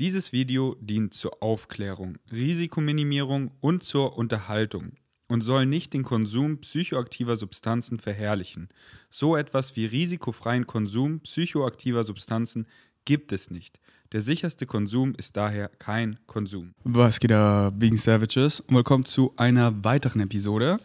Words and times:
Dieses 0.00 0.32
Video 0.32 0.78
dient 0.80 1.12
zur 1.12 1.42
Aufklärung, 1.42 2.16
Risikominimierung 2.32 3.50
und 3.60 3.82
zur 3.82 4.16
Unterhaltung 4.16 4.92
und 5.28 5.42
soll 5.42 5.66
nicht 5.66 5.92
den 5.92 6.04
Konsum 6.04 6.56
psychoaktiver 6.62 7.36
Substanzen 7.36 7.98
verherrlichen. 7.98 8.70
So 9.10 9.36
etwas 9.36 9.76
wie 9.76 9.84
risikofreien 9.84 10.66
Konsum 10.66 11.20
psychoaktiver 11.20 12.02
Substanzen 12.02 12.66
gibt 13.04 13.30
es 13.30 13.50
nicht. 13.50 13.78
Der 14.12 14.22
sicherste 14.22 14.64
Konsum 14.64 15.14
ist 15.16 15.36
daher 15.36 15.68
kein 15.68 16.18
Konsum. 16.26 16.72
Was 16.82 17.20
geht 17.20 17.32
da, 17.32 17.70
wegen 17.76 17.98
Savages? 17.98 18.60
Und 18.60 18.76
willkommen 18.76 19.04
zu 19.04 19.34
einer 19.36 19.84
weiteren 19.84 20.22
Episode 20.22 20.78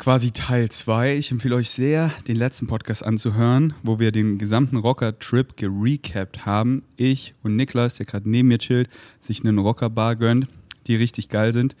quasi 0.00 0.30
Teil 0.30 0.70
2. 0.70 1.16
Ich 1.18 1.30
empfehle 1.30 1.56
euch 1.56 1.68
sehr, 1.68 2.10
den 2.26 2.36
letzten 2.36 2.66
Podcast 2.66 3.04
anzuhören, 3.04 3.74
wo 3.82 3.98
wir 3.98 4.12
den 4.12 4.38
gesamten 4.38 4.78
Rocker-Trip 4.78 5.58
gerecapt 5.58 6.46
haben. 6.46 6.82
Ich 6.96 7.34
und 7.42 7.54
Niklas, 7.54 7.96
der 7.96 8.06
gerade 8.06 8.28
neben 8.28 8.48
mir 8.48 8.56
chillt, 8.56 8.88
sich 9.20 9.44
einen 9.44 9.58
Rocker-Bar 9.58 10.16
gönnt, 10.16 10.48
die 10.86 10.96
richtig 10.96 11.28
geil 11.28 11.52
sind. 11.52 11.76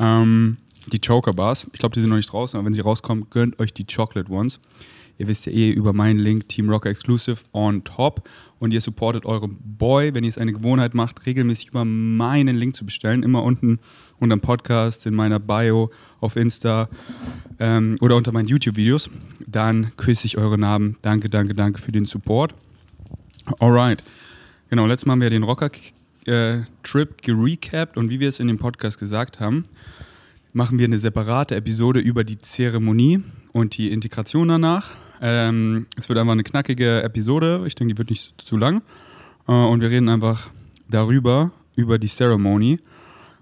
Ähm, 0.00 0.56
die 0.88 0.98
Choker-Bars. 1.00 1.68
Ich 1.72 1.78
glaube, 1.78 1.94
die 1.94 2.00
sind 2.00 2.10
noch 2.10 2.16
nicht 2.16 2.32
draußen, 2.32 2.58
aber 2.58 2.66
wenn 2.66 2.74
sie 2.74 2.80
rauskommen, 2.80 3.28
gönnt 3.30 3.60
euch 3.60 3.72
die 3.72 3.86
Chocolate 3.86 4.32
Ones. 4.32 4.58
Ihr 5.20 5.28
wisst 5.28 5.44
ja 5.44 5.52
eh 5.52 5.70
über 5.70 5.92
meinen 5.92 6.18
Link 6.18 6.48
Team 6.48 6.70
Rocker 6.70 6.88
Exclusive 6.88 7.42
on 7.52 7.84
top 7.84 8.26
und 8.58 8.72
ihr 8.72 8.80
supportet 8.80 9.26
euren 9.26 9.58
Boy, 9.60 10.14
wenn 10.14 10.24
ihr 10.24 10.30
es 10.30 10.38
eine 10.38 10.54
Gewohnheit 10.54 10.94
macht, 10.94 11.26
regelmäßig 11.26 11.68
über 11.68 11.84
meinen 11.84 12.56
Link 12.56 12.74
zu 12.74 12.86
bestellen. 12.86 13.22
Immer 13.22 13.42
unten 13.42 13.80
unter 14.18 14.34
dem 14.34 14.40
Podcast, 14.40 15.04
in 15.04 15.14
meiner 15.14 15.38
Bio, 15.38 15.90
auf 16.20 16.36
Insta 16.36 16.88
ähm, 17.58 17.98
oder 18.00 18.16
unter 18.16 18.32
meinen 18.32 18.48
YouTube-Videos. 18.48 19.10
Dann 19.46 19.94
küsse 19.98 20.24
ich 20.24 20.38
eure 20.38 20.56
Namen. 20.56 20.96
Danke, 21.02 21.28
danke, 21.28 21.54
danke 21.54 21.82
für 21.82 21.92
den 21.92 22.06
Support. 22.06 22.54
Alright. 23.58 24.02
Genau, 24.70 24.86
letztes 24.86 25.04
Mal 25.04 25.12
haben 25.12 25.20
wir 25.20 25.28
den 25.28 25.42
Rocker-Trip 25.42 27.10
äh, 27.10 27.22
gerecapt 27.22 27.98
und 27.98 28.08
wie 28.08 28.20
wir 28.20 28.30
es 28.30 28.40
in 28.40 28.48
dem 28.48 28.58
Podcast 28.58 28.98
gesagt 28.98 29.38
haben, 29.38 29.64
machen 30.54 30.78
wir 30.78 30.86
eine 30.86 30.98
separate 30.98 31.56
Episode 31.56 32.00
über 32.00 32.24
die 32.24 32.38
Zeremonie 32.38 33.22
und 33.52 33.76
die 33.76 33.92
Integration 33.92 34.48
danach. 34.48 34.96
Ähm, 35.20 35.86
es 35.96 36.08
wird 36.08 36.18
einfach 36.18 36.32
eine 36.32 36.44
knackige 36.44 37.02
Episode. 37.02 37.62
Ich 37.66 37.74
denke, 37.74 37.94
die 37.94 37.98
wird 37.98 38.10
nicht 38.10 38.34
zu 38.40 38.56
lang. 38.56 38.82
Äh, 39.46 39.52
und 39.52 39.80
wir 39.80 39.90
reden 39.90 40.08
einfach 40.08 40.50
darüber, 40.88 41.52
über 41.76 41.98
die 41.98 42.08
Ceremony. 42.08 42.78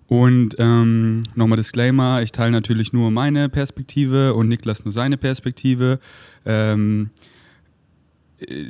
Und 0.09 0.57
ähm, 0.59 1.23
nochmal 1.35 1.57
Disclaimer: 1.57 2.23
Ich 2.23 2.33
teile 2.33 2.51
natürlich 2.51 2.93
nur 2.93 3.11
meine 3.11 3.49
Perspektive 3.49 4.35
und 4.35 4.49
Niklas 4.49 4.85
nur 4.85 4.93
seine 4.93 5.19
Perspektive. 5.19 6.01
Ähm, 6.47 7.11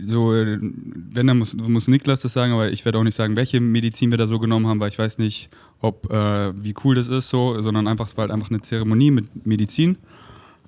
so, 0.03 0.33
wenn, 0.33 1.27
dann 1.27 1.39
muss, 1.39 1.55
muss 1.55 1.89
Niklas 1.89 2.21
das 2.23 2.33
sagen, 2.33 2.53
aber 2.53 2.73
ich 2.73 2.85
werde 2.85 2.99
auch 2.99 3.05
nicht 3.05 3.15
sagen, 3.15 3.37
welche 3.37 3.61
Medizin 3.61 4.11
wir 4.11 4.19
da 4.19 4.27
so 4.27 4.39
genommen 4.39 4.67
haben, 4.67 4.81
weil 4.81 4.89
ich 4.89 4.99
weiß 4.99 5.19
nicht, 5.19 5.51
ob 5.81 6.11
äh, 6.11 6.65
wie 6.65 6.75
cool 6.85 6.95
das 6.95 7.09
ist, 7.09 7.29
so, 7.29 7.61
sondern 7.61 7.87
einfach, 7.87 8.07
es 8.07 8.17
war 8.17 8.23
halt 8.23 8.33
einfach 8.33 8.51
eine 8.51 8.63
Zeremonie 8.63 9.11
mit 9.11 9.47
Medizin. 9.47 9.97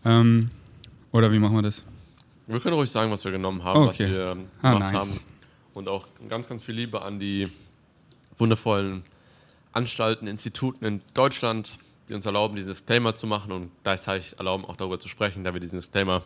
Ähm, 0.05 0.50
oder 1.12 1.33
wie 1.33 1.38
machen 1.38 1.56
wir 1.56 1.62
das? 1.62 1.84
Wir 2.50 2.58
können 2.58 2.74
ruhig 2.74 2.90
sagen, 2.90 3.12
was 3.12 3.24
wir 3.24 3.30
genommen 3.30 3.62
haben, 3.62 3.84
okay. 3.84 4.04
was 4.04 4.10
wir 4.10 4.36
ah, 4.62 4.72
gemacht 4.72 4.92
nice. 4.92 5.14
haben. 5.14 5.20
Und 5.72 5.88
auch 5.88 6.08
ganz, 6.28 6.48
ganz 6.48 6.64
viel 6.64 6.74
Liebe 6.74 7.02
an 7.02 7.20
die 7.20 7.48
wundervollen 8.38 9.04
Anstalten, 9.72 10.26
Instituten 10.26 10.84
in 10.84 11.00
Deutschland, 11.14 11.78
die 12.08 12.14
uns 12.14 12.26
erlauben, 12.26 12.56
diesen 12.56 12.70
Disclaimer 12.70 13.14
zu 13.14 13.28
machen 13.28 13.52
und 13.52 13.70
gleichzeitig 13.84 14.36
erlauben, 14.38 14.64
auch 14.64 14.76
darüber 14.76 14.98
zu 14.98 15.08
sprechen, 15.08 15.44
da 15.44 15.54
wir 15.54 15.60
diesen 15.60 15.78
Disclaimer 15.78 16.24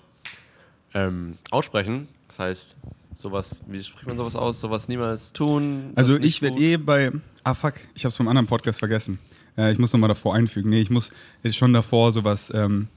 ähm, 0.95 1.36
aussprechen. 1.50 2.08
Das 2.28 2.39
heißt, 2.39 2.77
sowas, 3.12 3.61
wie 3.67 3.83
spricht 3.83 4.06
man 4.06 4.17
sowas 4.17 4.34
aus? 4.34 4.61
Sowas 4.61 4.89
niemals 4.89 5.34
tun. 5.34 5.92
Also 5.95 6.17
ich 6.17 6.41
werde 6.41 6.58
eh 6.58 6.78
bei. 6.78 7.12
Ah 7.42 7.52
fuck, 7.52 7.75
ich 7.95 8.05
habe 8.05 8.08
es 8.11 8.17
vom 8.17 8.28
anderen 8.28 8.47
Podcast 8.47 8.78
vergessen. 8.78 9.19
Äh, 9.58 9.72
ich 9.72 9.78
muss 9.78 9.92
nochmal 9.92 10.08
davor 10.08 10.34
einfügen. 10.34 10.70
Nee, 10.70 10.80
ich 10.80 10.91
muss 10.91 11.12
schon 11.50 11.75
davor 11.75 12.12
sowas 12.12 12.50
ähm, 12.55 12.89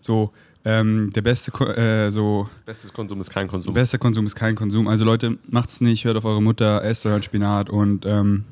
so 0.00 0.32
ähm, 0.66 1.12
der 1.14 1.22
beste, 1.22 1.52
äh, 1.76 2.10
so. 2.10 2.48
Bestes 2.64 2.92
Konsum 2.92 3.20
ist 3.20 3.30
kein 3.30 3.46
Konsum. 3.46 3.72
Bester 3.72 3.98
Konsum 3.98 4.26
ist 4.26 4.34
kein 4.34 4.56
Konsum. 4.56 4.88
Also 4.88 5.04
Leute, 5.04 5.38
macht 5.48 5.70
es 5.70 5.80
nicht, 5.80 6.04
hört 6.04 6.16
auf 6.16 6.24
eure 6.24 6.42
Mutter, 6.42 6.82
esst 6.82 7.06
euren 7.06 7.22
Spinat 7.22 7.70
und 7.70 8.04
ähm, 8.04 8.44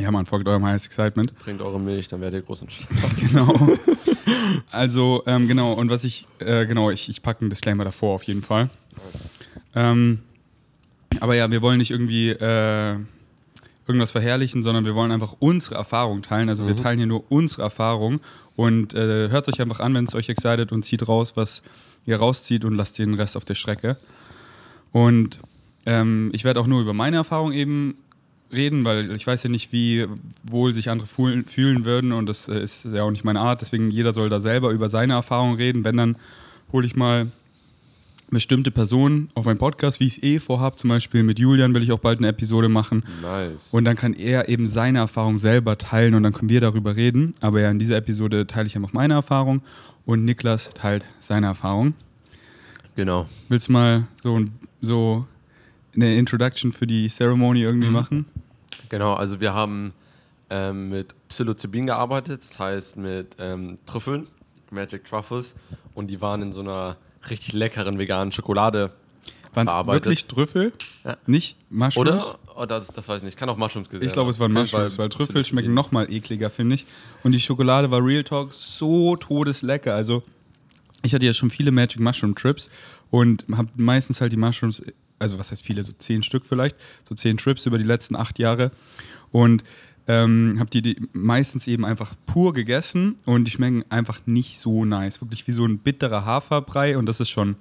ja, 0.00 0.10
man 0.10 0.26
folgt 0.26 0.48
eurem 0.48 0.64
Highest 0.64 0.86
Excitement. 0.86 1.32
Trinkt 1.38 1.62
eure 1.62 1.78
Milch, 1.78 2.08
dann 2.08 2.20
werdet 2.20 2.42
ihr 2.42 2.46
groß 2.46 2.62
und 2.62 2.70
Genau. 3.20 3.54
Also, 4.72 5.22
ähm, 5.26 5.46
genau, 5.46 5.74
und 5.74 5.90
was 5.90 6.02
ich, 6.02 6.26
äh, 6.40 6.66
genau, 6.66 6.90
ich, 6.90 7.08
ich 7.08 7.22
packe 7.22 7.42
einen 7.42 7.50
Disclaimer 7.50 7.84
davor 7.84 8.16
auf 8.16 8.24
jeden 8.24 8.42
Fall. 8.42 8.68
Ähm, 9.76 10.18
aber 11.20 11.36
ja, 11.36 11.48
wir 11.52 11.62
wollen 11.62 11.78
nicht 11.78 11.92
irgendwie 11.92 12.30
äh, 12.30 12.96
irgendwas 13.86 14.12
verherrlichen, 14.12 14.62
sondern 14.62 14.84
wir 14.84 14.94
wollen 14.94 15.12
einfach 15.12 15.36
unsere 15.38 15.74
Erfahrung 15.74 16.22
teilen. 16.22 16.48
Also 16.48 16.64
mhm. 16.64 16.68
wir 16.68 16.76
teilen 16.76 16.98
hier 16.98 17.06
nur 17.06 17.30
unsere 17.30 17.62
Erfahrung 17.62 18.20
und 18.56 18.94
äh, 18.94 19.28
hört 19.28 19.48
euch 19.48 19.60
einfach 19.60 19.80
an, 19.80 19.94
wenn 19.94 20.04
es 20.04 20.14
euch 20.14 20.28
excited 20.28 20.72
und 20.72 20.84
zieht 20.84 21.06
raus, 21.06 21.32
was 21.36 21.62
ihr 22.06 22.16
rauszieht 22.16 22.64
und 22.64 22.74
lasst 22.74 22.98
den 22.98 23.14
Rest 23.14 23.36
auf 23.36 23.44
der 23.44 23.54
Strecke. 23.54 23.96
Und 24.92 25.38
ähm, 25.86 26.30
ich 26.32 26.44
werde 26.44 26.60
auch 26.60 26.66
nur 26.66 26.80
über 26.80 26.94
meine 26.94 27.16
Erfahrung 27.16 27.52
eben 27.52 27.96
reden, 28.52 28.84
weil 28.84 29.10
ich 29.10 29.26
weiß 29.26 29.42
ja 29.42 29.50
nicht, 29.50 29.72
wie 29.72 30.06
wohl 30.44 30.72
sich 30.72 30.88
andere 30.88 31.08
fühlen, 31.08 31.44
fühlen 31.44 31.84
würden 31.84 32.12
und 32.12 32.26
das 32.26 32.48
äh, 32.48 32.62
ist 32.62 32.84
ja 32.84 33.02
auch 33.02 33.10
nicht 33.10 33.24
meine 33.24 33.40
Art. 33.40 33.60
Deswegen 33.60 33.90
jeder 33.90 34.12
soll 34.12 34.28
da 34.28 34.40
selber 34.40 34.70
über 34.70 34.88
seine 34.88 35.14
Erfahrung 35.14 35.56
reden. 35.56 35.84
Wenn, 35.84 35.96
dann 35.96 36.16
hole 36.72 36.86
ich 36.86 36.96
mal 36.96 37.28
bestimmte 38.30 38.70
Personen 38.70 39.28
auf 39.34 39.44
meinen 39.44 39.58
Podcast, 39.58 40.00
wie 40.00 40.06
ich 40.06 40.18
es 40.18 40.22
eh 40.22 40.38
vorhabe. 40.38 40.76
Zum 40.76 40.90
Beispiel 40.90 41.22
mit 41.22 41.38
Julian 41.38 41.74
will 41.74 41.82
ich 41.82 41.92
auch 41.92 41.98
bald 41.98 42.18
eine 42.18 42.28
Episode 42.28 42.68
machen. 42.68 43.04
Nice. 43.22 43.68
Und 43.70 43.84
dann 43.84 43.96
kann 43.96 44.14
er 44.14 44.48
eben 44.48 44.66
seine 44.66 44.98
Erfahrung 44.98 45.38
selber 45.38 45.78
teilen 45.78 46.14
und 46.14 46.22
dann 46.22 46.32
können 46.32 46.48
wir 46.48 46.60
darüber 46.60 46.96
reden. 46.96 47.34
Aber 47.40 47.60
ja, 47.60 47.70
in 47.70 47.78
dieser 47.78 47.96
Episode 47.96 48.46
teile 48.46 48.66
ich 48.66 48.76
einfach 48.76 48.92
meine 48.92 49.14
Erfahrung 49.14 49.62
und 50.04 50.24
Niklas 50.24 50.70
teilt 50.74 51.04
seine 51.20 51.46
Erfahrung. 51.46 51.94
Genau. 52.96 53.26
Willst 53.48 53.68
du 53.68 53.72
mal 53.72 54.06
so, 54.22 54.44
so 54.80 55.26
eine 55.94 56.16
Introduction 56.16 56.72
für 56.72 56.86
die 56.86 57.08
Ceremony 57.08 57.62
irgendwie 57.62 57.88
mhm. 57.88 57.92
machen? 57.92 58.26
Genau, 58.88 59.14
also 59.14 59.40
wir 59.40 59.54
haben 59.54 59.92
ähm, 60.50 60.90
mit 60.90 61.14
Psilocybin 61.28 61.86
gearbeitet, 61.86 62.42
das 62.42 62.58
heißt 62.58 62.96
mit 62.96 63.36
ähm, 63.38 63.78
Trüffeln, 63.86 64.28
Magic 64.70 65.04
Truffles. 65.04 65.54
Und 65.94 66.08
die 66.08 66.20
waren 66.20 66.42
in 66.42 66.52
so 66.52 66.60
einer 66.60 66.96
richtig 67.30 67.52
leckeren 67.52 67.98
veganen 67.98 68.32
Schokolade 68.32 68.92
waren 69.54 69.68
es 69.68 69.86
wirklich 69.86 70.26
Trüffel? 70.26 70.72
Ja. 71.04 71.16
Nicht 71.26 71.56
Mushrooms? 71.70 71.96
Oder? 72.10 72.38
Oh, 72.56 72.66
das, 72.66 72.88
das, 72.88 73.08
weiß 73.08 73.18
ich 73.18 73.24
nicht. 73.24 73.36
Kann 73.36 73.48
auch 73.48 73.56
Mushrooms 73.56 73.88
gesehen 73.88 74.06
Ich 74.06 74.12
glaube, 74.12 74.30
es 74.30 74.40
waren 74.40 74.52
Mushrooms, 74.52 74.98
weil 74.98 75.08
Trüffel 75.08 75.44
schmecken 75.44 75.74
noch 75.74 75.92
mal 75.92 76.10
ekliger, 76.10 76.50
finde 76.50 76.76
ich. 76.76 76.86
Und 77.22 77.32
die 77.32 77.40
Schokolade 77.40 77.90
war 77.90 78.04
Real 78.04 78.24
Talk 78.24 78.52
so 78.52 79.16
todeslecker. 79.16 79.94
Also, 79.94 80.22
ich 81.02 81.14
hatte 81.14 81.26
ja 81.26 81.32
schon 81.32 81.50
viele 81.50 81.70
Magic 81.70 82.00
Mushroom 82.00 82.34
Trips 82.34 82.70
und 83.10 83.44
habe 83.54 83.68
meistens 83.76 84.20
halt 84.20 84.32
die 84.32 84.36
Mushrooms, 84.36 84.82
also 85.18 85.38
was 85.38 85.50
heißt 85.50 85.64
viele, 85.64 85.82
so 85.82 85.92
zehn 85.92 86.22
Stück 86.22 86.44
vielleicht, 86.46 86.76
so 87.08 87.14
zehn 87.14 87.36
Trips 87.36 87.66
über 87.66 87.78
die 87.78 87.84
letzten 87.84 88.16
acht 88.16 88.38
Jahre. 88.38 88.70
Und 89.30 89.64
ähm, 90.06 90.56
habe 90.58 90.70
die, 90.70 90.82
die, 90.82 91.08
meistens 91.12 91.66
eben 91.66 91.84
einfach 91.84 92.14
pur 92.26 92.52
gegessen 92.52 93.16
und 93.24 93.46
die 93.46 93.50
schmecken 93.50 93.84
einfach 93.88 94.20
nicht 94.26 94.60
so 94.60 94.84
nice. 94.84 95.20
Wirklich 95.20 95.46
wie 95.46 95.52
so 95.52 95.64
ein 95.64 95.78
bitterer 95.78 96.24
Haferbrei 96.24 96.98
und 96.98 97.06
das 97.06 97.20
ist 97.20 97.30
schon 97.30 97.56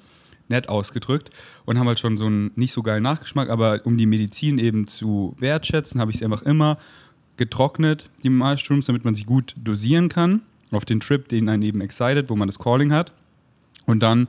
nett 0.49 0.67
ausgedrückt 0.67 1.29
und 1.65 1.79
haben 1.79 1.87
halt 1.87 1.99
schon 1.99 2.17
so 2.17 2.25
einen 2.25 2.51
nicht 2.55 2.73
so 2.73 2.83
geilen 2.83 3.03
Nachgeschmack, 3.03 3.49
aber 3.49 3.81
um 3.85 3.97
die 3.97 4.05
Medizin 4.05 4.57
eben 4.57 4.87
zu 4.87 5.35
wertschätzen, 5.39 6.01
habe 6.01 6.11
ich 6.11 6.17
sie 6.17 6.25
einfach 6.25 6.41
immer 6.41 6.77
getrocknet, 7.37 8.09
die 8.23 8.29
Mushrooms, 8.29 8.85
damit 8.87 9.05
man 9.05 9.15
sie 9.15 9.23
gut 9.23 9.55
dosieren 9.57 10.09
kann 10.09 10.41
auf 10.71 10.85
den 10.85 10.99
Trip, 10.99 11.27
den 11.27 11.49
einen 11.49 11.63
eben 11.63 11.81
excited, 11.81 12.29
wo 12.29 12.35
man 12.35 12.47
das 12.47 12.59
Calling 12.59 12.91
hat 12.91 13.13
und 13.85 14.03
dann 14.03 14.27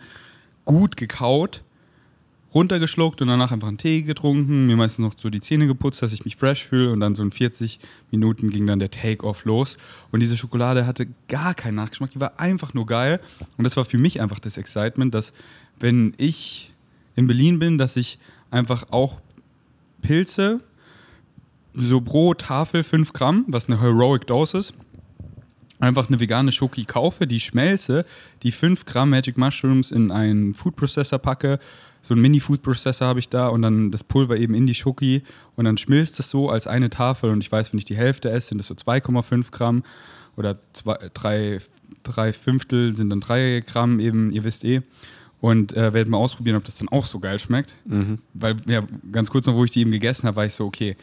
gut 0.64 0.96
gekaut 0.96 1.62
runtergeschluckt 2.54 3.20
und 3.20 3.28
danach 3.28 3.50
einfach 3.50 3.68
einen 3.68 3.78
Tee 3.78 4.02
getrunken, 4.02 4.66
mir 4.66 4.76
meistens 4.76 5.04
noch 5.04 5.14
so 5.16 5.28
die 5.28 5.40
Zähne 5.40 5.66
geputzt, 5.66 6.02
dass 6.02 6.12
ich 6.12 6.24
mich 6.24 6.36
fresh 6.36 6.64
fühle 6.64 6.92
und 6.92 7.00
dann 7.00 7.14
so 7.14 7.22
in 7.22 7.32
40 7.32 7.80
Minuten 8.10 8.50
ging 8.50 8.66
dann 8.66 8.78
der 8.78 8.90
Take-Off 8.90 9.44
los. 9.44 9.76
Und 10.12 10.20
diese 10.20 10.36
Schokolade 10.36 10.86
hatte 10.86 11.08
gar 11.28 11.54
keinen 11.54 11.74
Nachgeschmack, 11.74 12.10
die 12.10 12.20
war 12.20 12.38
einfach 12.38 12.72
nur 12.72 12.86
geil. 12.86 13.20
Und 13.56 13.64
das 13.64 13.76
war 13.76 13.84
für 13.84 13.98
mich 13.98 14.20
einfach 14.20 14.38
das 14.38 14.56
Excitement, 14.56 15.14
dass 15.14 15.32
wenn 15.80 16.14
ich 16.16 16.72
in 17.16 17.26
Berlin 17.26 17.58
bin, 17.58 17.78
dass 17.78 17.96
ich 17.96 18.18
einfach 18.50 18.86
auch 18.90 19.20
Pilze 20.02 20.60
so 21.74 22.00
pro 22.00 22.34
Tafel 22.34 22.84
5 22.84 23.12
Gramm, 23.12 23.44
was 23.48 23.68
eine 23.68 23.80
Heroic 23.80 24.28
Dose 24.28 24.58
ist, 24.58 24.74
einfach 25.80 26.08
eine 26.08 26.20
vegane 26.20 26.52
Schoki 26.52 26.84
kaufe, 26.84 27.26
die 27.26 27.40
schmelze, 27.40 28.04
die 28.42 28.52
5 28.52 28.84
Gramm 28.84 29.10
Magic 29.10 29.36
Mushrooms 29.36 29.90
in 29.90 30.12
einen 30.12 30.54
Food 30.54 30.76
Processor 30.76 31.18
packe, 31.18 31.58
so 32.04 32.12
einen 32.12 32.20
Mini-Food-Processor 32.20 33.06
habe 33.06 33.18
ich 33.18 33.30
da 33.30 33.48
und 33.48 33.62
dann 33.62 33.90
das 33.90 34.04
Pulver 34.04 34.36
eben 34.36 34.52
in 34.52 34.66
die 34.66 34.74
Schoki 34.74 35.22
und 35.56 35.64
dann 35.64 35.78
schmilzt 35.78 36.20
es 36.20 36.28
so 36.28 36.50
als 36.50 36.66
eine 36.66 36.90
Tafel 36.90 37.30
und 37.30 37.40
ich 37.40 37.50
weiß, 37.50 37.72
wenn 37.72 37.78
ich 37.78 37.86
die 37.86 37.96
Hälfte 37.96 38.30
esse, 38.30 38.48
sind 38.48 38.58
das 38.58 38.66
so 38.66 38.74
2,5 38.74 39.50
Gramm 39.50 39.84
oder 40.36 40.58
zwei, 40.74 40.98
drei, 41.14 41.60
drei 42.02 42.34
Fünftel 42.34 42.94
sind 42.94 43.08
dann 43.08 43.20
3 43.20 43.64
Gramm 43.66 44.00
eben, 44.00 44.32
ihr 44.32 44.44
wisst 44.44 44.64
eh. 44.64 44.82
Und 45.40 45.74
äh, 45.74 45.92
werde 45.92 46.10
mal 46.10 46.18
ausprobieren, 46.18 46.56
ob 46.56 46.64
das 46.64 46.76
dann 46.76 46.88
auch 46.88 47.06
so 47.06 47.18
geil 47.20 47.38
schmeckt. 47.38 47.76
Mhm. 47.84 48.18
Weil, 48.32 48.56
ja, 48.66 48.82
ganz 49.12 49.30
kurz 49.30 49.46
noch, 49.46 49.54
wo 49.54 49.64
ich 49.64 49.70
die 49.70 49.80
eben 49.80 49.90
gegessen 49.90 50.26
habe, 50.26 50.36
war 50.36 50.46
ich 50.46 50.54
so, 50.54 50.64
okay, 50.64 50.96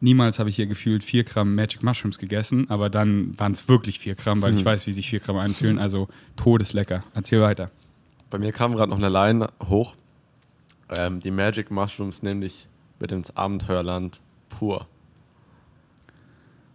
niemals 0.00 0.38
habe 0.38 0.50
ich 0.50 0.56
hier 0.56 0.66
gefühlt 0.66 1.02
4 1.02 1.24
Gramm 1.24 1.54
Magic 1.54 1.82
Mushrooms 1.82 2.18
gegessen, 2.18 2.68
aber 2.70 2.90
dann 2.90 3.38
waren 3.38 3.52
es 3.52 3.66
wirklich 3.68 3.98
4 3.98 4.14
Gramm, 4.14 4.42
weil 4.42 4.52
mhm. 4.52 4.58
ich 4.58 4.64
weiß, 4.64 4.86
wie 4.86 4.92
sich 4.92 5.08
4 5.08 5.20
Gramm 5.20 5.36
anfühlen. 5.36 5.78
Also 5.78 6.08
todeslecker. 6.36 7.02
Erzähl 7.14 7.40
weiter. 7.40 7.70
Bei 8.28 8.38
mir 8.38 8.52
kam 8.52 8.74
gerade 8.74 8.90
noch 8.90 8.98
eine 8.98 9.08
Line 9.08 9.48
hoch. 9.68 9.96
Ähm, 10.90 11.20
die 11.20 11.30
Magic 11.30 11.70
Mushrooms 11.70 12.22
nämlich 12.22 12.68
mit 12.98 13.12
ins 13.12 13.36
Abenteuerland 13.36 14.20
pur. 14.48 14.86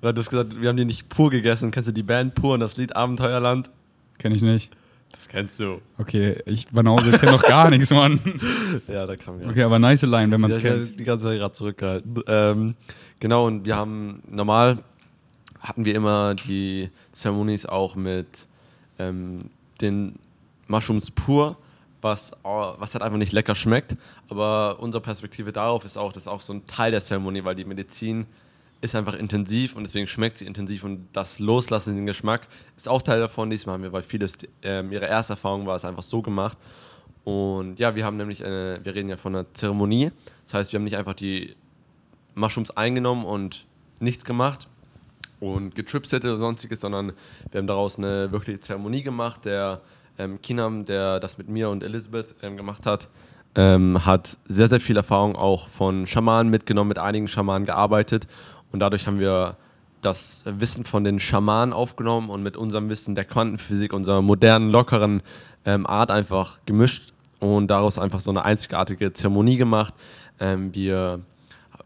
Du 0.01 0.07
hast 0.07 0.29
gesagt, 0.29 0.61
wir 0.61 0.69
haben 0.69 0.77
die 0.77 0.85
nicht 0.85 1.09
pur 1.09 1.29
gegessen. 1.29 1.71
Kennst 1.71 1.89
du 1.89 1.93
die 1.93 2.03
Band 2.03 2.35
pur 2.35 2.53
und 2.53 2.61
das 2.61 2.77
Lied 2.77 2.95
Abenteuerland? 2.95 3.69
Kenn 4.17 4.31
ich 4.31 4.41
nicht. 4.41 4.71
Das 5.11 5.27
kennst 5.27 5.59
du. 5.59 5.81
Okay, 5.97 6.41
ich 6.45 6.67
Banause 6.67 7.17
kenne 7.17 7.33
noch 7.33 7.41
gar 7.41 7.69
nichts, 7.69 7.89
Mann. 7.89 8.19
Ja, 8.87 9.05
da 9.05 9.15
kam 9.15 9.41
ja. 9.41 9.49
Okay, 9.49 9.63
aber 9.63 9.79
nice 9.79 10.03
Line, 10.03 10.31
wenn 10.31 10.39
man 10.39 10.51
es 10.51 10.61
kennt. 10.61 10.99
Die 10.99 11.03
ganze 11.03 11.25
Zeit 11.25 11.39
gerade 11.39 11.51
zurückgehalten. 11.51 12.21
Ähm, 12.27 12.75
genau, 13.19 13.47
und 13.47 13.65
wir 13.65 13.75
haben 13.75 14.21
normal 14.29 14.83
hatten 15.59 15.85
wir 15.85 15.95
immer 15.95 16.35
die 16.35 16.89
Ceremonies 17.13 17.65
auch 17.65 17.95
mit 17.95 18.47
ähm, 18.97 19.39
den 19.81 20.15
Mushrooms 20.67 21.11
pur, 21.11 21.57
was, 22.01 22.31
was 22.43 22.93
halt 22.93 23.03
einfach 23.03 23.17
nicht 23.17 23.33
lecker 23.33 23.55
schmeckt. 23.55 23.97
Aber 24.29 24.79
unsere 24.79 25.01
Perspektive 25.01 25.51
darauf 25.51 25.85
ist 25.85 25.97
auch, 25.97 26.11
das 26.11 26.23
ist 26.23 26.27
auch 26.27 26.41
so 26.41 26.53
ein 26.53 26.67
Teil 26.67 26.91
der 26.91 27.01
Zeremonie, 27.01 27.43
weil 27.43 27.55
die 27.55 27.65
Medizin 27.65 28.25
ist 28.81 28.95
einfach 28.95 29.13
intensiv 29.13 29.75
und 29.75 29.83
deswegen 29.83 30.07
schmeckt 30.07 30.37
sie 30.37 30.45
intensiv 30.45 30.85
und 30.85 31.09
das 31.11 31.39
Loslassen 31.39 31.95
den 31.95 32.05
Geschmack 32.05 32.47
ist 32.77 32.87
auch 32.87 33.01
Teil 33.01 33.19
davon. 33.19 33.49
Diesmal 33.49 33.73
haben 33.73 33.83
wir, 33.83 33.91
weil 33.91 34.03
vieles 34.03 34.37
äh, 34.63 34.85
ihre 34.87 35.05
erste 35.05 35.33
Erfahrung 35.33 35.65
war, 35.65 35.75
es 35.75 35.83
einfach 35.83 36.03
so 36.03 36.21
gemacht. 36.21 36.57
Und 37.25 37.77
ja, 37.77 37.95
wir 37.95 38.05
haben 38.05 38.15
nämlich, 38.15 38.43
eine, 38.45 38.79
wir 38.81 38.95
reden 38.95 39.09
ja 39.09 39.17
von 39.17 39.35
einer 39.35 39.53
Zeremonie. 39.53 40.11
Das 40.43 40.53
heißt, 40.53 40.71
wir 40.71 40.79
haben 40.79 40.85
nicht 40.85 40.95
einfach 40.95 41.13
die 41.13 41.55
Mushrooms 42.35 42.71
eingenommen 42.71 43.25
und 43.25 43.65
nichts 43.99 44.23
gemacht 44.23 44.67
und 45.41 45.75
getripsettet 45.75 46.29
oder 46.29 46.37
sonstiges, 46.37 46.79
sondern 46.79 47.13
wir 47.51 47.59
haben 47.59 47.67
daraus 47.67 47.97
eine 47.97 48.31
wirkliche 48.31 48.61
Zeremonie 48.61 49.03
gemacht. 49.03 49.43
Der 49.43 49.81
ähm, 50.19 50.41
Kinam, 50.41 50.85
der 50.85 51.19
das 51.19 51.37
mit 51.37 51.49
mir 51.49 51.69
und 51.69 51.83
Elizabeth 51.83 52.35
ähm, 52.43 52.57
gemacht 52.57 52.85
hat, 52.85 53.09
ähm, 53.55 54.05
hat 54.05 54.37
sehr, 54.45 54.67
sehr 54.67 54.79
viel 54.79 54.97
Erfahrung 54.97 55.35
auch 55.35 55.67
von 55.69 56.05
Schamanen 56.05 56.51
mitgenommen, 56.51 56.89
mit 56.89 56.99
einigen 56.99 57.27
Schamanen 57.27 57.65
gearbeitet 57.65 58.27
und 58.71 58.79
dadurch 58.79 59.07
haben 59.07 59.19
wir 59.19 59.57
das 60.01 60.45
Wissen 60.45 60.85
von 60.85 61.03
den 61.03 61.19
Schamanen 61.19 61.73
aufgenommen 61.73 62.29
und 62.29 62.43
mit 62.43 62.55
unserem 62.55 62.89
Wissen 62.89 63.15
der 63.15 63.25
Quantenphysik, 63.25 63.91
unserer 63.91 64.21
modernen, 64.21 64.69
lockeren 64.69 65.21
ähm, 65.65 65.85
Art 65.87 66.11
einfach 66.11 66.59
gemischt 66.65 67.13
und 67.39 67.67
daraus 67.67 67.97
einfach 67.97 68.19
so 68.19 68.29
eine 68.31 68.45
einzigartige 68.45 69.13
Zeremonie 69.13 69.57
gemacht. 69.57 69.93
Ähm, 70.39 70.73
wir 70.73 71.21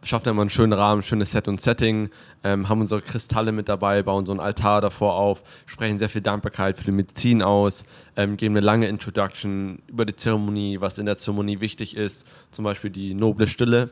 schaffen 0.04 0.30
immer 0.30 0.42
einen 0.42 0.50
schönen 0.50 0.74
Rahmen, 0.74 1.02
schönes 1.02 1.32
Set 1.32 1.48
und 1.48 1.62
Setting, 1.62 2.10
ähm, 2.44 2.70
haben 2.70 2.82
unsere 2.82 3.02
Kristalle 3.02 3.52
mit 3.52 3.70
dabei, 3.70 4.04
bauen 4.04 4.26
so 4.26 4.32
einen 4.32 4.40
Altar 4.42 4.82
davor 4.82 5.16
auf, 5.16 5.44
sprechen 5.66 6.00
sehr 6.00 6.10
viel 6.10 6.22
Dankbarkeit 6.22 6.78
für 6.78 6.86
die 6.86 6.92
Medizin 6.92 7.42
aus, 7.42 7.86
ähm, 8.16 8.38
geben 8.38 8.56
eine 8.56 8.66
lange 8.66 8.88
Introduction 8.88 9.82
über 9.88 10.06
die 10.06 10.16
Zeremonie, 10.16 10.82
was 10.82 10.98
in 10.98 11.06
der 11.06 11.18
Zeremonie 11.18 11.60
wichtig 11.60 11.96
ist, 11.96 12.28
zum 12.52 12.66
Beispiel 12.66 12.90
die 12.90 13.14
noble 13.14 13.48
Stille 13.48 13.90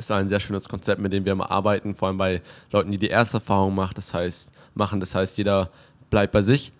ist 0.00 0.10
ein 0.10 0.28
sehr 0.28 0.40
schönes 0.40 0.68
Konzept, 0.68 1.00
mit 1.00 1.12
dem 1.12 1.26
wir 1.26 1.32
immer 1.32 1.50
arbeiten, 1.50 1.94
vor 1.94 2.08
allem 2.08 2.16
bei 2.16 2.40
Leuten, 2.72 2.90
die 2.90 2.98
die 2.98 3.08
erste 3.08 3.36
Erfahrung 3.36 3.74
macht, 3.74 3.98
das 3.98 4.14
heißt, 4.14 4.50
machen. 4.74 4.98
Das 4.98 5.14
heißt, 5.14 5.38
jeder 5.38 5.70
bleibt 6.08 6.32
bei 6.32 6.42
sich 6.42 6.72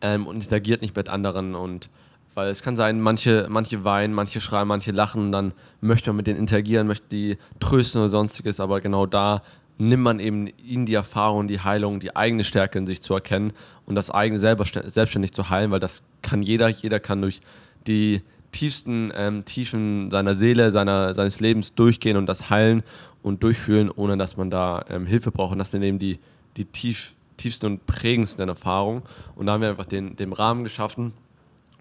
ähm, 0.00 0.26
und 0.26 0.42
interagiert 0.42 0.80
nicht 0.80 0.96
mit 0.96 1.08
anderen. 1.08 1.54
Und 1.54 1.90
weil 2.38 2.50
es 2.50 2.62
kann 2.62 2.76
sein, 2.76 3.00
manche, 3.00 3.48
manche 3.48 3.82
weinen, 3.82 4.14
manche 4.14 4.40
schreien, 4.40 4.68
manche 4.68 4.92
lachen 4.92 5.32
dann 5.32 5.52
möchte 5.80 6.10
man 6.10 6.18
mit 6.18 6.28
denen 6.28 6.38
interagieren, 6.38 6.86
möchte 6.86 7.08
die 7.10 7.36
trösten 7.58 8.00
oder 8.00 8.08
sonstiges, 8.08 8.60
aber 8.60 8.80
genau 8.80 9.06
da 9.06 9.42
nimmt 9.76 10.04
man 10.04 10.20
eben 10.20 10.46
in 10.46 10.86
die 10.86 10.94
Erfahrung, 10.94 11.48
die 11.48 11.58
Heilung, 11.58 11.98
die 11.98 12.14
eigene 12.14 12.44
Stärke 12.44 12.78
in 12.78 12.86
sich 12.86 13.02
zu 13.02 13.12
erkennen 13.12 13.52
und 13.86 13.96
das 13.96 14.12
eigene 14.12 14.38
selber 14.38 14.64
selbstständig 14.84 15.32
zu 15.32 15.50
heilen, 15.50 15.72
weil 15.72 15.80
das 15.80 16.04
kann 16.22 16.40
jeder, 16.40 16.68
jeder 16.68 17.00
kann 17.00 17.22
durch 17.22 17.40
die 17.88 18.22
tiefsten 18.52 19.10
ähm, 19.16 19.44
Tiefen 19.44 20.08
seiner 20.12 20.36
Seele, 20.36 20.70
seiner, 20.70 21.14
seines 21.14 21.40
Lebens 21.40 21.74
durchgehen 21.74 22.16
und 22.16 22.26
das 22.26 22.50
heilen 22.50 22.84
und 23.20 23.42
durchführen, 23.42 23.90
ohne 23.90 24.16
dass 24.16 24.36
man 24.36 24.48
da 24.48 24.84
ähm, 24.88 25.06
Hilfe 25.06 25.32
braucht. 25.32 25.54
Und 25.54 25.58
das 25.58 25.72
sind 25.72 25.82
eben 25.82 25.98
die, 25.98 26.20
die 26.56 26.66
tief, 26.66 27.16
tiefsten 27.36 27.66
und 27.66 27.86
prägendsten 27.86 28.48
Erfahrungen. 28.48 29.02
Und 29.34 29.46
da 29.46 29.54
haben 29.54 29.62
wir 29.62 29.70
einfach 29.70 29.86
den, 29.86 30.14
den 30.14 30.32
Rahmen 30.32 30.62
geschaffen 30.62 31.12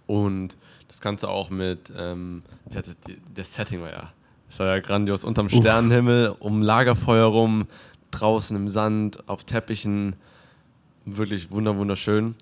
und 0.07 0.57
das 0.87 1.01
Ganze 1.01 1.29
auch 1.29 1.49
mit, 1.49 1.91
ähm, 1.95 2.43
der 2.65 3.43
Setting 3.43 3.81
war 3.81 3.91
ja, 3.91 4.13
es 4.49 4.59
war 4.59 4.67
ja 4.67 4.79
grandios, 4.79 5.23
unterm 5.23 5.49
Sternenhimmel, 5.49 6.35
um 6.39 6.61
Lagerfeuer 6.61 7.25
rum, 7.25 7.67
draußen 8.11 8.55
im 8.55 8.69
Sand, 8.69 9.27
auf 9.27 9.43
Teppichen, 9.43 10.15
wirklich 11.05 11.51
wunderschön. 11.51 12.35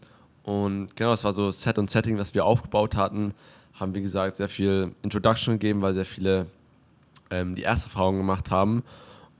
Und 0.44 0.95
genau, 0.95 1.09
das 1.12 1.23
war 1.23 1.33
so 1.33 1.50
Set 1.50 1.79
und 1.79 1.89
Setting, 1.89 2.17
was 2.17 2.35
wir 2.35 2.45
aufgebaut 2.45 2.95
hatten. 2.95 3.33
Haben, 3.73 3.95
wie 3.95 4.01
gesagt, 4.01 4.35
sehr 4.35 4.47
viel 4.47 4.94
Introduction 5.01 5.56
gegeben, 5.56 5.81
weil 5.81 5.94
sehr 5.95 6.06
viele 6.06 6.45
ähm, 7.31 7.56
die 7.56 7.63
erste 7.63 7.89
Erfahrung 7.89 8.18
gemacht 8.18 8.51
haben. 8.51 8.83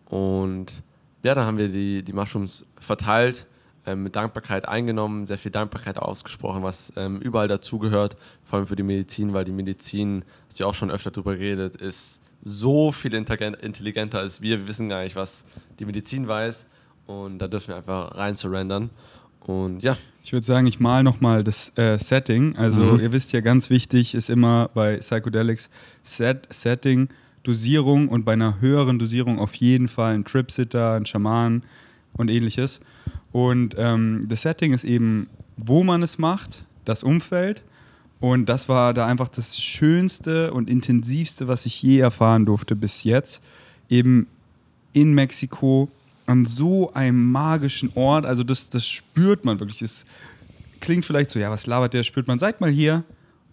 Und 0.06 0.84
ja, 1.24 1.36
dann 1.36 1.46
haben 1.46 1.58
wir 1.58 1.70
die, 1.70 2.04
die 2.04 2.14
Mushrooms 2.14 2.66
verteilt, 2.80 3.46
ähm, 3.86 4.04
mit 4.04 4.16
Dankbarkeit 4.16 4.68
eingenommen, 4.68 5.26
sehr 5.26 5.38
viel 5.38 5.52
Dankbarkeit 5.52 5.98
ausgesprochen, 5.98 6.64
was 6.64 6.92
ähm, 6.96 7.20
überall 7.20 7.48
dazugehört, 7.48 8.16
vor 8.44 8.60
allem 8.60 8.68
für 8.68 8.76
die 8.76 8.84
Medizin, 8.84 9.34
weil 9.34 9.46
die 9.46 9.52
Medizin, 9.52 10.24
hast 10.48 10.60
du 10.60 10.64
ja 10.64 10.70
auch 10.70 10.76
schon 10.76 10.92
öfter 10.92 11.12
drüber 11.12 11.36
geredet, 11.36 11.76
ist 11.76 12.22
so 12.42 12.92
viel 12.92 13.14
intelligenter 13.14 14.20
als 14.20 14.42
wir. 14.42 14.60
Wir 14.60 14.68
wissen 14.68 14.88
gar 14.88 15.04
nicht, 15.04 15.16
was 15.16 15.44
die 15.80 15.86
Medizin 15.86 16.28
weiß. 16.28 16.68
Und 17.08 17.40
da 17.40 17.48
dürfen 17.48 17.70
wir 17.70 17.78
einfach 17.78 18.16
rein 18.16 18.36
surrendern. 18.36 18.90
Und 19.42 19.84
ja. 19.84 19.98
Ich 20.24 20.34
würde 20.34 20.46
sagen, 20.46 20.66
ich 20.66 20.80
mal 20.80 21.04
nochmal 21.04 21.44
das 21.44 21.72
äh, 21.78 21.98
Setting. 21.98 22.56
Also 22.56 22.82
mhm. 22.82 23.00
ihr 23.00 23.12
wisst 23.12 23.34
ja, 23.34 23.42
ganz 23.42 23.70
wichtig 23.70 24.16
ist 24.16 24.30
immer 24.30 24.70
bei 24.74 24.98
Psychedelics 24.98 25.70
Set, 26.04 26.48
Setting, 26.50 27.10
Dosierung 27.44 28.08
und 28.10 28.26
bei 28.26 28.34
einer 28.34 28.60
höheren 28.60 28.98
Dosierung 28.98 29.40
auf 29.40 29.54
jeden 29.56 29.88
Fall 29.88 30.16
ein 30.16 30.26
Tripsitter, 30.26 30.94
ein 30.94 31.06
Schaman 31.06 31.64
und 32.14 32.30
ähnliches. 32.30 32.80
Und 33.36 33.76
ähm, 33.78 34.28
das 34.30 34.44
Setting 34.44 34.72
ist 34.72 34.86
eben, 34.86 35.28
wo 35.58 35.84
man 35.84 36.02
es 36.02 36.18
macht, 36.18 36.64
das 36.86 37.04
Umfeld. 37.04 37.64
Und 38.22 38.46
das 38.46 38.70
war 38.70 38.94
da 38.94 39.08
einfach 39.08 39.28
das 39.28 39.60
Schönste 39.60 40.54
und 40.54 40.70
Intensivste, 40.70 41.50
was 41.50 41.66
ich 41.66 41.84
je 41.84 42.00
erfahren 42.00 42.46
durfte 42.46 42.78
bis 42.78 43.04
jetzt. 43.04 43.42
Eben 43.90 44.28
in 44.94 45.14
Mexiko 45.14 45.92
an 46.26 46.46
so 46.46 46.94
einem 46.94 47.30
magischen 47.30 47.92
Ort. 47.96 48.26
Also 48.26 48.46
das, 48.46 48.70
das 48.70 48.88
spürt 48.88 49.44
man 49.44 49.60
wirklich. 49.60 49.82
Es 49.82 50.06
klingt 50.80 51.04
vielleicht 51.04 51.30
so, 51.30 51.38
ja, 51.38 51.52
was 51.52 51.68
labert 51.68 51.94
der? 51.94 52.04
Spürt 52.04 52.30
man. 52.30 52.40
Seid 52.40 52.62
mal 52.62 52.72
hier 52.72 53.04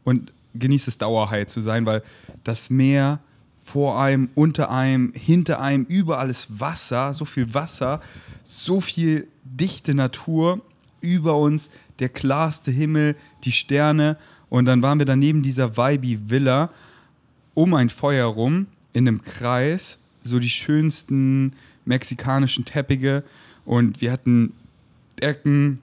und 0.04 0.32
genießt 0.54 0.86
es 0.86 0.96
dauerheit 0.96 1.50
zu 1.50 1.60
sein, 1.60 1.86
weil 1.86 2.04
das 2.44 2.70
Meer 2.70 3.18
vor 3.64 4.00
einem, 4.00 4.28
unter 4.36 4.70
einem, 4.70 5.12
hinter 5.12 5.60
einem, 5.60 5.86
überall 5.86 6.30
ist 6.30 6.60
Wasser, 6.60 7.14
so 7.14 7.24
viel 7.24 7.52
Wasser, 7.52 8.00
so 8.44 8.80
viel 8.80 9.26
dichte 9.44 9.94
Natur, 9.94 10.60
über 11.00 11.36
uns 11.36 11.70
der 11.98 12.08
klarste 12.08 12.70
Himmel, 12.70 13.16
die 13.44 13.52
Sterne. 13.52 14.16
Und 14.48 14.64
dann 14.66 14.82
waren 14.82 14.98
wir 14.98 15.06
daneben 15.06 15.42
dieser 15.42 15.76
Vibe 15.76 16.30
Villa 16.30 16.70
um 17.54 17.74
ein 17.74 17.88
Feuer 17.88 18.26
rum 18.26 18.66
in 18.92 19.06
einem 19.06 19.22
Kreis, 19.22 19.98
so 20.22 20.38
die 20.38 20.50
schönsten 20.50 21.52
mexikanischen 21.84 22.64
Teppiche 22.64 23.24
und 23.64 24.00
wir 24.00 24.12
hatten 24.12 24.52
Ecken. 25.20 25.80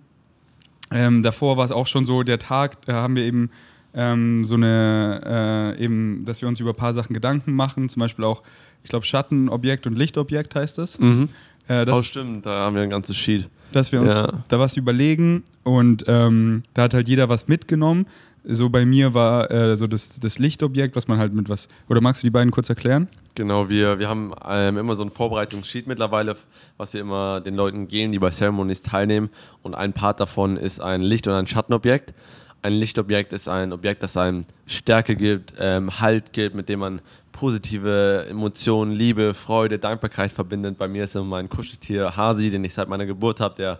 Ähm, 0.91 1.21
davor 1.21 1.57
war 1.57 1.65
es 1.65 1.71
auch 1.71 1.87
schon 1.87 2.05
so, 2.05 2.23
der 2.23 2.39
Tag, 2.39 2.81
da 2.85 2.93
haben 2.93 3.15
wir 3.15 3.23
eben 3.23 3.51
ähm, 3.93 4.45
so 4.45 4.55
eine, 4.55 5.75
äh, 5.77 5.83
eben, 5.83 6.23
dass 6.25 6.41
wir 6.41 6.47
uns 6.47 6.59
über 6.59 6.71
ein 6.71 6.75
paar 6.75 6.93
Sachen 6.93 7.13
Gedanken 7.13 7.53
machen, 7.53 7.89
zum 7.89 7.99
Beispiel 7.99 8.25
auch, 8.25 8.43
ich 8.83 8.89
glaube, 8.89 9.05
Schattenobjekt 9.05 9.87
und 9.87 9.97
Lichtobjekt 9.97 10.55
heißt 10.55 10.77
das. 10.77 10.99
Mhm. 10.99 11.29
Äh, 11.69 11.85
das, 11.85 11.97
oh, 11.97 12.03
stimmt, 12.03 12.45
da 12.45 12.65
haben 12.65 12.75
wir 12.75 12.81
ein 12.81 12.89
ganzes 12.89 13.15
Sheet. 13.15 13.49
Dass 13.71 13.93
wir 13.93 14.01
uns 14.01 14.15
ja. 14.15 14.27
da 14.49 14.59
was 14.59 14.75
überlegen 14.75 15.43
und 15.63 16.03
ähm, 16.07 16.63
da 16.73 16.83
hat 16.83 16.93
halt 16.93 17.07
jeder 17.07 17.29
was 17.29 17.47
mitgenommen 17.47 18.07
so 18.43 18.69
bei 18.69 18.85
mir 18.85 19.13
war 19.13 19.51
äh, 19.51 19.75
so 19.75 19.87
das, 19.87 20.19
das 20.19 20.39
Lichtobjekt, 20.39 20.95
was 20.95 21.07
man 21.07 21.19
halt 21.19 21.33
mit 21.33 21.49
was. 21.49 21.67
Oder 21.87 22.01
magst 22.01 22.23
du 22.23 22.27
die 22.27 22.31
beiden 22.31 22.51
kurz 22.51 22.69
erklären? 22.69 23.07
Genau, 23.35 23.69
wir, 23.69 23.99
wir 23.99 24.09
haben 24.09 24.33
ähm, 24.47 24.77
immer 24.77 24.95
so 24.95 25.03
ein 25.03 25.11
Vorbereitungssheet 25.11 25.87
mittlerweile, 25.87 26.35
was 26.77 26.93
wir 26.93 27.01
immer 27.01 27.41
den 27.41 27.55
Leuten 27.55 27.87
geben, 27.87 28.11
die 28.11 28.19
bei 28.19 28.31
Ceremonies 28.31 28.81
teilnehmen. 28.81 29.29
Und 29.61 29.75
ein 29.75 29.93
Part 29.93 30.19
davon 30.19 30.57
ist 30.57 30.81
ein 30.81 31.01
Licht- 31.01 31.27
und 31.27 31.33
ein 31.33 31.47
Schattenobjekt. 31.47 32.13
Ein 32.61 32.73
Lichtobjekt 32.73 33.31
ist 33.31 33.47
ein 33.47 33.71
Objekt, 33.71 34.03
das 34.03 34.17
einem 34.17 34.45
Stärke 34.65 35.15
gibt, 35.15 35.53
ähm, 35.57 35.99
Halt 36.01 36.33
gibt, 36.33 36.55
mit 36.55 36.67
dem 36.67 36.79
man 36.79 37.01
positive 37.31 38.25
Emotionen, 38.29 38.91
Liebe, 38.91 39.33
Freude, 39.33 39.79
Dankbarkeit 39.79 40.31
verbindet. 40.31 40.77
Bei 40.77 40.89
mir 40.89 41.05
ist 41.05 41.15
immer 41.15 41.25
mein 41.25 41.47
Kuscheltier 41.47 42.17
Hasi, 42.17 42.49
den 42.49 42.65
ich 42.65 42.73
seit 42.73 42.89
meiner 42.89 43.05
Geburt 43.05 43.39
habe, 43.39 43.55
der, 43.55 43.79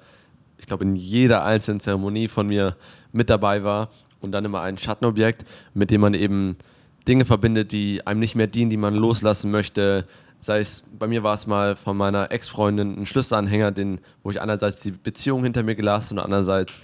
ich 0.58 0.66
glaube, 0.66 0.86
in 0.86 0.96
jeder 0.96 1.44
einzelnen 1.44 1.82
Zeremonie 1.82 2.30
von 2.30 2.48
mir 2.48 2.78
mit 3.12 3.30
dabei 3.30 3.64
war 3.64 3.90
und 4.22 4.32
dann 4.32 4.46
immer 4.46 4.62
ein 4.62 4.78
Schattenobjekt, 4.78 5.46
mit 5.74 5.92
dem 5.92 6.00
man 6.00 6.14
eben 6.14 6.56
Dinge 7.06 7.26
verbindet, 7.26 7.74
die 7.74 8.06
einem 8.08 8.22
nicht 8.22 8.36
mehr 8.36 8.48
dienen, 8.48 8.70
die 8.70 8.78
man 8.78 8.96
loslassen 8.96 9.52
möchte, 9.52 10.06
sei 10.40 10.60
es, 10.60 10.84
bei 10.98 11.08
mir 11.08 11.24
war 11.24 11.34
es 11.34 11.48
mal 11.48 11.76
von 11.76 11.98
meiner 11.98 12.32
Ex-Freundin 12.32 12.98
ein 12.98 13.06
Schlüsselanhänger, 13.06 13.72
den, 13.72 14.00
wo 14.24 14.32
ich 14.32 14.40
einerseits 14.40 14.82
die 14.82 14.92
Beziehung 14.92 15.44
hinter 15.44 15.64
mir 15.64 15.76
gelassen 15.76 16.18
und 16.18 16.24
andererseits 16.24 16.80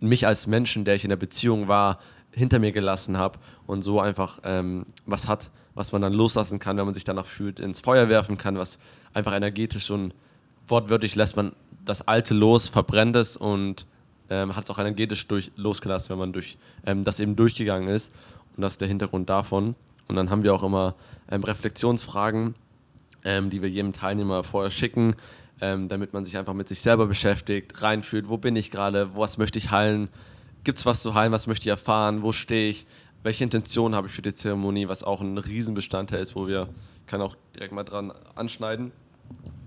mich 0.00 0.26
als 0.26 0.46
Menschen, 0.46 0.84
der 0.84 0.94
ich 0.94 1.04
in 1.04 1.10
der 1.10 1.16
Beziehung 1.16 1.68
war, 1.68 1.98
hinter 2.30 2.58
mir 2.58 2.72
gelassen 2.72 3.18
habe 3.18 3.38
und 3.66 3.82
so 3.82 4.00
einfach 4.00 4.40
ähm, 4.44 4.86
was 5.06 5.28
hat, 5.28 5.50
was 5.74 5.92
man 5.92 6.02
dann 6.02 6.12
loslassen 6.12 6.58
kann, 6.58 6.76
wenn 6.76 6.84
man 6.84 6.94
sich 6.94 7.04
danach 7.04 7.26
fühlt, 7.26 7.60
ins 7.60 7.80
Feuer 7.80 8.08
werfen 8.08 8.38
kann, 8.38 8.58
was 8.58 8.78
einfach 9.14 9.32
energetisch 9.32 9.90
und 9.90 10.14
wortwörtlich 10.66 11.14
lässt 11.14 11.36
man 11.36 11.52
das 11.84 12.06
Alte 12.06 12.34
los, 12.34 12.68
verbrennt 12.68 13.16
es 13.16 13.36
und 13.36 13.86
ähm, 14.30 14.54
hat 14.54 14.64
es 14.64 14.70
auch 14.70 14.78
energetisch 14.78 15.26
durch, 15.26 15.50
losgelassen, 15.56 16.10
wenn 16.10 16.18
man 16.18 16.32
durch 16.32 16.58
ähm, 16.84 17.04
das 17.04 17.18
eben 17.20 17.34
durchgegangen 17.34 17.88
ist. 17.88 18.12
Und 18.56 18.62
das 18.62 18.74
ist 18.74 18.80
der 18.80 18.88
Hintergrund 18.88 19.30
davon. 19.30 19.74
Und 20.06 20.16
dann 20.16 20.30
haben 20.30 20.42
wir 20.42 20.54
auch 20.54 20.62
immer 20.62 20.94
ähm, 21.30 21.42
Reflexionsfragen, 21.42 22.54
ähm, 23.24 23.50
die 23.50 23.62
wir 23.62 23.70
jedem 23.70 23.92
Teilnehmer 23.92 24.44
vorher 24.44 24.70
schicken, 24.70 25.16
ähm, 25.60 25.88
damit 25.88 26.12
man 26.12 26.24
sich 26.24 26.36
einfach 26.38 26.54
mit 26.54 26.68
sich 26.68 26.80
selber 26.80 27.06
beschäftigt, 27.06 27.82
reinfühlt, 27.82 28.28
wo 28.28 28.36
bin 28.36 28.56
ich 28.56 28.70
gerade, 28.70 29.14
was 29.16 29.38
möchte 29.38 29.58
ich 29.58 29.70
heilen, 29.70 30.08
gibt 30.64 30.78
es 30.78 30.86
was 30.86 31.02
zu 31.02 31.14
heilen, 31.14 31.32
was 31.32 31.46
möchte 31.46 31.64
ich 31.64 31.70
erfahren, 31.70 32.22
wo 32.22 32.32
stehe 32.32 32.70
ich, 32.70 32.86
welche 33.22 33.44
Intention 33.44 33.94
habe 33.94 34.06
ich 34.06 34.12
für 34.12 34.22
die 34.22 34.34
Zeremonie, 34.34 34.88
was 34.88 35.02
auch 35.02 35.20
ein 35.20 35.38
Riesenbestandteil 35.38 36.20
ist, 36.20 36.36
wo 36.36 36.46
wir, 36.46 36.68
ich 37.00 37.06
kann 37.06 37.20
auch 37.20 37.36
direkt 37.54 37.72
mal 37.72 37.84
dran 37.84 38.12
anschneiden, 38.34 38.92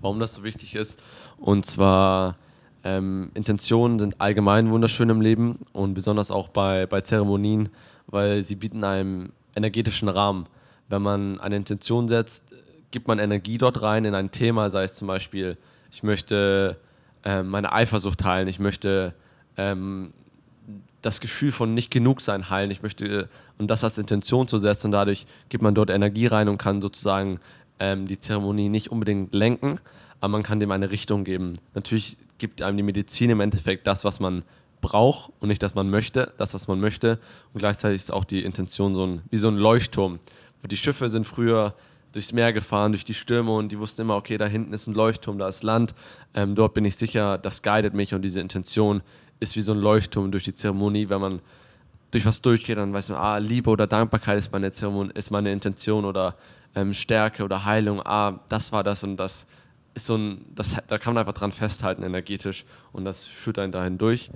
warum 0.00 0.18
das 0.20 0.34
so 0.34 0.44
wichtig 0.44 0.74
ist. 0.74 1.02
Und 1.38 1.66
zwar 1.66 2.36
ähm, 2.84 3.30
Intentionen 3.34 3.98
sind 3.98 4.20
allgemein 4.20 4.70
wunderschön 4.70 5.10
im 5.10 5.20
Leben 5.20 5.60
und 5.72 5.94
besonders 5.94 6.30
auch 6.30 6.48
bei, 6.48 6.86
bei 6.86 7.00
Zeremonien, 7.02 7.68
weil 8.06 8.42
sie 8.42 8.56
bieten 8.56 8.84
einem 8.84 9.32
energetischen 9.54 10.08
Rahmen. 10.08 10.46
Wenn 10.88 11.02
man 11.02 11.40
eine 11.40 11.56
Intention 11.56 12.08
setzt, 12.08 12.44
gibt 12.90 13.08
man 13.08 13.18
Energie 13.18 13.58
dort 13.58 13.82
rein 13.82 14.04
in 14.04 14.14
ein 14.14 14.30
Thema, 14.30 14.70
sei 14.70 14.84
es 14.84 14.94
zum 14.94 15.08
Beispiel, 15.08 15.56
ich 15.92 16.02
möchte 16.02 16.78
äh, 17.22 17.42
meine 17.42 17.72
Eifersucht 17.72 18.24
heilen, 18.24 18.48
ich 18.48 18.58
möchte 18.58 19.14
ähm, 19.56 20.12
das 21.02 21.20
Gefühl 21.20 21.52
von 21.52 21.74
nicht 21.74 21.90
genug 21.90 22.20
sein 22.20 22.48
heilen, 22.48 22.70
ich 22.70 22.82
möchte, 22.82 23.28
und 23.58 23.70
das 23.70 23.84
als 23.84 23.98
Intention 23.98 24.48
zu 24.48 24.58
setzen, 24.58 24.88
und 24.88 24.92
dadurch 24.92 25.26
gibt 25.50 25.62
man 25.62 25.74
dort 25.74 25.90
Energie 25.90 26.26
rein 26.26 26.48
und 26.48 26.58
kann 26.58 26.80
sozusagen 26.80 27.40
ähm, 27.78 28.06
die 28.06 28.18
Zeremonie 28.18 28.68
nicht 28.68 28.90
unbedingt 28.90 29.34
lenken, 29.34 29.78
aber 30.20 30.32
man 30.32 30.42
kann 30.42 30.60
dem 30.60 30.70
eine 30.70 30.90
Richtung 30.90 31.24
geben. 31.24 31.58
Natürlich 31.74 32.16
gibt 32.38 32.62
einem 32.62 32.76
die 32.76 32.82
Medizin 32.82 33.30
im 33.30 33.40
Endeffekt 33.40 33.86
das, 33.86 34.04
was 34.04 34.18
man 34.18 34.42
braucht 34.80 35.32
und 35.40 35.48
nicht 35.48 35.62
das, 35.62 35.74
man 35.74 35.90
möchte, 35.90 36.32
das, 36.38 36.54
was 36.54 36.68
man 36.68 36.80
möchte. 36.80 37.18
Und 37.52 37.60
gleichzeitig 37.60 37.96
ist 37.96 38.12
auch 38.12 38.24
die 38.24 38.44
Intention 38.44 38.94
so 38.94 39.06
ein, 39.06 39.22
wie 39.30 39.36
so 39.36 39.48
ein 39.48 39.56
Leuchtturm. 39.56 40.18
Die 40.64 40.76
Schiffe 40.76 41.08
sind 41.08 41.26
früher 41.26 41.74
durchs 42.12 42.32
Meer 42.32 42.52
gefahren, 42.52 42.92
durch 42.92 43.04
die 43.04 43.14
Stürme 43.14 43.52
und 43.52 43.72
die 43.72 43.78
wussten 43.78 44.02
immer, 44.02 44.16
okay, 44.16 44.38
da 44.38 44.46
hinten 44.46 44.72
ist 44.72 44.86
ein 44.86 44.94
Leuchtturm, 44.94 45.38
da 45.38 45.48
ist 45.48 45.62
Land. 45.62 45.94
Ähm, 46.34 46.54
dort 46.54 46.74
bin 46.74 46.84
ich 46.84 46.96
sicher, 46.96 47.38
das 47.38 47.62
guidet 47.62 47.94
mich 47.94 48.14
und 48.14 48.22
diese 48.22 48.40
Intention 48.40 49.02
ist 49.40 49.56
wie 49.56 49.60
so 49.60 49.72
ein 49.72 49.78
Leuchtturm 49.78 50.30
durch 50.30 50.44
die 50.44 50.54
Zeremonie. 50.54 51.08
Wenn 51.08 51.20
man 51.20 51.40
durch 52.10 52.26
was 52.26 52.42
durchgeht, 52.42 52.78
dann 52.78 52.92
weiß 52.92 53.08
man, 53.08 53.18
ah, 53.18 53.38
Liebe 53.38 53.70
oder 53.70 53.86
Dankbarkeit 53.86 54.38
ist 54.38 54.52
meine 54.52 54.70
Zeremonie, 54.72 55.12
ist 55.14 55.30
meine 55.30 55.50
Intention 55.50 56.04
oder 56.04 56.36
ähm, 56.74 56.94
Stärke 56.94 57.44
oder 57.44 57.64
Heilung, 57.64 58.00
ah, 58.04 58.40
das 58.48 58.72
war 58.72 58.84
das 58.84 59.02
und 59.04 59.16
das 59.16 59.46
ist 59.94 60.06
so 60.06 60.16
ein, 60.16 60.44
das, 60.54 60.76
da 60.86 60.98
kann 60.98 61.14
man 61.14 61.22
einfach 61.22 61.38
dran 61.38 61.52
festhalten 61.52 62.02
energetisch 62.02 62.64
und 62.92 63.04
das 63.04 63.24
führt 63.24 63.58
einen 63.58 63.72
dahin 63.72 63.98
durch. 63.98 64.30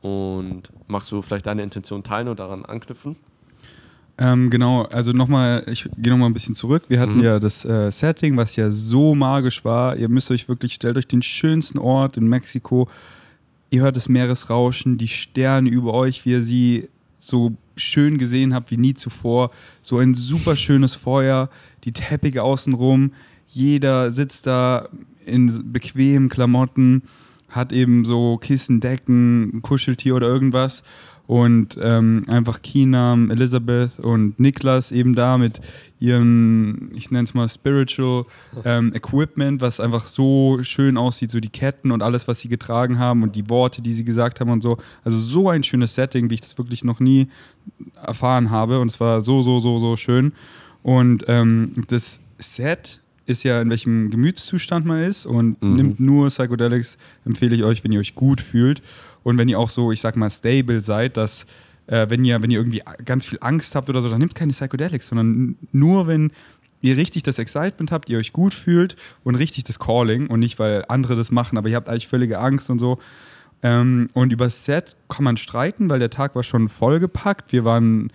Und 0.00 0.72
magst 0.86 1.10
du 1.10 1.22
vielleicht 1.22 1.46
deine 1.46 1.62
Intention 1.62 2.02
teilen 2.02 2.28
und 2.28 2.38
daran 2.38 2.64
anknüpfen? 2.64 3.16
Ähm, 4.18 4.48
genau, 4.48 4.84
also 4.84 5.12
nochmal, 5.12 5.64
ich 5.66 5.88
gehe 5.98 6.10
nochmal 6.10 6.30
ein 6.30 6.34
bisschen 6.34 6.54
zurück. 6.54 6.84
Wir 6.88 7.00
hatten 7.00 7.18
mhm. 7.18 7.24
ja 7.24 7.38
das 7.38 7.64
äh, 7.64 7.90
Setting, 7.90 8.36
was 8.36 8.56
ja 8.56 8.70
so 8.70 9.14
magisch 9.14 9.64
war. 9.64 9.96
Ihr 9.96 10.08
müsst 10.08 10.30
euch 10.30 10.48
wirklich, 10.48 10.72
stellt 10.74 10.96
euch 10.96 11.06
den 11.06 11.22
schönsten 11.22 11.78
Ort 11.78 12.16
in 12.16 12.26
Mexiko. 12.26 12.88
Ihr 13.70 13.82
hört 13.82 13.96
das 13.96 14.08
Meeresrauschen, 14.08 14.96
die 14.96 15.08
Sterne 15.08 15.68
über 15.68 15.92
euch, 15.92 16.24
wie 16.24 16.30
ihr 16.30 16.42
sie 16.42 16.88
so 17.18 17.52
schön 17.76 18.16
gesehen 18.16 18.54
habt 18.54 18.70
wie 18.70 18.78
nie 18.78 18.94
zuvor. 18.94 19.50
So 19.82 19.98
ein 19.98 20.14
super 20.14 20.56
schönes 20.56 20.94
Feuer, 20.94 21.50
die 21.84 21.92
Teppiche 21.92 22.42
außenrum. 22.42 23.12
Jeder 23.48 24.10
sitzt 24.10 24.46
da 24.46 24.88
in 25.26 25.72
bequemen 25.72 26.28
Klamotten, 26.30 27.02
hat 27.48 27.72
eben 27.72 28.04
so 28.04 28.38
Kissen, 28.38 28.80
Decken, 28.80 29.56
ein 29.56 29.62
Kuscheltier 29.62 30.14
oder 30.16 30.28
irgendwas. 30.28 30.82
Und 31.26 31.76
ähm, 31.80 32.22
einfach 32.28 32.62
Kinam, 32.62 33.30
Elizabeth 33.30 33.98
und 33.98 34.38
Niklas 34.38 34.92
eben 34.92 35.14
da 35.14 35.38
mit 35.38 35.60
ihren, 35.98 36.90
ich 36.94 37.10
nenne 37.10 37.24
es 37.24 37.34
mal 37.34 37.48
Spiritual 37.48 38.26
ähm, 38.64 38.94
Equipment, 38.94 39.60
was 39.60 39.80
einfach 39.80 40.06
so 40.06 40.58
schön 40.62 40.96
aussieht, 40.96 41.30
so 41.30 41.40
die 41.40 41.48
Ketten 41.48 41.90
und 41.90 42.02
alles, 42.02 42.28
was 42.28 42.40
sie 42.40 42.48
getragen 42.48 42.98
haben 42.98 43.22
und 43.22 43.34
die 43.34 43.48
Worte, 43.48 43.82
die 43.82 43.92
sie 43.92 44.04
gesagt 44.04 44.40
haben 44.40 44.50
und 44.50 44.62
so. 44.62 44.78
Also 45.04 45.18
so 45.18 45.48
ein 45.48 45.64
schönes 45.64 45.94
Setting, 45.94 46.30
wie 46.30 46.34
ich 46.34 46.42
das 46.42 46.58
wirklich 46.58 46.84
noch 46.84 47.00
nie 47.00 47.28
erfahren 48.00 48.50
habe. 48.50 48.78
Und 48.78 48.90
es 48.90 49.00
war 49.00 49.20
so, 49.20 49.42
so, 49.42 49.58
so, 49.58 49.80
so 49.80 49.96
schön. 49.96 50.32
Und 50.82 51.24
ähm, 51.26 51.72
das 51.88 52.20
Set 52.38 53.00
ist 53.24 53.42
ja, 53.42 53.60
in 53.60 53.70
welchem 53.70 54.10
Gemütszustand 54.10 54.86
man 54.86 55.02
ist 55.02 55.26
und 55.26 55.60
mhm. 55.60 55.76
nimmt 55.76 56.00
nur 56.00 56.28
Psychedelics, 56.28 56.96
empfehle 57.24 57.56
ich 57.56 57.64
euch, 57.64 57.82
wenn 57.82 57.90
ihr 57.90 57.98
euch 57.98 58.14
gut 58.14 58.40
fühlt 58.40 58.82
und 59.26 59.38
wenn 59.38 59.48
ihr 59.48 59.58
auch 59.58 59.70
so, 59.70 59.90
ich 59.90 60.00
sag 60.00 60.14
mal, 60.14 60.30
stable 60.30 60.80
seid, 60.80 61.16
dass 61.16 61.46
äh, 61.88 62.08
wenn, 62.08 62.24
ihr, 62.24 62.40
wenn 62.44 62.52
ihr 62.52 62.60
irgendwie 62.60 62.80
ganz 63.04 63.26
viel 63.26 63.38
Angst 63.40 63.74
habt 63.74 63.90
oder 63.90 64.00
so, 64.00 64.08
dann 64.08 64.20
nehmt 64.20 64.36
keine 64.36 64.52
Psychedelics, 64.52 65.08
sondern 65.08 65.56
nur, 65.72 66.06
wenn 66.06 66.30
ihr 66.80 66.96
richtig 66.96 67.24
das 67.24 67.40
Excitement 67.40 67.90
habt, 67.90 68.08
ihr 68.08 68.18
euch 68.18 68.32
gut 68.32 68.54
fühlt 68.54 68.94
und 69.24 69.34
richtig 69.34 69.64
das 69.64 69.80
Calling 69.80 70.28
und 70.28 70.38
nicht, 70.38 70.60
weil 70.60 70.84
andere 70.86 71.16
das 71.16 71.32
machen, 71.32 71.58
aber 71.58 71.68
ihr 71.68 71.74
habt 71.74 71.88
eigentlich 71.88 72.06
völlige 72.06 72.38
Angst 72.38 72.70
und 72.70 72.78
so. 72.78 73.00
Ähm, 73.64 74.10
und 74.12 74.32
über 74.32 74.48
Set 74.48 74.94
kann 75.08 75.24
man 75.24 75.36
streiten, 75.36 75.90
weil 75.90 75.98
der 75.98 76.10
Tag 76.10 76.36
war 76.36 76.44
schon 76.44 76.68
vollgepackt. 76.68 77.50
Wir 77.50 77.64
waren 77.64 78.12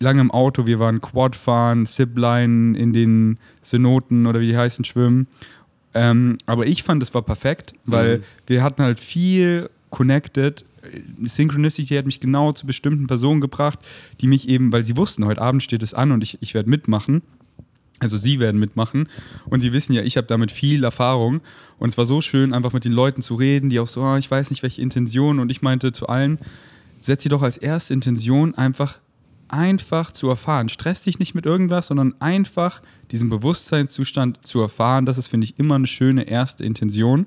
lange 0.00 0.20
im 0.20 0.30
Auto, 0.30 0.66
wir 0.66 0.78
waren 0.78 1.00
Quad 1.00 1.34
fahren, 1.34 1.86
Zipline 1.86 2.76
in 2.76 2.92
den 2.92 3.38
Synoten 3.62 4.26
oder 4.26 4.40
wie 4.40 4.48
die 4.48 4.58
heißen 4.58 4.84
schwimmen. 4.84 5.28
Ähm, 5.94 6.36
aber 6.44 6.66
ich 6.66 6.82
fand, 6.82 7.02
es 7.02 7.14
war 7.14 7.22
perfekt, 7.22 7.72
weil 7.86 8.18
mhm. 8.18 8.22
wir 8.48 8.62
hatten 8.62 8.82
halt 8.82 9.00
viel 9.00 9.70
connected. 9.90 10.64
Synchronicity 11.24 11.94
hat 11.94 12.06
mich 12.06 12.20
genau 12.20 12.52
zu 12.52 12.66
bestimmten 12.66 13.06
Personen 13.06 13.40
gebracht, 13.40 13.78
die 14.20 14.28
mich 14.28 14.48
eben, 14.48 14.72
weil 14.72 14.84
sie 14.84 14.96
wussten, 14.96 15.24
heute 15.24 15.42
Abend 15.42 15.62
steht 15.62 15.82
es 15.82 15.94
an 15.94 16.12
und 16.12 16.22
ich, 16.22 16.38
ich 16.40 16.54
werde 16.54 16.70
mitmachen. 16.70 17.22
Also 17.98 18.18
sie 18.18 18.40
werden 18.40 18.60
mitmachen 18.60 19.08
und 19.46 19.60
sie 19.60 19.72
wissen 19.72 19.94
ja, 19.94 20.02
ich 20.02 20.18
habe 20.18 20.26
damit 20.26 20.52
viel 20.52 20.84
Erfahrung 20.84 21.40
und 21.78 21.88
es 21.88 21.96
war 21.96 22.04
so 22.04 22.20
schön, 22.20 22.52
einfach 22.52 22.74
mit 22.74 22.84
den 22.84 22.92
Leuten 22.92 23.22
zu 23.22 23.36
reden, 23.36 23.70
die 23.70 23.80
auch 23.80 23.88
so, 23.88 24.02
oh, 24.02 24.16
ich 24.16 24.30
weiß 24.30 24.50
nicht, 24.50 24.62
welche 24.62 24.82
Intention 24.82 25.40
und 25.40 25.50
ich 25.50 25.62
meinte 25.62 25.92
zu 25.92 26.06
allen, 26.06 26.38
setz 27.00 27.22
sie 27.22 27.30
doch 27.30 27.40
als 27.40 27.56
erste 27.56 27.94
Intention 27.94 28.54
einfach 28.54 28.98
einfach 29.48 30.10
zu 30.10 30.28
erfahren. 30.28 30.68
Stress 30.68 31.02
dich 31.02 31.18
nicht 31.18 31.34
mit 31.34 31.46
irgendwas, 31.46 31.86
sondern 31.86 32.14
einfach 32.20 32.82
diesen 33.10 33.30
Bewusstseinszustand 33.30 34.44
zu 34.44 34.60
erfahren. 34.60 35.06
Das 35.06 35.18
ist, 35.18 35.28
finde 35.28 35.44
ich, 35.44 35.58
immer 35.58 35.76
eine 35.76 35.86
schöne 35.86 36.24
erste 36.24 36.64
Intention. 36.64 37.26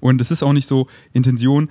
Und 0.00 0.20
es 0.20 0.30
ist 0.30 0.42
auch 0.42 0.52
nicht 0.52 0.66
so 0.66 0.88
Intention, 1.12 1.70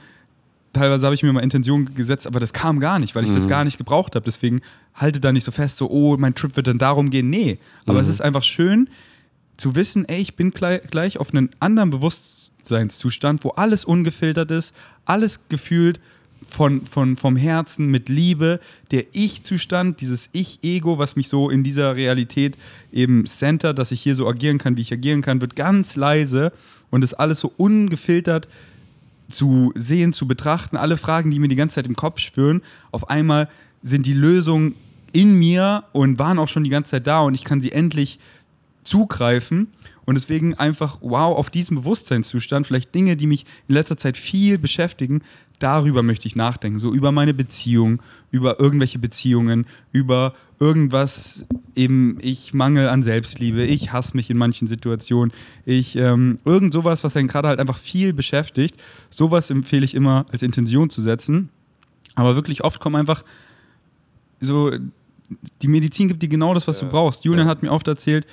teilweise 0.74 1.06
habe 1.06 1.16
ich 1.16 1.24
mir 1.24 1.34
mal 1.34 1.42
Intention 1.42 1.94
gesetzt, 1.96 2.28
aber 2.28 2.40
das 2.40 2.54
kam 2.54 2.80
gar 2.80 3.00
nicht, 3.00 3.16
weil 3.16 3.24
ich 3.24 3.32
mhm. 3.32 3.36
das 3.36 3.48
gar 3.48 3.64
nicht 3.64 3.78
gebraucht 3.78 4.16
habe. 4.16 4.26
Deswegen 4.26 4.62
halte 4.94 5.20
da 5.20 5.32
nicht 5.32 5.44
so 5.44 5.52
fest, 5.52 5.78
so, 5.78 5.90
oh, 5.90 6.18
mein 6.18 6.36
Trip 6.36 6.56
wird 6.56 6.68
dann 6.68 6.78
darum 6.78 7.10
gehen. 7.10 7.30
Nee, 7.30 7.60
aber 7.86 8.00
mhm. 8.00 8.04
es 8.04 8.10
ist 8.10 8.22
einfach 8.22 8.44
schön 8.44 8.90
zu 9.58 9.76
wissen, 9.76 10.08
ey, 10.08 10.22
ich 10.22 10.36
bin 10.36 10.52
gleich 10.52 11.18
auf 11.18 11.34
einen 11.34 11.50
anderen 11.60 11.90
Bewusstseinszustand, 11.90 13.44
wo 13.44 13.50
alles 13.50 13.84
ungefiltert 13.84 14.52
ist, 14.52 14.74
alles 15.06 15.42
gefühlt 15.50 16.00
von, 16.48 16.86
von, 16.86 17.18
vom 17.18 17.36
Herzen 17.36 17.88
mit 17.88 18.10
Liebe, 18.10 18.60
der 18.92 19.06
Ich-Zustand, 19.12 20.02
dieses 20.02 20.30
Ich-Ego, 20.32 20.98
was 20.98 21.16
mich 21.16 21.28
so 21.28 21.50
in 21.50 21.64
dieser 21.64 21.96
Realität 21.96 22.58
eben 22.92 23.26
centert, 23.26 23.78
dass 23.78 23.92
ich 23.92 24.02
hier 24.02 24.16
so 24.16 24.28
agieren 24.28 24.58
kann, 24.58 24.78
wie 24.78 24.82
ich 24.82 24.94
agieren 24.94 25.22
kann, 25.22 25.42
wird 25.42 25.56
ganz 25.56 25.96
leise 25.96 26.52
und 26.90 27.04
ist 27.04 27.14
alles 27.14 27.40
so 27.42 27.52
ungefiltert 27.58 28.48
zu 29.30 29.72
sehen, 29.76 30.14
zu 30.14 30.28
betrachten. 30.28 30.78
Alle 30.78 30.98
Fragen, 30.98 31.32
die 31.32 31.40
mir 31.40 31.48
die 31.48 31.56
ganze 31.56 31.76
Zeit 31.76 31.88
im 31.88 31.96
Kopf 31.96 32.20
schwören, 32.20 32.62
auf 32.92 33.10
einmal 33.10 33.50
sind 33.84 34.06
die 34.06 34.14
Lösungen 34.14 34.76
in 35.12 35.38
mir 35.38 35.84
und 35.92 36.20
waren 36.20 36.40
auch 36.40 36.48
schon 36.48 36.64
die 36.64 36.70
ganze 36.70 36.92
Zeit 36.92 37.08
da 37.08 37.22
und 37.22 37.34
ich 37.34 37.44
kann 37.44 37.62
sie 37.62 37.72
endlich 37.72 38.20
zugreifen. 38.84 39.68
Und 40.06 40.16
deswegen 40.16 40.56
einfach, 40.56 40.98
wow, 41.02 41.38
auf 41.38 41.52
diesem 41.52 41.78
Bewusstseinszustand, 41.78 42.66
vielleicht 42.66 42.96
Dinge, 42.96 43.16
die 43.16 43.28
mich 43.28 43.46
in 43.68 43.76
letzter 43.76 43.98
Zeit 43.98 44.18
viel 44.18 44.58
beschäftigen, 44.58 45.22
darüber 45.60 46.04
möchte 46.04 46.28
ich 46.28 46.36
nachdenken. 46.36 46.80
So 46.80 46.94
über 46.94 47.12
meine 47.12 47.34
Beziehung, 47.34 48.02
über 48.32 48.60
irgendwelche 48.60 49.00
Beziehungen, 49.00 49.66
über 49.92 50.34
irgendwas, 50.60 51.46
eben 51.76 52.18
ich 52.22 52.54
mangel 52.54 52.90
an 52.90 53.04
Selbstliebe, 53.04 53.64
ich 53.64 53.92
hasse 53.94 54.16
mich 54.16 54.30
in 54.30 54.38
manchen 54.38 54.68
Situationen, 54.68 55.32
ich, 55.66 55.96
ähm, 55.96 56.40
irgend 56.44 56.74
sowas, 56.74 57.04
was 57.04 57.16
einen 57.16 57.28
gerade 57.28 57.48
halt 57.48 57.60
einfach 57.60 57.78
viel 57.78 58.14
beschäftigt. 58.14 58.76
Sowas 59.10 59.50
empfehle 59.50 59.86
ich 59.86 59.96
immer 59.96 60.26
als 60.32 60.42
Intention 60.42 60.90
zu 60.90 61.02
setzen. 61.02 61.50
Aber 62.16 62.36
wirklich 62.36 62.64
oft 62.64 62.80
kommen 62.80 62.96
einfach 62.96 63.24
so, 64.42 64.72
die 65.62 65.68
Medizin 65.68 66.08
gibt 66.08 66.22
dir 66.22 66.30
genau 66.30 66.54
das, 66.54 66.68
was 66.68 66.82
ja, 66.82 66.88
du 66.88 66.92
brauchst. 66.92 67.24
Julian 67.24 67.48
ja. 67.48 67.52
hat 67.52 67.62
mir 67.62 67.72
oft 67.72 67.88
erzählt, 67.88 68.26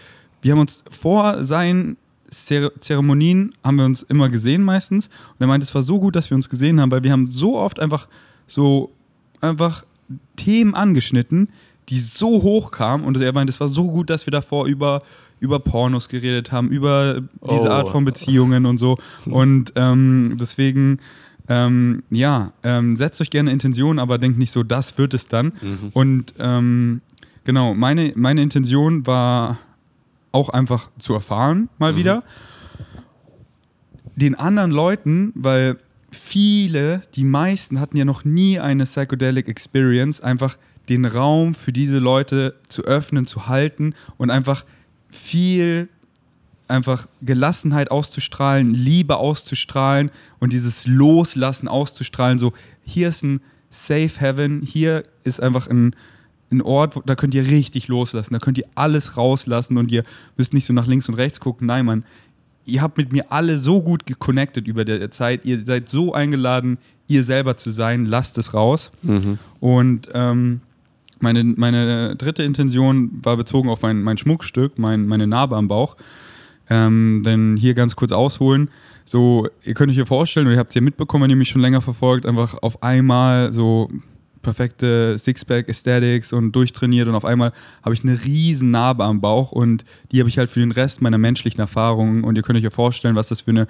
wir 0.42 0.52
haben 0.52 0.60
uns 0.60 0.84
vor 0.90 1.44
seinen 1.44 1.96
Zeremonien 2.30 3.54
haben 3.62 3.76
wir 3.76 3.84
uns 3.84 4.02
immer 4.02 4.28
gesehen 4.28 4.62
meistens. 4.62 5.06
Und 5.06 5.40
er 5.40 5.46
meinte, 5.46 5.64
es 5.64 5.74
war 5.74 5.82
so 5.82 5.98
gut, 5.98 6.16
dass 6.16 6.30
wir 6.30 6.34
uns 6.34 6.48
gesehen 6.48 6.80
haben, 6.80 6.90
weil 6.90 7.04
wir 7.04 7.12
haben 7.12 7.30
so 7.30 7.56
oft 7.56 7.80
einfach 7.80 8.08
so 8.46 8.92
einfach 9.40 9.84
Themen 10.36 10.74
angeschnitten, 10.74 11.48
die 11.88 11.98
so 11.98 12.42
hoch 12.42 12.70
kamen. 12.70 13.04
Und 13.04 13.20
er 13.20 13.32
meinte, 13.32 13.50
es 13.50 13.60
war 13.60 13.68
so 13.68 13.90
gut, 13.90 14.10
dass 14.10 14.26
wir 14.26 14.30
davor 14.30 14.66
über, 14.66 15.02
über 15.40 15.58
Pornos 15.58 16.08
geredet 16.08 16.52
haben, 16.52 16.68
über 16.68 17.20
diese 17.42 17.68
oh. 17.68 17.70
Art 17.70 17.88
von 17.88 18.04
Beziehungen 18.04 18.66
und 18.66 18.78
so. 18.78 18.98
Und 19.24 19.72
ähm, 19.76 20.36
deswegen, 20.40 20.98
ähm, 21.48 22.02
ja, 22.10 22.52
ähm, 22.62 22.96
setzt 22.96 23.20
euch 23.20 23.30
gerne 23.30 23.52
Intentionen, 23.52 23.98
aber 23.98 24.18
denkt 24.18 24.38
nicht 24.38 24.50
so, 24.50 24.62
das 24.62 24.98
wird 24.98 25.14
es 25.14 25.28
dann. 25.28 25.52
Mhm. 25.60 25.90
Und 25.92 26.34
ähm, 26.38 27.00
genau, 27.44 27.74
meine, 27.74 28.12
meine 28.16 28.42
Intention 28.42 29.06
war 29.06 29.58
auch 30.36 30.50
einfach 30.50 30.90
zu 30.98 31.14
erfahren, 31.14 31.70
mal 31.78 31.94
mhm. 31.94 31.96
wieder. 31.96 32.22
Den 34.14 34.34
anderen 34.34 34.70
Leuten, 34.70 35.32
weil 35.34 35.78
viele, 36.10 37.02
die 37.14 37.24
meisten 37.24 37.80
hatten 37.80 37.96
ja 37.96 38.04
noch 38.04 38.24
nie 38.24 38.60
eine 38.60 38.84
Psychedelic 38.84 39.48
Experience, 39.48 40.20
einfach 40.20 40.56
den 40.88 41.04
Raum 41.04 41.54
für 41.54 41.72
diese 41.72 41.98
Leute 41.98 42.54
zu 42.68 42.82
öffnen, 42.82 43.26
zu 43.26 43.48
halten 43.48 43.94
und 44.18 44.30
einfach 44.30 44.64
viel 45.10 45.88
einfach 46.68 47.06
Gelassenheit 47.22 47.90
auszustrahlen, 47.90 48.74
Liebe 48.74 49.16
auszustrahlen 49.16 50.10
und 50.40 50.52
dieses 50.52 50.86
Loslassen 50.86 51.68
auszustrahlen. 51.68 52.38
So, 52.38 52.52
hier 52.82 53.08
ist 53.08 53.22
ein 53.22 53.40
Safe 53.70 54.10
Heaven, 54.18 54.62
hier 54.62 55.04
ist 55.24 55.40
einfach 55.40 55.68
ein, 55.68 55.94
ein 56.50 56.62
Ort, 56.62 56.96
wo, 56.96 57.02
da 57.04 57.14
könnt 57.14 57.34
ihr 57.34 57.46
richtig 57.46 57.88
loslassen, 57.88 58.34
da 58.34 58.38
könnt 58.38 58.58
ihr 58.58 58.66
alles 58.74 59.16
rauslassen 59.16 59.76
und 59.78 59.90
ihr 59.90 60.04
müsst 60.36 60.54
nicht 60.54 60.64
so 60.64 60.72
nach 60.72 60.86
links 60.86 61.08
und 61.08 61.14
rechts 61.14 61.40
gucken. 61.40 61.66
Nein, 61.66 61.86
Mann, 61.86 62.04
ihr 62.64 62.82
habt 62.82 62.98
mit 62.98 63.12
mir 63.12 63.30
alle 63.30 63.58
so 63.58 63.82
gut 63.82 64.06
geconnected 64.06 64.66
über 64.66 64.84
der 64.84 65.10
Zeit, 65.10 65.44
ihr 65.44 65.64
seid 65.64 65.88
so 65.88 66.12
eingeladen, 66.12 66.78
ihr 67.08 67.24
selber 67.24 67.56
zu 67.56 67.70
sein, 67.70 68.04
lasst 68.04 68.38
es 68.38 68.54
raus. 68.54 68.90
Mhm. 69.02 69.38
Und 69.60 70.08
ähm, 70.12 70.60
meine, 71.20 71.44
meine 71.44 72.16
dritte 72.16 72.42
Intention 72.42 73.20
war 73.22 73.36
bezogen 73.36 73.68
auf 73.68 73.82
mein, 73.82 74.02
mein 74.02 74.18
Schmuckstück, 74.18 74.78
mein, 74.78 75.06
meine 75.06 75.26
Narbe 75.26 75.56
am 75.56 75.68
Bauch. 75.68 75.96
Ähm, 76.68 77.22
denn 77.24 77.56
hier 77.56 77.74
ganz 77.74 77.94
kurz 77.94 78.10
ausholen. 78.10 78.70
So, 79.04 79.46
ihr 79.64 79.74
könnt 79.74 79.90
euch 79.90 79.96
hier 79.96 80.06
vorstellen, 80.06 80.46
oder 80.46 80.56
ihr 80.56 80.58
habt 80.58 80.70
es 80.70 80.74
ja 80.74 80.80
mitbekommen, 80.80 81.24
wenn 81.24 81.30
ihr 81.30 81.36
mich 81.36 81.48
schon 81.48 81.62
länger 81.62 81.80
verfolgt, 81.80 82.26
einfach 82.26 82.56
auf 82.60 82.82
einmal 82.82 83.52
so 83.52 83.88
perfekte 84.46 85.18
Sixpack 85.18 85.68
Aesthetics 85.68 86.32
und 86.32 86.52
durchtrainiert 86.52 87.08
und 87.08 87.16
auf 87.16 87.24
einmal 87.24 87.52
habe 87.82 87.94
ich 87.94 88.04
eine 88.04 88.24
riesen 88.24 88.70
Narbe 88.70 89.04
am 89.04 89.20
Bauch 89.20 89.50
und 89.50 89.84
die 90.12 90.20
habe 90.20 90.28
ich 90.28 90.38
halt 90.38 90.50
für 90.50 90.60
den 90.60 90.70
Rest 90.70 91.02
meiner 91.02 91.18
menschlichen 91.18 91.60
Erfahrungen 91.60 92.22
und 92.22 92.36
ihr 92.36 92.42
könnt 92.42 92.56
euch 92.56 92.62
ja 92.62 92.70
vorstellen, 92.70 93.16
was 93.16 93.28
das 93.28 93.40
für 93.40 93.50
eine 93.50 93.66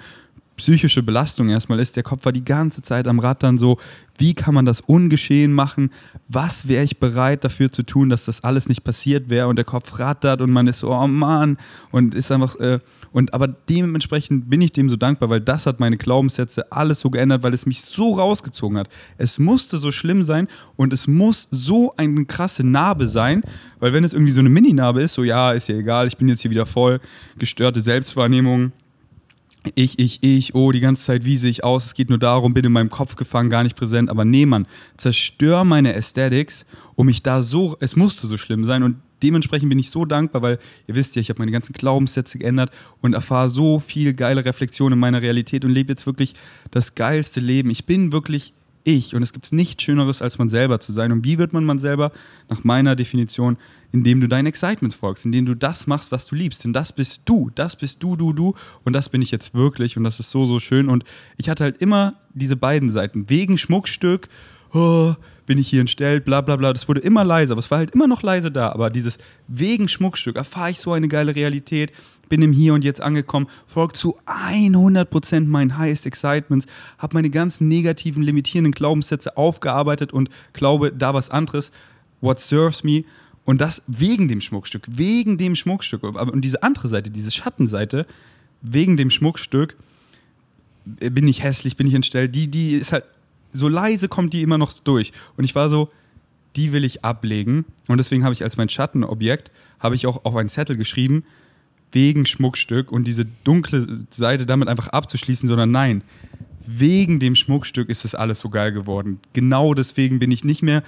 psychische 0.57 1.03
Belastung 1.03 1.49
erstmal 1.49 1.79
ist. 1.79 1.95
Der 1.95 2.03
Kopf 2.03 2.25
war 2.25 2.31
die 2.31 2.43
ganze 2.43 2.81
Zeit 2.81 3.07
am 3.07 3.19
Rattern 3.19 3.57
so, 3.57 3.77
wie 4.17 4.33
kann 4.33 4.55
man 4.55 4.65
das 4.65 4.81
ungeschehen 4.81 5.53
machen? 5.53 5.91
Was 6.27 6.67
wäre 6.67 6.83
ich 6.83 6.99
bereit 6.99 7.43
dafür 7.43 7.71
zu 7.71 7.83
tun, 7.83 8.09
dass 8.09 8.25
das 8.25 8.43
alles 8.43 8.67
nicht 8.67 8.83
passiert 8.83 9.29
wäre? 9.29 9.47
Und 9.47 9.55
der 9.57 9.65
Kopf 9.65 9.99
rattert 9.99 10.41
und 10.41 10.51
man 10.51 10.65
ist 10.67 10.79
so, 10.79 10.91
oh 10.91 11.07
Mann, 11.07 11.57
und 11.91 12.15
ist 12.15 12.31
einfach, 12.31 12.55
äh, 12.55 12.79
und 13.11 13.33
aber 13.33 13.47
dementsprechend 13.47 14.49
bin 14.49 14.61
ich 14.61 14.71
dem 14.71 14.89
so 14.89 14.95
dankbar, 14.95 15.29
weil 15.29 15.41
das 15.41 15.67
hat 15.67 15.79
meine 15.79 15.97
Glaubenssätze 15.97 16.71
alles 16.71 16.99
so 16.99 17.11
geändert, 17.11 17.43
weil 17.43 17.53
es 17.53 17.67
mich 17.67 17.83
so 17.83 18.13
rausgezogen 18.13 18.79
hat. 18.79 18.89
Es 19.17 19.37
musste 19.37 19.77
so 19.77 19.91
schlimm 19.91 20.23
sein 20.23 20.47
und 20.75 20.91
es 20.91 21.07
muss 21.07 21.47
so 21.51 21.93
eine 21.97 22.25
krasse 22.25 22.65
Narbe 22.65 23.07
sein, 23.07 23.43
weil 23.79 23.93
wenn 23.93 24.03
es 24.03 24.13
irgendwie 24.13 24.33
so 24.33 24.39
eine 24.39 24.49
Mini-Narbe 24.49 25.01
ist, 25.01 25.13
so 25.13 25.23
ja, 25.23 25.51
ist 25.51 25.69
ja 25.69 25.75
egal, 25.75 26.07
ich 26.07 26.17
bin 26.17 26.27
jetzt 26.27 26.41
hier 26.41 26.51
wieder 26.51 26.65
voll, 26.65 26.99
gestörte 27.37 27.81
Selbstwahrnehmung, 27.81 28.71
ich, 29.75 29.99
ich, 29.99 30.19
ich, 30.21 30.55
oh, 30.55 30.71
die 30.71 30.79
ganze 30.79 31.03
Zeit, 31.03 31.25
wie 31.25 31.37
sehe 31.37 31.49
ich 31.49 31.63
aus? 31.63 31.85
Es 31.85 31.93
geht 31.93 32.09
nur 32.09 32.17
darum, 32.17 32.53
bin 32.53 32.65
in 32.65 32.71
meinem 32.71 32.89
Kopf 32.89 33.15
gefangen, 33.15 33.49
gar 33.49 33.63
nicht 33.63 33.75
präsent. 33.75 34.09
Aber 34.09 34.25
nee, 34.25 34.45
Mann, 34.45 34.67
zerstör 34.97 35.63
meine 35.63 35.93
Aesthetics, 35.93 36.65
um 36.95 37.05
mich 37.07 37.23
da 37.23 37.41
so, 37.41 37.77
es 37.79 37.95
musste 37.95 38.27
so 38.27 38.37
schlimm 38.37 38.65
sein. 38.65 38.83
Und 38.83 38.97
dementsprechend 39.23 39.69
bin 39.69 39.79
ich 39.79 39.89
so 39.89 40.05
dankbar, 40.05 40.41
weil 40.41 40.59
ihr 40.87 40.95
wisst 40.95 41.15
ja, 41.15 41.21
ich 41.21 41.29
habe 41.29 41.39
meine 41.39 41.51
ganzen 41.51 41.73
Glaubenssätze 41.73 42.37
geändert 42.37 42.71
und 43.01 43.13
erfahre 43.13 43.49
so 43.49 43.79
viel 43.79 44.13
geile 44.13 44.45
Reflexion 44.45 44.93
in 44.93 44.99
meiner 44.99 45.21
Realität 45.21 45.65
und 45.65 45.71
lebe 45.71 45.91
jetzt 45.91 46.05
wirklich 46.05 46.33
das 46.71 46.95
geilste 46.95 47.39
Leben. 47.39 47.69
Ich 47.69 47.85
bin 47.85 48.11
wirklich 48.11 48.53
ich 48.87 49.13
und 49.15 49.21
es 49.21 49.33
gibt 49.33 49.51
nichts 49.51 49.83
Schöneres, 49.83 50.21
als 50.21 50.37
man 50.37 50.49
selber 50.49 50.79
zu 50.79 50.93
sein. 50.93 51.11
Und 51.11 51.23
wie 51.23 51.37
wird 51.37 51.53
man 51.53 51.65
man 51.65 51.79
selber? 51.79 52.11
Nach 52.49 52.63
meiner 52.63 52.95
Definition 52.95 53.57
indem 53.91 54.21
du 54.21 54.27
deinen 54.27 54.47
Excitements 54.47 54.95
folgst, 54.95 55.25
indem 55.25 55.45
du 55.45 55.55
das 55.55 55.87
machst, 55.87 56.11
was 56.11 56.25
du 56.25 56.35
liebst. 56.35 56.63
Denn 56.63 56.73
das 56.73 56.91
bist 56.91 57.21
du, 57.25 57.49
das 57.55 57.75
bist 57.75 58.03
du, 58.03 58.15
du, 58.15 58.33
du. 58.33 58.53
Und 58.83 58.93
das 58.93 59.09
bin 59.09 59.21
ich 59.21 59.31
jetzt 59.31 59.53
wirklich. 59.53 59.97
Und 59.97 60.03
das 60.03 60.19
ist 60.19 60.29
so, 60.29 60.45
so 60.45 60.59
schön. 60.59 60.89
Und 60.89 61.03
ich 61.37 61.49
hatte 61.49 61.63
halt 61.63 61.77
immer 61.81 62.15
diese 62.33 62.55
beiden 62.57 62.89
Seiten. 62.89 63.29
Wegen 63.29 63.57
Schmuckstück, 63.57 64.27
oh, 64.73 65.13
bin 65.45 65.57
ich 65.57 65.69
hier 65.69 65.81
entstellt, 65.81 66.25
bla 66.25 66.41
bla 66.41 66.57
bla. 66.57 66.73
Das 66.73 66.87
wurde 66.87 66.99
immer 66.99 67.23
leiser, 67.23 67.53
aber 67.53 67.59
es 67.59 67.71
war 67.71 67.77
halt 67.77 67.91
immer 67.91 68.07
noch 68.07 68.21
leise 68.21 68.51
da. 68.51 68.71
Aber 68.71 68.89
dieses 68.89 69.17
wegen 69.47 69.87
Schmuckstück 69.87 70.35
erfahre 70.35 70.71
ich 70.71 70.79
so 70.79 70.91
eine 70.91 71.07
geile 71.07 71.35
Realität, 71.35 71.93
bin 72.29 72.41
im 72.41 72.53
Hier 72.53 72.73
und 72.73 72.83
Jetzt 72.83 73.01
angekommen, 73.01 73.47
folgt 73.65 73.97
zu 73.97 74.17
100% 74.25 75.45
meinen 75.45 75.77
Highest 75.77 76.05
Excitements, 76.05 76.67
habe 76.97 77.15
meine 77.15 77.29
ganzen 77.29 77.67
negativen, 77.67 78.23
limitierenden 78.23 78.71
Glaubenssätze 78.71 79.37
aufgearbeitet 79.37 80.13
und 80.13 80.29
glaube 80.53 80.91
da 80.91 81.13
was 81.13 81.29
anderes. 81.29 81.71
What 82.21 82.39
serves 82.39 82.83
me? 82.83 83.03
Und 83.45 83.61
das 83.61 83.81
wegen 83.87 84.27
dem 84.27 84.41
Schmuckstück, 84.41 84.85
wegen 84.89 85.37
dem 85.37 85.55
Schmuckstück. 85.55 86.03
Und 86.03 86.41
diese 86.41 86.63
andere 86.63 86.89
Seite, 86.89 87.11
diese 87.11 87.31
Schattenseite, 87.31 88.05
wegen 88.61 88.97
dem 88.97 89.09
Schmuckstück, 89.09 89.77
äh, 90.99 91.09
bin 91.09 91.27
ich 91.27 91.43
hässlich, 91.43 91.77
bin 91.77 91.87
ich 91.87 91.93
entstellt. 91.93 92.35
Die, 92.35 92.47
die 92.47 92.75
ist 92.75 92.91
halt, 92.91 93.05
so 93.53 93.67
leise 93.67 94.09
kommt 94.09 94.33
die 94.33 94.41
immer 94.41 94.57
noch 94.57 94.73
durch. 94.79 95.13
Und 95.37 95.43
ich 95.43 95.55
war 95.55 95.69
so, 95.69 95.89
die 96.57 96.73
will 96.73 96.83
ich 96.83 97.05
ablegen. 97.05 97.65
Und 97.87 97.97
deswegen 97.97 98.23
habe 98.23 98.33
ich 98.33 98.43
als 98.43 98.57
mein 98.57 98.67
Schattenobjekt, 98.67 99.51
habe 99.79 99.95
ich 99.95 100.07
auch 100.07 100.25
auf 100.25 100.35
einen 100.35 100.49
Zettel 100.49 100.75
geschrieben, 100.75 101.23
wegen 101.91 102.25
Schmuckstück 102.25 102.91
und 102.91 103.05
diese 103.05 103.25
dunkle 103.43 103.87
Seite 104.11 104.45
damit 104.45 104.67
einfach 104.67 104.89
abzuschließen, 104.89 105.47
sondern 105.47 105.71
nein, 105.71 106.03
wegen 106.65 107.19
dem 107.19 107.35
Schmuckstück 107.35 107.89
ist 107.89 108.03
das 108.03 108.13
alles 108.13 108.39
so 108.39 108.49
geil 108.49 108.73
geworden. 108.73 109.19
Genau 109.33 109.73
deswegen 109.73 110.19
bin 110.19 110.31
ich 110.31 110.43
nicht 110.43 110.63
mehr 110.63 110.83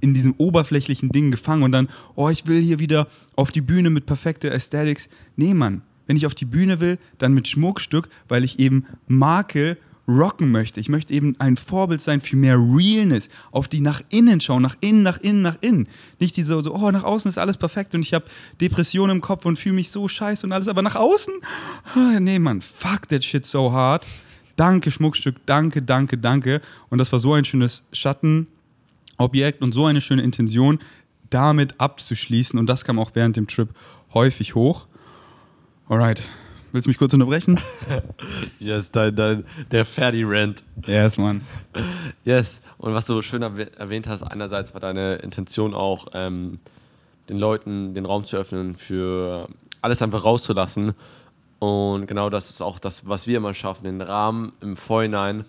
in 0.00 0.14
diesem 0.14 0.34
oberflächlichen 0.38 1.10
Ding 1.10 1.30
gefangen 1.30 1.62
und 1.62 1.72
dann, 1.72 1.88
oh, 2.16 2.28
ich 2.28 2.46
will 2.46 2.60
hier 2.60 2.78
wieder 2.78 3.06
auf 3.36 3.50
die 3.50 3.60
Bühne 3.60 3.90
mit 3.90 4.06
perfekter 4.06 4.50
Aesthetics. 4.50 5.08
Nee, 5.36 5.54
Mann, 5.54 5.82
wenn 6.06 6.16
ich 6.16 6.26
auf 6.26 6.34
die 6.34 6.46
Bühne 6.46 6.80
will, 6.80 6.98
dann 7.18 7.32
mit 7.32 7.46
Schmuckstück, 7.46 8.08
weil 8.28 8.42
ich 8.42 8.58
eben 8.58 8.86
Marke 9.06 9.76
rocken 10.18 10.50
möchte. 10.50 10.80
Ich 10.80 10.88
möchte 10.88 11.12
eben 11.12 11.36
ein 11.38 11.56
Vorbild 11.56 12.00
sein 12.00 12.20
für 12.20 12.36
mehr 12.36 12.56
Realness, 12.56 13.28
auf 13.50 13.68
die 13.68 13.80
nach 13.80 14.02
innen 14.08 14.40
schauen, 14.40 14.62
nach 14.62 14.76
innen, 14.80 15.02
nach 15.02 15.18
innen, 15.18 15.42
nach 15.42 15.56
innen. 15.60 15.88
Nicht 16.18 16.36
diese 16.36 16.60
so, 16.60 16.74
oh, 16.74 16.90
nach 16.90 17.04
außen 17.04 17.28
ist 17.28 17.38
alles 17.38 17.56
perfekt 17.56 17.94
und 17.94 18.02
ich 18.02 18.14
habe 18.14 18.26
Depressionen 18.60 19.16
im 19.16 19.22
Kopf 19.22 19.44
und 19.44 19.58
fühle 19.58 19.76
mich 19.76 19.90
so 19.90 20.08
scheiße 20.08 20.46
und 20.46 20.52
alles, 20.52 20.68
aber 20.68 20.82
nach 20.82 20.96
außen? 20.96 21.34
Oh, 21.96 22.20
nee, 22.20 22.38
Mann, 22.38 22.60
fuck 22.60 23.08
that 23.08 23.24
shit 23.24 23.46
so 23.46 23.72
hard. 23.72 24.06
Danke, 24.56 24.90
Schmuckstück, 24.90 25.36
danke, 25.46 25.82
danke, 25.82 26.18
danke. 26.18 26.60
Und 26.90 26.98
das 26.98 27.12
war 27.12 27.18
so 27.18 27.32
ein 27.32 27.44
schönes 27.44 27.82
Schatten, 27.92 28.46
Objekt 29.16 29.62
und 29.62 29.72
so 29.72 29.86
eine 29.86 30.00
schöne 30.00 30.22
Intention, 30.22 30.80
damit 31.30 31.80
abzuschließen. 31.80 32.58
Und 32.58 32.66
das 32.66 32.84
kam 32.84 32.98
auch 32.98 33.12
während 33.14 33.36
dem 33.36 33.46
Trip 33.46 33.68
häufig 34.12 34.54
hoch. 34.54 34.86
Alright. 35.88 36.22
Willst 36.72 36.86
du 36.86 36.90
mich 36.90 36.98
kurz 36.98 37.12
unterbrechen? 37.12 37.60
yes, 38.58 38.90
dein, 38.90 39.14
dein, 39.16 39.44
der 39.70 39.84
Ferdi-Rant. 39.84 40.62
Yes, 40.86 41.18
Mann. 41.18 41.40
Yes. 42.24 42.60
Und 42.78 42.94
was 42.94 43.06
du 43.06 43.22
schön 43.22 43.42
erwähnt 43.42 44.06
hast, 44.06 44.22
einerseits 44.22 44.72
war 44.72 44.80
deine 44.80 45.16
Intention 45.16 45.74
auch, 45.74 46.08
ähm, 46.14 46.58
den 47.28 47.38
Leuten 47.38 47.94
den 47.94 48.06
Raum 48.06 48.24
zu 48.24 48.36
öffnen, 48.36 48.76
für 48.76 49.48
alles 49.82 50.02
einfach 50.02 50.24
rauszulassen. 50.24 50.94
Und 51.58 52.06
genau 52.06 52.30
das 52.30 52.50
ist 52.50 52.62
auch 52.62 52.78
das, 52.78 53.06
was 53.08 53.26
wir 53.26 53.36
immer 53.36 53.54
schaffen, 53.54 53.84
den 53.84 54.00
Rahmen 54.00 54.52
im 54.60 54.76
Vorhinein 54.76 55.44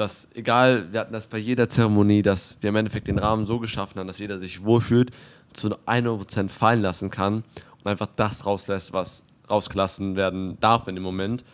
dass 0.00 0.28
egal, 0.34 0.90
wir 0.92 1.00
hatten 1.00 1.12
das 1.12 1.26
bei 1.26 1.36
jeder 1.36 1.68
Zeremonie, 1.68 2.22
dass 2.22 2.56
wir 2.62 2.70
im 2.70 2.76
Endeffekt 2.76 3.06
den 3.06 3.18
Rahmen 3.18 3.44
so 3.44 3.58
geschaffen 3.58 4.00
haben, 4.00 4.06
dass 4.06 4.18
jeder 4.18 4.38
sich 4.38 4.64
wohlfühlt, 4.64 5.10
zu 5.52 5.68
100% 5.68 6.48
fallen 6.48 6.80
lassen 6.80 7.10
kann 7.10 7.44
und 7.84 7.86
einfach 7.86 8.06
das 8.16 8.46
rauslässt, 8.46 8.94
was 8.94 9.22
rausgelassen 9.50 10.16
werden 10.16 10.58
darf 10.60 10.88
in 10.88 10.94
dem 10.94 11.04
Moment. 11.04 11.44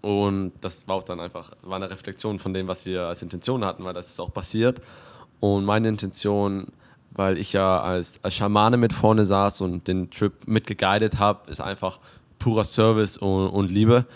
Und 0.00 0.52
das 0.60 0.86
war 0.86 0.96
auch 0.96 1.02
dann 1.02 1.20
einfach 1.20 1.50
war 1.62 1.76
eine 1.76 1.90
Reflexion 1.90 2.38
von 2.38 2.54
dem, 2.54 2.68
was 2.68 2.86
wir 2.86 3.02
als 3.02 3.22
Intention 3.22 3.64
hatten, 3.64 3.84
weil 3.84 3.94
das 3.94 4.08
ist 4.08 4.20
auch 4.20 4.32
passiert. 4.32 4.80
Und 5.40 5.64
meine 5.64 5.88
Intention, 5.88 6.68
weil 7.10 7.38
ich 7.38 7.52
ja 7.52 7.80
als, 7.80 8.20
als 8.22 8.34
Schamane 8.34 8.76
mit 8.76 8.92
vorne 8.92 9.24
saß 9.24 9.60
und 9.62 9.88
den 9.88 10.10
Trip 10.10 10.32
mitgeguidet 10.46 11.18
habe, 11.18 11.50
ist 11.50 11.60
einfach 11.60 11.98
purer 12.38 12.64
Service 12.64 13.16
und, 13.18 13.48
und 13.48 13.70
Liebe, 13.70 14.06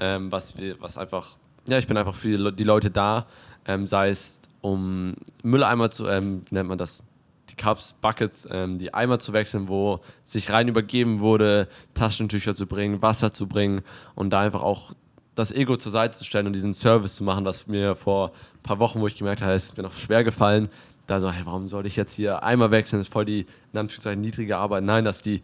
ähm, 0.00 0.32
was, 0.32 0.58
wir, 0.58 0.80
was 0.80 0.98
einfach 0.98 1.36
ja, 1.68 1.78
ich 1.78 1.86
bin 1.86 1.96
einfach 1.96 2.14
für 2.14 2.52
die 2.52 2.64
Leute 2.64 2.90
da, 2.90 3.26
ähm, 3.66 3.86
sei 3.86 4.10
es 4.10 4.40
um 4.60 5.14
Mülleimer 5.42 5.90
zu, 5.90 6.06
ähm, 6.06 6.42
nennt 6.50 6.68
man 6.68 6.78
das, 6.78 7.02
die 7.50 7.56
Cups, 7.56 7.94
Buckets, 8.00 8.48
ähm, 8.50 8.78
die 8.78 8.92
Eimer 8.92 9.18
zu 9.18 9.32
wechseln, 9.32 9.68
wo 9.68 10.00
sich 10.22 10.50
rein 10.50 10.68
übergeben 10.68 11.20
wurde, 11.20 11.68
Taschentücher 11.94 12.54
zu 12.54 12.66
bringen, 12.66 13.02
Wasser 13.02 13.32
zu 13.32 13.46
bringen 13.46 13.82
und 14.14 14.30
da 14.30 14.40
einfach 14.40 14.62
auch 14.62 14.92
das 15.34 15.52
Ego 15.52 15.76
zur 15.76 15.92
Seite 15.92 16.16
zu 16.16 16.24
stellen 16.24 16.46
und 16.46 16.54
diesen 16.54 16.74
Service 16.74 17.16
zu 17.16 17.24
machen, 17.24 17.44
was 17.44 17.66
mir 17.66 17.94
vor 17.94 18.32
ein 18.56 18.62
paar 18.62 18.78
Wochen, 18.78 19.00
wo 19.00 19.06
ich 19.06 19.16
gemerkt 19.16 19.42
habe, 19.42 19.52
ist 19.52 19.76
mir 19.76 19.82
noch 19.82 19.94
schwer 19.94 20.24
gefallen, 20.24 20.68
da 21.06 21.20
so, 21.20 21.30
hey, 21.30 21.44
warum 21.44 21.68
soll 21.68 21.86
ich 21.86 21.94
jetzt 21.94 22.14
hier 22.14 22.42
Eimer 22.42 22.70
wechseln, 22.70 22.98
das 22.98 23.06
ist 23.06 23.12
voll 23.12 23.26
die, 23.26 23.46
in 23.72 23.78
Anführungszeichen, 23.78 24.20
niedrige 24.20 24.56
Arbeit. 24.56 24.82
Nein, 24.82 25.04
das 25.04 25.16
ist 25.16 25.26
die 25.26 25.42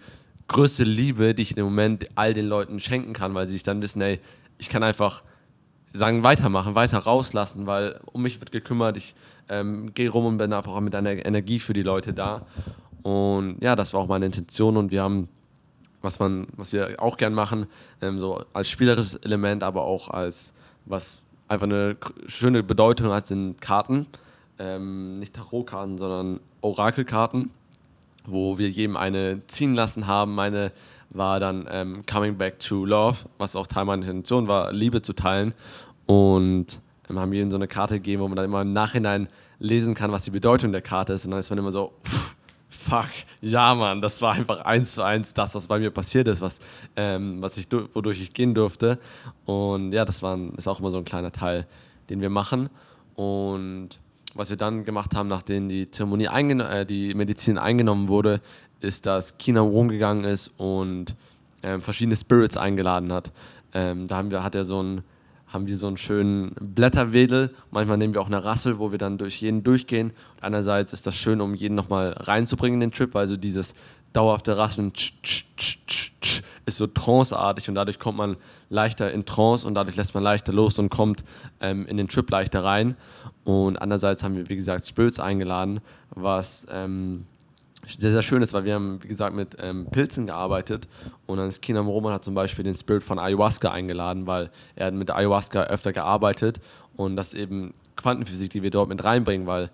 größte 0.49 0.85
Liebe, 0.85 1.35
die 1.35 1.43
ich 1.43 1.57
im 1.57 1.65
Moment 1.65 2.07
all 2.15 2.35
den 2.35 2.47
Leuten 2.47 2.81
schenken 2.81 3.13
kann, 3.13 3.35
weil 3.35 3.47
sie 3.47 3.53
sich 3.53 3.63
dann 3.63 3.81
wissen, 3.83 4.01
ey, 4.03 4.19
ich 4.59 4.69
kann 4.69 4.83
einfach 4.83 5.23
sagen, 5.95 6.23
weitermachen, 6.23 6.75
weiter 6.75 6.99
rauslassen, 6.99 7.67
weil 7.67 8.01
um 8.13 8.23
mich 8.23 8.41
wird 8.41 8.53
gekümmert, 8.53 8.97
ich 8.97 9.15
ähm, 9.49 9.93
gehe 9.95 10.09
rum 10.11 10.27
und 10.27 10.39
bin 10.39 10.53
einfach 10.53 10.79
mit 10.81 10.95
einer 10.95 11.25
Energie 11.25 11.59
für 11.59 11.73
die 11.73 11.83
Leute 11.83 12.13
da. 12.13 12.47
Und 13.03 13.59
ja, 13.61 13.77
das 13.77 13.93
war 13.93 14.01
auch 14.01 14.07
meine 14.07 14.27
Intention 14.27 14.77
und 14.77 14.91
wir 14.91 15.03
haben, 15.03 15.29
was 16.01 16.19
man, 16.19 16.47
was 16.57 16.73
wir 16.73 17.01
auch 17.03 17.17
gern 17.17 17.35
machen, 17.35 17.67
ähm, 18.01 18.19
so 18.19 18.45
als 18.53 18.69
spielerisches 18.69 19.17
Element, 19.17 19.63
aber 19.63 19.83
auch 19.83 20.09
als 20.09 20.53
was 20.87 21.25
einfach 21.49 21.67
eine 21.67 21.97
schöne 22.27 22.63
Bedeutung 22.63 23.13
hat, 23.13 23.27
sind 23.27 23.61
Karten. 23.61 24.07
Ähm, 24.59 25.19
nicht 25.19 25.35
Tarotkarten, 25.35 25.99
sondern 25.99 26.41
Orakelkarten, 26.61 27.51
wo 28.27 28.59
wir 28.59 28.71
jedem 28.71 28.97
eine 28.97 29.41
ziehen 29.47 29.75
lassen 29.75 30.07
haben. 30.07 30.35
Meine 30.35 30.73
war 31.13 31.41
dann 31.41 31.67
ähm, 31.71 32.03
Coming 32.11 32.37
Back 32.37 32.59
to 32.61 32.85
Love, 32.85 33.19
was 33.39 33.57
auch 33.57 33.67
Teil 33.67 33.85
meiner 33.85 34.03
Intention 34.03 34.49
war, 34.49 34.73
Liebe 34.73 35.03
zu 35.03 35.13
teilen. 35.13 35.55
Und 36.07 36.81
ähm, 37.09 37.19
haben 37.19 37.33
ihnen 37.33 37.51
so 37.51 37.57
eine 37.57 37.69
Karte 37.69 37.95
gegeben, 37.95 38.23
wo 38.23 38.29
man 38.29 38.37
dann 38.37 38.45
immer 38.45 38.63
im 38.63 38.71
Nachhinein 38.71 39.29
lesen 39.59 39.95
kann, 39.95 40.13
was 40.13 40.25
die 40.25 40.31
Bedeutung 40.31 40.73
der 40.73 40.83
Karte 40.83 41.13
ist. 41.13 41.25
Und 41.25 41.31
dann 41.31 41.41
ist 41.41 41.51
man 41.51 41.59
immer 41.59 41.73
so, 41.73 41.93
pff, 42.05 42.35
fuck, 42.69 43.09
ja, 43.41 43.75
Mann, 43.75 44.01
das 44.01 44.21
war 44.21 44.33
einfach 44.33 44.65
eins 44.65 44.95
zu 44.95 45.03
eins 45.03 45.35
das, 45.35 45.55
was 45.55 45.69
bei 45.69 45.79
mir 45.79 45.91
passiert 45.91 46.27
ist, 46.29 46.41
was, 46.41 46.59
ähm, 46.97 47.41
was 47.41 47.57
ich, 47.57 47.67
wodurch 47.95 48.21
ich 48.21 48.33
gehen 48.33 48.55
durfte. 48.55 48.99
Und 49.45 49.93
ja, 49.93 50.05
das 50.05 50.23
war, 50.23 50.39
ist 50.57 50.69
auch 50.69 50.81
immer 50.81 50.91
so 50.91 50.99
ein 50.99 51.05
kleiner 51.05 51.33
Teil, 51.33 51.67
den 52.11 52.21
wir 52.21 52.31
machen. 52.31 52.71
Und 53.15 54.01
was 54.35 54.51
wir 54.51 54.57
dann 54.57 54.85
gemacht 54.85 55.15
haben, 55.15 55.29
nachdem 55.29 55.69
die 55.69 55.91
Zeremonie 55.91 56.27
äh, 56.27 56.87
die 56.87 57.15
Medizin 57.15 57.59
eingenommen 57.59 58.09
wurde, 58.09 58.41
ist, 58.83 59.07
dass 59.07 59.39
China 59.39 59.61
rumgegangen 59.61 60.25
ist 60.25 60.53
und 60.57 61.17
ähm, 61.63 61.81
verschiedene 61.83 62.17
Spirits 62.17 62.57
eingeladen 62.57 63.13
hat. 63.13 63.33
Ähm, 63.73 64.09
da 64.09 64.17
haben 64.17 64.31
wir, 64.31 64.43
hat 64.43 64.55
er 64.55 64.65
so 64.65 64.83
ein 64.83 65.03
haben 65.53 65.67
wir 65.67 65.77
so 65.77 65.87
einen 65.87 65.99
schönen 65.99 66.55
Blätterwedel. 66.59 67.55
Manchmal 67.71 67.99
nehmen 67.99 68.15
wir 68.15 68.23
auch 68.23 68.27
eine 68.27 68.43
Rassel, 68.43 68.79
wo 68.79 68.91
wir 68.91 68.99
dann 68.99 69.19
durch 69.19 69.43
jeden 69.43 69.63
durchgehen. 69.63 70.13
Und 70.37 70.45
einerseits 70.45 70.95
ist 70.95 71.07
das 71.07 71.15
schön, 71.15 71.43
um 71.43 71.55
jeden 71.55 71.75
nochmal 71.75 72.13
reinzubringen 72.13 72.81
in 72.81 72.89
den 72.89 72.93
Trip, 72.97 73.13
weil 73.13 73.29
so 73.29 73.37
dieses 73.37 73.75
dauerhafte 74.15 74.57
Rasseln 74.57 74.93
ist 76.65 76.77
so 76.77 76.87
tranceartig 76.87 77.69
und 77.69 77.75
dadurch 77.75 77.99
kommt 77.99 78.19
man 78.19 78.37
leichter 78.69 79.13
in 79.13 79.25
Trance 79.25 79.67
und 79.67 79.75
dadurch 79.75 79.97
lässt 79.97 80.15
man 80.15 80.23
leichter 80.23 80.53
los 80.53 80.79
und 80.79 80.89
kommt 80.89 81.25
ähm, 81.61 81.87
in 81.87 81.97
den 81.97 82.09
Trip 82.09 82.29
leichter 82.31 82.65
rein. 82.65 82.97
Und 83.45 83.77
andererseits 83.77 84.23
haben 84.23 84.37
wir, 84.37 84.49
wie 84.49 84.57
gesagt, 84.57 84.87
Spirits 84.87 85.19
eingeladen, 85.21 85.81
was 86.11 86.67
ähm, 86.71 87.27
sehr, 87.87 88.13
sehr 88.13 88.23
schön 88.23 88.43
ist, 88.43 88.53
weil 88.53 88.65
wir 88.65 88.75
haben, 88.75 89.03
wie 89.03 89.09
gesagt, 89.09 89.35
mit 89.35 89.57
ähm, 89.59 89.87
Pilzen 89.91 90.27
gearbeitet 90.27 90.87
und 91.27 91.39
dann 91.39 91.49
ist 91.49 91.63
Kinam 91.63 91.89
Roman 91.89 92.15
hat 92.15 92.25
zum 92.25 92.35
Beispiel 92.35 92.65
den 92.65 92.77
Spirit 92.77 93.03
von 93.03 93.19
Ayahuasca 93.19 93.71
eingeladen, 93.71 94.27
weil 94.27 94.51
er 94.77 94.91
mit 94.93 95.11
Ayahuasca 95.11 95.65
öfter 95.65 95.93
gearbeitet 95.93 96.61
und 96.97 97.17
das 97.17 97.29
ist 97.29 97.41
eben 97.41 97.75
Quantenphysik, 97.97 98.51
die 98.51 98.63
wir 98.63 98.71
dort 98.71 98.89
mit 98.89 99.03
reinbringen, 99.03 99.47
weil 99.47 99.71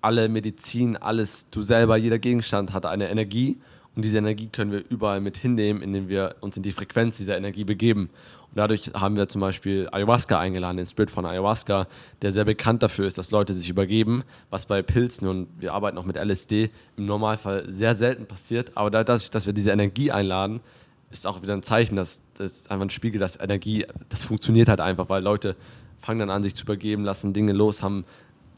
alle 0.00 0.28
Medizin, 0.28 0.96
alles, 0.96 1.48
du 1.50 1.62
selber, 1.62 1.96
jeder 1.96 2.18
Gegenstand 2.18 2.72
hat 2.72 2.86
eine 2.86 3.08
Energie 3.08 3.58
und 3.94 4.04
diese 4.04 4.18
Energie 4.18 4.48
können 4.48 4.72
wir 4.72 4.84
überall 4.88 5.20
mit 5.20 5.36
hinnehmen, 5.36 5.82
indem 5.82 6.08
wir 6.08 6.36
uns 6.40 6.56
in 6.56 6.62
die 6.62 6.72
Frequenz 6.72 7.16
dieser 7.16 7.36
Energie 7.36 7.64
begeben. 7.64 8.10
Dadurch 8.54 8.92
haben 8.94 9.16
wir 9.16 9.28
zum 9.28 9.40
Beispiel 9.40 9.88
Ayahuasca 9.90 10.38
eingeladen, 10.38 10.76
den 10.76 10.86
Spirit 10.86 11.10
von 11.10 11.26
Ayahuasca, 11.26 11.86
der 12.22 12.32
sehr 12.32 12.44
bekannt 12.44 12.82
dafür 12.82 13.06
ist, 13.06 13.18
dass 13.18 13.30
Leute 13.30 13.52
sich 13.52 13.68
übergeben, 13.68 14.22
was 14.50 14.66
bei 14.66 14.82
Pilzen 14.82 15.26
und 15.26 15.48
wir 15.58 15.74
arbeiten 15.74 15.98
auch 15.98 16.04
mit 16.04 16.16
LSD 16.16 16.70
im 16.96 17.06
Normalfall 17.06 17.64
sehr 17.68 17.94
selten 17.94 18.26
passiert. 18.26 18.72
Aber 18.76 18.90
dadurch, 18.90 19.30
dass 19.30 19.46
wir 19.46 19.52
diese 19.52 19.72
Energie 19.72 20.12
einladen, 20.12 20.60
ist 21.10 21.26
auch 21.26 21.42
wieder 21.42 21.54
ein 21.54 21.62
Zeichen, 21.62 21.96
dass 21.96 22.20
das 22.34 22.68
einfach 22.68 22.86
ein 22.86 22.90
Spiegel, 22.90 23.18
dass 23.18 23.38
Energie, 23.38 23.86
das 24.08 24.24
funktioniert 24.24 24.68
halt 24.68 24.80
einfach, 24.80 25.08
weil 25.08 25.22
Leute 25.22 25.56
fangen 25.98 26.20
dann 26.20 26.30
an, 26.30 26.42
sich 26.42 26.54
zu 26.54 26.64
übergeben, 26.64 27.04
lassen 27.04 27.32
Dinge 27.32 27.52
los, 27.52 27.82
haben 27.82 28.04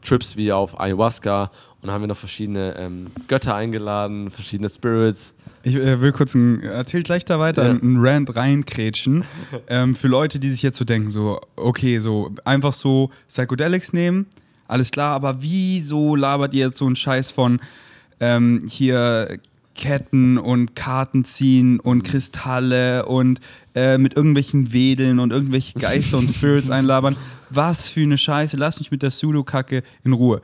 Trips 0.03 0.37
wie 0.37 0.51
auf 0.51 0.79
Ayahuasca 0.79 1.51
und 1.81 1.87
dann 1.87 1.91
haben 1.91 2.01
wir 2.01 2.07
noch 2.07 2.17
verschiedene 2.17 2.75
ähm, 2.77 3.07
Götter 3.27 3.55
eingeladen, 3.55 4.31
verschiedene 4.31 4.69
Spirits 4.69 5.33
ich 5.67 5.75
äh, 5.75 5.99
will 5.99 6.13
kurz 6.13 6.33
ein, 6.33 6.61
erzähl 6.61 7.03
gleich 7.03 7.25
da 7.25 7.39
weiter, 7.39 7.65
ja. 7.65 7.71
einen 7.71 7.97
Rand 7.99 8.35
reinkrätschen. 8.35 9.25
ähm, 9.67 9.95
für 9.95 10.07
Leute, 10.07 10.39
die 10.39 10.49
sich 10.49 10.61
jetzt 10.61 10.77
so 10.77 10.85
denken, 10.85 11.09
so, 11.09 11.41
okay, 11.57 11.99
so 11.99 12.31
einfach 12.45 12.73
so 12.73 13.11
Psychedelics 13.27 13.91
nehmen, 13.91 14.27
alles 14.67 14.91
klar, 14.91 15.13
aber 15.13 15.41
wieso 15.41 16.15
labert 16.15 16.53
ihr 16.53 16.67
jetzt 16.67 16.77
so 16.77 16.85
einen 16.85 16.95
Scheiß 16.95 17.31
von 17.31 17.59
ähm, 18.19 18.63
hier 18.67 19.39
Ketten 19.75 20.37
und 20.37 20.75
Karten 20.75 21.25
ziehen 21.25 21.79
und 21.79 21.99
mhm. 21.99 22.03
Kristalle 22.03 23.05
und 23.05 23.39
äh, 23.75 23.97
mit 23.97 24.15
irgendwelchen 24.15 24.73
Wedeln 24.73 25.19
und 25.19 25.31
irgendwelche 25.31 25.77
Geister 25.77 26.17
und 26.17 26.29
Spirits 26.29 26.69
einlabern. 26.71 27.15
Was 27.49 27.89
für 27.89 28.01
eine 28.01 28.17
Scheiße, 28.17 28.57
lass 28.57 28.79
mich 28.79 28.89
mit 28.89 29.03
der 29.03 29.11
Sulu-Kacke 29.11 29.83
in 30.03 30.13
Ruhe. 30.13 30.41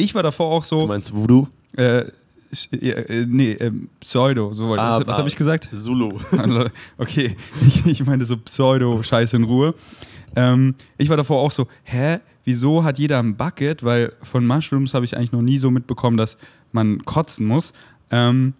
Ich 0.00 0.14
war 0.14 0.22
davor 0.22 0.50
auch 0.50 0.64
so. 0.64 0.80
Du 0.80 0.86
meinst 0.86 1.14
Voodoo? 1.14 1.46
Äh, 1.76 2.04
äh, 2.72 3.26
nee, 3.28 3.52
äh, 3.52 3.70
Pseudo, 4.00 4.52
so 4.52 4.74
ah, 4.74 4.98
was, 4.98 5.06
was 5.06 5.18
habe 5.18 5.28
ich 5.28 5.36
gesagt? 5.36 5.68
Zulu. 5.72 6.18
okay, 6.98 7.36
ich, 7.66 7.86
ich 7.86 8.04
meinte 8.04 8.26
so 8.26 8.36
Pseudo-Scheiße 8.36 9.36
in 9.36 9.44
Ruhe. 9.44 9.74
Ähm, 10.34 10.74
ich 10.98 11.08
war 11.08 11.16
davor 11.16 11.40
auch 11.40 11.50
so, 11.50 11.68
hä, 11.84 12.18
wieso 12.44 12.82
hat 12.82 12.98
jeder 12.98 13.20
ein 13.20 13.36
Bucket? 13.36 13.84
Weil 13.84 14.12
von 14.22 14.46
Mushrooms 14.46 14.94
habe 14.94 15.04
ich 15.04 15.16
eigentlich 15.16 15.32
noch 15.32 15.42
nie 15.42 15.58
so 15.58 15.70
mitbekommen, 15.70 16.16
dass 16.16 16.36
man 16.72 17.04
kotzen 17.04 17.46
muss. 17.46 17.72
Ähm, 18.10 18.54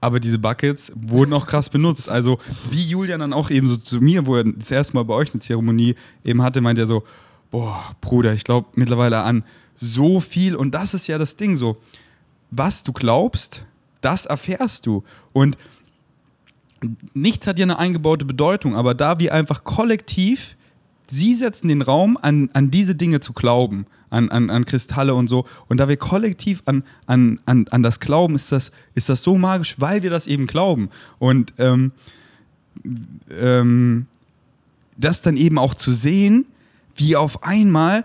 aber 0.00 0.18
diese 0.18 0.38
Buckets 0.38 0.92
wurden 0.96 1.34
auch 1.34 1.46
krass 1.46 1.68
benutzt. 1.68 2.08
Also, 2.08 2.38
wie 2.70 2.82
Julian 2.84 3.20
dann 3.20 3.34
auch 3.34 3.50
eben 3.50 3.68
so 3.68 3.76
zu 3.76 4.00
mir, 4.00 4.26
wo 4.26 4.36
er 4.36 4.44
das 4.44 4.70
erste 4.70 4.94
Mal 4.94 5.04
bei 5.04 5.12
euch 5.12 5.32
eine 5.34 5.40
Zeremonie 5.40 5.94
eben 6.24 6.42
hatte, 6.42 6.62
meint 6.62 6.78
er 6.78 6.86
so: 6.86 7.04
Boah, 7.50 7.94
Bruder, 8.00 8.32
ich 8.32 8.44
glaube 8.44 8.68
mittlerweile 8.74 9.18
an 9.18 9.44
so 9.76 10.20
viel. 10.20 10.56
Und 10.56 10.74
das 10.74 10.94
ist 10.94 11.06
ja 11.06 11.18
das 11.18 11.36
Ding 11.36 11.56
so 11.56 11.78
was 12.50 12.82
du 12.82 12.92
glaubst, 12.92 13.64
das 14.00 14.26
erfährst 14.26 14.86
du. 14.86 15.04
Und 15.32 15.56
nichts 17.14 17.46
hat 17.46 17.58
ja 17.58 17.64
eine 17.64 17.78
eingebaute 17.78 18.24
Bedeutung, 18.24 18.74
aber 18.74 18.94
da 18.94 19.18
wir 19.18 19.32
einfach 19.32 19.64
kollektiv, 19.64 20.56
sie 21.06 21.34
setzen 21.34 21.68
den 21.68 21.82
Raum, 21.82 22.18
an, 22.20 22.50
an 22.52 22.70
diese 22.70 22.94
Dinge 22.94 23.20
zu 23.20 23.32
glauben, 23.32 23.86
an, 24.10 24.30
an, 24.30 24.50
an 24.50 24.64
Kristalle 24.64 25.14
und 25.14 25.28
so. 25.28 25.46
Und 25.68 25.78
da 25.78 25.88
wir 25.88 25.96
kollektiv 25.96 26.62
an, 26.66 26.82
an, 27.06 27.38
an, 27.46 27.66
an 27.70 27.82
das 27.82 28.00
glauben, 28.00 28.34
ist 28.34 28.52
das, 28.52 28.72
ist 28.94 29.08
das 29.08 29.22
so 29.22 29.36
magisch, 29.36 29.76
weil 29.78 30.02
wir 30.02 30.10
das 30.10 30.26
eben 30.26 30.46
glauben. 30.46 30.90
Und 31.18 31.52
ähm, 31.58 31.92
ähm, 33.30 34.06
das 34.96 35.20
dann 35.20 35.36
eben 35.36 35.58
auch 35.58 35.74
zu 35.74 35.92
sehen, 35.92 36.46
wie 36.96 37.16
auf 37.16 37.44
einmal 37.44 38.04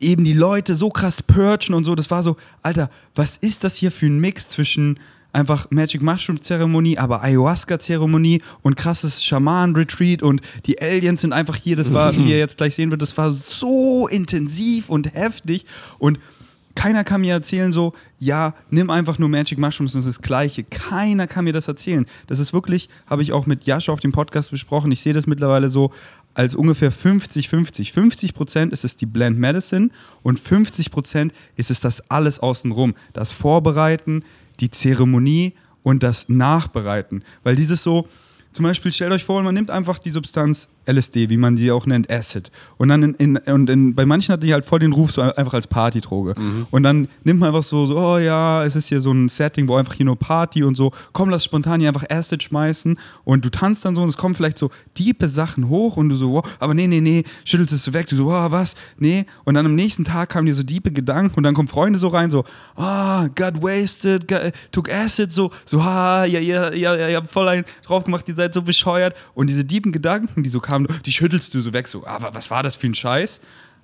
eben 0.00 0.24
die 0.24 0.32
Leute 0.32 0.74
so 0.74 0.88
krass 0.88 1.22
purgen 1.22 1.74
und 1.74 1.84
so. 1.84 1.94
Das 1.94 2.10
war 2.10 2.22
so, 2.22 2.36
Alter, 2.62 2.90
was 3.14 3.36
ist 3.36 3.64
das 3.64 3.76
hier 3.76 3.90
für 3.90 4.06
ein 4.06 4.18
Mix 4.18 4.48
zwischen 4.48 4.98
einfach 5.32 5.70
Magic 5.70 6.02
Mushroom 6.02 6.42
Zeremonie, 6.42 6.98
aber 6.98 7.22
Ayahuasca 7.22 7.78
Zeremonie 7.78 8.42
und 8.62 8.76
krasses 8.76 9.22
Schaman 9.22 9.76
Retreat 9.76 10.22
und 10.22 10.40
die 10.66 10.80
Aliens 10.80 11.20
sind 11.20 11.32
einfach 11.32 11.56
hier. 11.56 11.76
Das 11.76 11.92
war, 11.92 12.16
wie 12.16 12.30
ihr 12.30 12.38
jetzt 12.38 12.56
gleich 12.56 12.74
sehen 12.74 12.90
wird, 12.90 13.02
das 13.02 13.16
war 13.16 13.30
so 13.30 14.08
intensiv 14.08 14.88
und 14.88 15.14
heftig 15.14 15.66
und 15.98 16.18
keiner 16.76 17.04
kann 17.04 17.20
mir 17.20 17.34
erzählen 17.34 17.72
so, 17.72 17.92
ja, 18.18 18.54
nimm 18.70 18.90
einfach 18.90 19.18
nur 19.18 19.28
Magic 19.28 19.58
Mushrooms, 19.58 19.92
das 19.92 20.06
ist 20.06 20.18
das 20.18 20.22
Gleiche. 20.22 20.62
Keiner 20.62 21.26
kann 21.26 21.44
mir 21.44 21.52
das 21.52 21.66
erzählen. 21.66 22.06
Das 22.28 22.38
ist 22.38 22.52
wirklich, 22.52 22.88
habe 23.06 23.22
ich 23.22 23.32
auch 23.32 23.44
mit 23.46 23.64
Jascha 23.64 23.92
auf 23.92 24.00
dem 24.00 24.12
Podcast 24.12 24.52
besprochen. 24.52 24.92
Ich 24.92 25.02
sehe 25.02 25.12
das 25.12 25.26
mittlerweile 25.26 25.68
so, 25.68 25.92
als 26.34 26.54
ungefähr 26.54 26.92
50-50. 26.92 27.92
50 27.92 28.34
Prozent 28.34 28.72
ist 28.72 28.84
es 28.84 28.96
die 28.96 29.06
Blend 29.06 29.38
Medicine 29.38 29.90
und 30.22 30.38
50 30.38 30.90
Prozent 30.90 31.32
ist 31.56 31.70
es 31.70 31.80
das 31.80 32.08
alles 32.10 32.38
außenrum. 32.38 32.94
Das 33.12 33.32
Vorbereiten, 33.32 34.24
die 34.60 34.70
Zeremonie 34.70 35.54
und 35.82 36.02
das 36.02 36.28
Nachbereiten. 36.28 37.24
Weil 37.42 37.56
dieses 37.56 37.82
so, 37.82 38.06
zum 38.52 38.64
Beispiel 38.64 38.92
stellt 38.92 39.12
euch 39.12 39.24
vor, 39.24 39.42
man 39.42 39.54
nimmt 39.54 39.70
einfach 39.70 39.98
die 39.98 40.10
Substanz 40.10 40.68
LSD, 40.90 41.28
wie 41.30 41.36
man 41.36 41.56
die 41.56 41.70
auch 41.70 41.86
nennt, 41.86 42.10
Acid. 42.10 42.50
Und 42.76 42.88
dann 42.88 43.02
in, 43.02 43.14
in, 43.14 43.36
und 43.36 43.70
in, 43.70 43.94
bei 43.94 44.06
manchen 44.06 44.32
hat 44.32 44.42
die 44.42 44.52
halt 44.52 44.64
voll 44.64 44.78
den 44.78 44.92
Ruf 44.92 45.12
so 45.12 45.22
einfach 45.22 45.54
als 45.54 45.66
Partydroge. 45.66 46.34
Mhm. 46.38 46.66
Und 46.70 46.82
dann 46.82 47.08
nimmt 47.24 47.40
man 47.40 47.48
einfach 47.48 47.62
so, 47.62 47.86
so, 47.86 47.98
oh 47.98 48.18
ja, 48.18 48.64
es 48.64 48.76
ist 48.76 48.88
hier 48.88 49.00
so 49.00 49.12
ein 49.12 49.28
Setting, 49.28 49.68
wo 49.68 49.76
einfach 49.76 49.94
hier 49.94 50.06
nur 50.06 50.16
Party 50.16 50.62
und 50.62 50.76
so, 50.76 50.92
komm, 51.12 51.30
lass 51.30 51.44
spontan 51.44 51.80
hier 51.80 51.88
einfach 51.88 52.08
Acid 52.08 52.42
schmeißen 52.42 52.98
und 53.24 53.44
du 53.44 53.50
tanzt 53.50 53.84
dann 53.84 53.94
so 53.94 54.02
und 54.02 54.08
es 54.08 54.16
kommen 54.16 54.34
vielleicht 54.34 54.58
so 54.58 54.70
diepe 54.98 55.28
Sachen 55.28 55.68
hoch 55.68 55.96
und 55.96 56.08
du 56.08 56.16
so, 56.16 56.32
wow, 56.32 56.48
aber 56.58 56.74
nee, 56.74 56.86
nee, 56.86 57.00
nee, 57.00 57.24
schüttelst 57.44 57.72
es 57.72 57.92
weg, 57.92 58.06
du 58.06 58.16
so, 58.16 58.26
wow, 58.26 58.50
was, 58.50 58.74
nee. 58.98 59.26
Und 59.44 59.54
dann 59.54 59.66
am 59.66 59.74
nächsten 59.74 60.04
Tag 60.04 60.30
kamen 60.30 60.46
dir 60.46 60.54
so 60.54 60.62
diepe 60.62 60.90
Gedanken 60.90 61.36
und 61.36 61.42
dann 61.42 61.54
kommen 61.54 61.68
Freunde 61.68 61.98
so 61.98 62.08
rein, 62.08 62.30
so, 62.30 62.44
ah, 62.76 63.24
oh, 63.24 63.28
got 63.34 63.62
wasted, 63.62 64.26
got, 64.26 64.52
took 64.72 64.90
Acid, 64.90 65.32
so, 65.32 65.50
so, 65.64 65.84
ha, 65.84 66.24
ja, 66.24 66.40
ja, 66.40 66.72
ja, 66.74 66.96
ja, 66.96 67.08
ihr 67.08 67.16
habt 67.16 67.30
voll 67.30 67.48
einen 67.48 67.64
drauf 67.84 68.04
gemacht, 68.04 68.28
ihr 68.28 68.34
seid 68.34 68.54
so 68.54 68.62
bescheuert. 68.62 69.14
Und 69.34 69.48
diese 69.48 69.64
diepen 69.64 69.92
Gedanken, 69.92 70.42
die 70.42 70.48
so 70.48 70.60
kamen, 70.60 70.79
die 71.04 71.12
schüttelst 71.12 71.54
du 71.54 71.60
so 71.60 71.72
weg, 71.72 71.88
so, 71.88 72.06
aber 72.06 72.34
was 72.34 72.50
war 72.50 72.62
das 72.62 72.76
für 72.76 72.86
ein 72.86 72.94
Scheiß? 72.94 73.40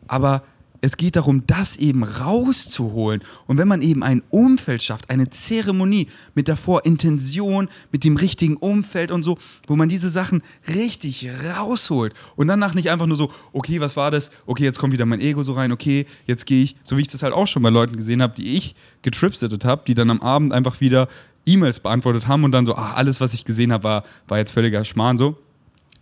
Aber 0.09 0.43
es 0.81 0.97
geht 0.97 1.17
darum, 1.17 1.45
das 1.47 1.77
eben 1.77 2.05
rauszuholen. 2.05 3.23
Und 3.47 3.59
wenn 3.59 3.69
man 3.69 3.83
eben 3.83 4.03
ein 4.03 4.23
Umfeld 4.31 4.83
schafft, 4.83 5.11
eine 5.11 5.31
Zeremonie 5.31 6.09
mit 6.35 6.49
davor 6.49 6.85
Intention, 6.85 7.69
mit 7.93 8.05
dem 8.05 8.17
richtigen 8.17 8.57
Umfeld 8.57 9.11
und 9.11 9.23
so, 9.23 9.39
wo 9.67 9.77
man 9.77 9.89
diese 9.89 10.11
Sachen 10.11 10.43
richtig 10.69 11.29
rausholt 11.45 12.15
und 12.37 12.49
danach 12.49 12.75
nicht 12.75 12.91
einfach 12.91 13.07
nur 13.07 13.17
so, 13.17 13.33
okay, 13.53 13.81
was 13.81 13.97
war 13.97 14.11
das? 14.11 14.31
Okay, 14.47 14.65
jetzt 14.65 14.79
kommt 14.79 14.93
wieder 14.93 15.07
mein 15.07 15.21
Ego 15.21 15.43
so 15.43 15.53
rein, 15.53 15.73
okay, 15.73 16.07
jetzt 16.27 16.47
gehe 16.47 16.63
ich, 16.63 16.77
so 16.85 16.97
wie 16.97 17.03
ich 17.03 17.09
das 17.09 17.23
halt 17.23 17.33
auch 17.33 17.47
schon 17.47 17.63
bei 17.63 17.71
Leuten 17.71 17.97
gesehen 17.97 18.23
habe, 18.23 18.35
die 18.35 18.57
ich 18.57 18.75
getripsittet 19.03 19.65
habe, 19.65 19.83
die 19.87 19.95
dann 19.95 20.11
am 20.11 20.21
Abend 20.21 20.53
einfach 20.53 20.81
wieder 20.81 21.09
E-Mails 21.47 21.81
beantwortet 21.81 22.27
haben 22.27 22.45
und 22.45 22.53
dann 22.53 22.67
so, 22.67 22.75
ach, 22.75 22.97
alles, 22.97 23.21
was 23.21 23.33
ich 23.33 23.45
gesehen 23.45 23.73
habe, 23.73 23.85
war, 23.85 24.05
war 24.27 24.39
jetzt 24.39 24.53
völliger 24.53 24.85
Schmarrn 24.85 25.17
so. 25.17 25.39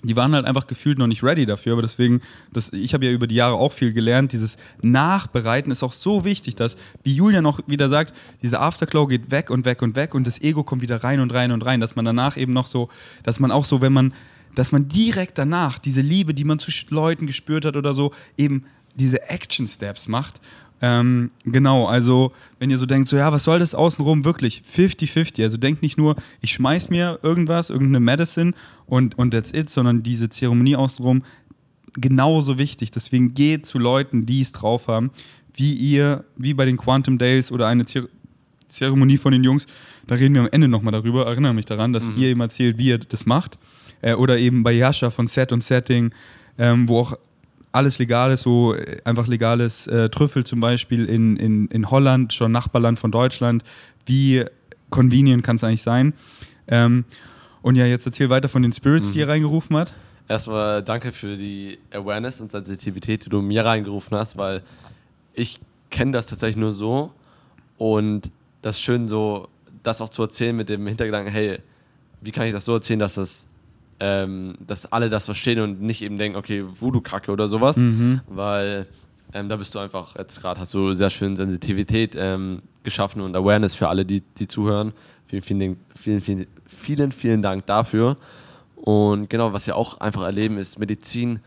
Die 0.05 0.17
waren 0.17 0.35
halt 0.35 0.47
einfach 0.47 0.67
gefühlt 0.67 0.99
noch 0.99 1.07
nicht 1.07 1.23
ready 1.23 1.47
dafür, 1.47 1.73
aber 1.73 1.83
deswegen, 1.83 2.21
das, 2.53 2.73
ich 2.73 2.95
habe 2.95 3.07
ja 3.07 3.11
über 3.11 3.27
die 3.27 3.35
Jahre 3.35 3.55
auch 3.55 3.73
viel 3.73 3.93
gelernt, 3.93 4.33
dieses 4.33 4.57
Nachbereiten 4.83 5.73
ist 5.73 5.83
auch 5.83 5.93
so 5.93 6.25
wichtig, 6.25 6.57
dass, 6.57 6.77
wie 7.03 7.15
Julia 7.15 7.41
noch 7.41 7.61
wieder 7.67 7.89
sagt, 7.89 8.15
dieser 8.43 8.61
Afterglow 8.61 9.07
geht 9.07 9.31
weg 9.31 9.51
und 9.51 9.65
weg 9.65 9.83
und 9.83 9.97
weg 9.97 10.15
und 10.15 10.27
das 10.27 10.41
Ego 10.41 10.63
kommt 10.63 10.83
wieder 10.83 11.03
rein 11.03 11.21
und 11.21 11.33
rein 11.33 11.53
und 11.53 11.65
rein, 11.65 11.81
dass 11.81 11.97
man 11.97 12.05
danach 12.05 12.37
eben 12.37 12.53
noch 12.53 12.67
so, 12.67 12.91
dass 13.23 13.41
man 13.41 13.51
auch 13.51 13.65
so, 13.65 13.81
wenn 13.81 13.93
man, 13.93 14.13
dass 14.55 14.73
man 14.73 14.89
direkt 14.89 15.39
danach 15.39 15.79
diese 15.79 16.03
Liebe, 16.03 16.35
die 16.35 16.45
man 16.45 16.59
zu 16.59 16.71
Leuten 16.91 17.27
gespürt 17.27 17.65
hat 17.65 17.77
oder 17.77 17.95
so, 17.95 18.13
eben 18.37 18.65
diese 18.95 19.29
Action 19.29 19.67
Steps 19.67 20.07
macht 20.07 20.41
ähm, 20.87 21.31
genau, 21.47 21.87
also 21.87 22.33
wenn 22.59 22.69
ihr 22.69 22.77
so 22.77 22.85
denkt, 22.85 23.09
so 23.09 23.17
ja, 23.17 23.33
was 23.33 23.45
soll 23.45 23.59
das 23.59 23.75
außenrum 23.75 24.27
wirklich? 24.27 24.63
50-50. 24.71 25.43
Also 25.43 25.57
denkt 25.57 25.81
nicht 25.81 25.97
nur, 25.97 26.15
ich 26.43 26.53
schmeiß 26.53 26.91
mir 26.91 27.19
irgendwas, 27.23 27.71
irgendeine 27.71 28.01
Medicine 28.01 28.53
und, 28.85 29.17
und 29.17 29.31
that's 29.31 29.51
it, 29.55 29.71
sondern 29.71 30.03
diese 30.03 30.29
Zeremonie 30.29 30.77
außenrum 30.77 31.23
genauso 31.95 32.59
wichtig. 32.59 32.91
Deswegen 32.91 33.33
geht 33.33 33.65
zu 33.65 33.79
Leuten, 33.79 34.27
die 34.27 34.43
es 34.43 34.53
drauf 34.53 34.87
haben, 34.87 35.11
wie 35.55 35.73
ihr, 35.73 36.25
wie 36.37 36.53
bei 36.53 36.67
den 36.67 36.77
Quantum 36.77 37.17
Days 37.17 37.51
oder 37.51 37.67
eine 37.67 37.87
Zer 37.87 38.09
Zeremonie 38.69 39.17
von 39.17 39.33
den 39.33 39.43
Jungs. 39.43 39.67
Da 40.07 40.17
reden 40.17 40.35
wir 40.35 40.43
am 40.43 40.49
Ende 40.53 40.69
nochmal 40.69 40.93
darüber. 40.93 41.25
Erinnere 41.25 41.55
mich 41.55 41.65
daran, 41.65 41.95
dass 41.95 42.09
mhm. 42.09 42.19
ihr 42.19 42.29
eben 42.29 42.41
erzählt, 42.41 42.77
wie 42.77 42.89
ihr 42.89 42.99
das 42.99 43.25
macht. 43.25 43.57
Äh, 44.03 44.15
oder 44.15 44.37
eben 44.37 44.65
bei 44.65 44.73
Yasha 44.73 45.09
von 45.09 45.29
Set 45.29 45.51
und 45.51 45.65
Setting, 45.65 46.11
ähm, 46.59 46.89
wo 46.89 46.99
auch 46.99 47.17
alles 47.75 47.99
legales, 47.99 48.43
so 48.43 48.75
äh, 48.75 49.01
einfach 49.05 49.27
legales 49.27 49.87
äh, 49.87 50.09
Trüffel 50.09 50.45
zum 50.45 50.61
Beispiel 50.61 51.07
in, 51.07 51.37
in, 51.37 51.67
in 51.69 51.91
Holland, 51.91 52.33
schon 52.33 52.53
Nachbarland 52.53 52.99
von 52.99 53.11
Deutschland. 53.11 53.65
Wie 54.07 54.45
convenient 54.91 55.43
kann 55.43 55.57
es 55.57 55.65
eigentlich 55.65 55.83
sein? 55.83 56.15
Ähm, 56.69 57.05
und 57.63 57.77
ja, 57.77 57.85
jetzt 57.87 58.07
erzähl 58.07 58.31
weiter 58.31 58.49
von 58.49 58.63
den 58.63 58.73
Spirits, 58.73 59.09
mhm. 59.09 59.13
die 59.13 59.19
ihr 59.19 59.29
reingerufen 59.29 59.77
hat. 59.77 59.93
Erstmal 60.29 60.83
danke 60.83 61.13
für 61.13 61.37
die 61.37 61.79
Awareness 61.91 62.41
und 62.41 62.51
Sensitivität, 62.51 63.27
die 63.27 63.29
du 63.29 63.43
mir 63.43 63.65
reingerufen 63.65 64.17
hast, 64.17 64.37
weil 64.37 64.63
ich 65.35 65.61
kenne 65.91 66.13
das 66.13 66.27
tatsächlich 66.29 66.57
nur 66.57 66.73
so 66.73 67.13
und 67.77 68.31
das 68.63 68.77
ist 68.77 68.83
schön 68.83 69.09
so, 69.09 69.49
das 69.83 70.01
auch 70.01 70.09
zu 70.09 70.23
erzählen 70.23 70.57
mit 70.57 70.69
dem 70.69 70.87
Hintergedanken, 70.87 71.33
hey, 71.33 71.59
wie 72.21 72.31
kann 72.31 72.47
ich 72.47 72.53
das 72.53 72.65
so 72.65 72.75
erzählen, 72.75 73.01
dass 73.01 73.15
das 73.15 73.47
ähm, 74.01 74.55
dass 74.67 74.91
alle 74.93 75.09
das 75.09 75.25
verstehen 75.25 75.61
und 75.61 75.81
nicht 75.81 76.03
eben 76.03 76.19
denken, 76.19 76.37
okay, 76.37 76.65
Voodoo-Kacke 76.67 77.31
oder 77.31 77.49
sowas, 77.49 77.77
mhm. 77.77 78.21
weil 78.27 78.87
ähm, 79.33 79.49
da 79.49 79.57
bist 79.57 79.75
du 79.75 79.79
einfach, 79.79 80.17
jetzt 80.17 80.41
gerade 80.41 80.61
hast 80.61 80.73
du 80.75 80.95
sehr 80.95 81.11
schön 81.11 81.37
Sensitivität 81.37 82.15
ähm, 82.17 82.61
geschaffen 82.83 83.21
und 83.21 83.35
Awareness 83.35 83.75
für 83.75 83.89
alle, 83.89 84.05
die, 84.05 84.23
die 84.39 84.47
zuhören. 84.47 84.93
Vielen, 85.27 85.43
vielen, 85.43 85.77
vielen, 85.95 86.21
vielen, 86.21 86.47
vielen, 86.67 87.13
vielen 87.13 87.43
Dank 87.43 87.67
dafür. 87.67 88.17
Und 88.77 89.31
genau, 89.31 89.53
was 89.53 89.67
wir 89.67 89.77
auch 89.77 90.01
einfach 90.01 90.23
erleben, 90.23 90.59
ist, 90.59 90.79
Medizin 90.79 91.41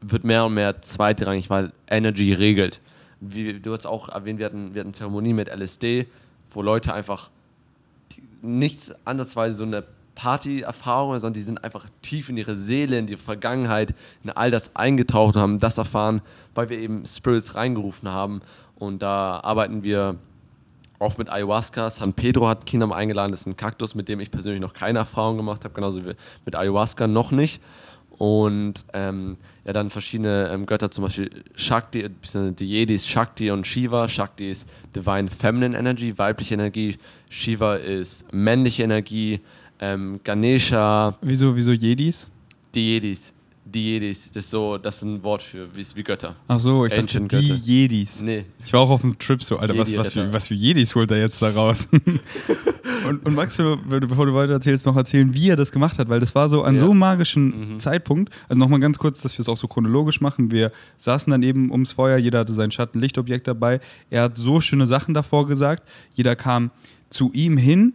wird 0.00 0.24
mehr 0.24 0.44
und 0.44 0.54
mehr 0.54 0.82
zweitrangig, 0.82 1.48
weil 1.48 1.72
Energy 1.86 2.32
regelt. 2.32 2.80
Wie 3.20 3.60
du 3.60 3.72
hast 3.72 3.86
auch 3.86 4.08
erwähnt, 4.08 4.38
wir 4.38 4.46
hatten, 4.46 4.74
wir 4.74 4.80
hatten 4.80 4.94
Zeremonie 4.94 5.32
mit 5.32 5.48
LSD, 5.48 6.06
wo 6.50 6.62
Leute 6.62 6.92
einfach 6.92 7.30
nichts 8.42 8.94
andersweise 9.04 9.54
so 9.54 9.64
eine 9.64 9.84
Party-Erfahrungen, 10.20 11.18
sondern 11.18 11.32
die 11.32 11.42
sind 11.42 11.64
einfach 11.64 11.86
tief 12.02 12.28
in 12.28 12.36
ihre 12.36 12.54
Seele, 12.54 12.98
in 12.98 13.06
die 13.06 13.16
Vergangenheit, 13.16 13.94
in 14.22 14.28
all 14.28 14.50
das 14.50 14.76
eingetaucht 14.76 15.36
und 15.36 15.40
haben 15.40 15.58
das 15.58 15.78
erfahren, 15.78 16.20
weil 16.54 16.68
wir 16.68 16.78
eben 16.78 17.06
Spirits 17.06 17.54
reingerufen 17.54 18.06
haben. 18.10 18.42
Und 18.74 19.00
da 19.00 19.40
arbeiten 19.42 19.82
wir 19.82 20.18
auch 20.98 21.16
mit 21.16 21.30
Ayahuasca. 21.30 21.88
San 21.88 22.12
Pedro 22.12 22.48
hat 22.48 22.66
Kinam 22.66 22.92
eingeladen, 22.92 23.30
das 23.30 23.40
ist 23.40 23.46
ein 23.46 23.56
Kaktus, 23.56 23.94
mit 23.94 24.10
dem 24.10 24.20
ich 24.20 24.30
persönlich 24.30 24.60
noch 24.60 24.74
keine 24.74 24.98
Erfahrung 24.98 25.38
gemacht 25.38 25.64
habe, 25.64 25.72
genauso 25.72 26.04
wie 26.04 26.12
mit 26.44 26.54
Ayahuasca 26.54 27.06
noch 27.06 27.30
nicht. 27.30 27.62
Und 28.10 28.84
ähm, 28.92 29.38
ja, 29.64 29.72
dann 29.72 29.88
verschiedene 29.88 30.50
ähm, 30.52 30.66
Götter, 30.66 30.90
zum 30.90 31.04
Beispiel 31.04 31.30
Shakti, 31.54 32.10
die 32.10 32.68
Jedis 32.68 33.06
Shakti 33.06 33.50
und 33.50 33.66
Shiva. 33.66 34.06
Shakti 34.06 34.50
ist 34.50 34.68
Divine 34.94 35.30
Feminine 35.30 35.78
Energy, 35.78 36.18
weibliche 36.18 36.52
Energie. 36.52 36.98
Shiva 37.30 37.76
ist 37.76 38.30
männliche 38.30 38.82
Energie 38.82 39.40
ähm, 39.80 40.20
Ganesha. 40.22 41.16
Wieso, 41.22 41.56
wieso 41.56 41.72
Jedis? 41.72 42.30
Die 42.74 42.92
Jedis. 42.92 43.32
Die 43.64 43.84
Jedis, 43.84 44.28
das 44.32 44.44
ist 44.44 44.50
so, 44.50 44.78
das 44.78 44.96
ist 44.96 45.02
ein 45.02 45.22
Wort 45.22 45.42
für 45.42 45.68
wie, 45.76 45.84
wie 45.94 46.02
Götter. 46.02 46.34
Ach 46.48 46.58
so, 46.58 46.86
ich 46.86 46.98
Ancient 46.98 47.32
dachte 47.32 47.44
die 47.44 47.50
Götter. 47.50 47.64
Jedis. 47.64 48.20
Nee. 48.20 48.44
Ich 48.64 48.72
war 48.72 48.80
auch 48.80 48.90
auf 48.90 49.02
dem 49.02 49.16
Trip 49.18 49.40
so, 49.42 49.58
Alter, 49.58 49.78
was, 49.78 49.96
was, 49.96 50.12
für, 50.12 50.32
was 50.32 50.48
für 50.48 50.54
Jedis 50.54 50.94
holt 50.96 51.10
er 51.12 51.18
jetzt 51.18 51.40
da 51.40 51.50
raus? 51.50 51.86
und, 53.08 53.24
und 53.24 53.58
du, 53.58 53.76
bevor 54.00 54.26
du 54.26 54.34
weiter 54.34 54.54
erzählst, 54.54 54.86
noch 54.86 54.96
erzählen, 54.96 55.32
wie 55.34 55.50
er 55.50 55.56
das 55.56 55.70
gemacht 55.70 56.00
hat? 56.00 56.08
Weil 56.08 56.18
das 56.18 56.34
war 56.34 56.48
so 56.48 56.64
an 56.64 56.74
ja. 56.74 56.80
so 56.80 56.90
einem 56.90 56.98
magischen 56.98 57.74
mhm. 57.74 57.78
Zeitpunkt. 57.78 58.32
Also 58.48 58.58
nochmal 58.58 58.80
ganz 58.80 58.98
kurz, 58.98 59.20
dass 59.20 59.38
wir 59.38 59.42
es 59.42 59.48
auch 59.48 59.58
so 59.58 59.68
chronologisch 59.68 60.20
machen. 60.20 60.50
Wir 60.50 60.72
saßen 60.96 61.30
dann 61.30 61.42
eben 61.44 61.70
ums 61.70 61.92
Feuer, 61.92 62.16
jeder 62.16 62.40
hatte 62.40 62.54
sein 62.54 62.72
Schattenlichtobjekt 62.72 63.46
dabei. 63.46 63.80
Er 64.08 64.22
hat 64.22 64.36
so 64.36 64.60
schöne 64.60 64.86
Sachen 64.86 65.14
davor 65.14 65.46
gesagt. 65.46 65.88
Jeder 66.12 66.34
kam 66.34 66.70
zu 67.08 67.30
ihm 67.32 67.56
hin 67.56 67.94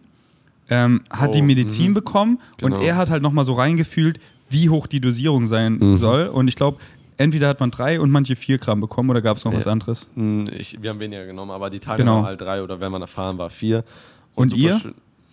ähm, 0.70 1.02
hat 1.10 1.30
oh, 1.30 1.32
die 1.32 1.42
Medizin 1.42 1.92
mh. 1.92 1.94
bekommen 1.94 2.40
genau. 2.58 2.76
und 2.76 2.82
er 2.82 2.96
hat 2.96 3.10
halt 3.10 3.22
nochmal 3.22 3.44
so 3.44 3.54
reingefühlt, 3.54 4.20
wie 4.48 4.68
hoch 4.68 4.86
die 4.86 5.00
Dosierung 5.00 5.46
sein 5.46 5.78
mhm. 5.78 5.96
soll. 5.96 6.26
Und 6.28 6.48
ich 6.48 6.56
glaube, 6.56 6.78
entweder 7.16 7.48
hat 7.48 7.60
man 7.60 7.70
drei 7.70 8.00
und 8.00 8.10
manche 8.10 8.36
vier 8.36 8.58
Gramm 8.58 8.80
bekommen 8.80 9.10
oder 9.10 9.22
gab 9.22 9.36
es 9.36 9.44
noch 9.44 9.52
ja. 9.52 9.58
was 9.58 9.66
anderes? 9.66 10.08
Hm, 10.14 10.46
ich, 10.56 10.80
wir 10.80 10.90
haben 10.90 11.00
weniger 11.00 11.26
genommen, 11.26 11.50
aber 11.50 11.70
die 11.70 11.80
Tage 11.80 11.98
genau. 11.98 12.16
waren 12.16 12.26
halt 12.26 12.40
drei 12.40 12.62
oder 12.62 12.80
wenn 12.80 12.92
man 12.92 13.02
erfahren 13.02 13.38
war, 13.38 13.50
vier. 13.50 13.84
Und, 14.34 14.52
und 14.52 14.58
ihr? 14.58 14.80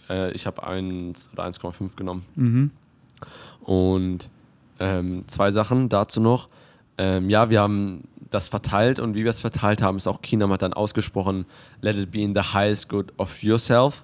Äh, 0.10 0.32
ich 0.32 0.46
habe 0.46 0.65
eins 0.65 1.30
oder 1.34 1.46
1,5 1.46 1.96
genommen. 1.96 2.24
Mhm. 2.36 2.72
Und 3.62 4.30
ähm, 4.80 5.24
zwei 5.28 5.52
Sachen 5.52 5.89
dazu 5.89 6.19
noch. 6.22 6.50
Ähm, 6.98 7.30
ja, 7.30 7.50
wir 7.50 7.62
haben 7.62 8.04
das 8.30 8.48
verteilt 8.48 9.00
und 9.00 9.15
wie 9.15 9.24
wir 9.24 9.30
es 9.32 9.39
verteilt 9.39 9.82
haben, 9.82 9.98
ist 9.98 10.08
auch 10.08 10.22
Kinam 10.22 10.52
hat 10.52 10.62
dann 10.62 10.74
ausgesprochen, 10.74 11.46
let 11.82 11.98
it 11.98 12.12
be 12.12 12.19
in 12.19 12.34
the 12.34 12.41
highest 12.41 12.89
good 12.89 13.13
of 13.17 13.43
yourself 13.43 14.04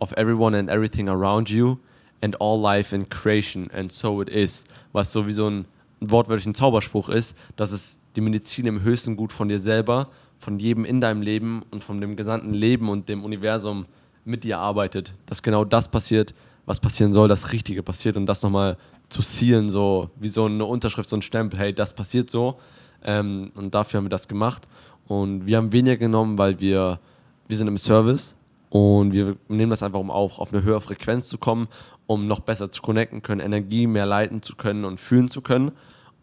of 0.00 0.12
everyone 0.16 0.58
and 0.58 0.68
everything 0.68 1.08
around 1.08 1.48
you 1.48 1.78
and 2.22 2.36
all 2.40 2.60
life 2.60 2.94
in 2.94 3.08
creation 3.08 3.70
and 3.72 3.90
so 3.92 4.20
it 4.20 4.28
is. 4.28 4.64
Was 4.92 5.12
sowieso 5.12 5.48
ein, 5.48 5.66
ein 6.00 6.10
wortwörtlich 6.10 6.54
Zauberspruch 6.54 7.08
ist, 7.08 7.36
dass 7.56 7.72
es 7.72 8.00
die 8.16 8.20
Medizin 8.20 8.66
im 8.66 8.82
höchsten 8.82 9.16
Gut 9.16 9.32
von 9.32 9.48
dir 9.48 9.60
selber, 9.60 10.08
von 10.38 10.58
jedem 10.58 10.84
in 10.84 11.00
deinem 11.00 11.22
Leben 11.22 11.62
und 11.70 11.84
von 11.84 12.00
dem 12.00 12.16
gesamten 12.16 12.54
Leben 12.54 12.88
und 12.88 13.08
dem 13.08 13.24
Universum 13.24 13.86
mit 14.24 14.44
dir 14.44 14.58
arbeitet. 14.58 15.14
Dass 15.26 15.42
genau 15.42 15.64
das 15.64 15.88
passiert, 15.88 16.34
was 16.66 16.80
passieren 16.80 17.12
soll, 17.12 17.28
das 17.28 17.52
Richtige 17.52 17.82
passiert 17.82 18.16
und 18.16 18.26
das 18.26 18.42
nochmal 18.42 18.76
zu 19.08 19.22
zielen, 19.22 19.68
so 19.68 20.10
wie 20.16 20.28
so 20.28 20.46
eine 20.46 20.64
Unterschrift, 20.64 21.08
so 21.08 21.16
ein 21.16 21.22
Stempel, 21.22 21.58
hey, 21.58 21.74
das 21.74 21.92
passiert 21.94 22.30
so. 22.30 22.58
Ähm, 23.02 23.50
und 23.54 23.74
dafür 23.74 23.98
haben 23.98 24.04
wir 24.04 24.10
das 24.10 24.28
gemacht. 24.28 24.66
Und 25.06 25.46
wir 25.46 25.56
haben 25.56 25.72
weniger 25.72 25.96
genommen, 25.96 26.38
weil 26.38 26.60
wir, 26.60 27.00
wir 27.48 27.56
sind 27.56 27.66
im 27.66 27.78
Service 27.78 28.36
und 28.70 29.12
wir 29.12 29.36
nehmen 29.48 29.70
das 29.70 29.82
einfach, 29.82 29.98
um 29.98 30.10
auch 30.10 30.38
auf 30.38 30.54
eine 30.54 30.62
höhere 30.62 30.80
Frequenz 30.80 31.28
zu 31.28 31.38
kommen, 31.38 31.68
um 32.06 32.26
noch 32.26 32.40
besser 32.40 32.70
zu 32.70 32.82
connecten 32.82 33.22
können, 33.22 33.40
Energie 33.40 33.86
mehr 33.86 34.06
leiten 34.06 34.42
zu 34.42 34.56
können 34.56 34.84
und 34.84 35.00
fühlen 35.00 35.30
zu 35.30 35.42
können. 35.42 35.72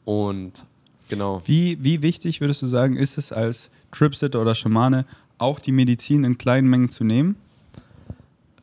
Und 0.05 0.65
genau. 1.09 1.41
Wie, 1.45 1.77
wie 1.83 2.01
wichtig 2.01 2.41
würdest 2.41 2.61
du 2.61 2.67
sagen, 2.67 2.95
ist 2.95 3.17
es 3.17 3.31
als 3.33 3.69
Tripsitter 3.91 4.41
oder 4.41 4.55
Schamane, 4.55 5.05
auch 5.37 5.59
die 5.59 5.73
Medizin 5.73 6.23
in 6.23 6.37
kleinen 6.37 6.69
Mengen 6.69 6.89
zu 6.89 7.03
nehmen? 7.03 7.35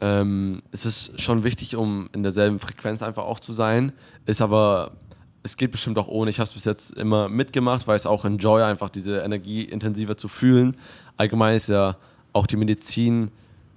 Ähm, 0.01 0.63
es 0.73 0.87
ist 0.87 1.21
schon 1.21 1.45
wichtig, 1.45 1.77
um 1.77 2.09
in 2.13 2.23
derselben 2.23 2.59
Frequenz 2.59 3.03
einfach 3.03 3.25
auch 3.25 3.39
zu 3.39 3.53
sein, 3.53 3.93
ist 4.27 4.41
aber 4.41 4.93
es 5.43 5.59
geht 5.59 5.73
bestimmt 5.73 5.99
auch 5.99 6.09
ohne. 6.09 6.31
Ich 6.31 6.41
habe 6.41 6.49
es 6.49 6.55
bis 6.55 6.65
jetzt 6.65 6.91
immer 6.93 7.29
mitgemacht, 7.29 7.87
weil 7.87 7.97
es 7.97 8.07
auch 8.07 8.25
enjoy, 8.25 8.63
einfach 8.63 8.89
diese 8.89 9.19
Energie 9.19 9.63
intensiver 9.63 10.17
zu 10.17 10.29
fühlen. 10.29 10.75
Allgemein 11.19 11.55
ist 11.55 11.69
ja 11.69 11.97
auch 12.33 12.47
die 12.47 12.57
Medizin, 12.57 13.31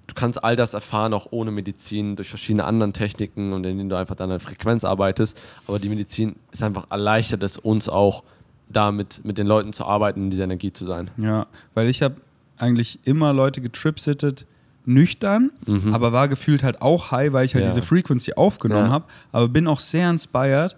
du 0.07 0.13
kannst 0.15 0.43
all 0.43 0.55
das 0.55 0.73
erfahren, 0.73 1.13
auch 1.13 1.27
ohne 1.31 1.51
Medizin, 1.51 2.15
durch 2.15 2.29
verschiedene 2.29 2.63
andere 2.63 2.91
Techniken 2.93 3.53
und 3.53 3.65
indem 3.65 3.89
du 3.89 3.95
einfach 3.95 4.15
dann 4.15 4.31
an 4.31 4.39
Frequenz 4.39 4.83
arbeitest. 4.83 5.39
Aber 5.67 5.79
die 5.79 5.89
Medizin 5.89 6.35
ist 6.51 6.63
einfach 6.63 6.87
erleichtert 6.89 7.43
es 7.43 7.57
uns 7.57 7.89
auch, 7.89 8.23
damit 8.69 9.21
mit 9.23 9.37
den 9.37 9.47
Leuten 9.47 9.73
zu 9.73 9.85
arbeiten, 9.85 10.23
in 10.23 10.29
dieser 10.29 10.45
Energie 10.45 10.73
zu 10.73 10.85
sein. 10.85 11.09
Ja, 11.17 11.47
weil 11.73 11.87
ich 11.87 12.01
habe 12.01 12.15
eigentlich 12.57 12.99
immer 13.05 13.33
Leute 13.33 13.61
getripsittet, 13.61 14.45
nüchtern, 14.85 15.51
mhm. 15.65 15.93
aber 15.93 16.13
war 16.13 16.27
gefühlt 16.27 16.63
halt 16.63 16.81
auch 16.81 17.11
high, 17.11 17.33
weil 17.33 17.45
ich 17.45 17.53
halt 17.53 17.65
ja. 17.65 17.71
diese 17.71 17.85
Frequency 17.85 18.33
aufgenommen 18.33 18.87
ja. 18.87 18.91
habe. 18.91 19.05
Aber 19.31 19.47
bin 19.47 19.67
auch 19.67 19.79
sehr 19.79 20.09
inspired, 20.09 20.75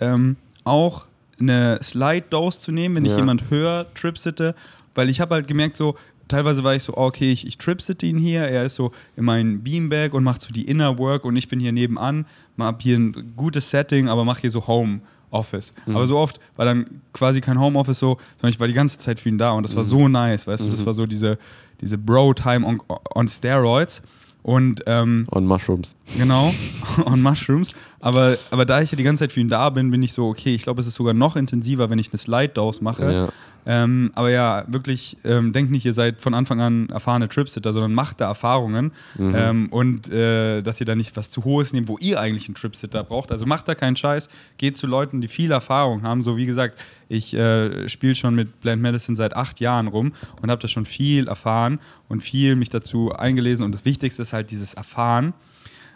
ähm, 0.00 0.36
auch 0.64 1.06
eine 1.40 1.78
Slide-Dose 1.82 2.60
zu 2.60 2.72
nehmen, 2.72 2.96
wenn 2.96 3.04
ja. 3.04 3.12
ich 3.12 3.18
jemand 3.18 3.50
höre, 3.50 3.86
tripsitte, 3.94 4.54
weil 4.94 5.08
ich 5.08 5.20
habe 5.20 5.34
halt 5.34 5.48
gemerkt, 5.48 5.76
so, 5.76 5.96
teilweise 6.32 6.64
war 6.64 6.74
ich 6.74 6.82
so, 6.82 6.96
okay, 6.96 7.30
ich, 7.30 7.46
ich 7.46 7.58
tripsitte 7.58 8.06
ihn 8.06 8.18
hier, 8.18 8.42
er 8.42 8.64
ist 8.64 8.74
so 8.74 8.92
in 9.16 9.24
meinem 9.24 9.62
Beanbag 9.62 10.14
und 10.14 10.24
macht 10.24 10.42
so 10.42 10.52
die 10.52 10.64
Inner 10.64 10.98
Work 10.98 11.24
und 11.24 11.36
ich 11.36 11.48
bin 11.48 11.60
hier 11.60 11.72
nebenan, 11.72 12.26
hab 12.58 12.82
hier 12.82 12.98
ein 12.98 13.34
gutes 13.36 13.70
Setting, 13.70 14.08
aber 14.08 14.24
mache 14.24 14.42
hier 14.42 14.50
so 14.50 14.66
Home. 14.66 15.00
Office. 15.32 15.72
Mhm. 15.86 15.96
Aber 15.96 16.06
so 16.06 16.18
oft 16.18 16.38
war 16.56 16.66
dann 16.66 17.00
quasi 17.14 17.40
kein 17.40 17.58
Homeoffice 17.58 17.98
so, 17.98 18.18
sondern 18.36 18.50
ich 18.50 18.60
war 18.60 18.66
die 18.66 18.74
ganze 18.74 18.98
Zeit 18.98 19.18
für 19.18 19.30
ihn 19.30 19.38
da 19.38 19.52
und 19.52 19.62
das 19.62 19.74
war 19.74 19.82
mhm. 19.82 19.88
so 19.88 20.08
nice, 20.08 20.46
weißt 20.46 20.66
du, 20.66 20.68
das 20.68 20.82
mhm. 20.82 20.86
war 20.86 20.94
so 20.94 21.06
diese, 21.06 21.38
diese 21.80 21.96
Bro-Time 21.96 22.66
on, 22.66 22.82
on 23.14 23.28
Steroids. 23.28 24.02
Und, 24.42 24.82
ähm, 24.86 25.26
on 25.30 25.46
Mushrooms. 25.46 25.94
Genau, 26.18 26.52
on 27.06 27.22
Mushrooms. 27.22 27.74
Aber, 28.02 28.36
aber 28.50 28.66
da 28.66 28.82
ich 28.82 28.90
ja 28.90 28.96
die 28.96 29.04
ganze 29.04 29.22
Zeit 29.22 29.32
für 29.32 29.40
ihn 29.40 29.48
da 29.48 29.70
bin, 29.70 29.92
bin 29.92 30.02
ich 30.02 30.12
so, 30.12 30.26
okay, 30.26 30.54
ich 30.54 30.64
glaube, 30.64 30.80
es 30.80 30.88
ist 30.88 30.96
sogar 30.96 31.14
noch 31.14 31.36
intensiver, 31.36 31.88
wenn 31.88 32.00
ich 32.00 32.10
eine 32.10 32.18
Slide-Dose 32.18 32.82
mache. 32.82 33.12
Ja. 33.12 33.28
Ähm, 33.64 34.10
aber 34.16 34.30
ja, 34.30 34.64
wirklich, 34.66 35.16
ähm, 35.22 35.52
denkt 35.52 35.70
nicht, 35.70 35.86
ihr 35.86 35.94
seid 35.94 36.20
von 36.20 36.34
Anfang 36.34 36.60
an 36.60 36.88
erfahrene 36.88 37.28
Tripsitter, 37.28 37.72
sondern 37.72 37.94
macht 37.94 38.20
da 38.20 38.26
Erfahrungen 38.26 38.90
mhm. 39.16 39.34
ähm, 39.36 39.68
und 39.70 40.10
äh, 40.10 40.62
dass 40.62 40.80
ihr 40.80 40.86
da 40.86 40.96
nicht 40.96 41.16
was 41.16 41.30
zu 41.30 41.44
Hohes 41.44 41.72
nehmt, 41.72 41.86
wo 41.86 41.96
ihr 41.98 42.18
eigentlich 42.18 42.48
einen 42.48 42.56
Tripsitter 42.56 43.04
braucht. 43.04 43.30
Also 43.30 43.46
macht 43.46 43.68
da 43.68 43.76
keinen 43.76 43.94
Scheiß, 43.94 44.28
geht 44.58 44.76
zu 44.76 44.88
Leuten, 44.88 45.20
die 45.20 45.28
viel 45.28 45.52
Erfahrung 45.52 46.02
haben. 46.02 46.22
So 46.22 46.36
wie 46.36 46.46
gesagt, 46.46 46.76
ich 47.08 47.34
äh, 47.34 47.88
spiele 47.88 48.16
schon 48.16 48.34
mit 48.34 48.60
Blend 48.62 48.82
Medicine 48.82 49.16
seit 49.16 49.36
acht 49.36 49.60
Jahren 49.60 49.86
rum 49.86 50.12
und 50.42 50.50
habe 50.50 50.60
da 50.60 50.66
schon 50.66 50.86
viel 50.86 51.28
erfahren 51.28 51.78
und 52.08 52.20
viel 52.20 52.56
mich 52.56 52.68
dazu 52.68 53.12
eingelesen. 53.12 53.64
Und 53.64 53.72
das 53.72 53.84
Wichtigste 53.84 54.22
ist 54.22 54.32
halt 54.32 54.50
dieses 54.50 54.74
Erfahren. 54.74 55.34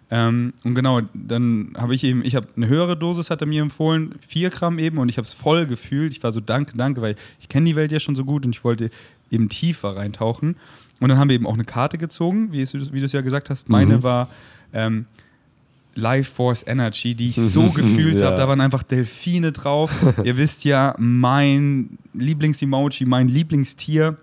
Ähm, 0.09 0.53
und 0.63 0.75
genau, 0.75 1.01
dann 1.15 1.73
habe 1.77 1.95
ich 1.95 2.05
eben, 2.05 2.25
ich 2.25 2.37
habe 2.37 2.47
eine 2.57 2.69
höhere 2.69 2.97
Dosis, 2.97 3.31
hat 3.31 3.41
er 3.41 3.47
mir 3.47 3.63
empfohlen, 3.63 4.15
4 4.29 4.51
Gramm 4.51 4.79
eben, 4.79 4.99
und 4.99 5.09
ich 5.09 5.19
habe 5.19 5.27
es 5.27 5.35
voll 5.35 5.67
gefühlt. 5.67 6.13
Ich 6.13 6.23
war 6.23 6.31
so, 6.31 6.41
danke, 6.41 6.77
danke, 6.77 7.03
weil 7.03 7.17
ich 7.41 7.49
kenne 7.49 7.67
die 7.67 7.77
Welt 7.77 7.91
ja 7.91 7.99
schon 7.99 8.15
so 8.15 8.25
gut 8.25 8.47
und 8.47 8.55
ich 8.55 8.63
wollte 8.63 8.91
eben 9.31 9.49
tiefer 9.49 9.97
reintauchen. 9.97 10.57
Und 11.01 11.09
dann 11.09 11.19
haben 11.19 11.29
wir 11.29 11.35
eben 11.35 11.47
auch 11.47 11.55
eine 11.55 11.65
Karte 11.65 11.99
gezogen, 11.99 12.53
wie, 12.53 12.63
wie 12.63 13.01
du 13.01 13.05
es 13.05 13.13
ja 13.13 13.21
gesagt 13.21 13.51
hast. 13.51 13.69
Meine 13.69 13.99
mhm. 13.99 14.03
war 14.03 14.29
ähm, 14.73 15.07
Life 15.97 16.33
Force 16.33 16.65
Energy, 16.67 17.15
die 17.15 17.31
ich 17.31 17.37
so 17.37 17.71
gefühlt 17.75 18.21
ja. 18.21 18.27
habe. 18.27 18.37
Da 18.37 18.49
waren 18.49 18.61
einfach 18.61 18.83
Delfine 18.83 19.53
drauf. 19.53 19.93
Ihr 20.25 20.37
wisst 20.37 20.65
ja, 20.65 20.95
mein 20.99 21.99
Lieblings-Emoji, 22.15 23.07
mein 23.07 23.29
Lieblingstier, 23.29 24.17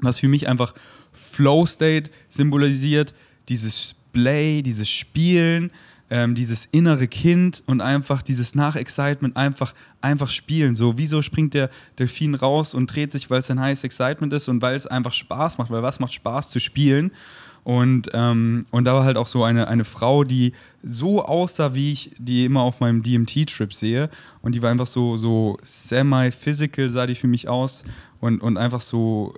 was 0.00 0.20
für 0.20 0.28
mich 0.28 0.48
einfach 0.48 0.74
Flow 1.12 1.66
State 1.66 2.10
symbolisiert. 2.28 3.14
Dieses 3.48 3.94
Play, 4.12 4.62
dieses 4.62 4.88
Spielen, 4.90 5.70
ähm, 6.10 6.34
dieses 6.34 6.66
innere 6.70 7.06
Kind 7.06 7.62
und 7.66 7.80
einfach 7.80 8.22
dieses 8.22 8.54
Nach-Excitement 8.54 9.36
einfach, 9.36 9.74
einfach 10.00 10.30
spielen. 10.30 10.74
So, 10.74 10.96
wieso 10.96 11.22
springt 11.22 11.54
der 11.54 11.70
Delfin 11.98 12.34
raus 12.34 12.74
und 12.74 12.86
dreht 12.86 13.12
sich, 13.12 13.30
weil 13.30 13.40
es 13.40 13.50
ein 13.50 13.60
heißes 13.60 13.84
Excitement 13.84 14.32
ist 14.32 14.48
und 14.48 14.62
weil 14.62 14.74
es 14.74 14.86
einfach 14.86 15.12
Spaß 15.12 15.58
macht, 15.58 15.70
weil 15.70 15.82
was 15.82 16.00
macht 16.00 16.14
Spaß 16.14 16.48
zu 16.48 16.60
spielen? 16.60 17.10
Und, 17.64 18.08
ähm, 18.14 18.64
und 18.70 18.84
da 18.84 18.94
war 18.94 19.04
halt 19.04 19.18
auch 19.18 19.26
so 19.26 19.44
eine, 19.44 19.68
eine 19.68 19.84
Frau, 19.84 20.24
die 20.24 20.54
so 20.82 21.22
aussah, 21.22 21.74
wie 21.74 21.92
ich 21.92 22.12
die 22.16 22.46
immer 22.46 22.62
auf 22.62 22.80
meinem 22.80 23.02
DMT-Trip 23.02 23.74
sehe. 23.74 24.08
Und 24.40 24.54
die 24.54 24.62
war 24.62 24.70
einfach 24.70 24.86
so, 24.86 25.18
so 25.18 25.58
semi-physical, 25.62 26.88
sah 26.88 27.06
die 27.06 27.14
für 27.14 27.26
mich 27.26 27.48
aus. 27.48 27.84
Und, 28.20 28.40
und 28.40 28.56
einfach 28.56 28.80
so 28.80 29.34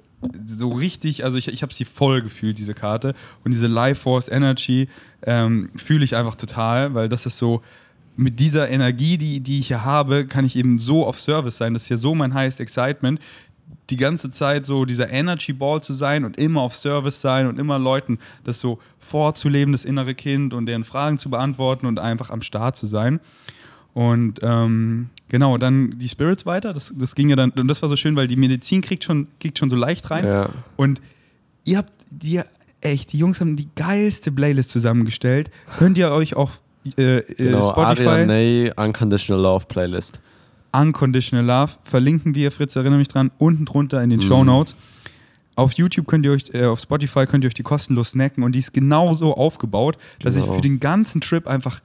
so 0.46 0.68
richtig, 0.68 1.24
also 1.24 1.38
ich, 1.38 1.48
ich 1.48 1.62
habe 1.62 1.72
sie 1.72 1.84
voll 1.84 2.22
gefühlt, 2.22 2.58
diese 2.58 2.74
Karte. 2.74 3.14
Und 3.44 3.52
diese 3.52 3.66
Life 3.66 4.02
Force 4.02 4.28
Energy 4.28 4.88
ähm, 5.22 5.70
fühle 5.76 6.04
ich 6.04 6.16
einfach 6.16 6.34
total, 6.34 6.94
weil 6.94 7.08
das 7.08 7.26
ist 7.26 7.38
so, 7.38 7.62
mit 8.16 8.38
dieser 8.38 8.68
Energie, 8.68 9.16
die, 9.16 9.40
die 9.40 9.60
ich 9.60 9.68
hier 9.68 9.84
habe, 9.84 10.26
kann 10.26 10.44
ich 10.44 10.54
eben 10.56 10.76
so 10.76 11.06
auf 11.06 11.18
Service 11.18 11.56
sein. 11.56 11.72
Das 11.72 11.84
ist 11.84 11.88
ja 11.88 11.96
so 11.96 12.14
mein 12.14 12.34
highest 12.34 12.60
excitement. 12.60 13.18
Die 13.88 13.96
ganze 13.96 14.30
Zeit 14.30 14.66
so 14.66 14.84
dieser 14.84 15.10
Energy 15.10 15.54
Ball 15.54 15.82
zu 15.82 15.94
sein 15.94 16.24
und 16.24 16.36
immer 16.36 16.60
auf 16.60 16.76
Service 16.76 17.20
sein 17.20 17.46
und 17.46 17.58
immer 17.58 17.78
Leuten 17.78 18.18
das 18.44 18.60
so 18.60 18.78
vorzuleben, 18.98 19.72
das 19.72 19.86
innere 19.86 20.14
Kind 20.14 20.52
und 20.52 20.66
deren 20.66 20.84
Fragen 20.84 21.16
zu 21.16 21.30
beantworten 21.30 21.86
und 21.86 21.98
einfach 21.98 22.28
am 22.28 22.42
Start 22.42 22.76
zu 22.76 22.86
sein. 22.86 23.20
Und 23.94 24.40
ähm, 24.42 25.08
genau, 25.30 25.56
dann 25.56 25.98
die 25.98 26.08
Spirits 26.08 26.44
weiter. 26.44 26.74
Das, 26.74 26.92
das 26.94 27.14
ging 27.14 27.30
ja 27.30 27.36
dann, 27.36 27.50
und 27.50 27.68
das 27.68 27.80
war 27.80 27.88
so 27.88 27.96
schön, 27.96 28.14
weil 28.16 28.28
die 28.28 28.36
Medizin 28.36 28.82
kriegt 28.82 29.04
schon, 29.04 29.28
kriegt 29.40 29.58
schon 29.58 29.70
so 29.70 29.76
leicht 29.76 30.10
rein. 30.10 30.26
Ja. 30.26 30.50
Und 30.76 31.00
ihr 31.64 31.78
habt 31.78 31.92
die 32.10 32.42
echt, 32.82 33.12
die 33.12 33.18
Jungs 33.18 33.40
haben 33.40 33.56
die 33.56 33.68
geilste 33.74 34.30
Playlist 34.32 34.70
zusammengestellt. 34.70 35.50
Könnt 35.78 35.96
ihr 35.96 36.10
euch 36.10 36.34
auch 36.36 36.50
äh, 36.96 37.18
äh 37.18 37.34
genau, 37.34 37.70
Spotify. 37.70 38.08
Ariane 38.08 38.74
Unconditional 38.76 39.42
Love 39.42 39.66
Playlist. 39.66 40.20
Unconditional 40.72 41.44
Love. 41.44 41.72
Verlinken 41.84 42.34
wir, 42.34 42.50
Fritz, 42.52 42.76
erinnere 42.76 42.98
mich 42.98 43.08
dran, 43.08 43.30
unten 43.38 43.64
drunter 43.64 44.02
in 44.02 44.10
den 44.10 44.20
mm. 44.20 44.22
Show 44.22 44.44
Notes. 44.44 44.74
Auf 45.56 45.72
YouTube 45.72 46.06
könnt 46.06 46.24
ihr 46.24 46.32
euch, 46.32 46.44
äh, 46.54 46.64
auf 46.64 46.80
Spotify 46.80 47.26
könnt 47.26 47.44
ihr 47.44 47.48
euch 47.48 47.54
die 47.54 47.62
kostenlos 47.62 48.10
snacken 48.10 48.44
und 48.44 48.52
die 48.52 48.60
ist 48.60 48.72
genauso 48.72 49.34
aufgebaut, 49.34 49.98
dass 50.20 50.34
genau. 50.34 50.46
ich 50.46 50.52
für 50.54 50.62
den 50.62 50.80
ganzen 50.80 51.20
Trip 51.20 51.46
einfach 51.46 51.80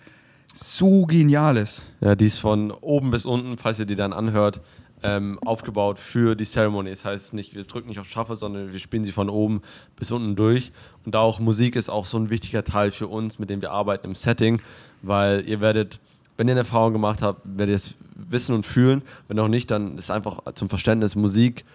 so 0.58 1.06
genial 1.06 1.58
ist. 1.58 1.86
Ja, 2.02 2.16
die 2.16 2.26
ist 2.26 2.38
von 2.38 2.72
oben 2.72 3.12
bis 3.12 3.26
unten, 3.26 3.58
falls 3.58 3.80
ihr 3.80 3.86
die 3.86 3.96
dann 3.96 4.14
anhört, 4.14 4.62
ähm, 5.04 5.38
aufgebaut 5.46 6.00
für 6.00 6.36
die 6.36 6.46
Ceremony. 6.46 6.90
Das 6.90 7.06
heißt 7.06 7.34
nicht, 7.34 7.54
wir 7.56 7.64
drücken 7.64 7.90
nicht 7.90 8.00
auf 8.00 8.08
Schaffe, 8.08 8.36
sondern 8.36 8.72
wir 8.72 8.80
spielen 8.80 9.04
sie 9.04 9.12
von 9.12 9.30
oben 9.30 9.62
bis 9.98 10.12
unten 10.12 10.36
durch. 10.36 10.72
Und 11.06 11.14
da 11.14 11.20
auch 11.20 11.40
Musik 11.40 11.76
ist 11.76 11.90
auch 11.90 12.06
so 12.06 12.18
ein 12.18 12.30
wichtiger 12.30 12.64
Teil 12.64 12.92
für 12.92 13.08
uns, 13.08 13.38
mit 13.38 13.50
dem 13.50 13.62
wir 13.62 13.72
arbeiten 13.72 14.08
im 14.08 14.16
Setting, 14.16 14.62
weil 15.02 15.48
ihr 15.48 15.62
werdet, 15.62 16.00
wenn 16.38 16.48
ihr 16.48 16.54
eine 16.54 16.62
Erfahrung 16.62 16.94
gemacht 16.94 17.22
habt, 17.22 17.42
werdet 17.46 17.74
ihr 17.74 17.76
es 17.76 17.96
wissen 18.16 18.56
und 18.56 18.66
fühlen. 18.66 19.04
Wenn 19.28 19.38
auch 19.40 19.48
nicht, 19.48 19.70
dann 19.70 19.98
ist 19.98 20.10
einfach 20.10 20.40
zum 20.56 20.70
Verständnis 20.70 21.16
Musik. 21.16 21.66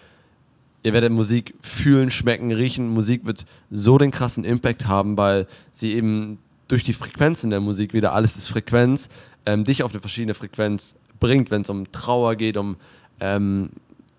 Ihr 0.82 0.94
werdet 0.94 1.12
Musik 1.12 1.54
fühlen, 1.60 2.10
schmecken, 2.10 2.50
riechen. 2.52 2.88
Musik 2.88 3.26
wird 3.26 3.44
so 3.70 3.98
den 3.98 4.10
krassen 4.10 4.44
Impact 4.44 4.86
haben, 4.86 5.16
weil 5.18 5.46
sie 5.72 5.92
eben 5.92 6.38
durch 6.70 6.84
die 6.84 6.92
Frequenz 6.92 7.42
in 7.42 7.50
der 7.50 7.60
Musik 7.60 7.92
wieder, 7.92 8.12
alles 8.12 8.36
ist 8.36 8.46
Frequenz, 8.46 9.08
ähm, 9.44 9.64
dich 9.64 9.82
auf 9.82 9.90
eine 9.90 10.00
verschiedene 10.00 10.34
Frequenz 10.34 10.94
bringt, 11.18 11.50
wenn 11.50 11.62
es 11.62 11.70
um 11.70 11.90
Trauer 11.90 12.36
geht, 12.36 12.56
um 12.56 12.76
ähm, 13.18 13.70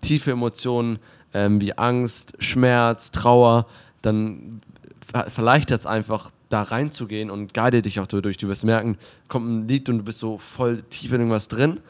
tiefe 0.02 0.32
Emotionen 0.32 0.98
ähm, 1.32 1.60
wie 1.62 1.76
Angst, 1.78 2.34
Schmerz, 2.40 3.10
Trauer, 3.10 3.66
dann 4.02 4.60
ver 5.00 5.30
verleichtert 5.30 5.80
es 5.80 5.86
einfach, 5.86 6.30
da 6.50 6.60
reinzugehen 6.60 7.30
und 7.30 7.54
guide 7.54 7.80
dich 7.80 7.98
auch 7.98 8.06
durch. 8.06 8.36
Du 8.36 8.48
wirst 8.48 8.64
merken, 8.64 8.98
kommt 9.28 9.48
ein 9.48 9.68
Lied 9.68 9.88
und 9.88 9.98
du 9.98 10.04
bist 10.04 10.18
so 10.18 10.36
voll 10.36 10.82
tief 10.82 11.10
in 11.12 11.20
irgendwas 11.20 11.48
drin 11.48 11.70
und 11.72 11.80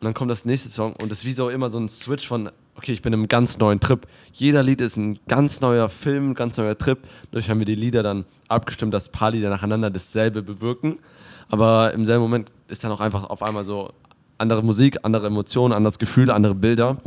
dann 0.00 0.14
kommt 0.14 0.30
das 0.30 0.46
nächste 0.46 0.70
Song 0.70 0.94
und 0.94 1.12
es 1.12 1.18
ist 1.18 1.24
wie 1.26 1.32
so 1.32 1.50
immer 1.50 1.70
so 1.70 1.78
ein 1.78 1.90
Switch 1.90 2.26
von, 2.26 2.50
okay, 2.76 2.92
ich 2.92 3.02
bin 3.02 3.12
in 3.12 3.20
einem 3.20 3.28
ganz 3.28 3.58
neuen 3.58 3.80
Trip. 3.80 4.06
Jeder 4.32 4.62
Lied 4.62 4.80
ist 4.80 4.96
ein 4.96 5.18
ganz 5.28 5.60
neuer 5.60 5.88
Film, 5.88 6.34
ganz 6.34 6.56
neuer 6.56 6.76
Trip. 6.76 6.98
Dadurch 7.30 7.50
haben 7.50 7.58
wir 7.58 7.66
die 7.66 7.74
Lieder 7.74 8.02
dann 8.02 8.24
abgestimmt, 8.48 8.94
dass 8.94 9.08
ein 9.08 9.12
paar 9.12 9.30
Lieder 9.30 9.48
nacheinander 9.50 9.90
dasselbe 9.90 10.42
bewirken. 10.42 10.98
Aber 11.48 11.92
im 11.94 12.06
selben 12.06 12.22
Moment 12.22 12.52
ist 12.68 12.84
dann 12.84 12.92
auch 12.92 13.00
einfach 13.00 13.24
auf 13.30 13.42
einmal 13.42 13.64
so 13.64 13.92
andere 14.38 14.62
Musik, 14.62 14.98
andere 15.02 15.26
Emotionen, 15.26 15.72
anderes 15.72 15.98
Gefühl, 15.98 16.30
andere 16.30 16.54
Bilder. 16.54 16.98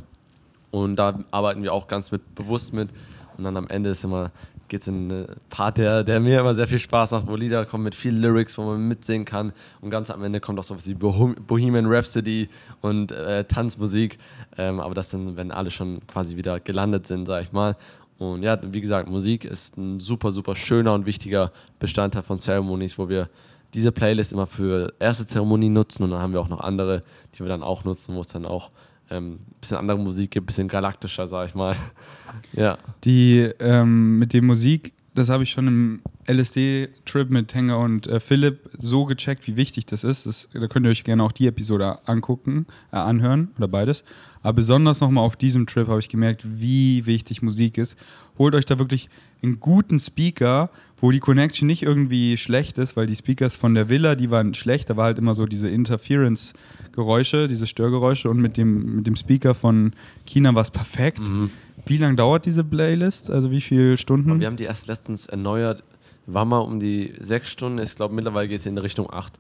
Und 0.71 0.95
da 0.95 1.19
arbeiten 1.32 1.63
wir 1.63 1.73
auch 1.73 1.88
ganz 1.88 2.12
mit, 2.12 2.36
bewusst 2.36 2.73
mit. 2.73 2.89
Und 3.38 3.43
dann 3.43 3.58
am 3.58 3.67
Ende 3.67 3.89
ist 3.89 4.03
immer 4.03 4.32
geht 4.69 4.82
es 4.82 4.88
in 4.88 5.12
einen 5.12 5.27
Part, 5.49 5.77
der, 5.77 6.03
der 6.03 6.19
mir 6.19 6.39
immer 6.39 6.53
sehr 6.53 6.67
viel 6.67 6.79
Spaß 6.79 7.12
macht, 7.12 7.27
wo 7.27 7.36
Lieder 7.36 7.65
kommen 7.65 7.84
mit 7.84 7.95
vielen 7.95 8.21
Lyrics, 8.21 8.58
wo 8.58 8.63
man 8.63 8.88
mitsingen 8.88 9.25
kann. 9.25 9.51
Und 9.82 9.89
ganz 9.89 10.10
am 10.10 10.23
Ende 10.23 10.39
kommt 10.39 10.60
auch 10.60 10.63
sowas 10.63 10.88
wie 10.88 10.93
Bohemian 10.93 11.88
Rhapsody 11.88 12.49
und 12.82 13.12
äh, 13.12 13.43
Tanzmusik. 13.43 14.17
Ähm, 14.58 14.79
aber 14.79 14.95
das 14.95 15.10
dann, 15.10 15.36
wenn 15.36 15.51
alle 15.51 15.71
schon 15.71 16.05
quasi 16.08 16.38
wieder 16.38 16.60
gelandet 16.60 17.08
sind, 17.08 17.25
sag 17.25 17.43
ich 17.43 17.51
mal. 17.51 17.75
Und 18.19 18.43
ja, 18.43 18.58
wie 18.62 18.82
gesagt, 18.82 19.10
Musik 19.10 19.45
ist 19.45 19.77
ein 19.77 19.99
super, 19.99 20.32
super 20.32 20.55
schöner 20.55 20.93
und 20.93 21.05
wichtiger 21.05 21.51
Bestandteil 21.79 22.23
von 22.23 22.39
Ceremonies, 22.39 22.97
wo 22.97 23.10
wir 23.10 23.29
diese 23.73 23.91
Playlist 23.91 24.33
immer 24.33 24.48
für 24.48 24.94
erste 25.00 25.25
Zeremonie 25.25 25.69
nutzen 25.69 26.04
und 26.04 26.12
dann 26.12 26.21
haben 26.21 26.33
wir 26.33 26.41
auch 26.41 26.50
noch 26.50 26.62
andere, 26.62 27.02
die 27.33 27.39
wir 27.39 27.48
dann 27.48 27.63
auch 27.63 27.83
nutzen, 27.83 28.15
wo 28.15 28.21
es 28.21 28.27
dann 28.27 28.46
auch 28.46 28.71
ähm, 29.10 29.39
bisschen 29.60 29.77
andere 29.77 29.97
Musik 29.97 30.31
gibt, 30.31 30.47
bisschen 30.47 30.67
galaktischer, 30.67 31.27
sag 31.27 31.49
ich 31.49 31.55
mal. 31.55 31.75
ja. 32.53 32.77
Die 33.03 33.49
ähm, 33.60 34.19
mit 34.19 34.33
der 34.33 34.41
Musik, 34.41 34.93
das 35.15 35.29
habe 35.29 35.43
ich 35.43 35.51
schon 35.51 35.67
im 35.67 36.01
LSD-Trip 36.27 37.29
mit 37.29 37.49
Tanger 37.49 37.79
und 37.79 38.07
äh, 38.07 38.19
Philipp 38.19 38.69
so 38.77 39.05
gecheckt, 39.05 39.47
wie 39.47 39.55
wichtig 39.55 39.85
das 39.85 40.03
ist. 40.03 40.25
Das, 40.25 40.49
da 40.53 40.67
könnt 40.67 40.85
ihr 40.85 40.91
euch 40.91 41.03
gerne 41.03 41.23
auch 41.23 41.31
die 41.31 41.47
Episode 41.47 41.99
angucken, 42.07 42.67
äh, 42.91 42.97
anhören 42.97 43.49
oder 43.57 43.67
beides. 43.67 44.03
Aber 44.42 44.54
besonders 44.54 45.02
nochmal 45.02 45.25
auf 45.25 45.35
diesem 45.35 45.67
Trip 45.67 45.87
habe 45.87 46.00
ich 46.00 46.10
gemerkt, 46.10 46.46
wie 46.46 47.06
wichtig 47.06 47.42
Musik 47.42 47.77
ist. 47.77 47.98
Holt 48.37 48.56
euch 48.56 48.65
da 48.65 48.79
wirklich 48.79 49.10
einen 49.44 49.60
guten 49.60 50.00
Speaker, 50.00 50.69
wo 50.98 51.12
die 51.12 51.19
Connection 51.19 51.67
nicht 51.67 51.83
irgendwie 51.83 52.37
schlecht 52.37 52.77
ist, 52.77 52.96
weil 52.96 53.06
die 53.06 53.15
Speakers 53.15 53.56
von 53.56 53.73
der 53.73 53.90
Villa, 53.90 54.15
die 54.15 54.31
waren 54.31 54.54
schlecht, 54.54 54.90
da 54.90 54.98
war 54.98 55.06
halt 55.06 55.17
immer 55.17 55.35
so 55.35 55.46
diese 55.46 55.69
Interference-Geräusche, 55.69 57.48
diese 57.48 57.67
Störgeräusche 57.67 58.29
und 58.29 58.40
mit 58.40 58.58
dem, 58.58 58.98
mit 58.98 59.08
dem 59.08 59.15
Speaker 59.15 59.54
von 59.54 59.94
China 60.25 60.56
war 60.56 60.62
es 60.62 60.71
perfekt. 60.71 61.19
Mhm. 61.19 61.52
Wie 61.85 61.98
lange 61.98 62.15
dauert 62.15 62.46
diese 62.46 62.63
Playlist? 62.63 63.29
Also 63.29 63.52
wie 63.52 63.62
viele 63.62 63.98
Stunden? 63.98 64.40
Wir 64.40 64.48
haben 64.48 64.58
die 64.58 64.65
erst 64.65 64.87
letztens 64.87 65.25
erneuert. 65.25 65.83
War 66.27 66.46
mal 66.46 66.60
um 66.60 66.79
die 66.79 67.13
sechs 67.19 67.50
Stunden. 67.50 67.79
Ich 67.79 67.96
glaube, 67.96 68.13
mittlerweile 68.13 68.48
geht 68.48 68.60
es 68.60 68.65
in 68.65 68.77
Richtung 68.77 69.12
acht. 69.12 69.40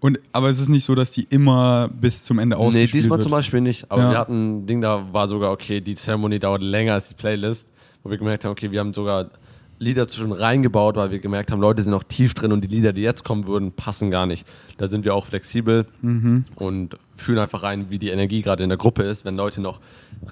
Und, 0.00 0.18
aber 0.32 0.48
es 0.48 0.58
ist 0.58 0.68
nicht 0.68 0.84
so, 0.84 0.94
dass 0.94 1.10
die 1.10 1.26
immer 1.28 1.88
bis 1.88 2.24
zum 2.24 2.38
Ende 2.38 2.56
ausgespielt 2.56 2.94
Nee, 2.94 2.98
diesmal 3.00 3.18
wird. 3.18 3.22
zum 3.22 3.32
Beispiel 3.32 3.60
nicht. 3.60 3.90
Aber 3.90 4.02
ja. 4.02 4.10
wir 4.10 4.18
hatten 4.18 4.60
ein 4.60 4.66
Ding, 4.66 4.80
da 4.80 5.12
war 5.12 5.28
sogar, 5.28 5.52
okay, 5.52 5.80
die 5.80 5.94
Zeremonie 5.94 6.38
dauert 6.38 6.62
länger 6.62 6.94
als 6.94 7.08
die 7.08 7.14
Playlist. 7.14 7.68
Wo 8.02 8.10
wir 8.10 8.16
gemerkt 8.16 8.44
haben, 8.44 8.52
okay, 8.52 8.70
wir 8.70 8.80
haben 8.80 8.94
sogar 8.94 9.30
Lieder 9.78 10.08
zwischen 10.08 10.32
reingebaut, 10.32 10.96
weil 10.96 11.10
wir 11.10 11.18
gemerkt 11.18 11.50
haben, 11.50 11.60
Leute 11.60 11.82
sind 11.82 11.92
noch 11.92 12.02
tief 12.02 12.34
drin 12.34 12.52
und 12.52 12.62
die 12.62 12.68
Lieder, 12.68 12.92
die 12.92 13.02
jetzt 13.02 13.24
kommen 13.24 13.46
würden, 13.46 13.72
passen 13.72 14.10
gar 14.10 14.26
nicht. 14.26 14.46
Da 14.78 14.86
sind 14.86 15.04
wir 15.04 15.14
auch 15.14 15.26
flexibel 15.26 15.86
mhm. 16.02 16.44
und 16.54 16.96
fühlen 17.20 17.38
einfach 17.38 17.62
rein, 17.62 17.86
wie 17.90 17.98
die 17.98 18.10
Energie 18.10 18.42
gerade 18.42 18.62
in 18.62 18.68
der 18.68 18.78
Gruppe 18.78 19.02
ist. 19.02 19.24
Wenn 19.24 19.36
Leute 19.36 19.60
noch 19.60 19.80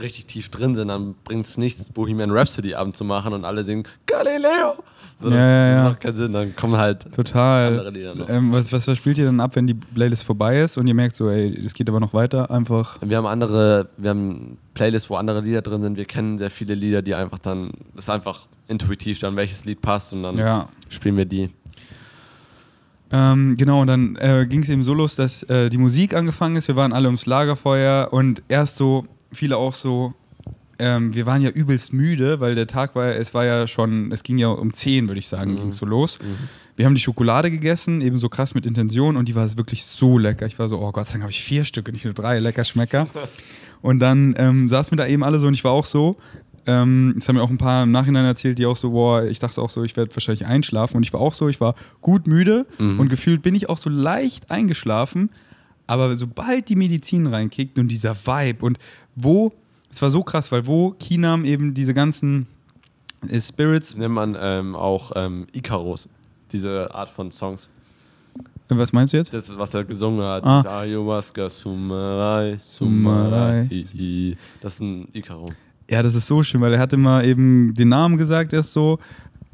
richtig 0.01 0.27
tief 0.27 0.49
drin 0.49 0.75
sind, 0.75 0.89
dann 0.89 1.15
bringt 1.25 1.47
es 1.47 1.59
nichts, 1.59 1.91
Bohemian 1.91 2.31
Rhapsody 2.31 2.75
Abend 2.75 2.97
zu 2.97 3.05
machen 3.05 3.33
und 3.33 3.45
alle 3.45 3.65
singen 3.65 3.85
Galileo. 4.07 4.75
So, 5.21 5.31
das, 5.31 5.39
ja, 5.39 5.67
ja, 5.67 5.83
das 5.83 5.93
macht 5.93 6.01
keinen 6.01 6.17
Sinn. 6.17 6.33
Dann 6.33 6.55
kommen 6.55 6.77
halt 6.77 7.13
Total. 7.13 7.69
andere 7.69 7.91
Lieder 7.91 8.15
noch. 8.15 8.29
Ähm, 8.29 8.53
was, 8.53 8.73
was, 8.73 8.87
was 8.87 8.97
spielt 8.97 9.19
ihr 9.19 9.27
dann 9.27 9.41
ab, 9.41 9.57
wenn 9.57 9.67
die 9.67 9.75
Playlist 9.75 10.25
vorbei 10.25 10.61
ist 10.61 10.77
und 10.77 10.87
ihr 10.87 10.95
merkt 10.95 11.17
so, 11.17 11.29
ey, 11.29 11.61
das 11.61 11.75
geht 11.75 11.89
aber 11.89 11.99
noch 11.99 12.15
weiter? 12.15 12.51
Einfach. 12.51 12.99
Wir 13.01 13.17
haben 13.17 13.27
andere, 13.27 13.89
wir 13.97 14.11
haben 14.11 14.59
Playlists, 14.75 15.11
wo 15.11 15.17
andere 15.17 15.41
Lieder 15.41 15.63
drin 15.63 15.83
sind. 15.83 15.97
Wir 15.97 16.05
kennen 16.05 16.39
sehr 16.39 16.51
viele 16.51 16.75
Lieder, 16.75 17.03
die 17.03 17.15
einfach 17.15 17.39
dann, 17.39 17.73
das 17.95 18.05
ist 18.05 18.11
einfach 18.11 18.47
intuitiv 18.69 19.19
dann, 19.19 19.35
welches 19.35 19.65
Lied 19.65 19.81
passt 19.83 20.13
und 20.13 20.23
dann 20.23 20.37
ja. 20.37 20.69
spielen 20.89 21.17
wir 21.17 21.25
die. 21.25 21.51
Ähm, 23.11 23.57
genau, 23.57 23.81
und 23.81 23.87
dann 23.87 24.17
äh, 24.17 24.47
ging 24.49 24.63
es 24.63 24.69
eben 24.69 24.83
so 24.83 24.93
los, 24.95 25.17
dass 25.17 25.43
äh, 25.45 25.71
die 25.71 25.79
Musik 25.79 26.15
angefangen 26.15 26.57
ist. 26.57 26.69
Wir 26.69 26.77
waren 26.77 26.93
alle 26.93 27.09
ums 27.09 27.27
Lagerfeuer 27.27 28.09
und 28.11 28.43
erst 28.49 28.77
so, 28.77 29.07
viele 29.33 29.57
auch 29.57 29.75
so, 29.75 30.15
ähm, 30.79 31.15
wir 31.15 31.27
waren 31.27 31.43
ja 31.43 31.51
übelst 31.51 31.93
müde, 31.93 32.41
weil 32.41 32.55
der 32.55 32.67
Tag 32.67 32.95
war, 32.95 33.15
es 33.15 33.35
war 33.35 33.45
ja 33.45 33.67
schon, 33.67 34.13
es 34.13 34.23
ging 34.23 34.39
ja 34.39 34.49
um 34.49 34.73
10, 34.73 35.09
würde 35.09 35.19
ich 35.19 35.27
sagen, 35.27 35.53
mhm. 35.53 35.57
ging 35.57 35.69
es 35.69 35.79
so 35.79 35.87
los. 35.87 36.19
Mhm. 36.21 36.49
Wir 36.77 36.87
haben 36.87 36.95
die 36.95 37.01
Schokolade 37.01 37.51
gegessen, 37.51 38.01
eben 38.01 38.19
so 38.19 38.29
krass 38.29 38.55
mit 38.55 38.65
Intention 38.65 39.17
und 39.17 39.29
die 39.29 39.35
war 39.35 39.57
wirklich 39.57 39.85
so 39.85 40.17
lecker. 40.17 40.47
Ich 40.47 40.59
war 40.59 40.69
so, 40.69 40.79
oh 40.79 40.93
Gott 40.93 41.07
sei 41.07 41.15
Dank 41.15 41.23
habe 41.23 41.33
ich 41.33 41.43
vier 41.43 41.65
Stück 41.65 41.89
und 41.89 41.95
nicht 41.95 42.05
nur 42.05 42.15
drei, 42.15 42.39
lecker 42.39 42.63
Schmecker. 42.63 43.09
und 43.83 43.99
dann 43.99 44.35
ähm, 44.39 44.69
saßen 44.69 44.93
wir 44.93 45.05
da 45.05 45.09
eben 45.09 45.25
alle 45.25 45.39
so 45.39 45.49
und 45.49 45.55
ich 45.55 45.65
war 45.65 45.73
auch 45.73 45.85
so, 45.85 46.19
ähm, 46.69 47.15
das 47.17 47.27
haben 47.27 47.37
mir 47.37 47.43
auch 47.43 47.49
ein 47.49 47.57
paar 47.57 47.85
im 47.85 47.91
Nachhinein 47.93 48.27
erzählt, 48.27 48.59
die 48.59 48.67
auch 48.67 48.77
so, 48.77 48.91
boah, 48.91 49.25
ich 49.25 49.39
dachte 49.39 49.63
auch 49.63 49.71
so, 49.71 49.83
ich 49.85 49.97
werde 49.97 50.15
wahrscheinlich 50.15 50.45
einschlafen. 50.45 50.99
Und 50.99 51.03
ich 51.03 51.15
war 51.15 51.21
auch 51.21 51.33
so, 51.33 51.49
ich 51.49 51.63
war 51.63 51.75
gut 52.03 52.27
müde 52.27 52.67
mhm. 52.79 53.01
und 53.01 53.09
gefühlt 53.09 53.41
bin 53.41 53.55
ich 53.55 53.71
auch 53.71 53.79
so 53.79 53.89
leicht 53.89 54.51
eingeschlafen. 54.51 55.31
Aber 55.87 56.15
sobald 56.15 56.69
die 56.69 56.77
Medizin 56.77 57.27
reinkickt 57.27 57.79
und 57.79 57.89
dieser 57.89 58.15
Vibe 58.15 58.67
und 58.67 58.79
wo, 59.17 59.53
es 59.91 60.03
war 60.03 60.11
so 60.11 60.23
krass, 60.23 60.53
weil 60.53 60.67
wo 60.67 60.91
Kinam 60.91 61.47
eben 61.47 61.73
diese 61.73 61.95
ganzen 61.95 62.47
äh, 63.27 63.41
Spirits. 63.41 63.97
Nennt 63.97 64.15
man 64.15 64.37
ähm, 64.39 64.77
auch 64.77 65.13
ähm, 65.17 65.47
Icarus, 65.53 66.07
diese 66.53 66.95
Art 66.95 67.09
von 67.09 67.33
Songs. 67.33 67.71
Was 68.69 68.93
meinst 68.93 69.15
du 69.15 69.17
jetzt? 69.17 69.33
Das, 69.33 69.51
was 69.59 69.73
er 69.73 69.85
gesungen 69.85 70.23
hat. 70.23 70.45
Ah. 70.45 70.81
Ayahuasca, 70.81 71.49
Sumarai, 71.49 72.59
Sumarai. 72.61 74.37
Das 74.61 74.75
ist 74.75 74.81
ein 74.81 75.09
Icarus. 75.15 75.55
Ja, 75.91 76.03
das 76.03 76.15
ist 76.15 76.27
so 76.27 76.43
schön, 76.43 76.61
weil 76.61 76.75
er 76.75 76.81
hat 76.81 76.93
immer 76.93 77.25
eben 77.25 77.73
den 77.75 77.89
Namen 77.89 78.17
gesagt, 78.19 78.53
erst 78.53 78.73
so. 78.73 78.99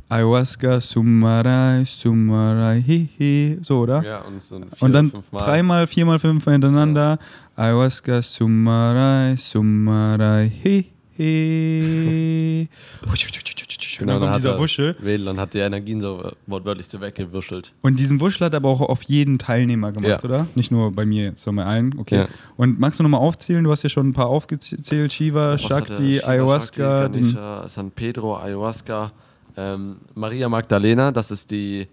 Ayahuasca, 0.08 0.80
Sumarai, 0.80 1.84
Sumarai, 1.86 2.82
Hihi, 2.82 3.58
so, 3.62 3.80
oder? 3.80 4.02
Ja, 4.04 4.20
und, 4.20 4.40
so 4.40 4.58
vier, 4.58 4.82
und 4.82 4.92
dann 4.92 5.12
dreimal, 5.32 5.86
viermal, 5.86 6.18
fünfmal 6.18 6.54
hintereinander. 6.54 7.18
Ja. 7.56 7.64
Ayahuasca, 7.64 8.20
Sumarai, 8.20 9.36
Sumarai, 9.36 10.50
Hihi. 10.50 10.93
He. 11.16 12.68
genau, 13.98 14.18
dann 14.18 14.34
dieser 14.34 14.58
Wuschel. 14.58 14.96
Wedel, 14.98 15.36
hat 15.36 15.54
die 15.54 15.58
Energien 15.58 16.00
so 16.00 16.32
wortwörtlich 16.46 16.86
so 16.86 17.00
weggewuschelt. 17.00 17.72
Und 17.82 17.98
diesen 17.98 18.20
Wuschel 18.20 18.46
hat 18.46 18.54
aber 18.54 18.68
auch 18.68 18.80
auf 18.80 19.02
jeden 19.02 19.38
Teilnehmer 19.38 19.92
gemacht, 19.92 20.22
ja. 20.22 20.24
oder? 20.24 20.46
Nicht 20.54 20.70
nur 20.70 20.90
bei 20.90 21.06
mir 21.06 21.32
sondern 21.34 21.64
bei 21.64 21.70
allen. 21.70 21.98
Okay. 21.98 22.16
Ja. 22.16 22.28
Und 22.56 22.80
magst 22.80 22.98
du 22.98 23.04
nochmal 23.04 23.20
aufzählen? 23.20 23.62
Du 23.62 23.70
hast 23.70 23.82
ja 23.82 23.88
schon 23.88 24.08
ein 24.08 24.12
paar 24.12 24.26
aufgezählt: 24.26 25.12
Shiva, 25.12 25.56
Shakti, 25.56 26.16
Shiva, 26.18 26.28
Ayahuasca. 26.28 27.02
Shakti, 27.02 27.20
Ganesha, 27.20 27.68
San 27.68 27.90
Pedro, 27.90 28.36
Ayahuasca, 28.36 29.12
ähm, 29.56 29.96
Maria 30.14 30.48
Magdalena, 30.48 31.12
das 31.12 31.30
ist 31.30 31.50
die 31.50 31.86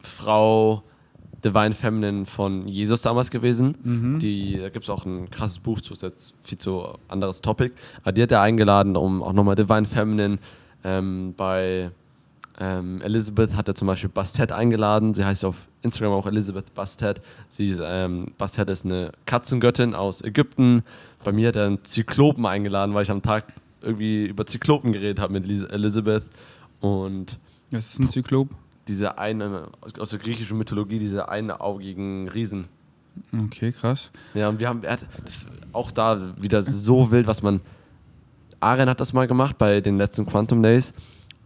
Frau 0.00 0.84
Divine 1.44 1.72
Feminine 1.72 2.26
von 2.26 2.66
Jesus 2.66 3.02
damals 3.02 3.30
gewesen. 3.30 3.76
Mhm. 3.82 4.18
Die, 4.18 4.58
da 4.58 4.68
gibt 4.70 4.84
es 4.84 4.90
auch 4.90 5.04
ein 5.04 5.30
krasses 5.30 5.58
Buch 5.58 5.80
zu, 5.80 5.94
jetzt 5.94 6.34
viel 6.42 6.58
zu 6.58 6.86
anderes 7.08 7.40
Topic. 7.40 7.72
Aber 8.02 8.12
die 8.12 8.22
hat 8.22 8.32
er 8.32 8.40
eingeladen, 8.40 8.96
um 8.96 9.22
auch 9.22 9.32
nochmal 9.32 9.54
Divine 9.54 9.86
Feminine 9.86 10.38
ähm, 10.84 11.34
bei 11.36 11.90
ähm, 12.60 13.00
Elizabeth 13.02 13.56
hat 13.56 13.66
er 13.68 13.74
zum 13.74 13.88
Beispiel 13.88 14.10
Bastet 14.10 14.52
eingeladen. 14.52 15.14
Sie 15.14 15.24
heißt 15.24 15.44
auf 15.44 15.68
Instagram 15.82 16.12
auch 16.12 16.26
Elizabeth 16.26 16.72
Bastet. 16.74 17.20
Sie 17.48 17.66
ist, 17.66 17.80
ähm, 17.82 18.28
Bastet 18.38 18.70
ist 18.70 18.84
eine 18.84 19.12
Katzengöttin 19.26 19.94
aus 19.94 20.22
Ägypten. 20.22 20.82
Bei 21.24 21.32
mir 21.32 21.48
hat 21.48 21.56
er 21.56 21.66
einen 21.66 21.84
Zyklopen 21.84 22.46
eingeladen, 22.46 22.94
weil 22.94 23.02
ich 23.02 23.10
am 23.10 23.22
Tag 23.22 23.46
irgendwie 23.82 24.26
über 24.26 24.46
Zyklopen 24.46 24.92
geredet 24.92 25.18
habe 25.18 25.32
mit 25.32 25.44
Elizabeth. 25.70 26.24
Und 26.80 27.38
Was 27.70 27.94
ist 27.94 27.98
ein 27.98 28.10
Zyklop? 28.10 28.48
Diese 28.88 29.18
eine, 29.18 29.68
aus 29.98 30.10
der 30.10 30.18
griechischen 30.18 30.58
Mythologie, 30.58 30.98
diese 30.98 31.28
einaugigen 31.28 32.28
Riesen. 32.28 32.66
Okay, 33.46 33.72
krass. 33.72 34.10
Ja, 34.34 34.48
und 34.48 34.58
wir 34.58 34.68
haben, 34.68 34.82
er 34.82 34.92
hat, 34.92 35.00
das 35.24 35.48
auch 35.72 35.90
da 35.90 36.34
wieder 36.40 36.62
so 36.62 37.10
wild, 37.10 37.26
was 37.26 37.42
man, 37.42 37.60
Aren 38.60 38.88
hat 38.88 39.00
das 39.00 39.12
mal 39.12 39.26
gemacht 39.26 39.56
bei 39.58 39.80
den 39.80 39.98
letzten 39.98 40.26
Quantum 40.26 40.62
Days 40.62 40.92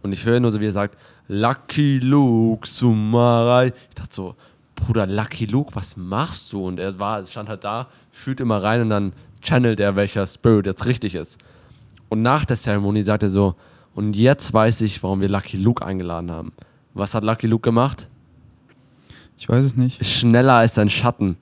und 0.01 0.13
ich 0.13 0.25
höre 0.25 0.39
nur 0.39 0.51
so, 0.51 0.59
wie 0.59 0.67
er 0.67 0.71
sagt, 0.71 0.97
Lucky 1.27 1.99
Luke, 1.99 2.67
Sumarai. 2.67 3.67
Ich 3.67 3.95
dachte 3.95 4.15
so, 4.15 4.35
Bruder, 4.75 5.05
Lucky 5.05 5.45
Luke, 5.45 5.75
was 5.75 5.97
machst 5.97 6.51
du? 6.53 6.65
Und 6.65 6.79
er 6.79 6.97
war, 6.97 7.23
stand 7.25 7.49
halt 7.49 7.63
da, 7.63 7.87
fühlt 8.11 8.39
immer 8.39 8.63
rein 8.63 8.81
und 8.81 8.89
dann 8.89 9.13
channelt 9.41 9.79
er, 9.79 9.95
welcher 9.95 10.25
Spirit 10.25 10.65
jetzt 10.65 10.85
richtig 10.85 11.15
ist. 11.15 11.37
Und 12.07 12.21
nach 12.21 12.45
der 12.45 12.57
Zeremonie 12.57 13.03
sagt 13.03 13.23
er 13.23 13.29
so, 13.29 13.55
und 13.93 14.15
jetzt 14.15 14.53
weiß 14.53 14.81
ich, 14.81 15.03
warum 15.03 15.21
wir 15.21 15.29
Lucky 15.29 15.57
Luke 15.57 15.85
eingeladen 15.85 16.31
haben. 16.31 16.53
Was 16.93 17.13
hat 17.13 17.23
Lucky 17.23 17.47
Luke 17.47 17.61
gemacht? 17.61 18.07
Ich 19.37 19.47
weiß 19.47 19.63
es 19.63 19.75
nicht. 19.75 20.03
Schneller 20.05 20.55
als 20.55 20.75
sein 20.75 20.89
Schatten. 20.89 21.37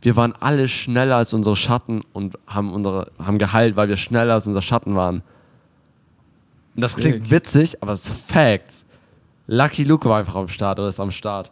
Wir 0.00 0.16
waren 0.16 0.34
alle 0.40 0.66
schneller 0.66 1.16
als 1.16 1.32
unsere 1.32 1.54
Schatten 1.54 2.02
und 2.12 2.36
haben, 2.46 2.72
unsere, 2.72 3.12
haben 3.18 3.38
geheilt, 3.38 3.76
weil 3.76 3.88
wir 3.88 3.96
schneller 3.96 4.34
als 4.34 4.46
unser 4.46 4.62
Schatten 4.62 4.96
waren. 4.96 5.22
Das 6.74 6.96
klingt 6.96 7.30
witzig, 7.30 7.80
aber 7.82 7.92
es 7.92 8.06
ist 8.06 8.14
Facts. 8.26 8.84
Lucky 9.46 9.84
Luke 9.84 10.08
war 10.08 10.18
einfach 10.18 10.34
am 10.34 10.48
Start 10.48 10.78
oder 10.78 10.88
ist 10.88 10.98
am 10.98 11.10
Start. 11.10 11.50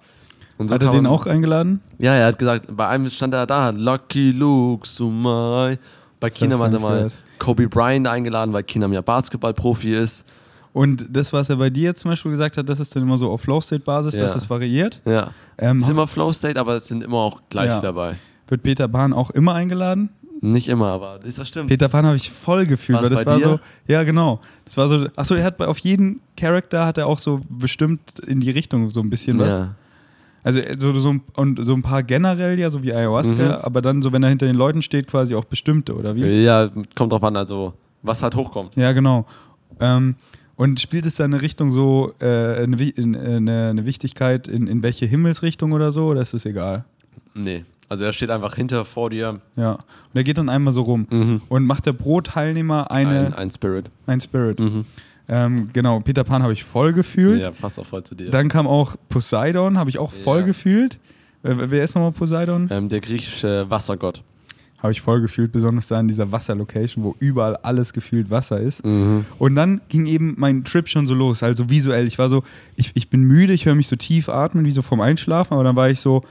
So 0.58 0.74
hat 0.74 0.82
er 0.82 0.90
den 0.90 1.06
auch 1.06 1.26
eingeladen? 1.26 1.80
Ja, 1.98 2.14
er 2.14 2.26
hat 2.26 2.38
gesagt, 2.38 2.66
bei 2.76 2.88
einem 2.88 3.08
stand 3.08 3.32
er 3.32 3.46
da, 3.46 3.70
Lucky 3.70 4.32
Luke, 4.32 4.86
Sumai. 4.86 5.78
Bei 6.18 6.28
Kinam 6.28 6.60
hat 6.60 6.72
er 6.72 6.80
mal 6.80 7.10
Kobe 7.38 7.68
Bryant 7.68 8.06
eingeladen, 8.06 8.52
weil 8.52 8.62
Kinam 8.64 8.92
ja 8.92 9.00
Basketballprofi 9.00 9.94
ist. 9.94 10.26
Und 10.72 11.06
das, 11.10 11.32
was 11.32 11.50
er 11.50 11.56
bei 11.56 11.70
dir 11.70 11.94
zum 11.94 12.12
Beispiel 12.12 12.30
gesagt 12.30 12.56
hat, 12.56 12.68
das 12.68 12.78
ist 12.78 12.94
dann 12.94 13.02
immer 13.02 13.16
so 13.16 13.30
auf 13.30 13.40
Flow-State-Basis, 13.42 14.14
ja. 14.14 14.20
dass 14.20 14.36
es 14.36 14.48
variiert. 14.48 15.00
Ja. 15.04 15.32
Ähm, 15.58 15.78
es 15.78 15.84
ist 15.84 15.90
immer 15.90 16.06
Flow-State, 16.06 16.58
aber 16.58 16.76
es 16.76 16.88
sind 16.88 17.02
immer 17.02 17.18
auch 17.18 17.42
gleich 17.48 17.68
ja. 17.68 17.80
dabei. 17.80 18.16
Wird 18.46 18.62
Peter 18.62 18.88
Bahn 18.88 19.12
auch 19.12 19.30
immer 19.30 19.54
eingeladen? 19.54 20.10
Nicht 20.42 20.68
immer, 20.68 20.88
aber 20.88 21.20
das 21.22 21.36
war 21.36 21.44
stimmt. 21.44 21.68
Peter 21.68 21.88
Pan 21.88 22.06
habe 22.06 22.16
ich 22.16 22.30
voll 22.30 22.64
gefühlt, 22.64 23.02
weil 23.02 23.10
das 23.10 23.26
war 23.26 23.36
dir? 23.36 23.44
so, 23.44 23.60
ja 23.86 24.04
genau. 24.04 24.40
Das 24.64 24.76
war 24.78 24.88
so, 24.88 25.06
achso, 25.14 25.34
er 25.34 25.44
hat 25.44 25.60
auf 25.60 25.78
jeden 25.78 26.20
Charakter 26.34 26.86
hat 26.86 26.96
er 26.96 27.06
auch 27.08 27.18
so 27.18 27.42
bestimmt 27.50 28.00
in 28.26 28.40
die 28.40 28.50
Richtung 28.50 28.88
so 28.88 29.00
ein 29.00 29.10
bisschen 29.10 29.38
was. 29.38 29.60
Ja. 29.60 29.74
Also 30.42 30.60
äh, 30.60 30.78
so, 30.78 30.94
so, 30.98 31.16
und 31.36 31.62
so 31.62 31.74
ein 31.74 31.82
paar 31.82 32.02
generell 32.02 32.58
ja, 32.58 32.70
so 32.70 32.82
wie 32.82 32.92
Ayahuasca, 32.94 33.34
mhm. 33.34 33.50
aber 33.50 33.82
dann 33.82 34.00
so, 34.00 34.12
wenn 34.12 34.22
er 34.22 34.30
hinter 34.30 34.46
den 34.46 34.56
Leuten 34.56 34.80
steht, 34.80 35.08
quasi 35.08 35.34
auch 35.34 35.44
bestimmte, 35.44 35.94
oder 35.94 36.14
wie? 36.16 36.24
Ja, 36.42 36.70
kommt 36.94 37.12
drauf 37.12 37.22
an, 37.22 37.36
also 37.36 37.74
was 38.02 38.22
halt 38.22 38.34
hochkommt. 38.34 38.76
Ja, 38.76 38.92
genau. 38.92 39.26
Ähm, 39.78 40.16
und 40.60 40.78
spielt 40.78 41.06
es 41.06 41.14
da 41.14 41.24
eine 41.24 41.40
Richtung 41.40 41.70
so, 41.70 42.12
äh, 42.20 42.26
eine, 42.26 42.76
eine, 42.76 43.70
eine, 43.70 43.86
Wichtigkeit 43.86 44.46
in, 44.46 44.66
in 44.66 44.82
welche 44.82 45.06
Himmelsrichtung 45.06 45.72
oder 45.72 45.90
so, 45.90 46.08
oder 46.08 46.20
ist 46.20 46.34
es 46.34 46.44
egal? 46.44 46.84
Nee. 47.32 47.64
Also 47.88 48.04
er 48.04 48.12
steht 48.12 48.28
einfach 48.28 48.56
hinter 48.56 48.84
vor 48.84 49.08
dir. 49.08 49.40
Ja. 49.56 49.72
Und 49.72 49.80
er 50.12 50.22
geht 50.22 50.36
dann 50.36 50.50
einmal 50.50 50.74
so 50.74 50.82
rum. 50.82 51.06
Mhm. 51.08 51.40
Und 51.48 51.64
macht 51.64 51.86
der 51.86 51.94
Pro-Teilnehmer 51.94 52.90
eine. 52.90 53.28
Ein, 53.28 53.32
ein, 53.32 53.50
Spirit. 53.50 53.90
Ein 54.06 54.20
Spirit. 54.20 54.60
Mhm. 54.60 54.84
Ähm, 55.28 55.70
genau, 55.72 56.00
Peter 56.00 56.24
Pan 56.24 56.42
habe 56.42 56.52
ich 56.52 56.62
voll 56.62 56.92
gefühlt. 56.92 57.46
Ja, 57.46 57.52
passt 57.52 57.80
auch 57.80 57.86
voll 57.86 58.04
zu 58.04 58.14
dir. 58.14 58.30
Dann 58.30 58.50
kam 58.50 58.66
auch 58.66 58.96
Poseidon, 59.08 59.78
habe 59.78 59.88
ich 59.88 59.96
auch 59.96 60.12
voll 60.12 60.40
ja. 60.40 60.46
gefühlt. 60.46 60.98
Wer, 61.42 61.70
wer 61.70 61.82
ist 61.82 61.94
nochmal 61.94 62.12
Poseidon? 62.12 62.68
Ähm, 62.70 62.90
der 62.90 63.00
griechische 63.00 63.64
Wassergott. 63.70 64.22
Habe 64.82 64.92
ich 64.92 65.00
voll 65.00 65.20
gefühlt, 65.20 65.52
besonders 65.52 65.88
da 65.88 66.00
in 66.00 66.08
dieser 66.08 66.32
Wasserlocation, 66.32 67.04
wo 67.04 67.14
überall 67.18 67.56
alles 67.56 67.92
gefühlt 67.92 68.30
Wasser 68.30 68.60
ist. 68.60 68.84
Mhm. 68.84 69.26
Und 69.38 69.54
dann 69.54 69.80
ging 69.88 70.06
eben 70.06 70.34
mein 70.38 70.64
Trip 70.64 70.88
schon 70.88 71.06
so 71.06 71.14
los, 71.14 71.42
also 71.42 71.68
visuell. 71.68 72.06
Ich 72.06 72.18
war 72.18 72.28
so, 72.28 72.42
ich, 72.76 72.92
ich 72.94 73.10
bin 73.10 73.22
müde, 73.22 73.52
ich 73.52 73.66
höre 73.66 73.74
mich 73.74 73.88
so 73.88 73.96
tief 73.96 74.28
atmen, 74.28 74.64
wie 74.64 74.70
so 74.70 74.82
vom 74.82 75.00
Einschlafen, 75.00 75.54
aber 75.54 75.64
dann 75.64 75.76
war 75.76 75.90
ich 75.90 76.00
so, 76.00 76.24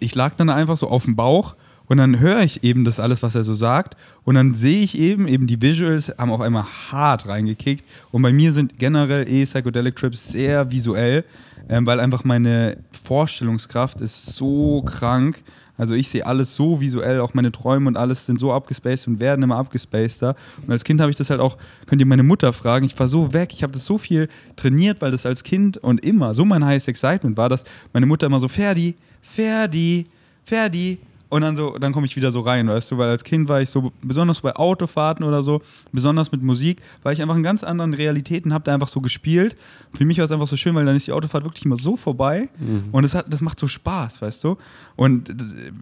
ich 0.00 0.14
lag 0.14 0.34
dann 0.34 0.50
einfach 0.50 0.76
so 0.76 0.88
auf 0.88 1.04
dem 1.04 1.16
Bauch 1.16 1.54
und 1.88 1.96
dann 1.96 2.20
höre 2.20 2.42
ich 2.42 2.62
eben 2.64 2.84
das 2.84 3.00
alles, 3.00 3.22
was 3.22 3.34
er 3.34 3.44
so 3.44 3.54
sagt. 3.54 3.96
Und 4.24 4.34
dann 4.34 4.54
sehe 4.54 4.82
ich 4.82 4.98
eben, 4.98 5.26
eben 5.26 5.46
die 5.46 5.60
Visuals 5.60 6.12
haben 6.18 6.30
auf 6.30 6.42
einmal 6.42 6.66
hart 6.90 7.26
reingekickt. 7.26 7.84
Und 8.12 8.22
bei 8.22 8.32
mir 8.32 8.52
sind 8.52 8.78
generell 8.78 9.26
eh 9.26 9.44
Psychedelic 9.46 9.96
Trips 9.96 10.28
sehr 10.28 10.70
visuell, 10.70 11.24
ähm, 11.68 11.86
weil 11.86 11.98
einfach 11.98 12.24
meine 12.24 12.76
Vorstellungskraft 13.04 14.02
ist 14.02 14.26
so 14.26 14.82
krank. 14.82 15.42
Also 15.78 15.94
ich 15.94 16.08
sehe 16.08 16.26
alles 16.26 16.54
so 16.54 16.80
visuell, 16.80 17.20
auch 17.20 17.32
meine 17.32 17.52
Träume 17.52 17.88
und 17.88 17.96
alles 17.96 18.26
sind 18.26 18.38
so 18.38 18.52
abgespaced 18.52 19.06
und 19.06 19.20
werden 19.20 19.42
immer 19.42 19.56
abgespaceder. 19.56 20.36
Und 20.66 20.70
als 20.70 20.84
Kind 20.84 21.00
habe 21.00 21.10
ich 21.10 21.16
das 21.16 21.30
halt 21.30 21.40
auch, 21.40 21.56
könnt 21.86 22.02
ihr 22.02 22.06
meine 22.06 22.24
Mutter 22.24 22.52
fragen, 22.52 22.84
ich 22.84 22.98
war 22.98 23.08
so 23.08 23.32
weg, 23.32 23.50
ich 23.52 23.62
habe 23.62 23.72
das 23.72 23.84
so 23.84 23.96
viel 23.96 24.28
trainiert, 24.56 25.00
weil 25.00 25.12
das 25.12 25.24
als 25.24 25.44
Kind 25.44 25.78
und 25.78 26.04
immer 26.04 26.34
so 26.34 26.44
mein 26.44 26.64
highest 26.64 26.88
excitement 26.88 27.36
war, 27.36 27.48
dass 27.48 27.64
meine 27.92 28.06
Mutter 28.06 28.26
immer 28.26 28.40
so, 28.40 28.48
Ferdi, 28.48 28.96
Ferdi, 29.22 30.06
Ferdi, 30.44 30.98
und 31.30 31.42
dann 31.42 31.56
so, 31.56 31.76
dann 31.78 31.92
komme 31.92 32.06
ich 32.06 32.16
wieder 32.16 32.30
so 32.30 32.40
rein, 32.40 32.68
weißt 32.68 32.90
du, 32.90 32.98
weil 32.98 33.10
als 33.10 33.22
Kind 33.22 33.48
war 33.48 33.60
ich 33.60 33.68
so, 33.68 33.92
besonders 34.02 34.40
bei 34.40 34.56
Autofahrten 34.56 35.24
oder 35.24 35.42
so, 35.42 35.60
besonders 35.92 36.32
mit 36.32 36.42
Musik, 36.42 36.80
war 37.02 37.12
ich 37.12 37.20
einfach 37.20 37.36
in 37.36 37.42
ganz 37.42 37.64
anderen 37.64 37.92
Realitäten, 37.92 38.54
habe 38.54 38.64
da 38.64 38.72
einfach 38.72 38.88
so 38.88 39.00
gespielt. 39.00 39.56
Für 39.92 40.04
mich 40.04 40.18
war 40.18 40.24
es 40.24 40.30
einfach 40.30 40.46
so 40.46 40.56
schön, 40.56 40.74
weil 40.74 40.86
dann 40.86 40.96
ist 40.96 41.06
die 41.06 41.12
Autofahrt 41.12 41.44
wirklich 41.44 41.64
immer 41.64 41.76
so 41.76 41.96
vorbei 41.96 42.48
mhm. 42.58 42.84
und 42.92 43.02
das, 43.02 43.14
hat, 43.14 43.26
das 43.32 43.42
macht 43.42 43.60
so 43.60 43.68
Spaß, 43.68 44.22
weißt 44.22 44.44
du. 44.44 44.56
Und 44.96 45.34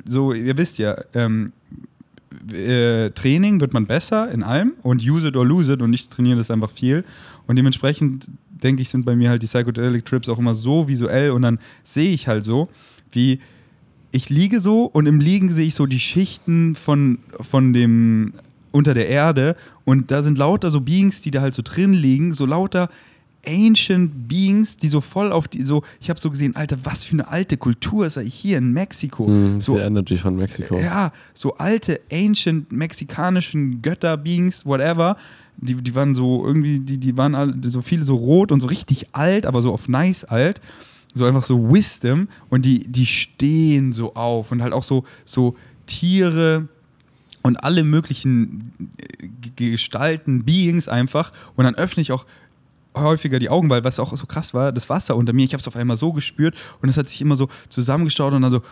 so, 0.05 0.33
ihr 0.33 0.59
wisst 0.59 0.79
ja, 0.79 0.97
ähm, 1.15 1.53
äh, 2.53 3.11
Training 3.11 3.61
wird 3.61 3.73
man 3.73 3.87
besser 3.87 4.31
in 4.31 4.43
allem 4.43 4.73
und 4.83 5.03
use 5.03 5.29
it 5.29 5.37
or 5.37 5.47
lose 5.47 5.73
it 5.73 5.81
und 5.81 5.93
ich 5.93 6.09
trainiere 6.09 6.39
das 6.39 6.51
einfach 6.51 6.71
viel. 6.71 7.05
Und 7.47 7.57
dementsprechend, 7.57 8.27
denke 8.51 8.83
ich, 8.83 8.89
sind 8.89 9.05
bei 9.05 9.15
mir 9.15 9.31
halt 9.31 9.43
die 9.43 9.47
Psychedelic 9.47 10.05
Trips 10.05 10.29
auch 10.29 10.39
immer 10.39 10.55
so 10.55 10.89
visuell 10.89 11.31
und 11.31 11.43
dann 11.43 11.61
sehe 11.85 12.11
ich 12.11 12.27
halt 12.27 12.45
so, 12.45 12.69
wie 13.13 13.41
ich 14.17 14.31
liege 14.31 14.61
so 14.61 14.85
und 14.85 15.07
im 15.07 15.21
Liegen 15.21 15.53
sehe 15.53 15.67
ich 15.67 15.75
so 15.75 15.87
die 15.87 16.01
Schichten 16.01 16.75
von, 16.75 17.19
von 17.41 17.73
dem 17.73 18.33
unter 18.73 18.95
der 18.95 19.09
Erde 19.09 19.57
und 19.85 20.11
da 20.11 20.23
sind 20.23 20.39
lauter 20.39 20.71
so 20.71 20.81
Beings, 20.81 21.21
die 21.21 21.31
da 21.31 21.43
halt 21.43 21.55
so 21.55 21.63
drin 21.63 21.93
liegen, 21.93 22.33
so 22.33 22.47
lauter 22.47 22.89
Ancient 23.47 24.27
Beings, 24.27 24.77
die 24.77 24.89
so 24.89 25.01
voll 25.01 25.31
auf 25.31 25.47
die, 25.47 25.63
so, 25.63 25.85
ich 26.01 26.11
habe 26.11 26.19
so 26.19 26.31
gesehen, 26.31 26.57
Alter, 26.57 26.79
was 26.83 27.05
für 27.05 27.13
eine 27.13 27.29
alte 27.29 27.57
Kultur 27.57 28.05
ist 28.05 28.19
eigentlich 28.19 28.35
hier 28.35 28.59
in 28.59 28.73
Mexiko. 28.73 29.29
Mm, 29.29 29.61
so 29.61 29.79
Energy 29.79 30.19
von 30.19 30.35
Mexiko. 30.35 30.79
Ja, 30.79 31.13
so 31.33 31.55
alte, 31.55 32.01
ancient 32.11 32.73
mexikanischen 32.73 33.83
Götter-Beings, 33.83 34.67
whatever. 34.67 35.17
Die, 35.59 35.75
die 35.77 35.95
waren 35.95 36.15
so 36.15 36.45
irgendwie, 36.45 36.81
die, 36.81 36.99
die 36.99 37.17
waren 37.17 37.37
alle, 37.37 37.55
so 37.67 37.83
viele 37.83 38.03
so 38.03 38.17
rot 38.17 38.51
und 38.51 38.61
so 38.61 38.67
richtig 38.67 39.09
alt, 39.13 39.47
aber 39.47 39.63
so 39.63 39.73
auf 39.73 39.89
nice 39.89 40.25
alt 40.25 40.61
so 41.17 41.25
einfach 41.25 41.45
so 41.45 41.73
Wisdom 41.73 42.29
und 42.51 42.63
die, 42.63 42.87
die 42.87 43.07
stehen 43.07 43.93
so 43.93 44.15
auf 44.15 44.53
und 44.53 44.63
halt 44.63 44.75
auch 44.75 44.83
so, 44.83 45.05
so 45.25 45.57
Tiere 45.87 46.69
und 47.43 47.57
alle 47.57 47.85
möglichen 47.85 48.73
äh, 48.99 49.29
Gestalten, 49.57 50.45
Beings 50.45 50.89
einfach 50.89 51.33
und 51.57 51.65
dann 51.65 51.75
öffne 51.75 52.03
ich 52.03 52.13
auch 52.13 52.27
häufiger 52.95 53.39
die 53.39 53.49
Augen, 53.49 53.71
weil 53.71 53.83
was 53.83 53.99
auch 53.99 54.15
so 54.15 54.27
krass 54.27 54.53
war, 54.53 54.73
das 54.73 54.91
Wasser 54.91 55.17
unter 55.17 55.33
mir, 55.33 55.45
ich 55.45 55.55
habe 55.55 55.61
es 55.61 55.69
auf 55.69 55.77
einmal 55.77 55.97
so 55.97 56.13
gespürt 56.13 56.55
und 56.83 56.91
es 56.91 56.99
hat 56.99 57.09
sich 57.09 57.23
immer 57.23 57.37
so 57.37 57.49
zusammengestaut 57.71 58.35
und 58.35 58.43
dann 58.43 58.51
so, 58.51 58.63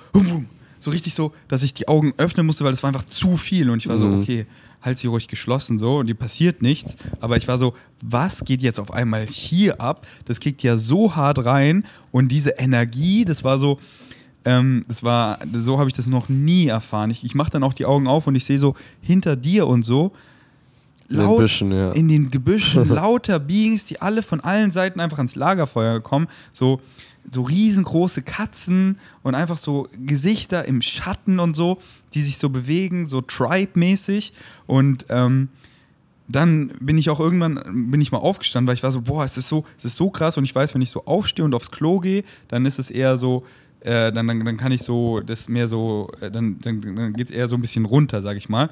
so 0.78 0.90
richtig 0.90 1.14
so, 1.14 1.32
dass 1.48 1.62
ich 1.62 1.72
die 1.72 1.88
Augen 1.88 2.12
öffnen 2.18 2.44
musste, 2.44 2.64
weil 2.64 2.74
es 2.74 2.82
war 2.82 2.88
einfach 2.88 3.06
zu 3.06 3.38
viel 3.38 3.70
und 3.70 3.78
ich 3.78 3.88
war 3.88 3.98
so, 3.98 4.04
mhm. 4.04 4.20
okay, 4.20 4.46
halt 4.84 4.98
sie 4.98 5.06
ruhig 5.06 5.28
geschlossen 5.28 5.78
so 5.78 5.98
und 5.98 6.06
die 6.06 6.14
passiert 6.14 6.62
nichts. 6.62 6.96
Aber 7.20 7.36
ich 7.36 7.48
war 7.48 7.58
so, 7.58 7.74
was 8.02 8.44
geht 8.44 8.62
jetzt 8.62 8.78
auf 8.78 8.92
einmal 8.92 9.26
hier 9.26 9.80
ab? 9.80 10.06
Das 10.26 10.40
kickt 10.40 10.62
ja 10.62 10.78
so 10.78 11.16
hart 11.16 11.44
rein 11.44 11.84
und 12.12 12.28
diese 12.28 12.50
Energie, 12.50 13.24
das 13.24 13.44
war 13.44 13.58
so, 13.58 13.78
ähm, 14.44 14.84
das 14.88 15.02
war, 15.02 15.38
so 15.52 15.78
habe 15.78 15.88
ich 15.88 15.94
das 15.94 16.06
noch 16.06 16.28
nie 16.28 16.66
erfahren. 16.66 17.10
Ich, 17.10 17.24
ich 17.24 17.34
mache 17.34 17.50
dann 17.50 17.62
auch 17.62 17.72
die 17.72 17.86
Augen 17.86 18.06
auf 18.06 18.26
und 18.26 18.34
ich 18.34 18.44
sehe 18.44 18.58
so 18.58 18.74
hinter 19.00 19.36
dir 19.36 19.66
und 19.66 19.82
so. 19.82 20.12
Laut, 21.08 21.22
in 21.22 21.28
den 21.28 21.38
Büschen, 21.38 21.72
ja. 21.72 21.92
In 21.92 22.08
den 22.08 22.30
Gebüschen 22.30 22.88
lauter 22.94 23.38
Beings, 23.38 23.84
die 23.84 24.00
alle 24.00 24.22
von 24.22 24.40
allen 24.40 24.70
Seiten 24.70 25.00
einfach 25.00 25.18
ans 25.18 25.34
Lagerfeuer 25.34 26.00
kommen. 26.00 26.28
So, 26.52 26.80
so 27.30 27.42
riesengroße 27.42 28.22
Katzen 28.22 28.98
und 29.22 29.34
einfach 29.34 29.58
so 29.58 29.88
Gesichter 30.04 30.64
im 30.66 30.82
Schatten 30.82 31.38
und 31.40 31.56
so, 31.56 31.78
die 32.14 32.22
sich 32.22 32.38
so 32.38 32.48
bewegen, 32.48 33.06
so 33.06 33.20
Tribe-mäßig. 33.20 34.32
Und 34.66 35.06
ähm, 35.08 35.48
dann 36.28 36.68
bin 36.80 36.96
ich 36.96 37.10
auch 37.10 37.20
irgendwann, 37.20 37.90
bin 37.90 38.00
ich 38.00 38.12
mal 38.12 38.18
aufgestanden, 38.18 38.68
weil 38.68 38.74
ich 38.74 38.82
war 38.82 38.92
so, 38.92 39.02
boah, 39.02 39.24
es 39.24 39.36
ist 39.36 39.48
so, 39.48 39.64
es 39.76 39.84
ist 39.84 39.96
so 39.96 40.10
krass 40.10 40.38
und 40.38 40.44
ich 40.44 40.54
weiß, 40.54 40.74
wenn 40.74 40.82
ich 40.82 40.90
so 40.90 41.04
aufstehe 41.04 41.44
und 41.44 41.54
aufs 41.54 41.70
Klo 41.70 42.00
gehe, 42.00 42.24
dann 42.48 42.66
ist 42.66 42.78
es 42.78 42.90
eher 42.90 43.16
so, 43.16 43.44
äh, 43.80 44.12
dann, 44.12 44.26
dann, 44.26 44.44
dann 44.44 44.56
kann 44.56 44.72
ich 44.72 44.82
so, 44.82 45.20
das 45.20 45.48
mehr 45.48 45.68
so, 45.68 46.10
äh, 46.20 46.30
dann, 46.30 46.58
dann, 46.60 46.80
dann 46.80 47.12
geht 47.12 47.30
es 47.30 47.34
eher 47.34 47.48
so 47.48 47.56
ein 47.56 47.60
bisschen 47.60 47.84
runter, 47.84 48.22
sag 48.22 48.36
ich 48.36 48.48
mal. 48.48 48.70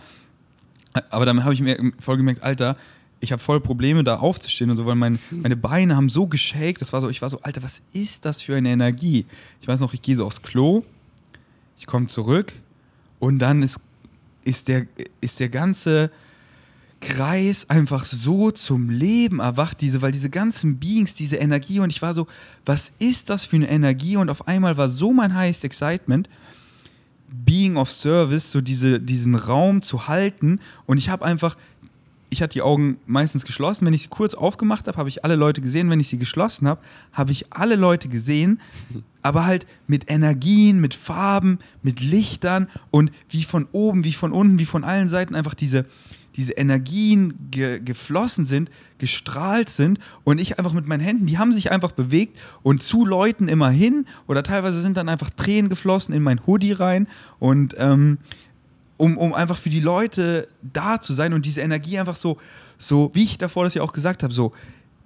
Aber 1.11 1.27
dann 1.27 1.45
habe 1.45 1.55
ich 1.55 1.61
mir 1.61 1.93
voll 2.01 2.17
gemerkt, 2.17 2.43
Alter, 2.43 2.77
ich 3.23 3.31
habe 3.31 3.41
voll 3.41 3.61
Probleme, 3.61 4.03
da 4.03 4.17
aufzustehen 4.17 4.69
und 4.69 4.77
so, 4.77 4.85
weil 4.85 4.97
mein, 4.97 5.21
meine 5.31 5.57
Beine 5.57 5.95
haben 5.95 6.09
so 6.09 6.27
geschakt. 6.27 6.81
Das 6.81 6.93
war 6.93 7.01
so, 7.01 7.09
ich 7.09 7.23
war 7.23 7.31
so, 7.31 7.41
Alter, 7.41 7.63
was 7.63 7.81
ist 7.93 8.25
das 8.25 8.43
für 8.43 8.57
eine 8.57 8.71
Energie? 8.71 9.27
Ich 9.61 9.69
weiß 9.69 9.79
noch, 9.79 9.95
ich 9.95 10.03
gehe 10.03 10.17
so 10.17 10.27
aufs 10.27 10.43
Klo, 10.43 10.85
ich 11.79 11.87
komme 11.87 12.09
zurück 12.09 12.53
und 13.21 13.39
dann 13.39 13.63
ist, 13.63 13.79
ist, 14.43 14.67
der, 14.67 14.87
ist 15.21 15.39
der 15.39 15.51
ganze 15.51 16.11
Kreis 17.01 17.71
einfach 17.71 18.05
so 18.05 18.51
zum 18.51 18.91
Leben 18.91 19.39
erwacht, 19.39 19.81
diese, 19.81 20.03
weil 20.03 20.11
diese 20.11 20.29
ganzen 20.29 20.81
Beings, 20.81 21.15
diese 21.15 21.37
Energie 21.37 21.79
und 21.79 21.91
ich 21.91 22.03
war 22.03 22.15
so, 22.15 22.27
was 22.67 22.93
ist 22.99 23.31
das 23.31 23.45
für 23.45 23.55
eine 23.55 23.71
Energie? 23.71 24.17
Und 24.17 24.31
auf 24.31 24.49
einmal 24.49 24.77
war 24.77 24.89
so 24.89 25.13
mein 25.13 25.33
highest 25.37 25.65
excitement, 25.65 26.29
Being 27.29 27.77
of 27.77 27.91
Service, 27.91 28.51
so 28.51 28.61
diese, 28.61 29.01
diesen 29.01 29.37
Raum 29.37 29.81
zu 29.81 30.09
halten 30.09 30.59
und 30.87 30.99
ich 30.99 31.09
habe 31.09 31.25
einfach 31.25 31.57
ich 32.33 32.41
hatte 32.41 32.55
die 32.55 32.63
Augen 32.63 32.97
meistens 33.07 33.45
geschlossen. 33.45 33.85
Wenn 33.85 33.93
ich 33.93 34.03
sie 34.03 34.09
kurz 34.09 34.35
aufgemacht 34.35 34.89
habe, 34.89 34.97
habe 34.97 35.09
ich 35.11 35.23
alle 35.23 35.37
Leute 35.37 35.61
gesehen. 35.61 35.91
Wenn 35.91 36.01
ich 36.01 36.09
sie 36.09 36.19
geschlossen 36.19 36.67
habe, 36.67 36.81
habe 37.13 37.31
ich 37.31 37.53
alle 37.53 37.77
Leute 37.77 38.09
gesehen, 38.09 38.59
aber 39.23 39.45
halt 39.45 39.67
mit 39.87 40.11
Energien, 40.11 40.81
mit 40.81 40.95
Farben, 40.95 41.59
mit 41.83 42.01
Lichtern 42.01 42.69
und 42.91 43.13
wie 43.29 43.45
von 43.45 43.69
oben, 43.73 44.05
wie 44.05 44.15
von 44.15 44.33
unten, 44.33 44.59
wie 44.59 44.65
von 44.65 44.83
allen 44.83 45.11
Seiten 45.11 45.35
einfach 45.35 45.55
diese, 45.55 45.85
diese 46.37 46.53
Energien 46.53 47.35
ge 47.51 47.81
geflossen 47.81 48.47
sind, 48.47 48.71
gestrahlt 48.97 49.69
sind 49.69 49.99
und 50.25 50.41
ich 50.41 50.59
einfach 50.59 50.73
mit 50.73 50.87
meinen 50.87 51.01
Händen, 51.01 51.27
die 51.27 51.37
haben 51.37 51.53
sich 51.53 51.71
einfach 51.71 51.93
bewegt 51.93 52.39
und 52.63 52.83
zu 52.83 53.05
Leuten 53.05 53.49
immer 53.49 53.69
hin 53.69 54.07
oder 54.27 54.43
teilweise 54.43 54.81
sind 54.81 54.97
dann 54.97 55.11
einfach 55.11 55.29
Tränen 55.29 55.69
geflossen 55.69 56.15
in 56.15 56.23
mein 56.23 56.47
Hoodie 56.47 56.73
rein 56.73 57.09
und 57.39 57.75
ähm, 57.79 58.19
um, 58.97 59.19
um 59.19 59.35
einfach 59.35 59.57
für 59.57 59.71
die 59.71 59.81
Leute 59.81 60.49
da 60.63 61.01
zu 61.01 61.13
sein 61.13 61.33
und 61.33 61.45
diese 61.47 61.61
Energie 61.61 61.99
einfach 61.99 62.17
so, 62.17 62.39
so 62.79 63.11
wie 63.15 63.25
ich 63.25 63.39
davor 63.39 63.65
das 63.65 63.75
ja 63.75 63.83
auch 63.83 63.93
gesagt 63.93 64.23
habe, 64.23 64.33
so 64.33 64.53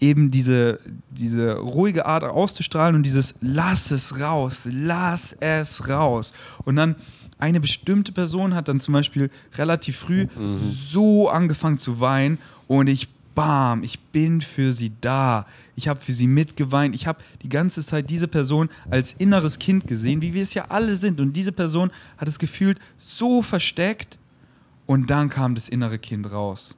eben 0.01 0.31
diese, 0.31 0.81
diese 1.11 1.57
ruhige 1.57 2.07
Art 2.07 2.25
auszustrahlen 2.25 2.97
und 2.97 3.03
dieses 3.03 3.35
lass 3.41 3.91
es 3.91 4.21
raus, 4.21 4.61
lass 4.65 5.35
es 5.41 5.89
raus. 5.89 6.33
Und 6.65 6.77
dann 6.77 6.97
eine 7.39 7.61
bestimmte 7.61 8.13
Person 8.13 8.55
hat 8.55 8.69
dann 8.69 8.81
zum 8.81 8.95
Beispiel 8.95 9.31
relativ 9.57 9.99
früh 9.99 10.27
mhm. 10.37 10.59
so 10.59 11.29
angefangen 11.29 11.79
zu 11.79 12.01
weinen 12.01 12.39
und 12.67 12.87
ich 12.89 13.09
bam, 13.37 13.85
ich 13.85 14.01
bin 14.01 14.41
für 14.41 14.73
sie 14.73 14.91
da. 15.01 15.47
Ich 15.77 15.87
habe 15.87 16.01
für 16.01 16.13
sie 16.13 16.27
mitgeweint. 16.27 16.97
Ich 16.97 17.07
habe 17.07 17.23
die 17.43 17.49
ganze 17.49 17.85
Zeit 17.87 18.11
diese 18.11 18.27
Person 18.27 18.69
als 18.91 19.13
inneres 19.13 19.61
Kind 19.61 19.87
gesehen, 19.87 20.23
wie 20.23 20.35
wir 20.35 20.43
es 20.43 20.55
ja 20.55 20.65
alle 20.71 20.97
sind. 20.97 21.21
Und 21.21 21.35
diese 21.35 21.53
Person 21.53 21.93
hat 22.17 22.27
es 22.27 22.41
gefühlt 22.41 22.81
so 22.99 23.43
versteckt. 23.43 24.19
Und 24.87 25.11
dann 25.11 25.29
kam 25.29 25.55
das 25.55 25.69
innere 25.69 25.99
Kind 25.99 26.33
raus. 26.33 26.77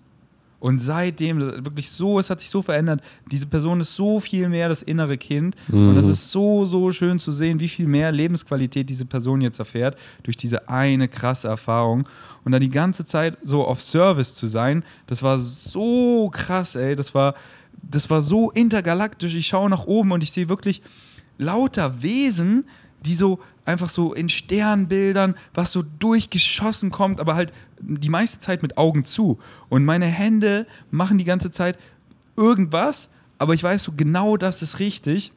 Und 0.61 0.81
seitdem, 0.81 1.41
wirklich 1.41 1.91
so, 1.91 2.19
es 2.19 2.31
hat 2.31 2.41
sich 2.41 2.51
so 2.51 2.63
verändert. 2.63 3.01
Diese 3.31 3.47
Person 3.47 3.81
ist 3.81 3.95
so 3.95 4.19
viel 4.19 4.49
mehr 4.49 4.69
das 4.69 4.83
innere 4.83 5.17
Kind. 5.17 5.55
Mhm. 5.69 5.91
Und 5.91 5.97
es 5.97 6.09
ist 6.09 6.33
so, 6.33 6.65
so 6.65 6.91
schön 6.91 7.21
zu 7.21 7.31
sehen, 7.31 7.61
wie 7.61 7.69
viel 7.69 7.87
mehr 7.87 8.11
Lebensqualität 8.11 8.91
diese 8.91 9.05
Person 9.05 9.41
jetzt 9.41 9.61
erfährt 9.61 9.97
durch 10.25 10.37
diese 10.37 10.69
eine 10.69 11.07
krasse 11.09 11.47
Erfahrung. 11.47 12.09
Und 12.45 12.53
dann 12.53 12.61
die 12.61 12.71
ganze 12.71 13.05
Zeit 13.05 13.39
so 13.43 13.65
auf 13.65 13.81
Service 13.81 14.35
zu 14.35 14.49
sein, 14.49 14.83
das 15.07 15.23
war 15.23 15.39
so 15.39 16.29
krass, 16.33 16.75
ey. 16.75 16.97
Das 16.97 17.15
war, 17.15 17.35
das 17.81 18.11
war 18.11 18.21
so 18.21 18.51
intergalaktisch. 18.51 19.37
Ich 19.37 19.47
schaue 19.47 19.71
nach 19.71 19.87
oben 19.87 20.11
und 20.11 20.25
ich 20.25 20.33
sehe 20.33 20.49
wirklich 20.49 20.83
lauter 21.39 22.03
Wesen, 22.03 22.65
die 23.05 23.15
so 23.15 23.41
einfach 23.65 23.91
so 23.91 24.15
in 24.15 24.29
Sternbildern, 24.29 25.35
was 25.55 25.73
so 25.73 25.85
durchgeschossen 25.99 26.91
kommt, 26.91 27.21
aber 27.21 27.35
halt 27.35 27.53
die 27.81 28.09
meiste 28.09 28.41
Zeit 28.41 28.63
mit 28.63 28.79
Augen 28.79 29.05
zu. 29.05 29.39
Und 29.69 29.85
meine 29.85 30.07
Hände 30.07 30.67
machen 30.91 31.19
die 31.19 31.25
ganze 31.25 31.51
Zeit 31.51 31.79
irgendwas, 32.37 33.09
aber 33.39 33.55
ich 33.55 33.63
weiß 33.63 33.83
so 33.83 33.93
genau, 33.97 34.37
das 34.37 34.63
ist 34.63 34.79
richtig. 34.79 35.33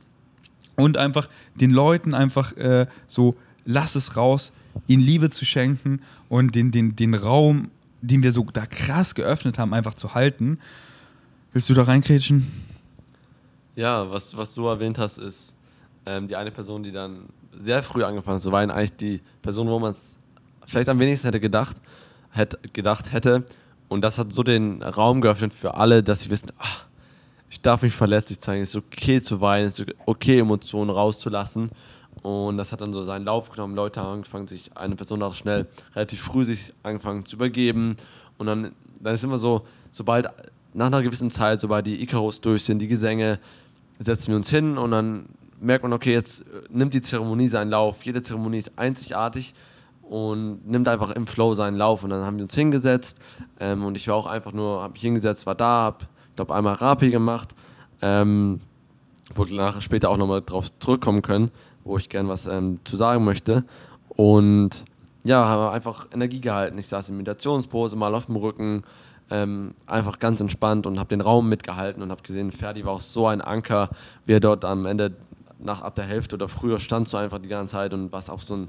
Und 0.75 0.97
einfach 0.97 1.27
den 1.55 1.71
Leuten 1.71 2.13
einfach 2.13 2.55
äh, 2.55 2.87
so, 3.07 3.35
lass 3.65 3.95
es 3.95 4.15
raus, 4.15 4.51
ihnen 4.87 5.03
Liebe 5.03 5.29
zu 5.29 5.45
schenken 5.45 6.01
und 6.29 6.55
den, 6.55 6.71
den, 6.71 6.95
den 6.95 7.13
Raum, 7.13 7.69
den 8.01 8.23
wir 8.23 8.31
so 8.31 8.47
da 8.51 8.65
krass 8.65 9.13
geöffnet 9.13 9.59
haben, 9.59 9.73
einfach 9.73 9.93
zu 9.93 10.15
halten. 10.15 10.57
Willst 11.53 11.69
du 11.69 11.73
da 11.73 11.83
reinkrätschen? 11.83 12.49
Ja, 13.75 14.09
was, 14.09 14.35
was 14.37 14.55
du 14.55 14.67
erwähnt 14.67 14.97
hast, 14.97 15.17
ist 15.17 15.53
ähm, 16.05 16.27
die 16.27 16.35
eine 16.35 16.51
Person, 16.51 16.83
die 16.83 16.91
dann 16.91 17.25
sehr 17.57 17.83
früh 17.83 18.03
angefangen 18.03 18.39
zu 18.39 18.51
weinen, 18.51 18.71
eigentlich 18.71 18.95
die 18.95 19.21
Person, 19.41 19.67
wo 19.67 19.79
man 19.79 19.91
es 19.91 20.17
vielleicht 20.67 20.89
am 20.89 20.99
wenigsten 20.99 21.27
hätte 21.27 21.39
gedacht, 21.39 21.77
hätte, 22.31 22.59
gedacht 22.73 23.11
hätte. 23.11 23.43
Und 23.87 24.01
das 24.01 24.17
hat 24.17 24.31
so 24.31 24.43
den 24.43 24.81
Raum 24.81 25.21
geöffnet 25.21 25.53
für 25.53 25.75
alle, 25.75 26.01
dass 26.01 26.21
sie 26.21 26.29
wissen, 26.29 26.51
ach, 26.57 26.85
ich 27.49 27.61
darf 27.61 27.81
mich 27.81 27.93
verletzlich 27.93 28.39
zeigen, 28.39 28.63
es 28.63 28.69
ist 28.69 28.77
okay 28.77 29.21
zu 29.21 29.41
weinen, 29.41 29.67
es 29.67 29.79
ist 29.79 29.93
okay, 30.05 30.39
Emotionen 30.39 30.89
rauszulassen. 30.89 31.69
Und 32.21 32.57
das 32.57 32.71
hat 32.71 32.81
dann 32.81 32.93
so 32.93 33.03
seinen 33.03 33.25
Lauf 33.25 33.49
genommen. 33.49 33.75
Leute 33.75 33.99
haben 33.99 34.13
angefangen, 34.13 34.47
sich, 34.47 34.71
eine 34.75 34.95
Person 34.95 35.21
auch 35.23 35.33
schnell, 35.33 35.67
relativ 35.95 36.21
früh 36.21 36.45
sich 36.45 36.73
angefangen 36.83 37.25
zu 37.25 37.35
übergeben. 37.35 37.97
Und 38.37 38.47
dann, 38.47 38.71
dann 39.01 39.13
ist 39.13 39.23
immer 39.23 39.37
so, 39.37 39.65
sobald 39.91 40.29
nach 40.73 40.87
einer 40.87 41.01
gewissen 41.01 41.31
Zeit, 41.31 41.59
sobald 41.59 41.85
die 41.85 42.01
Icarus 42.01 42.39
durch 42.39 42.63
sind, 42.63 42.79
die 42.79 42.87
Gesänge, 42.87 43.39
setzen 43.99 44.29
wir 44.29 44.37
uns 44.37 44.49
hin 44.49 44.77
und 44.77 44.91
dann 44.91 45.25
merkt 45.61 45.83
man, 45.83 45.93
okay, 45.93 46.13
jetzt 46.13 46.43
nimmt 46.69 46.93
die 46.93 47.01
Zeremonie 47.01 47.47
seinen 47.47 47.69
Lauf. 47.69 48.03
Jede 48.03 48.21
Zeremonie 48.21 48.57
ist 48.57 48.71
einzigartig 48.77 49.53
und 50.01 50.67
nimmt 50.67 50.87
einfach 50.87 51.11
im 51.11 51.27
Flow 51.27 51.53
seinen 51.53 51.77
Lauf. 51.77 52.03
Und 52.03 52.09
dann 52.09 52.25
haben 52.25 52.37
wir 52.37 52.43
uns 52.43 52.55
hingesetzt 52.55 53.19
ähm, 53.59 53.85
und 53.85 53.95
ich 53.95 54.07
war 54.07 54.15
auch 54.15 54.25
einfach 54.25 54.51
nur, 54.51 54.81
habe 54.81 54.93
mich 54.93 55.01
hingesetzt, 55.01 55.45
war 55.45 55.55
da, 55.55 55.83
habe 55.83 56.05
glaube, 56.35 56.55
einmal 56.55 56.73
Rapi 56.73 57.11
gemacht, 57.11 57.55
ähm, 58.01 58.61
wo 59.35 59.45
wir 59.45 59.55
nachher 59.55 59.81
später 59.81 60.09
auch 60.09 60.17
nochmal 60.17 60.41
drauf 60.41 60.67
zurückkommen 60.79 61.21
können, 61.21 61.51
wo 61.83 61.97
ich 61.97 62.09
gern 62.09 62.27
was 62.27 62.47
ähm, 62.47 62.79
zu 62.83 62.97
sagen 62.97 63.23
möchte. 63.23 63.63
Und 64.09 64.85
ja, 65.23 65.45
habe 65.45 65.71
einfach 65.71 66.07
Energie 66.11 66.41
gehalten. 66.41 66.77
Ich 66.77 66.87
saß 66.87 67.09
in 67.09 67.17
Meditationspose, 67.17 67.95
mal 67.95 68.13
auf 68.15 68.25
dem 68.25 68.35
Rücken, 68.35 68.83
ähm, 69.29 69.75
einfach 69.85 70.19
ganz 70.19 70.41
entspannt 70.41 70.85
und 70.87 70.99
habe 70.99 71.09
den 71.09 71.21
Raum 71.21 71.47
mitgehalten 71.47 72.01
und 72.01 72.11
habe 72.11 72.23
gesehen, 72.23 72.51
Ferdi 72.51 72.83
war 72.85 72.93
auch 72.93 73.01
so 73.01 73.27
ein 73.27 73.39
Anker, 73.39 73.89
wie 74.25 74.33
er 74.33 74.39
dort 74.39 74.65
am 74.65 74.85
Ende 74.85 75.15
nach 75.63 75.81
ab 75.81 75.95
der 75.95 76.05
Hälfte 76.05 76.35
oder 76.35 76.47
früher 76.47 76.79
stand 76.79 77.07
so 77.07 77.17
einfach 77.17 77.39
die 77.39 77.49
ganze 77.49 77.73
Zeit 77.73 77.93
und 77.93 78.11
was 78.11 78.29
auch 78.29 78.41
so 78.41 78.55
ein 78.55 78.67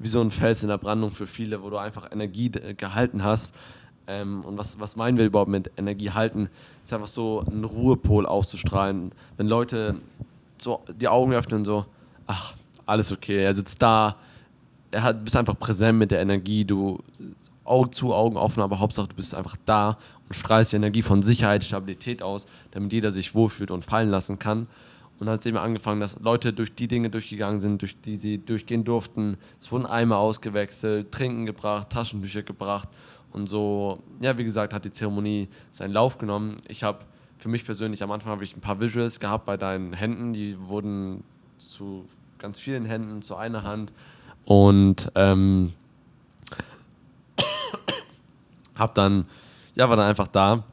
wie 0.00 0.08
so 0.08 0.20
ein 0.20 0.30
Fels 0.30 0.62
in 0.62 0.70
der 0.70 0.78
Brandung 0.78 1.10
für 1.10 1.26
viele, 1.26 1.62
wo 1.62 1.68
du 1.68 1.76
einfach 1.76 2.10
Energie 2.10 2.50
gehalten 2.50 3.22
hast. 3.22 3.54
Ähm, 4.06 4.42
und 4.44 4.56
was, 4.56 4.80
was 4.80 4.96
meinen 4.96 5.18
wir 5.18 5.26
überhaupt 5.26 5.50
mit 5.50 5.70
Energie 5.76 6.10
halten? 6.10 6.48
Ist 6.84 6.92
einfach 6.92 7.06
so 7.06 7.44
einen 7.46 7.64
Ruhepol 7.64 8.24
auszustrahlen. 8.24 9.12
Wenn 9.36 9.46
Leute 9.46 9.96
so 10.56 10.82
die 10.98 11.06
Augen 11.06 11.34
öffnen, 11.34 11.66
so, 11.66 11.84
ach, 12.26 12.54
alles 12.86 13.12
okay, 13.12 13.44
er 13.44 13.54
sitzt 13.54 13.82
da, 13.82 14.16
er 14.90 15.02
hat, 15.02 15.22
bist 15.22 15.36
einfach 15.36 15.58
präsent 15.58 15.98
mit 15.98 16.10
der 16.10 16.20
Energie, 16.20 16.64
du 16.64 16.98
Augen 17.64 17.92
zu, 17.92 18.14
Augen 18.14 18.38
offen, 18.38 18.62
aber 18.62 18.78
Hauptsache 18.78 19.08
du 19.08 19.14
bist 19.14 19.34
einfach 19.34 19.56
da 19.66 19.98
und 20.26 20.34
strahlst 20.34 20.72
die 20.72 20.76
Energie 20.76 21.02
von 21.02 21.22
Sicherheit, 21.22 21.62
Stabilität 21.62 22.22
aus, 22.22 22.46
damit 22.70 22.92
jeder 22.94 23.10
sich 23.10 23.34
wohlfühlt 23.34 23.70
und 23.70 23.84
fallen 23.84 24.08
lassen 24.08 24.38
kann. 24.38 24.66
Und 25.20 25.28
hat 25.28 25.40
es 25.40 25.46
eben 25.46 25.58
angefangen, 25.58 26.00
dass 26.00 26.18
Leute 26.18 26.52
durch 26.52 26.74
die 26.74 26.88
Dinge 26.88 27.10
durchgegangen 27.10 27.60
sind, 27.60 27.82
durch 27.82 28.00
die 28.00 28.16
sie 28.16 28.38
durchgehen 28.38 28.84
durften. 28.84 29.36
Es 29.60 29.70
wurden 29.70 29.84
Eimer 29.84 30.16
ausgewechselt, 30.16 31.12
Trinken 31.12 31.44
gebracht, 31.44 31.90
Taschentücher 31.90 32.42
gebracht. 32.42 32.88
Und 33.30 33.46
so, 33.46 34.02
ja, 34.20 34.38
wie 34.38 34.44
gesagt, 34.44 34.72
hat 34.72 34.84
die 34.86 34.92
Zeremonie 34.92 35.48
seinen 35.70 35.92
Lauf 35.92 36.16
genommen. 36.16 36.62
Ich 36.68 36.82
habe 36.82 37.04
für 37.36 37.48
mich 37.48 37.64
persönlich 37.64 38.02
am 38.02 38.10
Anfang 38.10 38.32
habe 38.32 38.44
ich 38.44 38.56
ein 38.56 38.60
paar 38.60 38.80
Visuals 38.80 39.20
gehabt 39.20 39.44
bei 39.44 39.56
deinen 39.56 39.92
Händen, 39.92 40.32
die 40.32 40.58
wurden 40.58 41.22
zu 41.58 42.06
ganz 42.38 42.58
vielen 42.58 42.86
Händen, 42.86 43.22
zu 43.22 43.36
einer 43.36 43.62
Hand. 43.62 43.92
Und 44.46 45.12
ähm, 45.14 45.72
habe 48.74 48.92
dann, 48.94 49.26
ja, 49.74 49.88
war 49.88 49.96
dann 49.96 50.08
einfach 50.08 50.28
da 50.28 50.64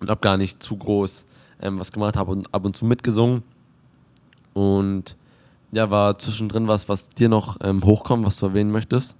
und 0.00 0.10
habe 0.10 0.20
gar 0.20 0.36
nicht 0.36 0.62
zu 0.62 0.76
groß 0.76 1.26
ähm, 1.62 1.78
was 1.78 1.92
gemacht, 1.92 2.16
habe 2.16 2.42
ab 2.52 2.64
und 2.64 2.76
zu 2.76 2.84
mitgesungen. 2.84 3.42
Und 4.52 5.16
ja, 5.72 5.90
war 5.90 6.18
zwischendrin 6.18 6.68
was, 6.68 6.88
was 6.88 7.10
dir 7.10 7.28
noch 7.28 7.58
ähm, 7.62 7.84
hochkommt, 7.84 8.26
was 8.26 8.38
du 8.38 8.46
erwähnen 8.46 8.72
möchtest? 8.72 9.16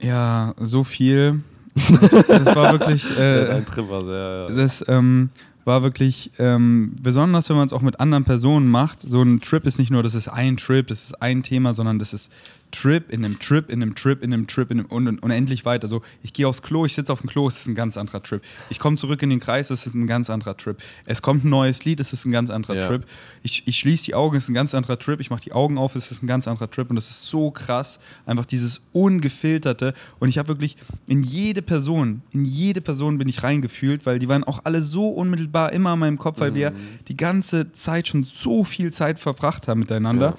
Ja, 0.00 0.54
so 0.60 0.84
viel. 0.84 1.42
Das, 1.74 2.10
das 2.10 2.56
war 2.56 2.72
wirklich. 2.72 3.04
Äh, 3.18 3.50
ein 3.50 3.66
Trip 3.66 3.88
war 3.88 4.04
sehr, 4.04 4.48
ja. 4.48 4.54
Das 4.54 4.84
ähm, 4.88 5.30
war 5.64 5.82
wirklich 5.82 6.30
ähm, 6.38 6.94
besonders, 7.00 7.48
wenn 7.48 7.56
man 7.56 7.66
es 7.66 7.72
auch 7.72 7.80
mit 7.80 8.00
anderen 8.00 8.24
Personen 8.24 8.68
macht. 8.68 9.02
So 9.02 9.22
ein 9.22 9.40
Trip 9.40 9.66
ist 9.66 9.78
nicht 9.78 9.90
nur, 9.90 10.02
das 10.02 10.14
ist 10.14 10.28
ein 10.28 10.56
Trip, 10.56 10.86
das 10.86 11.04
ist 11.04 11.22
ein 11.22 11.42
Thema, 11.42 11.74
sondern 11.74 11.98
das 11.98 12.12
ist 12.12 12.30
Trip 12.74 13.10
in 13.10 13.24
einem 13.24 13.38
Trip 13.38 13.70
in 13.70 13.82
einem 13.82 13.94
Trip 13.94 14.22
in 14.22 14.32
einem 14.32 14.46
Trip 14.46 14.70
in 14.70 14.80
einem 14.80 14.88
und, 14.88 15.06
und 15.06 15.18
unendlich 15.20 15.64
weiter. 15.64 15.88
So, 15.88 16.02
ich 16.22 16.32
gehe 16.32 16.46
aufs 16.46 16.62
Klo, 16.62 16.84
ich 16.84 16.94
sitze 16.94 17.12
auf 17.12 17.20
dem 17.20 17.30
Klo, 17.30 17.46
es 17.46 17.58
ist 17.58 17.68
ein 17.68 17.74
ganz 17.74 17.96
anderer 17.96 18.22
Trip. 18.22 18.42
Ich 18.68 18.78
komme 18.78 18.96
zurück 18.96 19.22
in 19.22 19.30
den 19.30 19.40
Kreis, 19.40 19.70
es 19.70 19.86
ist 19.86 19.94
ein 19.94 20.06
ganz 20.06 20.28
anderer 20.28 20.56
Trip. 20.56 20.76
Es 21.06 21.22
kommt 21.22 21.44
ein 21.44 21.50
neues 21.50 21.84
Lied, 21.84 22.00
es 22.00 22.12
ist 22.12 22.24
ein 22.24 22.32
ganz 22.32 22.50
anderer 22.50 22.74
ja. 22.74 22.86
Trip. 22.88 23.06
Ich, 23.42 23.66
ich 23.66 23.78
schließe 23.78 24.04
die 24.04 24.14
Augen, 24.14 24.36
es 24.36 24.44
ist 24.44 24.50
ein 24.50 24.54
ganz 24.54 24.74
anderer 24.74 24.98
Trip. 24.98 25.20
Ich 25.20 25.30
mache 25.30 25.42
die 25.42 25.52
Augen 25.52 25.78
auf, 25.78 25.94
es 25.94 26.10
ist 26.10 26.22
ein 26.22 26.26
ganz 26.26 26.48
anderer 26.48 26.70
Trip. 26.70 26.90
Und 26.90 26.96
das 26.96 27.10
ist 27.10 27.22
so 27.22 27.50
krass, 27.50 28.00
einfach 28.26 28.46
dieses 28.46 28.82
ungefilterte. 28.92 29.94
Und 30.18 30.28
ich 30.28 30.38
habe 30.38 30.48
wirklich 30.48 30.76
in 31.06 31.22
jede 31.22 31.62
Person, 31.62 32.22
in 32.32 32.44
jede 32.44 32.80
Person 32.80 33.18
bin 33.18 33.28
ich 33.28 33.42
reingefühlt, 33.42 34.04
weil 34.04 34.18
die 34.18 34.28
waren 34.28 34.44
auch 34.44 34.60
alle 34.64 34.82
so 34.82 35.08
unmittelbar 35.08 35.72
immer 35.72 35.94
in 35.94 35.98
meinem 36.00 36.18
Kopf, 36.18 36.40
weil 36.40 36.50
mhm. 36.50 36.56
wir 36.56 36.72
die 37.08 37.16
ganze 37.16 37.72
Zeit 37.72 38.08
schon 38.08 38.24
so 38.24 38.64
viel 38.64 38.92
Zeit 38.92 39.20
verbracht 39.20 39.68
haben 39.68 39.80
miteinander. 39.80 40.30
Ja. 40.30 40.36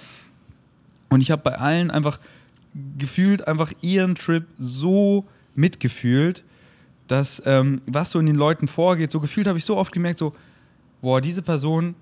Und 1.10 1.22
ich 1.22 1.32
habe 1.32 1.42
bei 1.44 1.58
allen 1.58 1.92
einfach 1.92 2.20
gefühlt 2.98 3.48
einfach 3.48 3.72
ihren 3.82 4.16
Trip 4.16 4.46
so 4.58 5.26
mitgefühlt, 5.56 6.44
dass 7.08 7.42
ähm, 7.46 7.82
was 7.86 8.12
so 8.12 8.20
in 8.20 8.26
den 8.26 8.36
Leuten 8.36 8.68
vorgeht, 8.68 9.12
so 9.12 9.20
gefühlt 9.20 9.48
habe 9.48 9.58
ich 9.58 9.66
so 9.66 9.78
oft 9.78 9.92
gemerkt, 9.92 10.18
so, 10.18 10.34
boah, 11.02 11.22
diese 11.22 11.42
Person 11.42 11.96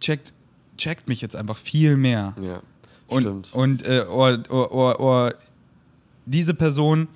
checkt, 0.00 0.32
checkt 0.76 1.08
mich 1.08 1.20
jetzt 1.20 1.36
einfach 1.36 1.56
viel 1.56 1.96
mehr. 1.96 2.34
Ja, 2.40 2.62
und, 3.06 3.22
stimmt. 3.22 3.54
Und 3.54 3.84
äh, 3.84 4.04
or, 4.08 4.38
or, 4.48 5.00
or, 5.00 5.34
diese 6.26 6.54
Person, 6.54 7.08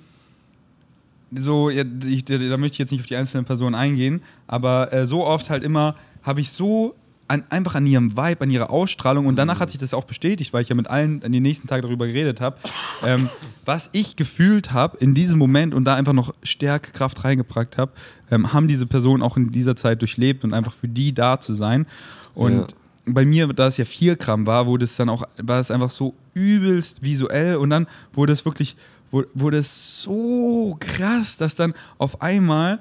so, 1.35 1.69
ich, 1.69 2.25
da 2.25 2.57
möchte 2.57 2.75
ich 2.75 2.79
jetzt 2.79 2.91
nicht 2.91 3.01
auf 3.01 3.07
die 3.07 3.15
einzelnen 3.15 3.45
Personen 3.45 3.75
eingehen, 3.75 4.21
aber 4.47 4.93
äh, 4.93 5.05
so 5.07 5.25
oft 5.25 5.49
halt 5.49 5.63
immer 5.63 5.95
habe 6.21 6.41
ich 6.41 6.51
so 6.51 6.95
an, 7.33 7.43
einfach 7.49 7.75
an 7.75 7.85
ihrem 7.85 8.15
Vibe, 8.15 8.41
an 8.41 8.51
ihrer 8.51 8.69
Ausstrahlung. 8.69 9.25
Und 9.25 9.35
danach 9.35 9.59
hat 9.59 9.71
sich 9.71 9.79
das 9.79 9.93
auch 9.93 10.05
bestätigt, 10.05 10.53
weil 10.53 10.61
ich 10.61 10.69
ja 10.69 10.75
mit 10.75 10.87
allen 10.87 11.23
an 11.23 11.31
den 11.31 11.41
nächsten 11.41 11.67
Tag 11.67 11.81
darüber 11.81 12.05
geredet 12.05 12.39
habe, 12.39 12.57
ähm, 13.03 13.29
was 13.65 13.89
ich 13.91 14.15
gefühlt 14.15 14.71
habe 14.71 14.97
in 14.97 15.15
diesem 15.15 15.39
Moment 15.39 15.73
und 15.73 15.85
da 15.85 15.95
einfach 15.95 16.13
noch 16.13 16.33
Stärke, 16.43 16.91
Kraft 16.91 17.23
reingebracht 17.23 17.77
habe, 17.77 17.91
ähm, 18.29 18.53
haben 18.53 18.67
diese 18.67 18.85
Personen 18.85 19.23
auch 19.23 19.35
in 19.35 19.51
dieser 19.51 19.75
Zeit 19.75 20.01
durchlebt 20.01 20.43
und 20.43 20.53
einfach 20.53 20.73
für 20.73 20.87
die 20.87 21.13
da 21.13 21.39
zu 21.39 21.55
sein. 21.55 21.87
Und 22.35 22.53
ja. 22.53 22.67
bei 23.05 23.25
mir, 23.25 23.47
da 23.47 23.67
es 23.67 23.77
ja 23.77 23.85
4 23.85 24.15
Gramm 24.15 24.45
war, 24.45 24.67
wurde 24.67 24.85
es 24.85 24.95
dann 24.95 25.09
auch, 25.09 25.23
war 25.37 25.59
es 25.59 25.71
einfach 25.71 25.89
so 25.89 26.13
übelst 26.35 27.01
visuell 27.01 27.55
und 27.57 27.71
dann 27.71 27.87
wurde 28.13 28.31
es 28.33 28.45
wirklich, 28.45 28.75
wurde 29.11 29.57
es 29.57 30.03
so 30.03 30.77
krass, 30.79 31.37
dass 31.37 31.55
dann 31.55 31.73
auf 31.97 32.21
einmal, 32.21 32.79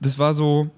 das 0.00 0.18
war 0.18 0.34
so, 0.34 0.70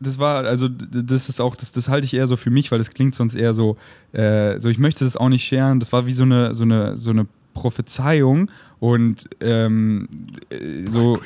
das 0.00 0.18
war, 0.18 0.44
also 0.44 0.68
das 0.68 1.28
ist 1.28 1.40
auch, 1.40 1.54
das, 1.54 1.72
das 1.72 1.88
halte 1.88 2.06
ich 2.06 2.14
eher 2.14 2.26
so 2.26 2.36
für 2.36 2.50
mich, 2.50 2.72
weil 2.72 2.78
das 2.78 2.90
klingt 2.90 3.14
sonst 3.14 3.34
eher 3.34 3.54
so, 3.54 3.76
äh, 4.12 4.58
so 4.60 4.68
ich 4.68 4.78
möchte 4.78 5.04
das 5.04 5.16
auch 5.16 5.28
nicht 5.28 5.44
scheren. 5.44 5.78
Das 5.78 5.92
war 5.92 6.06
wie 6.06 6.12
so 6.12 6.24
eine, 6.24 6.54
so 6.54 6.64
eine, 6.64 6.96
so 6.96 7.10
eine 7.10 7.26
Prophezeiung 7.54 8.50
und 8.78 9.28
ähm, 9.40 10.08
äh, 10.48 10.88
so. 10.88 11.20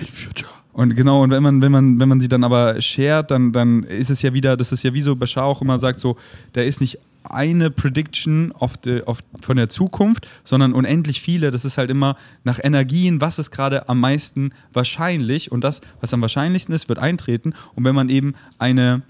Und 0.73 0.97
genau, 0.97 1.23
und 1.23 1.31
wenn 1.31 1.43
man, 1.43 1.63
wenn 1.63 1.71
man, 1.71 2.01
wenn 2.01 2.09
man 2.09 2.19
sie 2.19 2.27
dann 2.27 2.43
aber 2.43 2.81
shared, 2.83 3.31
dann, 3.31 3.53
dann 3.53 3.85
ist 3.85 4.11
es 4.11 4.23
ja 4.23 4.35
wieder, 4.35 4.57
das 4.57 4.73
ist 4.73 4.83
ja 4.83 4.93
wie 4.93 5.03
so 5.03 5.15
Bashar 5.15 5.45
auch 5.45 5.63
immer 5.63 5.79
sagt, 5.79 6.01
so, 6.01 6.17
der 6.57 6.67
ist 6.67 6.81
nicht 6.81 6.99
eine 7.25 7.71
Prediction 7.71 8.53
of 8.53 8.75
the, 8.85 9.03
of, 9.03 9.21
von 9.41 9.57
der 9.57 9.69
Zukunft, 9.69 10.29
sondern 10.45 10.73
unendlich 10.73 11.21
viele. 11.21 11.51
Das 11.51 11.65
ist 11.65 11.79
halt 11.79 11.91
immer 11.91 12.17
nach 12.45 12.61
Energien, 12.63 13.21
was 13.21 13.39
ist 13.39 13.51
gerade 13.51 13.89
am 13.89 14.01
meisten 14.01 14.53
wahrscheinlich 14.73 15.51
und 15.51 15.65
das, 15.65 15.81
was 16.01 16.13
am 16.13 16.21
wahrscheinlichsten 16.21 16.75
ist, 16.75 16.89
wird 16.89 16.99
eintreten. 16.99 17.55
Und 17.75 17.85
wenn 17.85 17.95
man 17.95 18.09
eben 18.09 18.35
eine, 18.59 19.03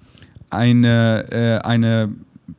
eine, 0.50 1.26
äh, 1.30 1.66
eine 1.66 2.12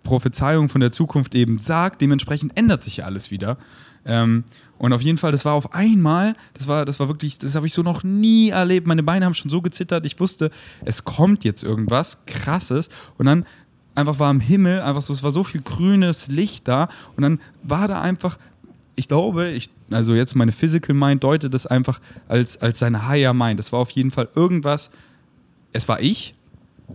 Prophezeiung 0.03 0.69
von 0.69 0.81
der 0.81 0.91
Zukunft 0.91 1.35
eben 1.35 1.57
sagt, 1.57 2.01
dementsprechend 2.01 2.57
ändert 2.57 2.83
sich 2.83 2.97
ja 2.97 3.05
alles 3.05 3.31
wieder. 3.31 3.57
Ähm, 4.05 4.43
und 4.77 4.93
auf 4.93 5.01
jeden 5.01 5.17
Fall, 5.17 5.31
das 5.31 5.45
war 5.45 5.53
auf 5.53 5.73
einmal, 5.73 6.33
das 6.53 6.67
war, 6.67 6.85
das 6.85 6.99
war 6.99 7.07
wirklich, 7.07 7.37
das 7.37 7.55
habe 7.55 7.65
ich 7.65 7.73
so 7.73 7.81
noch 7.81 8.03
nie 8.03 8.49
erlebt. 8.49 8.87
Meine 8.87 9.03
Beine 9.03 9.25
haben 9.25 9.33
schon 9.33 9.49
so 9.49 9.61
gezittert. 9.61 10.05
Ich 10.05 10.19
wusste, 10.19 10.51
es 10.83 11.05
kommt 11.05 11.43
jetzt 11.43 11.63
irgendwas 11.63 12.19
Krasses. 12.25 12.89
Und 13.17 13.25
dann 13.25 13.45
einfach 13.95 14.19
war 14.19 14.29
am 14.29 14.39
Himmel, 14.39 14.81
einfach 14.81 15.01
so, 15.01 15.13
es 15.13 15.23
war 15.23 15.31
so 15.31 15.43
viel 15.43 15.61
grünes 15.61 16.27
Licht 16.27 16.67
da 16.67 16.89
und 17.15 17.23
dann 17.23 17.39
war 17.63 17.87
da 17.87 18.01
einfach, 18.01 18.37
ich 18.95 19.07
glaube, 19.07 19.49
ich, 19.49 19.69
also 19.89 20.13
jetzt 20.13 20.35
meine 20.35 20.51
Physical 20.51 20.95
Mind 20.95 21.23
deutet 21.23 21.53
das 21.53 21.65
einfach 21.65 21.99
als, 22.27 22.57
als 22.57 22.79
seine 22.79 23.07
Higher 23.07 23.33
Mind. 23.33 23.59
Das 23.59 23.71
war 23.71 23.79
auf 23.79 23.91
jeden 23.91 24.11
Fall 24.11 24.29
irgendwas, 24.35 24.91
es 25.71 25.87
war 25.87 25.99
ich, 26.01 26.35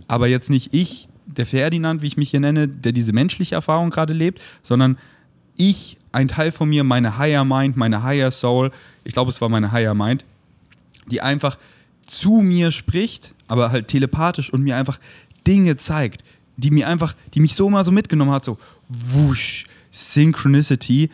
aber 0.07 0.27
jetzt 0.27 0.49
nicht 0.49 0.73
ich, 0.73 1.07
der 1.25 1.45
Ferdinand, 1.45 2.01
wie 2.01 2.07
ich 2.07 2.17
mich 2.17 2.31
hier 2.31 2.39
nenne, 2.39 2.67
der 2.67 2.91
diese 2.91 3.13
menschliche 3.13 3.55
Erfahrung 3.55 3.89
gerade 3.89 4.13
lebt, 4.13 4.41
sondern 4.61 4.97
ich, 5.55 5.97
ein 6.11 6.27
Teil 6.27 6.51
von 6.51 6.69
mir, 6.69 6.83
meine 6.83 7.17
Higher 7.17 7.45
Mind, 7.45 7.77
meine 7.77 8.03
Higher 8.03 8.31
Soul, 8.31 8.71
ich 9.03 9.13
glaube, 9.13 9.29
es 9.29 9.39
war 9.41 9.49
meine 9.49 9.71
Higher 9.71 9.93
Mind, 9.93 10.25
die 11.07 11.21
einfach 11.21 11.57
zu 12.05 12.41
mir 12.41 12.71
spricht, 12.71 13.33
aber 13.47 13.71
halt 13.71 13.87
telepathisch 13.87 14.51
und 14.51 14.61
mir 14.61 14.75
einfach 14.75 14.99
Dinge 15.47 15.77
zeigt, 15.77 16.23
die 16.57 16.71
mir 16.71 16.87
einfach, 16.87 17.15
die 17.33 17.39
mich 17.39 17.55
so 17.55 17.69
mal 17.69 17.85
so 17.85 17.91
mitgenommen 17.91 18.31
hat, 18.31 18.45
so 18.45 18.57
wusch, 18.89 19.65
Synchronicity, 19.91 21.09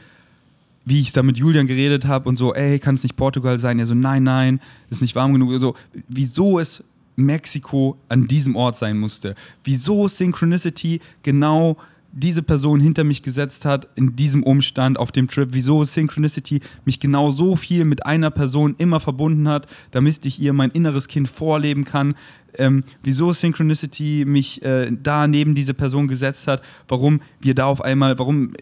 wie 0.85 1.01
ich 1.01 1.11
da 1.11 1.23
mit 1.23 1.37
Julian 1.37 1.67
geredet 1.67 2.05
habe 2.05 2.29
und 2.29 2.37
so, 2.37 2.53
ey, 2.53 2.79
kann 2.79 2.95
es 2.95 3.03
nicht 3.03 3.17
Portugal 3.17 3.59
sein? 3.59 3.79
Er 3.79 3.87
so, 3.87 3.93
nein, 3.93 4.23
nein, 4.23 4.61
ist 4.89 5.01
nicht 5.01 5.15
warm 5.15 5.33
genug. 5.33 5.59
So, 5.59 5.75
wieso 6.07 6.59
es 6.59 6.83
Mexiko 7.17 7.97
an 8.07 8.27
diesem 8.27 8.55
Ort 8.55 8.77
sein 8.77 8.97
musste. 8.97 9.35
Wieso 9.63 10.07
Synchronicity 10.07 11.01
genau 11.23 11.75
diese 12.19 12.41
Person 12.41 12.79
hinter 12.79 13.03
mich 13.03 13.21
gesetzt 13.21 13.63
hat 13.63 13.87
in 13.95 14.15
diesem 14.15 14.43
Umstand 14.43 14.97
auf 14.97 15.11
dem 15.11 15.27
Trip, 15.27 15.49
wieso 15.51 15.83
Synchronicity 15.83 16.61
mich 16.83 16.99
genau 16.99 17.29
so 17.29 17.55
viel 17.55 17.85
mit 17.85 18.05
einer 18.05 18.31
Person 18.31 18.75
immer 18.79 18.99
verbunden 18.99 19.47
hat, 19.47 19.67
damit 19.91 20.25
ich 20.25 20.39
ihr 20.39 20.53
mein 20.53 20.71
inneres 20.71 21.07
Kind 21.07 21.27
vorleben 21.27 21.85
kann, 21.85 22.15
ähm, 22.57 22.83
wieso 23.03 23.33
Synchronicity 23.33 24.23
mich 24.25 24.63
äh, 24.63 24.91
da 24.91 25.27
neben 25.27 25.53
diese 25.53 25.75
Person 25.75 26.07
gesetzt 26.07 26.47
hat, 26.47 26.63
warum 26.87 27.21
wir 27.39 27.53
da 27.53 27.67
auf 27.67 27.81
einmal, 27.81 28.17
warum 28.17 28.53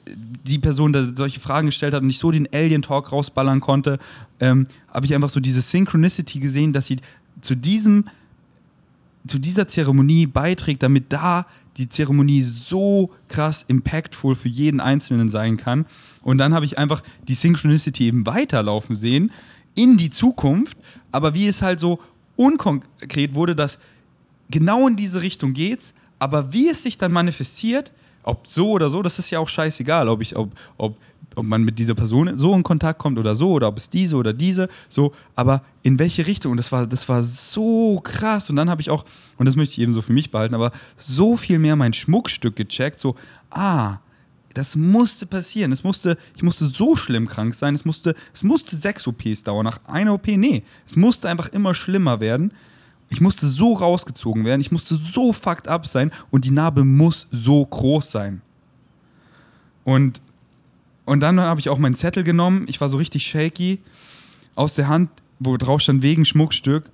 die 0.45 0.59
Person 0.59 0.91
da 0.91 1.07
solche 1.15 1.39
Fragen 1.39 1.67
gestellt 1.67 1.93
hat 1.93 2.03
und 2.03 2.09
ich 2.09 2.19
so 2.19 2.31
den 2.31 2.49
Alien-Talk 2.51 3.13
rausballern 3.13 3.61
konnte, 3.61 3.99
ähm, 4.41 4.67
habe 4.93 5.05
ich 5.05 5.15
einfach 5.15 5.29
so 5.29 5.39
diese 5.39 5.61
Synchronicity 5.61 6.39
gesehen, 6.39 6.73
dass 6.73 6.87
sie 6.87 6.97
zu 7.41 7.55
diesem 7.55 8.05
zu 9.27 9.39
dieser 9.39 9.67
Zeremonie 9.67 10.27
beiträgt, 10.27 10.83
damit 10.83 11.11
da 11.11 11.47
die 11.77 11.89
Zeremonie 11.89 12.41
so 12.41 13.11
krass 13.27 13.65
impactful 13.67 14.35
für 14.35 14.47
jeden 14.47 14.79
Einzelnen 14.79 15.29
sein 15.29 15.57
kann. 15.57 15.85
Und 16.21 16.37
dann 16.37 16.53
habe 16.53 16.65
ich 16.65 16.77
einfach 16.77 17.03
die 17.27 17.33
Synchronicity 17.33 18.05
eben 18.07 18.25
weiterlaufen 18.25 18.95
sehen 18.95 19.31
in 19.75 19.97
die 19.97 20.09
Zukunft, 20.09 20.77
aber 21.11 21.33
wie 21.33 21.47
es 21.47 21.61
halt 21.61 21.79
so 21.79 21.99
unkonkret 22.37 23.35
wurde, 23.35 23.55
dass 23.55 23.79
genau 24.49 24.87
in 24.87 24.95
diese 24.95 25.21
Richtung 25.21 25.53
geht's, 25.53 25.93
aber 26.17 26.53
wie 26.53 26.69
es 26.69 26.83
sich 26.83 26.97
dann 26.97 27.11
manifestiert, 27.11 27.91
ob 28.25 28.47
so 28.47 28.71
oder 28.71 28.89
so, 28.89 29.01
das 29.01 29.19
ist 29.19 29.29
ja 29.29 29.39
auch 29.39 29.49
scheißegal, 29.49 30.09
ob 30.09 30.21
ich, 30.21 30.35
ob, 30.35 30.51
ob 30.77 30.97
ob 31.35 31.45
man 31.45 31.63
mit 31.63 31.79
dieser 31.79 31.95
Person 31.95 32.37
so 32.37 32.53
in 32.53 32.63
Kontakt 32.63 32.99
kommt 32.99 33.19
oder 33.19 33.35
so, 33.35 33.51
oder 33.51 33.67
ob 33.67 33.77
es 33.77 33.89
diese 33.89 34.15
oder 34.15 34.33
diese, 34.33 34.69
so, 34.89 35.13
aber 35.35 35.63
in 35.83 35.99
welche 35.99 36.25
Richtung? 36.27 36.51
Und 36.51 36.57
das 36.57 36.71
war, 36.71 36.87
das 36.87 37.07
war 37.09 37.23
so 37.23 37.99
krass. 38.01 38.49
Und 38.49 38.55
dann 38.55 38.69
habe 38.69 38.81
ich 38.81 38.89
auch, 38.89 39.05
und 39.37 39.45
das 39.45 39.55
möchte 39.55 39.73
ich 39.73 39.79
eben 39.79 39.93
so 39.93 40.01
für 40.01 40.13
mich 40.13 40.31
behalten, 40.31 40.55
aber 40.55 40.71
so 40.95 41.35
viel 41.35 41.59
mehr 41.59 41.75
mein 41.75 41.93
Schmuckstück 41.93 42.55
gecheckt, 42.55 42.99
so, 42.99 43.15
ah, 43.49 43.97
das 44.53 44.77
musste 44.77 45.25
passieren. 45.25 45.73
Es 45.73 45.83
musste, 45.83 46.17
ich 46.33 46.41
musste 46.41 46.65
so 46.65 46.95
schlimm 46.95 47.27
krank 47.27 47.53
sein. 47.55 47.75
Es 47.75 47.83
musste, 47.83 48.15
es 48.33 48.41
musste 48.41 48.77
sechs 48.77 49.05
OPs 49.05 49.43
dauern. 49.43 49.65
Nach 49.65 49.81
einer 49.85 50.13
OP, 50.13 50.27
nee. 50.27 50.63
Es 50.87 50.95
musste 50.95 51.27
einfach 51.27 51.49
immer 51.49 51.73
schlimmer 51.73 52.21
werden. 52.21 52.53
Ich 53.09 53.21
musste 53.21 53.47
so 53.47 53.73
rausgezogen 53.73 54.45
werden. 54.45 54.61
Ich 54.61 54.71
musste 54.71 54.95
so 54.95 55.31
fucked 55.31 55.67
up 55.67 55.87
sein. 55.87 56.11
Und 56.31 56.45
die 56.45 56.51
Narbe 56.51 56.83
muss 56.83 57.27
so 57.31 57.65
groß 57.65 58.11
sein. 58.11 58.41
Und 59.83 60.21
und 61.05 61.19
dann 61.19 61.39
habe 61.39 61.59
ich 61.59 61.69
auch 61.69 61.77
meinen 61.77 61.95
Zettel 61.95 62.23
genommen. 62.23 62.65
Ich 62.67 62.81
war 62.81 62.89
so 62.89 62.97
richtig 62.97 63.25
shaky. 63.25 63.79
Aus 64.55 64.73
der 64.73 64.87
Hand, 64.87 65.09
wo 65.39 65.55
drauf 65.57 65.81
stand 65.81 66.01
wegen 66.01 66.25
Schmuckstück, 66.25 66.89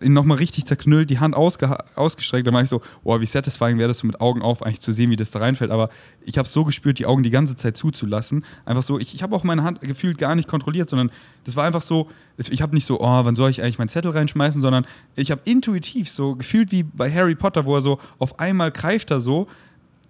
ihn 0.00 0.12
nochmal 0.12 0.38
richtig 0.38 0.64
zerknüllt, 0.64 1.10
die 1.10 1.18
Hand 1.18 1.34
ausgestreckt. 1.34 2.46
Da 2.46 2.52
war 2.52 2.62
ich 2.62 2.68
so, 2.68 2.82
boah, 3.02 3.20
wie 3.20 3.26
satisfying 3.26 3.78
wäre 3.78 3.88
das 3.88 3.98
so 3.98 4.06
mit 4.06 4.20
Augen 4.20 4.42
auf, 4.42 4.62
eigentlich 4.62 4.80
zu 4.80 4.92
sehen, 4.92 5.10
wie 5.10 5.16
das 5.16 5.30
da 5.30 5.38
reinfällt. 5.40 5.70
Aber 5.70 5.90
ich 6.22 6.38
habe 6.38 6.48
so 6.48 6.64
gespürt, 6.64 6.98
die 6.98 7.06
Augen 7.06 7.22
die 7.22 7.30
ganze 7.30 7.56
Zeit 7.56 7.76
zuzulassen. 7.76 8.44
Einfach 8.64 8.82
so, 8.82 8.98
ich, 8.98 9.14
ich 9.14 9.22
habe 9.22 9.34
auch 9.34 9.44
meine 9.44 9.62
Hand 9.62 9.80
gefühlt 9.80 10.18
gar 10.18 10.34
nicht 10.34 10.48
kontrolliert, 10.48 10.88
sondern 10.88 11.10
das 11.44 11.56
war 11.56 11.64
einfach 11.64 11.82
so, 11.82 12.08
ich 12.36 12.62
habe 12.62 12.74
nicht 12.74 12.86
so, 12.86 13.00
oh, 13.00 13.24
wann 13.24 13.34
soll 13.34 13.50
ich 13.50 13.62
eigentlich 13.62 13.78
meinen 13.78 13.88
Zettel 13.88 14.12
reinschmeißen, 14.12 14.60
sondern 14.60 14.86
ich 15.16 15.30
habe 15.30 15.40
intuitiv 15.44 16.10
so 16.10 16.34
gefühlt 16.36 16.70
wie 16.72 16.82
bei 16.82 17.12
Harry 17.12 17.34
Potter, 17.34 17.64
wo 17.64 17.74
er 17.74 17.80
so 17.80 17.98
auf 18.18 18.38
einmal 18.38 18.70
greift 18.70 19.10
er 19.10 19.20
so 19.20 19.48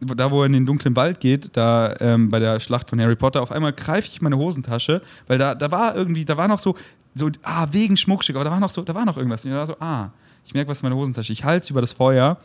da 0.00 0.30
wo 0.30 0.42
er 0.42 0.46
in 0.46 0.52
den 0.52 0.66
dunklen 0.66 0.94
Wald 0.96 1.20
geht, 1.20 1.56
da 1.56 1.94
ähm, 2.00 2.28
bei 2.30 2.38
der 2.38 2.60
Schlacht 2.60 2.90
von 2.90 3.00
Harry 3.00 3.16
Potter, 3.16 3.42
auf 3.42 3.50
einmal 3.50 3.72
greife 3.72 4.08
ich 4.08 4.20
meine 4.22 4.36
Hosentasche, 4.36 5.02
weil 5.26 5.38
da, 5.38 5.54
da 5.54 5.70
war 5.70 5.96
irgendwie, 5.96 6.24
da 6.24 6.36
war 6.36 6.48
noch 6.48 6.58
so, 6.58 6.76
so, 7.14 7.30
ah, 7.42 7.66
wegen 7.72 7.96
Schmuckstück, 7.96 8.36
aber 8.36 8.44
da 8.44 8.50
war 8.50 8.60
noch 8.60 8.70
so, 8.70 8.82
da 8.82 8.94
war 8.94 9.04
noch 9.04 9.16
irgendwas. 9.16 9.44
Und 9.44 9.50
ich 9.50 9.56
war 9.56 9.66
so, 9.66 9.76
ah, 9.80 10.10
ich 10.44 10.54
merke 10.54 10.70
was 10.70 10.80
in 10.80 10.84
meiner 10.84 10.96
Hosentasche. 10.96 11.32
Ich 11.32 11.44
halte 11.44 11.64
es 11.64 11.70
über 11.70 11.80
das 11.80 11.92
Feuer 11.92 12.38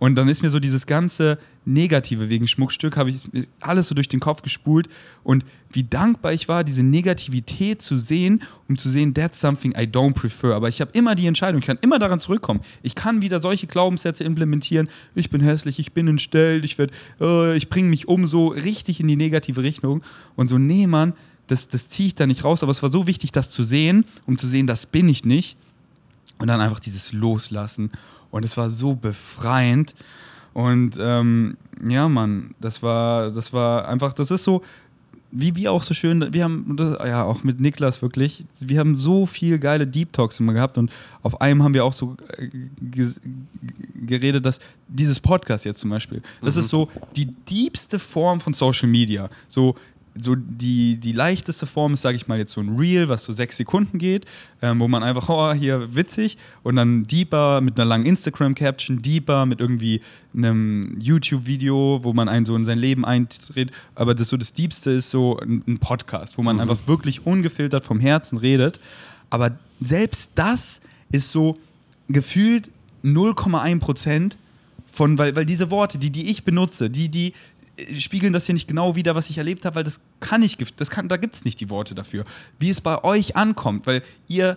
und 0.00 0.14
dann 0.14 0.28
ist 0.28 0.42
mir 0.42 0.48
so 0.48 0.58
dieses 0.58 0.86
ganze 0.86 1.38
Negative 1.66 2.30
wegen 2.30 2.48
Schmuckstück, 2.48 2.96
habe 2.96 3.10
ich 3.10 3.22
alles 3.60 3.86
so 3.86 3.94
durch 3.94 4.08
den 4.08 4.18
Kopf 4.18 4.40
gespult. 4.40 4.88
Und 5.22 5.44
wie 5.70 5.84
dankbar 5.84 6.32
ich 6.32 6.48
war, 6.48 6.64
diese 6.64 6.82
Negativität 6.82 7.82
zu 7.82 7.98
sehen, 7.98 8.42
um 8.66 8.78
zu 8.78 8.88
sehen, 8.88 9.12
that's 9.12 9.38
something 9.38 9.72
I 9.72 9.82
don't 9.82 10.14
prefer. 10.14 10.54
Aber 10.54 10.70
ich 10.70 10.80
habe 10.80 10.90
immer 10.94 11.14
die 11.14 11.26
Entscheidung, 11.26 11.60
ich 11.60 11.66
kann 11.66 11.78
immer 11.82 11.98
daran 11.98 12.18
zurückkommen. 12.18 12.60
Ich 12.82 12.94
kann 12.94 13.20
wieder 13.20 13.40
solche 13.40 13.66
Glaubenssätze 13.66 14.24
implementieren. 14.24 14.88
Ich 15.14 15.28
bin 15.28 15.42
hässlich, 15.42 15.78
ich 15.78 15.92
bin 15.92 16.08
entstellt, 16.08 16.64
ich, 16.64 16.78
äh, 17.20 17.54
ich 17.54 17.68
bringe 17.68 17.90
mich 17.90 18.08
um, 18.08 18.24
so 18.24 18.48
richtig 18.48 19.00
in 19.00 19.06
die 19.06 19.16
negative 19.16 19.62
Richtung. 19.62 20.02
Und 20.34 20.48
so, 20.48 20.56
nee, 20.56 20.86
Mann, 20.86 21.12
das, 21.50 21.68
das 21.68 21.88
ziehe 21.88 22.08
ich 22.08 22.14
da 22.14 22.26
nicht 22.26 22.44
raus. 22.44 22.62
Aber 22.62 22.72
es 22.72 22.82
war 22.82 22.90
so 22.90 23.06
wichtig, 23.06 23.32
das 23.32 23.50
zu 23.50 23.64
sehen, 23.64 24.04
um 24.26 24.38
zu 24.38 24.46
sehen, 24.46 24.66
das 24.66 24.86
bin 24.86 25.08
ich 25.08 25.24
nicht. 25.24 25.56
Und 26.38 26.48
dann 26.48 26.60
einfach 26.60 26.80
dieses 26.80 27.12
Loslassen 27.12 27.90
und 28.30 28.44
es 28.44 28.56
war 28.56 28.70
so 28.70 28.94
befreiend. 28.94 29.94
Und 30.54 30.96
ähm, 30.98 31.56
ja, 31.86 32.08
Mann, 32.08 32.54
das 32.60 32.82
war, 32.82 33.30
das 33.30 33.52
war 33.52 33.88
einfach, 33.88 34.12
das 34.14 34.30
ist 34.30 34.44
so, 34.44 34.62
wie 35.32 35.54
wir 35.54 35.70
auch 35.70 35.82
so 35.82 35.94
schön, 35.94 36.32
wir 36.32 36.42
haben, 36.42 36.76
ja, 36.78 37.22
auch 37.22 37.44
mit 37.44 37.60
Niklas 37.60 38.02
wirklich, 38.02 38.44
wir 38.58 38.80
haben 38.80 38.96
so 38.96 39.26
viel 39.26 39.58
geile 39.58 39.86
Deep 39.86 40.12
Talks 40.12 40.40
immer 40.40 40.52
gehabt 40.52 40.76
und 40.76 40.90
auf 41.22 41.40
einem 41.40 41.62
haben 41.62 41.74
wir 41.74 41.84
auch 41.84 41.92
so 41.92 42.16
äh, 42.36 42.48
geredet, 43.94 44.44
dass 44.44 44.58
dieses 44.88 45.20
Podcast 45.20 45.64
jetzt 45.64 45.80
zum 45.80 45.90
Beispiel, 45.90 46.20
das 46.42 46.56
mhm. 46.56 46.60
ist 46.60 46.68
so 46.68 46.88
die 47.14 47.26
diebste 47.26 47.98
Form 48.00 48.40
von 48.40 48.54
Social 48.54 48.88
Media. 48.88 49.30
So, 49.46 49.76
so 50.18 50.34
die, 50.34 50.96
die 50.96 51.12
leichteste 51.12 51.66
Form 51.66 51.94
ist, 51.94 52.02
sage 52.02 52.16
ich 52.16 52.26
mal, 52.26 52.38
jetzt 52.38 52.52
so 52.52 52.60
ein 52.60 52.76
Reel, 52.76 53.08
was 53.08 53.22
so 53.22 53.32
sechs 53.32 53.56
Sekunden 53.56 53.98
geht, 53.98 54.26
ähm, 54.62 54.80
wo 54.80 54.88
man 54.88 55.02
einfach, 55.02 55.28
oh, 55.28 55.52
hier 55.52 55.94
witzig 55.94 56.36
und 56.62 56.76
dann 56.76 57.04
deeper 57.04 57.60
mit 57.60 57.78
einer 57.78 57.84
langen 57.88 58.06
Instagram-Caption, 58.06 59.02
deeper 59.02 59.46
mit 59.46 59.60
irgendwie 59.60 60.00
einem 60.34 60.96
YouTube-Video, 61.00 62.00
wo 62.02 62.12
man 62.12 62.28
einen 62.28 62.46
so 62.46 62.56
in 62.56 62.64
sein 62.64 62.78
Leben 62.78 63.04
eintritt. 63.04 63.70
Aber 63.94 64.14
das 64.14 64.28
so 64.28 64.36
das 64.36 64.52
Diebste 64.52 64.90
ist 64.90 65.10
so 65.10 65.38
ein, 65.38 65.62
ein 65.66 65.78
Podcast, 65.78 66.38
wo 66.38 66.42
man 66.42 66.56
mhm. 66.56 66.62
einfach 66.62 66.78
wirklich 66.86 67.26
ungefiltert 67.26 67.84
vom 67.84 68.00
Herzen 68.00 68.38
redet. 68.38 68.80
Aber 69.30 69.52
selbst 69.80 70.30
das 70.34 70.80
ist 71.12 71.32
so 71.32 71.58
gefühlt 72.08 72.70
0,1 73.04 73.78
Prozent 73.78 74.36
von, 74.92 75.16
weil, 75.18 75.34
weil 75.36 75.46
diese 75.46 75.70
Worte, 75.70 75.98
die, 75.98 76.10
die 76.10 76.30
ich 76.30 76.44
benutze, 76.44 76.90
die, 76.90 77.08
die, 77.08 77.32
spiegeln 77.98 78.32
das 78.32 78.46
hier 78.46 78.54
nicht 78.54 78.68
genau 78.68 78.94
wieder, 78.96 79.14
was 79.14 79.30
ich 79.30 79.38
erlebt 79.38 79.64
habe, 79.64 79.76
weil 79.76 79.84
das 79.84 80.00
kann 80.20 80.42
ich, 80.42 80.56
das 80.76 80.90
kann, 80.90 81.08
da 81.08 81.16
gibt 81.16 81.36
es 81.36 81.44
nicht 81.44 81.60
die 81.60 81.70
Worte 81.70 81.94
dafür. 81.94 82.24
Wie 82.58 82.70
es 82.70 82.80
bei 82.80 83.02
euch 83.04 83.36
ankommt, 83.36 83.86
weil 83.86 84.02
ihr 84.28 84.56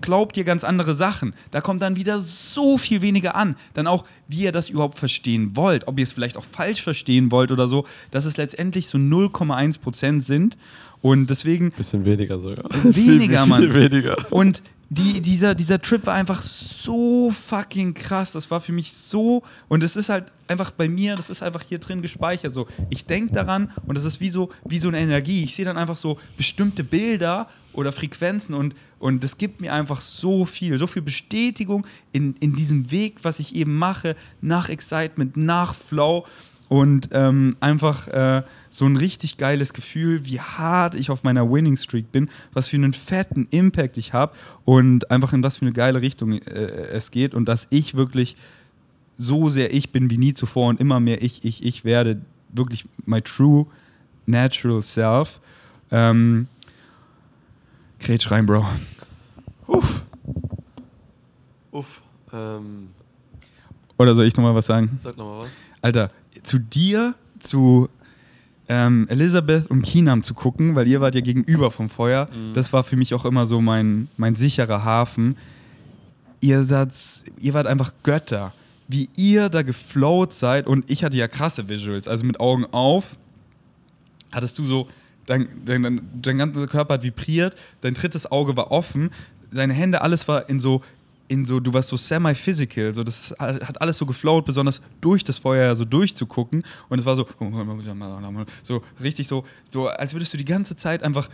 glaubt 0.00 0.36
ihr 0.36 0.44
ganz 0.44 0.64
andere 0.64 0.94
Sachen. 0.94 1.34
Da 1.50 1.60
kommt 1.60 1.82
dann 1.82 1.96
wieder 1.96 2.20
so 2.20 2.78
viel 2.78 3.02
weniger 3.02 3.34
an. 3.34 3.56
Dann 3.74 3.86
auch, 3.86 4.04
wie 4.28 4.42
ihr 4.42 4.52
das 4.52 4.68
überhaupt 4.68 4.98
verstehen 4.98 5.56
wollt, 5.56 5.88
ob 5.88 5.98
ihr 5.98 6.04
es 6.04 6.12
vielleicht 6.12 6.36
auch 6.36 6.44
falsch 6.44 6.82
verstehen 6.82 7.30
wollt 7.30 7.52
oder 7.52 7.68
so, 7.68 7.86
dass 8.10 8.24
es 8.24 8.36
letztendlich 8.36 8.86
so 8.88 8.98
0,1 8.98 9.80
Prozent 9.80 10.24
sind. 10.24 10.56
Und 11.00 11.30
deswegen. 11.30 11.70
Bisschen 11.72 12.04
weniger 12.04 12.38
sogar. 12.40 12.64
Weniger, 12.82 12.94
viel, 12.94 13.20
viel 13.28 13.46
Mann. 13.46 13.74
Weniger. 13.74 14.16
Und 14.30 14.62
die, 14.90 15.20
dieser, 15.20 15.54
dieser 15.54 15.80
Trip 15.80 16.06
war 16.06 16.14
einfach 16.14 16.42
so 16.42 17.30
fucking 17.30 17.92
krass. 17.92 18.32
Das 18.32 18.50
war 18.50 18.60
für 18.60 18.72
mich 18.72 18.94
so. 18.94 19.42
Und 19.68 19.82
es 19.82 19.96
ist 19.96 20.08
halt 20.08 20.32
einfach 20.46 20.70
bei 20.70 20.88
mir, 20.88 21.14
das 21.14 21.28
ist 21.28 21.42
einfach 21.42 21.62
hier 21.62 21.78
drin 21.78 22.00
gespeichert. 22.00 22.54
So, 22.54 22.66
ich 22.88 23.04
denke 23.04 23.34
daran 23.34 23.70
und 23.86 23.96
das 23.96 24.04
ist 24.04 24.20
wie 24.20 24.30
so, 24.30 24.50
wie 24.64 24.78
so 24.78 24.88
eine 24.88 24.98
Energie. 24.98 25.44
Ich 25.44 25.54
sehe 25.54 25.66
dann 25.66 25.76
einfach 25.76 25.96
so 25.96 26.18
bestimmte 26.38 26.84
Bilder 26.84 27.48
oder 27.74 27.92
Frequenzen 27.92 28.54
und, 28.54 28.74
und 28.98 29.22
das 29.22 29.36
gibt 29.36 29.60
mir 29.60 29.74
einfach 29.74 30.00
so 30.00 30.46
viel, 30.46 30.78
so 30.78 30.86
viel 30.86 31.02
Bestätigung 31.02 31.86
in, 32.12 32.34
in 32.40 32.56
diesem 32.56 32.90
Weg, 32.90 33.18
was 33.22 33.40
ich 33.40 33.54
eben 33.54 33.76
mache, 33.76 34.16
nach 34.40 34.70
Excitement, 34.70 35.36
nach 35.36 35.74
Flow 35.74 36.24
und 36.68 37.08
ähm, 37.12 37.56
einfach 37.60 38.08
äh, 38.08 38.42
so 38.70 38.84
ein 38.84 38.96
richtig 38.96 39.38
geiles 39.38 39.72
Gefühl, 39.72 40.24
wie 40.24 40.40
hart 40.40 40.94
ich 40.94 41.10
auf 41.10 41.24
meiner 41.24 41.50
Winning 41.50 41.76
Streak 41.76 42.12
bin, 42.12 42.28
was 42.52 42.68
für 42.68 42.76
einen 42.76 42.92
fetten 42.92 43.48
Impact 43.50 43.96
ich 43.96 44.12
habe 44.12 44.34
und 44.64 45.10
einfach 45.10 45.32
in 45.32 45.42
was 45.42 45.58
für 45.58 45.62
eine 45.62 45.72
geile 45.72 46.00
Richtung 46.00 46.32
äh, 46.32 46.88
es 46.90 47.10
geht 47.10 47.34
und 47.34 47.46
dass 47.46 47.66
ich 47.70 47.94
wirklich 47.94 48.36
so 49.16 49.48
sehr 49.48 49.74
ich 49.74 49.90
bin 49.90 50.10
wie 50.10 50.18
nie 50.18 50.34
zuvor 50.34 50.68
und 50.68 50.80
immer 50.80 51.00
mehr 51.00 51.22
ich, 51.22 51.44
ich, 51.44 51.64
ich 51.64 51.84
werde, 51.84 52.20
wirklich 52.50 52.86
my 53.04 53.20
true 53.20 53.66
natural 54.26 54.82
self. 54.82 55.40
Ähm, 55.90 56.48
Kretsch 57.98 58.30
rein, 58.30 58.46
Bro. 58.46 58.64
Uff. 59.66 60.02
Uff. 61.72 62.02
Ähm 62.32 62.90
Oder 63.96 64.14
soll 64.14 64.26
ich 64.26 64.36
nochmal 64.36 64.54
was 64.54 64.66
sagen? 64.66 64.90
Sag 64.98 65.16
nochmal 65.16 65.44
was. 65.44 65.48
Alter, 65.80 66.10
zu 66.48 66.58
dir, 66.58 67.14
zu 67.38 67.88
ähm, 68.68 69.06
Elisabeth 69.08 69.70
und 69.70 69.82
Kinam 69.82 70.22
zu 70.22 70.34
gucken, 70.34 70.74
weil 70.74 70.88
ihr 70.88 71.00
wart 71.00 71.14
ja 71.14 71.20
gegenüber 71.20 71.70
vom 71.70 71.88
Feuer. 71.88 72.28
Mhm. 72.34 72.54
Das 72.54 72.72
war 72.72 72.84
für 72.84 72.96
mich 72.96 73.14
auch 73.14 73.24
immer 73.24 73.46
so 73.46 73.60
mein, 73.60 74.08
mein 74.16 74.34
sicherer 74.34 74.84
Hafen. 74.84 75.36
Ihr, 76.40 76.64
seid, 76.64 76.90
ihr 77.40 77.54
wart 77.54 77.66
einfach 77.66 77.92
Götter. 78.02 78.52
Wie 78.88 79.08
ihr 79.16 79.48
da 79.48 79.62
geflowt 79.62 80.32
seid 80.32 80.66
und 80.66 80.90
ich 80.90 81.04
hatte 81.04 81.16
ja 81.16 81.28
krasse 81.28 81.68
Visuals, 81.68 82.08
also 82.08 82.24
mit 82.24 82.40
Augen 82.40 82.66
auf 82.72 83.18
hattest 84.30 84.58
du 84.58 84.64
so, 84.64 84.88
dein, 85.26 85.48
dein, 85.64 86.00
dein 86.14 86.38
ganzer 86.38 86.66
Körper 86.66 86.94
hat 86.94 87.02
vibriert, 87.02 87.56
dein 87.80 87.94
drittes 87.94 88.30
Auge 88.30 88.56
war 88.56 88.70
offen, 88.70 89.10
deine 89.50 89.74
Hände, 89.74 90.02
alles 90.02 90.28
war 90.28 90.48
in 90.48 90.60
so 90.60 90.82
in 91.28 91.44
so, 91.44 91.60
du 91.60 91.72
warst 91.72 91.90
so 91.90 91.96
semi-physical, 91.96 92.94
so 92.94 93.04
das 93.04 93.34
hat 93.38 93.80
alles 93.80 93.98
so 93.98 94.06
geflowt, 94.06 94.46
besonders 94.46 94.80
durch 95.00 95.22
das 95.24 95.38
Feuer 95.38 95.76
so 95.76 95.84
durchzugucken. 95.84 96.64
Und 96.88 96.98
es 96.98 97.04
war 97.04 97.16
so, 97.16 97.26
so 98.62 98.82
richtig 99.02 99.28
so, 99.28 99.44
so 99.70 99.88
als 99.88 100.14
würdest 100.14 100.32
du 100.32 100.38
die 100.38 100.44
ganze 100.44 100.74
Zeit 100.74 101.02
einfach 101.02 101.28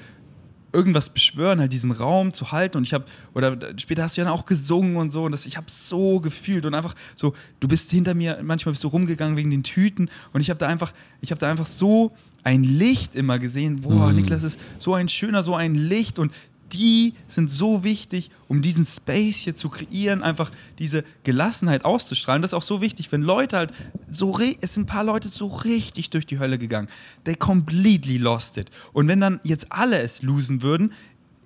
irgendwas 0.75 1.09
beschwören, 1.09 1.61
halt 1.61 1.73
diesen 1.73 1.93
Raum 1.93 2.33
zu 2.33 2.51
halten. 2.51 2.79
Und 2.79 2.83
ich 2.83 2.93
habe, 2.93 3.05
oder 3.33 3.57
später 3.79 4.03
hast 4.03 4.17
du 4.17 4.23
ja 4.23 4.31
auch 4.31 4.45
gesungen 4.45 4.97
und 4.97 5.11
so. 5.11 5.25
Und 5.25 5.33
das, 5.33 5.47
ich 5.47 5.57
habe 5.57 5.67
so 5.71 6.21
gefühlt 6.21 6.67
und 6.67 6.75
einfach 6.75 6.95
so, 7.15 7.35
du 7.61 7.69
bist 7.69 7.91
hinter 7.91 8.15
mir, 8.15 8.41
manchmal 8.43 8.73
bist 8.73 8.83
du 8.85 8.89
rumgegangen 8.89 9.37
wegen 9.37 9.51
den 9.51 9.63
Tüten. 9.63 10.11
Und 10.33 10.41
ich 10.41 10.51
habe 10.51 10.59
da 10.59 10.67
einfach, 10.67 10.93
ich 11.21 11.31
habe 11.31 11.39
da 11.39 11.51
einfach 11.51 11.67
so 11.67 12.13
ein 12.43 12.65
Licht 12.65 13.15
immer 13.15 13.39
gesehen, 13.39 13.83
boah, 13.83 14.09
mhm. 14.09 14.17
Niklas 14.17 14.43
ist 14.43 14.61
so 14.77 14.95
ein 14.95 15.09
schöner, 15.09 15.43
so 15.43 15.55
ein 15.55 15.77
Licht. 15.77 16.19
Und 16.19 16.33
die 16.73 17.15
sind 17.29 17.51
so 17.51 17.85
wichtig, 17.85 18.31
um 18.49 18.63
diesen 18.63 18.87
Space 18.87 19.39
hier 19.39 19.55
zu 19.55 19.69
kreieren, 19.69 20.23
einfach 20.23 20.51
diese 20.79 21.05
Gelassenheit 21.23 21.85
auszustrahlen. 21.85 22.43
Das 22.43 22.51
ist 22.51 22.55
auch 22.55 22.63
so 22.63 22.81
wichtig, 22.81 23.13
wenn 23.13 23.23
Leute 23.23 23.57
halt 23.57 23.73
so, 24.09 24.39
es 24.61 24.75
sind 24.75 24.85
ein 24.85 24.87
paar 24.87 25.05
Leute 25.05 25.29
so 25.29 25.47
richtig 25.47 26.11
durch 26.11 26.27
die 26.27 26.39
Hölle 26.39 26.59
gegangen. 26.59 26.89
They 27.25 27.37
completely 27.37 28.17
lost 28.17 28.57
it. 28.57 28.71
Und 28.93 29.09
wenn 29.09 29.21
dann 29.21 29.41
jetzt 29.45 29.71
alle 29.71 30.01
es 30.01 30.23
losen 30.23 30.63
würden, 30.63 30.93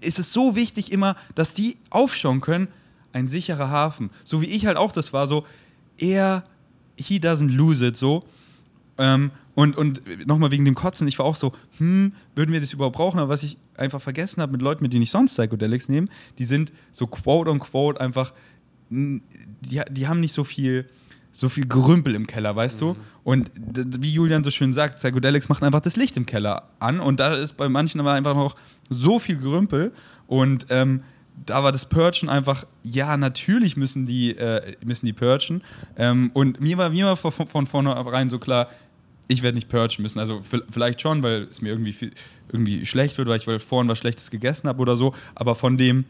ist 0.01 0.19
es 0.19 0.33
so 0.33 0.55
wichtig 0.55 0.93
immer, 0.93 1.17
dass 1.35 1.53
die 1.53 1.77
aufschauen 1.91 2.41
können, 2.41 2.69
ein 3.13 3.29
sicherer 3.29 3.71
Hafen. 3.71 4.11
So 4.25 4.41
wie 4.41 4.47
ich 4.47 4.67
halt 4.67 4.77
auch 4.77 4.93
das 4.93 5.13
war, 5.13 5.27
so, 5.27 5.45
er, 5.97 6.45
he 6.97 7.19
doesn't 7.19 7.51
lose 7.51 7.85
it, 7.87 7.97
so. 7.97 8.25
Ähm, 8.97 9.31
und, 9.55 9.77
und 9.77 10.27
nochmal 10.27 10.53
wegen 10.53 10.65
dem 10.65 10.77
Kotzen, 10.77 11.09
ich 11.09 11.19
war 11.19 11.27
auch 11.27 11.35
so, 11.35 11.53
hm, 11.79 12.13
würden 12.37 12.53
wir 12.53 12.61
das 12.61 12.73
überhaupt 12.73 12.97
brauchen? 12.97 13.19
Aber 13.19 13.29
was 13.29 13.43
ich 13.43 13.57
einfach 13.79 14.01
vergessen 14.01 14.43
habe 14.43 14.53
mit 14.53 14.63
Leuten, 14.63 14.83
mit 14.83 14.93
denen 14.93 15.03
ich 15.03 15.11
sonst 15.11 15.35
Psychedelics 15.35 15.89
nehme, 15.89 16.09
die 16.39 16.45
sind 16.45 16.73
so 16.91 17.07
quote 17.07 17.51
on 17.51 17.59
quote 17.59 18.01
einfach, 18.01 18.33
die, 18.91 19.21
die 19.91 20.09
haben 20.09 20.21
nicht 20.21 20.33
so 20.33 20.45
viel, 20.45 20.89
so 21.31 21.49
viel 21.49 21.67
Gerümpel 21.67 22.15
im 22.15 22.27
Keller, 22.27 22.57
weißt 22.57 22.81
mhm. 22.81 22.87
du? 22.87 22.97
Und 23.25 23.51
wie 23.75 24.13
Julian 24.13 24.43
so 24.43 24.51
schön 24.51 24.73
sagt, 24.73 24.97
Psychedelics 24.97 25.49
machen 25.49 25.65
einfach 25.65 25.81
das 25.81 25.97
Licht 25.97 26.17
im 26.17 26.27
Keller 26.27 26.71
an 26.79 27.01
und 27.01 27.21
da 27.21 27.35
ist 27.35 27.57
bei 27.57 27.69
manchen 27.69 28.01
aber 28.01 28.13
einfach 28.13 28.35
noch 28.35 28.57
so 28.89 29.19
viel 29.19 29.39
Gerümpel 29.39 29.93
und 30.27 30.67
ähm, 30.71 31.03
da 31.47 31.63
war 31.63 31.73
das 31.73 31.87
Purgen 31.87 32.29
einfach, 32.29 32.65
ja, 32.83 33.17
natürlich 33.17 33.77
müssen 33.77 34.07
die, 34.07 34.37
äh, 34.37 34.77
müssen 34.85 35.07
die 35.07 35.13
purgen. 35.13 35.63
Ähm, 35.97 36.31
und 36.35 36.61
mir 36.61 36.79
war, 36.79 36.91
mir 36.91 37.07
war 37.07 37.17
von, 37.17 37.47
von 37.47 37.67
vornherein 37.67 38.31
so 38.31 38.39
klar, 38.39 38.69
ich 39.29 39.43
werde 39.43 39.55
nicht 39.55 39.69
purgen 39.69 40.03
müssen. 40.03 40.19
Also 40.19 40.43
vielleicht 40.71 41.01
schon, 41.01 41.23
weil 41.23 41.43
es 41.51 41.61
mir 41.61 41.69
irgendwie, 41.69 41.95
irgendwie 42.51 42.85
schlecht 42.87 43.17
wird, 43.19 43.29
weil 43.29 43.39
ich 43.39 43.63
vorhin 43.63 43.89
was 43.89 43.99
Schlechtes 43.99 44.31
gegessen 44.31 44.69
habe 44.69 44.81
oder 44.81 44.97
so. 44.97 45.15
Aber 45.35 45.55
von 45.55 45.77
dem, 45.77 46.07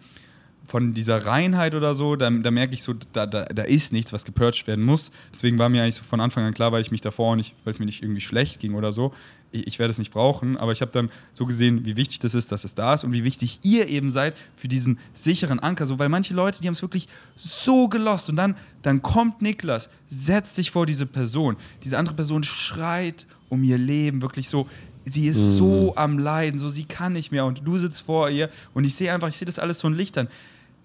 von 0.69 0.93
dieser 0.93 1.25
Reinheit 1.25 1.75
oder 1.75 1.95
so, 1.95 2.15
da, 2.15 2.29
da 2.29 2.51
merke 2.51 2.75
ich 2.75 2.83
so, 2.83 2.95
da, 3.15 3.25
da, 3.25 3.47
da 3.47 3.63
ist 3.63 3.91
nichts, 3.91 4.13
was 4.13 4.27
gepurcht 4.27 4.67
werden 4.67 4.85
muss. 4.85 5.11
Deswegen 5.33 5.59
war 5.59 5.71
mir 5.71 5.83
eigentlich 5.83 5.95
so 5.95 6.03
von 6.03 6.21
Anfang 6.21 6.45
an 6.45 6.53
klar, 6.53 6.73
weil 6.73 6.83
ich 6.83 6.91
mich 6.91 7.01
davor 7.01 7.37
nicht, 7.37 7.55
weil 7.65 7.71
es 7.71 7.79
mir 7.79 7.87
nicht 7.87 8.03
irgendwie 8.03 8.21
schlecht 8.21 8.61
ging 8.61 8.75
oder 8.75 8.93
so, 8.93 9.15
ich, 9.51 9.67
ich 9.67 9.79
werde 9.79 9.93
es 9.93 9.99
nicht 9.99 10.13
brauchen. 10.13 10.59
Aber 10.59 10.71
ich 10.71 10.83
habe 10.83 10.93
dann 10.93 11.09
so 11.33 11.47
gesehen, 11.47 11.87
wie 11.87 11.97
wichtig 11.97 12.19
das 12.19 12.35
ist, 12.35 12.53
dass 12.53 12.65
es 12.65 12.75
da 12.75 12.93
ist 12.93 13.05
und 13.05 13.13
wie 13.13 13.25
wichtig 13.25 13.61
ihr 13.63 13.89
eben 13.89 14.11
seid 14.11 14.37
für 14.57 14.69
diesen 14.69 14.99
sicheren 15.15 15.59
Anker. 15.59 15.87
So, 15.87 15.99
weil 15.99 16.11
manche 16.11 16.35
Leute, 16.35 16.61
die 16.61 16.67
haben 16.67 16.75
es 16.75 16.83
wirklich 16.83 17.09
so 17.35 17.89
gelost 17.89 18.29
und 18.29 18.37
dann, 18.37 18.55
dann 18.83 19.01
kommt 19.01 19.41
Niklas, 19.41 19.89
setzt 20.11 20.55
sich 20.55 20.71
vor 20.71 20.85
diese 20.85 21.07
Person. 21.07 21.57
Diese 21.83 21.97
andere 21.97 22.15
Person 22.15 22.45
schreit 22.45 23.27
um 23.49 23.65
ihr 23.65 23.79
Leben, 23.79 24.21
wirklich 24.21 24.51
so, 24.51 24.69
sie 25.07 25.29
ist 25.29 25.39
mhm. 25.39 25.53
so 25.53 25.97
am 25.97 26.19
Leiden, 26.19 26.59
so 26.59 26.69
sie 26.69 26.85
kann 26.85 27.15
nicht 27.15 27.33
mehr 27.33 27.47
und 27.47 27.63
du 27.65 27.79
sitzt 27.79 28.03
vor 28.03 28.29
ihr 28.29 28.51
und 28.75 28.85
ich 28.85 28.95
sehe 28.95 29.15
einfach, 29.15 29.29
ich 29.29 29.39
sehe 29.39 29.47
das 29.47 29.59
alles 29.59 29.79
so 29.79 29.89
in 29.89 29.95
Lichtern 29.95 30.29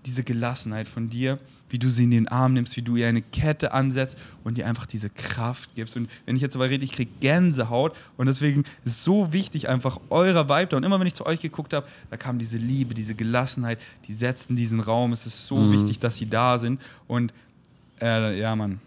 diese 0.06 0.24
Gelassenheit 0.24 0.88
von 0.88 1.10
dir, 1.10 1.40
wie 1.70 1.80
du 1.80 1.90
sie 1.90 2.04
in 2.04 2.12
den 2.12 2.28
Arm 2.28 2.54
nimmst, 2.54 2.78
wie 2.78 2.84
du 2.84 2.96
ihr 2.98 3.08
eine 3.08 3.24
Kette 3.24 3.72
ansetzt 3.72 4.16
und 4.44 4.60
ihr 4.60 4.68
einfach 4.68 4.86
diese 4.86 5.10
Kraft 5.10 5.74
gibst. 5.74 5.98
Und 5.98 6.08
wenn 6.26 6.36
ich 6.36 6.42
jetzt 6.44 6.56
aber 6.56 6.70
rede, 6.70 6.86
ich 6.86 6.92
kriege 6.92 7.10
Gänsehaut 7.20 7.96
und 8.16 8.28
deswegen 8.28 8.62
ist 8.86 8.98
es 8.98 9.04
so 9.04 9.34
wichtig, 9.34 9.70
einfach 9.70 10.00
eurer 10.12 10.48
Vibe 10.50 10.68
da. 10.68 10.78
Und 10.78 10.84
immer 10.84 11.00
wenn 11.00 11.08
ich 11.08 11.16
zu 11.16 11.26
euch 11.26 11.40
geguckt 11.40 11.74
habe, 11.74 11.88
da 12.12 12.18
kam 12.18 12.38
diese 12.38 12.58
Liebe, 12.58 12.94
diese 12.94 13.16
Gelassenheit, 13.16 13.80
die 14.08 14.14
setzten 14.14 14.56
diesen 14.56 14.82
Raum. 14.82 15.14
Es 15.14 15.26
ist 15.26 15.48
so 15.48 15.58
mhm. 15.58 15.74
wichtig, 15.74 16.00
dass 16.00 16.18
sie 16.18 16.30
da 16.30 16.60
sind. 16.60 16.80
Und 17.08 17.34
äh, 18.00 18.40
ja, 18.40 18.56
Mann. 18.56 18.80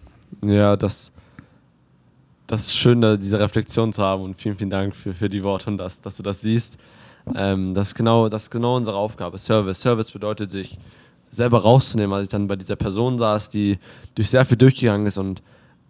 Ja, 0.43 0.77
das, 0.77 1.11
das 2.47 2.69
ist 2.69 2.77
schön, 2.77 3.01
diese 3.21 3.41
Reflexion 3.41 3.93
zu 3.93 4.03
haben 4.05 4.23
und 4.23 4.41
vielen, 4.41 4.55
vielen 4.55 4.71
Dank 4.71 4.95
für, 4.95 5.13
für 5.13 5.29
die 5.29 5.43
Worte 5.43 5.71
und 5.71 5.79
das, 5.79 6.01
dass 6.01 6.19
du 6.19 6.23
das 6.23 6.41
siehst. 6.41 6.79
Ähm, 7.35 7.75
das, 7.75 7.89
ist 7.89 7.95
genau, 7.95 8.29
das 8.29 8.45
ist 8.45 8.51
genau 8.51 8.77
unsere 8.77 8.97
Aufgabe, 8.97 9.39
Service. 9.39 9.81
Service 9.81 10.13
bedeutet 10.13 10.51
sich 10.51 10.79
selber 11.31 11.63
rauszunehmen, 11.63 12.15
als 12.15 12.25
ich 12.25 12.29
dann 12.29 12.47
bei 12.47 12.57
dieser 12.57 12.77
Person 12.77 13.19
saß, 13.19 13.51
die 13.51 13.79
durch 14.15 14.31
sehr 14.31 14.45
viel 14.45 14.57
durchgegangen 14.57 15.07
ist 15.07 15.19
und 15.19 15.43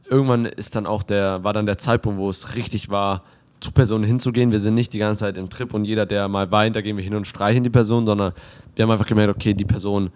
irgendwann 0.08 0.46
ist 0.46 0.76
dann 0.76 0.86
auch 0.86 1.02
der, 1.02 1.44
war 1.44 1.52
dann 1.52 1.66
der 1.66 1.78
Zeitpunkt, 1.78 2.18
wo 2.18 2.30
es 2.30 2.54
richtig 2.56 2.90
war, 2.90 3.22
zu 3.60 3.72
Personen 3.72 4.04
hinzugehen. 4.04 4.52
Wir 4.52 4.60
sind 4.60 4.74
nicht 4.74 4.92
die 4.92 4.98
ganze 4.98 5.20
Zeit 5.20 5.36
im 5.36 5.48
Trip 5.48 5.72
und 5.72 5.84
jeder, 5.84 6.06
der 6.06 6.28
mal 6.28 6.50
weint, 6.50 6.76
da 6.76 6.80
gehen 6.80 6.96
wir 6.96 7.04
hin 7.04 7.14
und 7.14 7.26
streichen 7.26 7.64
die 7.64 7.70
Person, 7.70 8.06
sondern 8.06 8.32
wir 8.74 8.82
haben 8.82 8.90
einfach 8.90 9.06
gemerkt, 9.06 9.34
okay, 9.34 9.54
die 9.54 9.64
Person 9.64 10.10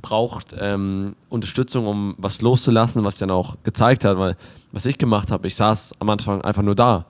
braucht 0.00 0.54
ähm, 0.58 1.16
Unterstützung, 1.28 1.86
um 1.86 2.14
was 2.18 2.40
loszulassen, 2.40 3.04
was 3.04 3.18
dann 3.18 3.30
auch 3.30 3.56
gezeigt 3.64 4.04
hat, 4.04 4.18
weil 4.18 4.36
was 4.72 4.86
ich 4.86 4.98
gemacht 4.98 5.30
habe, 5.30 5.46
ich 5.46 5.54
saß 5.56 5.94
am 5.98 6.10
Anfang 6.10 6.42
einfach 6.42 6.62
nur 6.62 6.74
da. 6.74 7.06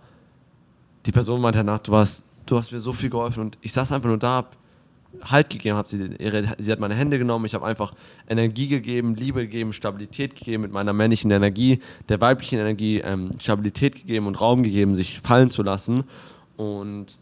Die 1.07 1.13
Person 1.13 1.41
meinte 1.41 1.59
danach, 1.59 1.81
du 1.81 1.93
warst, 1.93 2.25
du 2.47 2.59
hast 2.59 2.73
mir 2.73 2.81
so 2.81 2.93
viel 2.93 3.11
geholfen 3.11 3.41
und 3.41 3.59
ich 3.61 3.73
saß 3.73 3.93
einfach 3.93 4.09
nur 4.09 4.19
da, 4.19 4.37
hab 4.37 4.57
Halt 5.23 5.49
gegeben, 5.49 5.77
hab 5.77 5.89
sie, 5.89 6.11
ihre, 6.19 6.45
sie 6.59 6.73
hat 6.73 6.81
meine 6.81 6.95
Hände 6.95 7.19
genommen, 7.19 7.45
ich 7.45 7.55
habe 7.55 7.65
einfach 7.65 7.93
Energie 8.29 8.69
gegeben, 8.69 9.15
Liebe 9.15 9.43
gegeben, 9.43 9.73
Stabilität 9.73 10.35
gegeben 10.35 10.63
mit 10.63 10.73
meiner 10.73 10.93
männlichen 10.93 11.31
Energie, 11.31 11.81
der 12.09 12.21
weiblichen 12.21 12.59
Energie 12.59 12.99
ähm, 12.99 13.31
Stabilität 13.39 13.95
gegeben 13.95 14.27
und 14.27 14.41
Raum 14.41 14.63
gegeben, 14.63 14.97
sich 14.97 15.21
fallen 15.21 15.51
zu 15.51 15.63
lassen. 15.63 16.05
Und 16.57 17.17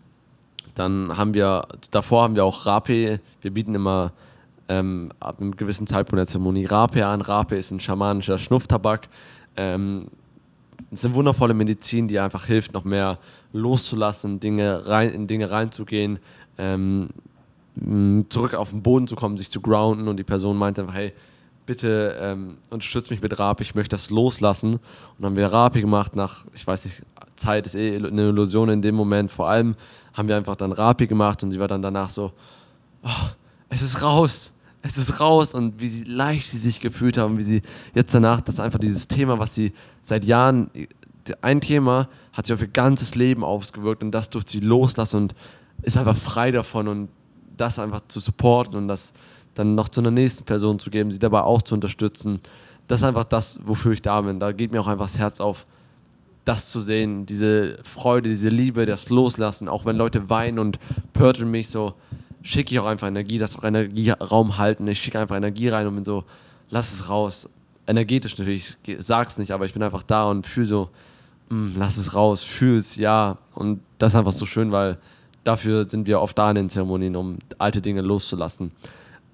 dann 0.75 1.17
haben 1.17 1.35
wir, 1.35 1.67
davor 1.91 2.23
haben 2.23 2.35
wir 2.35 2.45
auch 2.45 2.67
Rape, 2.67 3.21
wir 3.41 3.51
bieten 3.51 3.75
immer 3.75 4.13
ähm, 4.69 5.13
ab 5.21 5.41
einem 5.41 5.55
gewissen 5.57 5.87
Zeitpunkt 5.87 6.19
der 6.19 6.27
Zeremonie 6.27 6.65
Rape 6.65 7.07
an. 7.07 7.21
Rape 7.21 7.57
ist 7.57 7.71
ein 7.73 7.81
schamanischer 7.81 8.39
Schnufftabak. 8.39 9.09
Ähm, 9.57 10.07
es 10.93 11.01
ist 11.01 11.07
eine 11.07 11.15
wundervolle 11.15 11.55
Medizin, 11.55 12.07
die 12.07 12.19
einfach 12.19 12.45
hilft, 12.45 12.75
noch 12.75 12.85
mehr 12.85 13.19
loszulassen, 13.53 14.41
Dinge 14.41 14.87
rein, 14.87 15.11
in 15.11 15.27
Dinge 15.27 15.51
reinzugehen, 15.51 16.19
ähm, 16.59 17.09
zurück 18.29 18.53
auf 18.53 18.71
den 18.71 18.83
Boden 18.83 19.07
zu 19.07 19.17
kommen, 19.17 19.39
sich 19.39 19.51
zu 19.51 19.63
grounden 19.63 20.07
und 20.07 20.19
die 20.19 20.25
Person 20.25 20.59
meinte 20.59 20.83
einfach, 20.83 20.95
hey, 20.95 21.15
bitte 21.65 22.19
ähm, 22.21 22.59
unterstützt 22.69 23.11
mich 23.11 23.23
mit 23.23 23.39
Rapi, 23.39 23.63
ich 23.63 23.75
möchte 23.75 23.97
das 23.97 24.11
loslassen. 24.11 24.75
Und 24.75 24.81
dann 25.19 25.31
haben 25.31 25.37
wir 25.37 25.47
Rapi 25.47 25.81
gemacht 25.81 26.15
nach, 26.15 26.45
ich 26.53 26.67
weiß 26.67 26.85
nicht, 26.85 27.03
Zeit 27.37 27.65
ist 27.65 27.75
eh 27.75 27.97
eine 27.97 28.29
Illusion 28.29 28.69
in 28.69 28.83
dem 28.83 28.95
Moment. 28.95 29.31
Vor 29.31 29.49
allem 29.49 29.77
haben 30.13 30.29
wir 30.29 30.37
einfach 30.37 30.57
dann 30.57 30.73
Rapi 30.73 31.07
gemacht 31.07 31.43
und 31.43 31.53
sie 31.53 31.59
war 31.59 31.69
dann 31.69 31.81
danach 31.81 32.11
so, 32.11 32.33
oh, 33.03 33.29
es 33.71 33.81
ist 33.81 34.03
raus, 34.03 34.53
es 34.83 34.99
ist 34.99 35.21
raus 35.21 35.55
und 35.55 35.81
wie 35.81 36.03
leicht 36.05 36.51
sie 36.51 36.59
sich 36.59 36.81
gefühlt 36.81 37.17
haben, 37.17 37.39
wie 37.39 37.43
sie 37.43 37.63
jetzt 37.95 38.15
danach, 38.15 38.41
das 38.41 38.57
ist 38.57 38.61
einfach 38.61 38.81
dieses 38.81 39.07
Thema, 39.09 39.39
was 39.39 39.55
sie 39.55 39.73
seit 40.01 40.25
Jahren, 40.25 40.71
ein 41.41 41.61
Thema 41.61 42.09
hat 42.33 42.47
sie 42.47 42.53
auf 42.55 42.61
ihr 42.61 42.69
ganzes 42.69 43.15
Leben 43.15 43.45
ausgewirkt 43.45 44.03
und 44.03 44.11
das 44.11 44.29
durch 44.29 44.45
sie 44.49 44.61
loslassen 44.61 45.17
und 45.17 45.35
ist 45.83 45.97
einfach 45.97 46.17
frei 46.17 46.51
davon 46.51 46.89
und 46.89 47.09
das 47.57 47.79
einfach 47.79 48.01
zu 48.09 48.19
supporten 48.19 48.77
und 48.77 48.89
das 48.89 49.13
dann 49.55 49.75
noch 49.75 49.89
zu 49.89 50.01
einer 50.01 50.11
nächsten 50.11 50.45
Person 50.45 50.79
zu 50.79 50.91
geben, 50.91 51.11
sie 51.11 51.19
dabei 51.19 51.43
auch 51.43 51.63
zu 51.63 51.75
unterstützen. 51.75 52.41
Das 52.89 53.01
ist 53.01 53.07
einfach 53.07 53.25
das, 53.25 53.61
wofür 53.65 53.93
ich 53.93 54.03
da 54.03 54.21
bin. 54.23 54.41
Da 54.41 54.53
geht 54.53 54.73
mir 54.73 54.81
auch 54.81 54.89
einfach 54.89 55.05
das 55.05 55.19
Herz 55.19 55.41
auf, 55.41 55.67
das 56.45 56.71
zu 56.71 56.81
sehen, 56.81 57.25
diese 57.27 57.79
Freude, 57.85 58.29
diese 58.29 58.49
Liebe, 58.49 58.87
das 58.87 59.11
Loslassen, 59.11 59.69
auch 59.69 59.85
wenn 59.85 59.97
Leute 59.97 60.29
weinen 60.29 60.59
und 60.59 60.81
pörteln 61.13 61.51
mich 61.51 61.69
so, 61.69 61.95
schicke 62.43 62.73
ich 62.73 62.81
auch 62.81 62.87
einfach 62.87 63.09
Energie, 63.09 63.39
das 63.39 63.57
auch 63.57 63.65
Energieraum 63.65 64.59
halten. 64.59 64.87
Ich 64.89 65.01
schicke 65.01 65.19
einfach 65.19 65.37
Energie 65.37 65.69
rein 65.69 65.87
und 65.87 65.95
bin 65.95 66.05
so, 66.05 66.25
lass 66.71 66.93
es 66.93 67.09
raus. 67.09 67.49
Energetisch 67.87 68.37
natürlich, 68.39 68.77
ich 68.87 68.97
sag's 69.01 69.39
nicht, 69.39 69.53
aber 69.53 69.67
ich 69.67 69.73
bin 69.73 69.83
einfach 69.83 70.03
da 70.03 70.31
und 70.31 70.47
fühle 70.47 70.67
so, 70.67 70.91
mm, 71.49 71.71
lass 71.77 71.97
es 71.97 72.15
raus, 72.15 72.43
fühle 72.43 72.79
es, 72.79 72.97
ja. 72.97 73.39
Und 73.55 73.81
das 73.99 74.13
ist 74.13 74.19
einfach 74.19 74.33
so 74.33 74.47
schön, 74.47 74.73
weil 74.73 74.99
dafür 75.45 75.89
sind 75.89 76.07
wir 76.07 76.21
oft 76.21 76.39
da 76.39 76.51
in 76.51 76.57
den 76.57 76.71
Zeremonien, 76.71 77.17
um 77.17 77.39
alte 77.59 77.81
Dinge 77.81 78.01
loszulassen. 78.01 78.71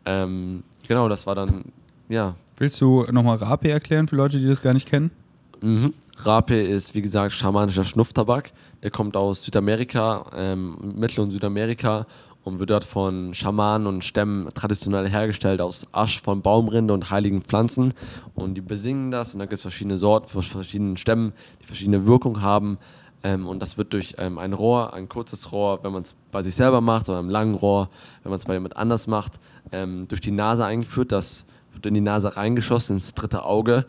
Ähm, 0.05 0.63
genau, 0.87 1.09
das 1.09 1.27
war 1.27 1.35
dann, 1.35 1.65
ja, 2.09 2.35
Willst 2.59 2.81
du 2.81 3.05
nochmal 3.13 3.37
Rape 3.37 3.71
erklären 3.71 4.09
für 4.09 4.17
Leute, 4.17 4.41
die 4.41 4.47
das 4.47 4.61
gar 4.61 4.75
nicht 4.75 4.89
kennen? 4.89 5.13
Mhm. 5.61 5.95
Rape 6.19 6.61
ist, 6.61 6.95
wie 6.97 7.03
gesagt, 7.03 7.33
schamanischer 7.33 7.85
Schnupftabak. 7.85 8.53
Der 8.83 8.91
kommt 8.91 9.17
aus 9.17 9.45
Südamerika, 9.45 10.27
ähm, 10.35 10.77
Mittel- 10.97 11.21
und 11.21 11.31
Südamerika 11.31 12.07
und 12.49 12.59
wird 12.59 12.71
dort 12.71 12.85
von 12.85 13.35
Schamanen 13.35 13.87
und 13.87 14.03
Stämmen 14.03 14.49
traditionell 14.55 15.09
hergestellt 15.09 15.61
aus 15.61 15.87
Asch 15.93 16.21
von 16.21 16.43
Baumrinde 16.43 16.95
und 16.95 17.11
heiligen 17.11 17.43
Pflanzen. 17.43 17.95
Und 18.35 18.55
die 18.55 18.61
besingen 18.61 19.11
das 19.11 19.35
und 19.35 19.41
da 19.41 19.45
gibt 19.45 19.55
es 19.55 19.63
verschiedene 19.63 19.99
Sorten 19.99 20.29
von 20.29 20.43
verschiedenen 20.43 20.97
Stämmen, 20.97 21.33
die 21.61 21.67
verschiedene 21.67 22.07
Wirkung 22.07 22.41
haben. 22.41 22.79
Ähm, 23.23 23.47
und 23.47 23.61
das 23.61 23.77
wird 23.77 23.93
durch 23.93 24.15
ähm, 24.19 24.39
ein 24.39 24.53
Rohr, 24.53 24.95
ein 24.95 25.09
kurzes 25.09 25.53
Rohr, 25.53 25.81
wenn 25.83 25.93
man 25.93 26.03
es 26.03 26.15
bei 26.33 26.43
sich 26.43 26.55
selber 26.55 26.81
macht, 26.81 27.09
oder 27.09 27.19
ein 27.19 27.29
langen 27.29 27.55
Rohr, 27.55 27.91
wenn 28.23 28.31
man 28.31 28.39
es 28.39 28.47
bei 28.47 28.55
jemand 28.55 28.77
anders 28.77 29.07
macht, 29.07 29.41
ähm, 29.73 30.09
durch 30.09 30.21
die 30.21 30.31
Nase 30.31 30.65
eingeführt. 30.65 31.13
Das 31.13 31.45
wird 31.73 31.85
in 31.87 31.95
die 31.95 32.01
Nase 32.01 32.37
reingeschossen, 32.37 32.97
ins 32.97 33.15
dritte 33.15 33.45
Auge. 33.45 33.87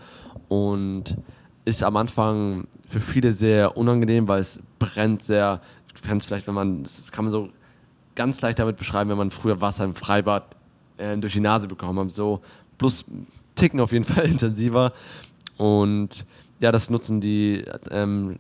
Und 0.47 1.16
ist 1.66 1.84
am 1.84 1.95
Anfang 1.97 2.68
für 2.88 2.99
viele 2.99 3.34
sehr 3.34 3.78
unangenehm, 3.78 4.28
weil 4.28 4.41
es 4.41 4.60
brennt 4.80 5.24
sehr. 5.24 5.62
Du 5.93 6.07
kennst 6.07 6.28
vielleicht, 6.28 6.47
wenn 6.47 6.55
man, 6.55 6.84
das 6.84 7.12
kann 7.12 7.26
man 7.26 7.32
so 7.32 7.49
ganz 8.20 8.41
leicht 8.41 8.59
damit 8.59 8.76
beschreiben, 8.76 9.09
wenn 9.09 9.17
man 9.17 9.32
früher 9.32 9.61
Wasser 9.61 9.86
im 9.86 9.95
Freibad 9.95 10.43
äh, 10.97 11.17
durch 11.17 11.32
die 11.32 11.39
Nase 11.39 11.70
bekommen 11.70 11.97
hat. 11.99 12.11
So 12.11 12.41
plus 12.78 13.05
Ticken 13.55 13.80
auf 13.80 13.93
jeden 13.93 14.03
Fall 14.13 14.26
intensiver. 14.26 14.91
Und 15.55 16.26
ja, 16.59 16.74
das 16.74 16.89
nutzen 16.89 17.22
die 17.22 17.63
ähm, 17.89 18.36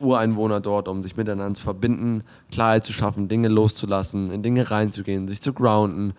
Ureinwohner 0.00 0.60
dort, 0.60 0.86
um 0.86 1.02
sich 1.02 1.16
miteinander 1.16 1.54
zu 1.54 1.62
verbinden, 1.62 2.24
Klarheit 2.50 2.84
zu 2.84 2.92
schaffen, 2.92 3.28
Dinge 3.28 3.48
loszulassen, 3.48 4.30
in 4.30 4.42
Dinge 4.42 4.70
reinzugehen, 4.70 5.26
sich 5.28 5.40
zu 5.40 5.54
grounden. 5.54 6.12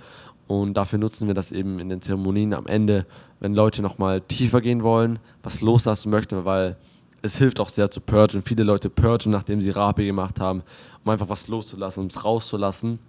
Und 0.48 0.74
dafür 0.74 0.98
nutzen 0.98 1.28
wir 1.28 1.36
das 1.36 1.52
eben 1.52 1.78
in 1.78 1.90
den 1.90 2.02
Zeremonien 2.02 2.56
am 2.56 2.66
Ende, 2.66 3.06
wenn 3.40 3.54
Leute 3.54 3.84
nochmal 3.84 4.22
tiefer 4.22 4.60
gehen 4.60 4.82
wollen, 4.82 5.20
was 5.44 5.62
loslassen 5.62 6.10
möchten, 6.10 6.46
weil 6.46 6.78
es 7.24 7.38
hilft 7.38 7.60
auch 7.60 7.70
sehr 7.70 7.90
zu 7.90 8.02
purgen. 8.02 8.44
Viele 8.44 8.64
Leute 8.64 8.90
purgen, 8.90 9.32
nachdem 9.32 9.62
sie 9.62 9.72
Rape 9.72 10.06
gemacht 10.06 10.40
haben, 10.40 10.62
um 11.04 11.12
einfach 11.12 11.30
was 11.30 11.48
loszulassen, 11.48 12.02
um 12.02 12.08
es 12.08 12.24
rauszulassen. 12.24 13.00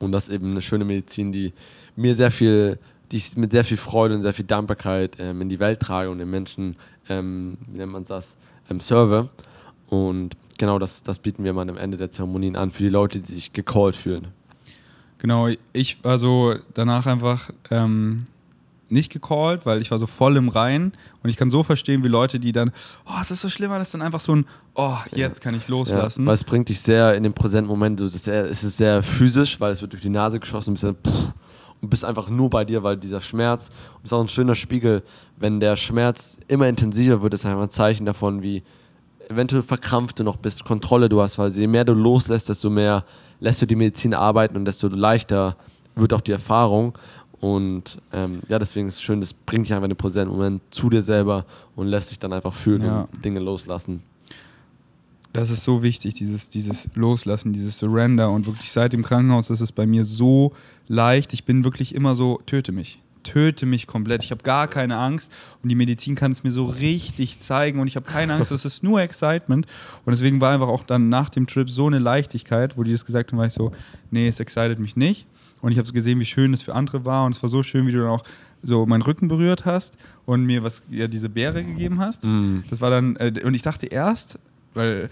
Und 0.00 0.12
das 0.12 0.28
ist 0.28 0.34
eben 0.34 0.50
eine 0.50 0.62
schöne 0.62 0.84
Medizin, 0.84 1.30
die 1.30 1.52
mir 1.94 2.14
sehr 2.14 2.30
viel, 2.30 2.78
die 3.12 3.16
ich 3.18 3.36
mit 3.36 3.52
sehr 3.52 3.64
viel 3.64 3.76
Freude 3.76 4.14
und 4.14 4.22
sehr 4.22 4.32
viel 4.32 4.46
Dankbarkeit 4.46 5.16
ähm, 5.20 5.42
in 5.42 5.48
die 5.50 5.60
Welt 5.60 5.80
trage 5.80 6.10
und 6.10 6.18
den 6.18 6.30
Menschen, 6.30 6.76
ähm, 7.08 7.58
wie 7.68 7.78
nennt 7.78 7.92
man 7.92 8.04
das, 8.04 8.38
ähm, 8.70 8.80
serve. 8.80 9.28
Und 9.90 10.34
genau 10.58 10.78
das, 10.78 11.02
das 11.02 11.18
bieten 11.18 11.44
wir 11.44 11.52
mal 11.52 11.68
am 11.68 11.76
Ende 11.76 11.98
der 11.98 12.10
Zeremonien 12.10 12.56
an 12.56 12.70
für 12.70 12.82
die 12.82 12.88
Leute, 12.88 13.20
die 13.20 13.32
sich 13.32 13.52
gecallt 13.52 13.94
fühlen. 13.94 14.28
Genau, 15.18 15.48
ich 15.74 16.02
war 16.02 16.18
so 16.18 16.54
danach 16.72 17.06
einfach 17.06 17.50
ähm, 17.70 18.24
nicht 18.94 19.12
gecallt, 19.12 19.66
weil 19.66 19.82
ich 19.82 19.90
war 19.90 19.98
so 19.98 20.06
voll 20.06 20.38
im 20.38 20.48
Rein 20.48 20.92
und 21.22 21.28
ich 21.28 21.36
kann 21.36 21.50
so 21.50 21.62
verstehen, 21.62 22.02
wie 22.02 22.08
Leute, 22.08 22.40
die 22.40 22.52
dann, 22.52 22.72
oh, 23.04 23.18
es 23.20 23.30
ist 23.30 23.42
so 23.42 23.50
schlimm, 23.50 23.70
weil 23.70 23.78
das 23.78 23.90
dann 23.90 24.00
einfach 24.00 24.20
so 24.20 24.34
ein, 24.34 24.46
oh, 24.74 24.96
jetzt 25.14 25.42
kann 25.42 25.54
ich 25.54 25.68
loslassen. 25.68 26.22
Ja, 26.22 26.26
weil 26.28 26.34
es 26.34 26.44
bringt 26.44 26.70
dich 26.70 26.80
sehr 26.80 27.14
in 27.14 27.22
den 27.22 27.34
präsenten 27.34 27.68
Moment, 27.68 28.00
es 28.00 28.14
ist, 28.14 28.24
sehr, 28.24 28.48
es 28.48 28.64
ist 28.64 28.78
sehr 28.78 29.02
physisch, 29.02 29.60
weil 29.60 29.72
es 29.72 29.82
wird 29.82 29.92
durch 29.92 30.02
die 30.02 30.08
Nase 30.08 30.40
geschossen 30.40 30.70
und 30.70 30.74
bist, 30.74 30.84
dann, 30.84 30.96
pff, 30.96 31.34
und 31.82 31.90
bist 31.90 32.04
einfach 32.04 32.30
nur 32.30 32.48
bei 32.48 32.64
dir, 32.64 32.82
weil 32.82 32.96
dieser 32.96 33.20
Schmerz, 33.20 33.68
und 33.68 34.04
es 34.04 34.08
ist 34.08 34.12
auch 34.14 34.20
ein 34.22 34.28
schöner 34.28 34.54
Spiegel, 34.54 35.02
wenn 35.36 35.60
der 35.60 35.76
Schmerz 35.76 36.38
immer 36.48 36.66
intensiver 36.66 37.20
wird, 37.20 37.34
ist 37.34 37.44
einfach 37.44 37.62
ein 37.62 37.70
Zeichen 37.70 38.06
davon, 38.06 38.42
wie 38.42 38.62
eventuell 39.28 39.62
verkrampft 39.62 40.18
du 40.18 40.24
noch 40.24 40.36
bist, 40.36 40.64
Kontrolle 40.64 41.08
du 41.08 41.20
hast, 41.20 41.38
weil 41.38 41.50
je 41.50 41.66
mehr 41.66 41.84
du 41.84 41.92
loslässt, 41.92 42.48
desto 42.48 42.70
mehr 42.70 43.04
lässt 43.40 43.60
du 43.60 43.66
die 43.66 43.76
Medizin 43.76 44.14
arbeiten 44.14 44.56
und 44.56 44.64
desto 44.64 44.88
leichter 44.88 45.56
wird 45.94 46.12
auch 46.12 46.20
die 46.20 46.32
Erfahrung. 46.32 46.98
Und 47.44 47.98
ähm, 48.10 48.40
ja, 48.48 48.58
deswegen 48.58 48.88
ist 48.88 48.94
es 48.94 49.02
schön, 49.02 49.20
das 49.20 49.34
bringt 49.34 49.66
dich 49.66 49.74
einfach 49.74 49.84
in 49.84 49.90
den 49.90 49.98
präsenten 49.98 50.34
Moment 50.34 50.62
zu 50.70 50.88
dir 50.88 51.02
selber 51.02 51.44
und 51.76 51.88
lässt 51.88 52.08
sich 52.08 52.18
dann 52.18 52.32
einfach 52.32 52.54
fühlen 52.54 52.82
ja. 52.82 53.02
und 53.02 53.22
Dinge 53.22 53.38
loslassen. 53.38 54.02
Das 55.34 55.50
ist 55.50 55.62
so 55.62 55.82
wichtig, 55.82 56.14
dieses, 56.14 56.48
dieses 56.48 56.88
Loslassen, 56.94 57.52
dieses 57.52 57.78
Surrender. 57.78 58.30
Und 58.30 58.46
wirklich 58.46 58.72
seit 58.72 58.94
dem 58.94 59.02
Krankenhaus 59.02 59.50
ist 59.50 59.60
es 59.60 59.72
bei 59.72 59.84
mir 59.84 60.06
so 60.06 60.54
leicht. 60.88 61.34
Ich 61.34 61.44
bin 61.44 61.64
wirklich 61.64 61.94
immer 61.94 62.14
so, 62.14 62.40
töte 62.46 62.72
mich. 62.72 63.02
Töte 63.24 63.66
mich 63.66 63.86
komplett. 63.86 64.24
Ich 64.24 64.30
habe 64.30 64.42
gar 64.42 64.66
keine 64.66 64.96
Angst. 64.96 65.30
Und 65.62 65.68
die 65.68 65.74
Medizin 65.74 66.14
kann 66.14 66.32
es 66.32 66.44
mir 66.44 66.50
so 66.50 66.64
richtig 66.64 67.40
zeigen. 67.40 67.78
Und 67.78 67.88
ich 67.88 67.96
habe 67.96 68.06
keine 68.06 68.32
Angst. 68.32 68.52
Es 68.52 68.64
ist 68.64 68.82
nur 68.82 69.02
Excitement. 69.02 69.66
Und 70.06 70.10
deswegen 70.12 70.40
war 70.40 70.54
einfach 70.54 70.68
auch 70.68 70.84
dann 70.84 71.10
nach 71.10 71.28
dem 71.28 71.46
Trip 71.46 71.68
so 71.68 71.88
eine 71.88 71.98
Leichtigkeit, 71.98 72.78
wo 72.78 72.84
die 72.84 72.92
das 72.92 73.04
gesagt 73.04 73.32
haben, 73.32 73.38
war 73.38 73.46
ich 73.46 73.52
so, 73.52 73.70
nee, 74.10 74.28
es 74.28 74.40
excited 74.40 74.78
mich 74.78 74.96
nicht. 74.96 75.26
Und 75.64 75.72
ich 75.72 75.78
habe 75.78 75.90
gesehen, 75.92 76.20
wie 76.20 76.26
schön 76.26 76.52
es 76.52 76.60
für 76.60 76.74
andere 76.74 77.06
war. 77.06 77.24
Und 77.24 77.34
es 77.34 77.42
war 77.42 77.48
so 77.48 77.62
schön, 77.62 77.86
wie 77.86 77.92
du 77.92 78.00
dann 78.00 78.10
auch 78.10 78.22
so 78.62 78.84
meinen 78.84 79.00
Rücken 79.00 79.28
berührt 79.28 79.64
hast 79.64 79.96
und 80.26 80.44
mir 80.44 80.62
was, 80.62 80.82
ja, 80.90 81.08
diese 81.08 81.30
Beere 81.30 81.64
gegeben 81.64 82.00
hast. 82.00 82.24
Mm. 82.24 82.58
Das 82.68 82.82
war 82.82 82.90
dann, 82.90 83.16
äh, 83.16 83.32
und 83.42 83.54
ich 83.54 83.62
dachte 83.62 83.86
erst, 83.86 84.38
weil 84.74 85.08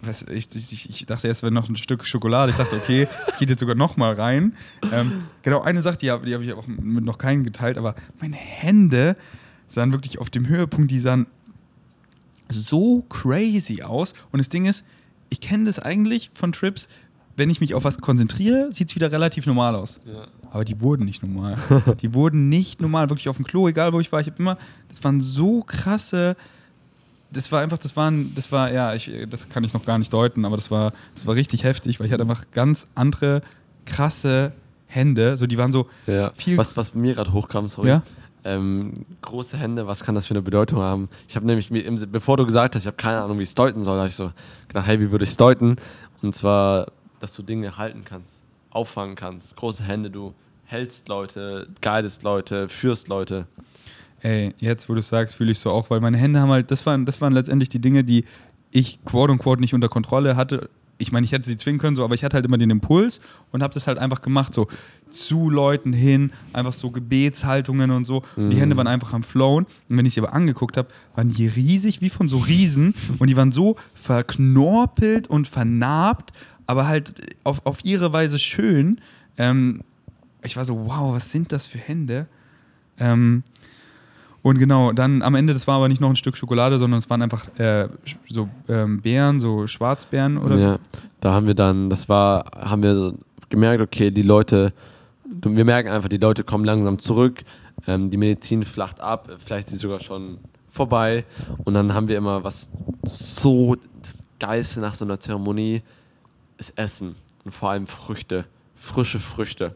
was, 0.00 0.22
ich, 0.22 0.54
ich, 0.54 0.88
ich, 0.88 1.06
dachte 1.06 1.26
erst, 1.26 1.42
wenn 1.42 1.52
noch 1.52 1.68
ein 1.68 1.74
Stück 1.74 2.06
Schokolade. 2.06 2.52
Ich 2.52 2.56
dachte, 2.56 2.76
okay, 2.76 3.08
es 3.26 3.38
geht 3.38 3.50
jetzt 3.50 3.58
sogar 3.58 3.74
noch 3.74 3.96
mal 3.96 4.12
rein. 4.12 4.52
Ähm, 4.92 5.24
genau, 5.42 5.62
eine 5.62 5.82
Sache, 5.82 5.96
die, 5.96 6.06
die 6.06 6.34
habe 6.34 6.44
ich 6.44 6.52
auch 6.52 6.68
mit 6.68 7.02
noch 7.02 7.18
keinen 7.18 7.42
geteilt, 7.42 7.76
aber 7.76 7.96
meine 8.20 8.36
Hände 8.36 9.16
sahen 9.66 9.92
wirklich 9.92 10.20
auf 10.20 10.30
dem 10.30 10.46
Höhepunkt, 10.46 10.92
die 10.92 11.00
sahen 11.00 11.26
so 12.48 13.04
crazy 13.08 13.82
aus. 13.82 14.14
Und 14.30 14.38
das 14.38 14.48
Ding 14.48 14.66
ist, 14.66 14.84
ich 15.28 15.40
kenne 15.40 15.64
das 15.64 15.80
eigentlich 15.80 16.30
von 16.34 16.52
Trips, 16.52 16.88
wenn 17.38 17.50
ich 17.50 17.60
mich 17.60 17.74
auf 17.74 17.84
was 17.84 17.98
konzentriere, 17.98 18.72
sieht 18.72 18.88
es 18.88 18.96
wieder 18.96 19.12
relativ 19.12 19.46
normal 19.46 19.76
aus. 19.76 20.00
Ja. 20.04 20.26
Aber 20.50 20.64
die 20.64 20.80
wurden 20.80 21.04
nicht 21.04 21.22
normal. 21.22 21.56
die 22.02 22.12
wurden 22.12 22.48
nicht 22.48 22.80
normal, 22.80 23.10
wirklich 23.10 23.28
auf 23.28 23.36
dem 23.36 23.44
Klo, 23.44 23.68
egal 23.68 23.92
wo 23.92 24.00
ich 24.00 24.10
war. 24.10 24.20
Ich 24.20 24.26
habe 24.26 24.38
immer, 24.38 24.58
das 24.88 25.02
waren 25.04 25.20
so 25.20 25.62
krasse, 25.62 26.36
das 27.30 27.52
war 27.52 27.60
einfach, 27.60 27.78
das 27.78 27.96
waren, 27.96 28.34
das 28.34 28.50
war, 28.50 28.72
ja, 28.72 28.92
ich, 28.94 29.10
das 29.30 29.48
kann 29.48 29.62
ich 29.62 29.72
noch 29.72 29.84
gar 29.84 29.98
nicht 29.98 30.12
deuten, 30.12 30.44
aber 30.44 30.56
das 30.56 30.70
war, 30.70 30.92
das 31.14 31.26
war 31.26 31.36
richtig 31.36 31.62
heftig, 31.62 32.00
weil 32.00 32.06
ich 32.06 32.12
hatte 32.12 32.22
einfach 32.22 32.44
ganz 32.52 32.88
andere, 32.94 33.42
krasse 33.86 34.52
Hände. 34.86 35.36
So, 35.36 35.46
die 35.46 35.58
waren 35.58 35.72
so 35.72 35.88
ja. 36.06 36.32
viel. 36.34 36.56
Was, 36.56 36.76
was 36.76 36.94
mir 36.94 37.14
gerade 37.14 37.32
hochkam, 37.32 37.68
sorry. 37.68 37.88
Ja? 37.88 38.02
Ähm, 38.44 39.04
große 39.22 39.56
Hände, 39.56 39.86
was 39.86 40.02
kann 40.02 40.14
das 40.14 40.26
für 40.26 40.34
eine 40.34 40.42
Bedeutung 40.42 40.80
haben? 40.80 41.08
Ich 41.28 41.36
habe 41.36 41.46
nämlich, 41.46 41.70
bevor 42.10 42.36
du 42.36 42.46
gesagt 42.46 42.74
hast, 42.74 42.82
ich 42.82 42.86
habe 42.86 42.96
keine 42.96 43.20
Ahnung, 43.20 43.38
wie 43.38 43.42
ich 43.42 43.50
es 43.50 43.54
deuten 43.54 43.84
soll, 43.84 43.98
habe 43.98 44.08
ich 44.08 44.14
so 44.14 44.32
gedacht, 44.66 44.86
hey, 44.86 44.98
wie 44.98 45.10
würde 45.10 45.24
ich 45.24 45.30
es 45.30 45.36
deuten? 45.36 45.76
Und 46.22 46.34
zwar 46.34 46.86
dass 47.20 47.34
du 47.34 47.42
Dinge 47.42 47.76
halten 47.76 48.04
kannst, 48.04 48.38
auffangen 48.70 49.16
kannst. 49.16 49.56
Große 49.56 49.82
Hände, 49.82 50.10
du 50.10 50.34
hältst 50.64 51.08
Leute, 51.08 51.68
guidest 51.80 52.22
Leute, 52.22 52.68
führst 52.68 53.08
Leute. 53.08 53.46
Ey, 54.20 54.54
jetzt, 54.58 54.88
wo 54.88 54.94
du 54.94 55.00
es 55.00 55.08
sagst, 55.08 55.36
fühle 55.36 55.52
ich 55.52 55.58
so 55.58 55.70
auch, 55.70 55.90
weil 55.90 56.00
meine 56.00 56.18
Hände 56.18 56.40
haben 56.40 56.50
halt, 56.50 56.70
das 56.70 56.84
waren, 56.86 57.06
das 57.06 57.20
waren 57.20 57.32
letztendlich 57.32 57.68
die 57.68 57.80
Dinge, 57.80 58.04
die 58.04 58.24
ich 58.70 59.02
quote 59.04 59.32
unquote 59.32 59.60
nicht 59.60 59.74
unter 59.74 59.88
Kontrolle 59.88 60.36
hatte. 60.36 60.68
Ich 61.00 61.12
meine, 61.12 61.24
ich 61.24 61.30
hätte 61.30 61.46
sie 61.46 61.56
zwingen 61.56 61.78
können, 61.78 61.94
so, 61.94 62.02
aber 62.02 62.16
ich 62.16 62.24
hatte 62.24 62.34
halt 62.34 62.44
immer 62.44 62.58
den 62.58 62.70
Impuls 62.70 63.20
und 63.52 63.62
habe 63.62 63.72
das 63.72 63.86
halt 63.86 63.98
einfach 63.98 64.20
gemacht, 64.20 64.52
so 64.52 64.66
zu 65.08 65.48
Leuten 65.48 65.92
hin, 65.92 66.32
einfach 66.52 66.72
so 66.72 66.90
Gebetshaltungen 66.90 67.92
und 67.92 68.04
so. 68.04 68.24
Und 68.34 68.50
die 68.50 68.56
Hände 68.56 68.74
mhm. 68.74 68.78
waren 68.78 68.88
einfach 68.88 69.12
am 69.12 69.22
Flown. 69.22 69.64
Und 69.88 69.96
wenn 69.96 70.04
ich 70.06 70.14
sie 70.14 70.20
aber 70.20 70.32
angeguckt 70.32 70.76
habe, 70.76 70.88
waren 71.14 71.28
die 71.28 71.46
riesig, 71.46 72.00
wie 72.00 72.10
von 72.10 72.28
so 72.28 72.38
Riesen. 72.38 72.94
und 73.20 73.30
die 73.30 73.36
waren 73.36 73.52
so 73.52 73.76
verknorpelt 73.94 75.28
und 75.28 75.46
vernarbt 75.46 76.32
aber 76.68 76.86
halt 76.86 77.14
auf, 77.42 77.64
auf 77.64 77.84
ihre 77.84 78.12
Weise 78.12 78.38
schön. 78.38 79.00
Ähm, 79.36 79.80
ich 80.44 80.56
war 80.56 80.64
so, 80.64 80.86
wow, 80.86 81.16
was 81.16 81.32
sind 81.32 81.50
das 81.50 81.66
für 81.66 81.78
Hände? 81.78 82.26
Ähm, 82.98 83.42
und 84.42 84.58
genau, 84.58 84.92
dann 84.92 85.22
am 85.22 85.34
Ende, 85.34 85.54
das 85.54 85.66
war 85.66 85.76
aber 85.76 85.88
nicht 85.88 86.00
noch 86.00 86.10
ein 86.10 86.16
Stück 86.16 86.36
Schokolade, 86.36 86.78
sondern 86.78 86.98
es 86.98 87.10
waren 87.10 87.22
einfach 87.22 87.48
äh, 87.58 87.88
so 88.28 88.48
ähm, 88.68 89.00
Beeren, 89.00 89.40
so 89.40 89.66
Schwarzbeeren 89.66 90.38
oder? 90.38 90.58
Ja, 90.58 90.78
da 91.20 91.32
haben 91.32 91.46
wir 91.46 91.54
dann, 91.54 91.90
das 91.90 92.08
war, 92.08 92.44
haben 92.54 92.82
wir 92.82 93.14
gemerkt, 93.48 93.82
okay, 93.82 94.10
die 94.10 94.22
Leute, 94.22 94.72
wir 95.24 95.64
merken 95.64 95.88
einfach, 95.88 96.08
die 96.08 96.18
Leute 96.18 96.44
kommen 96.44 96.64
langsam 96.64 96.98
zurück, 96.98 97.44
ähm, 97.86 98.10
die 98.10 98.16
Medizin 98.16 98.62
flacht 98.62 99.00
ab, 99.00 99.28
vielleicht 99.44 99.68
ist 99.68 99.74
sie 99.74 99.80
sogar 99.80 100.00
schon 100.00 100.38
vorbei 100.68 101.24
und 101.64 101.74
dann 101.74 101.94
haben 101.94 102.08
wir 102.08 102.16
immer 102.18 102.44
was 102.44 102.70
so 103.04 103.74
das 104.02 104.18
Geilste 104.38 104.80
nach 104.80 104.94
so 104.94 105.04
einer 105.04 105.18
Zeremonie, 105.18 105.82
ist 106.58 106.76
Essen 106.76 107.16
und 107.44 107.52
vor 107.52 107.70
allem 107.70 107.86
Früchte, 107.86 108.44
frische 108.74 109.20
Früchte. 109.20 109.74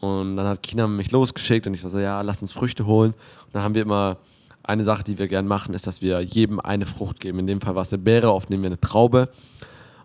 Und 0.00 0.36
dann 0.36 0.46
hat 0.46 0.62
China 0.62 0.86
mich 0.86 1.10
losgeschickt 1.10 1.66
und 1.66 1.74
ich 1.74 1.82
war 1.82 1.90
so, 1.90 1.98
ja, 1.98 2.22
lass 2.22 2.40
uns 2.40 2.52
Früchte 2.52 2.86
holen. 2.86 3.12
Und 3.12 3.54
dann 3.54 3.62
haben 3.62 3.74
wir 3.74 3.82
immer 3.82 4.16
eine 4.62 4.84
Sache, 4.84 5.02
die 5.02 5.18
wir 5.18 5.28
gerne 5.28 5.48
machen, 5.48 5.74
ist, 5.74 5.86
dass 5.86 6.02
wir 6.02 6.20
jedem 6.20 6.60
eine 6.60 6.86
Frucht 6.86 7.20
geben. 7.20 7.40
In 7.40 7.46
dem 7.46 7.60
Fall 7.60 7.74
war 7.74 7.82
es 7.82 7.92
eine 7.92 8.02
Beere, 8.02 8.32
oft 8.32 8.50
nehmen 8.50 8.62
wir 8.62 8.68
eine 8.68 8.80
Traube 8.80 9.28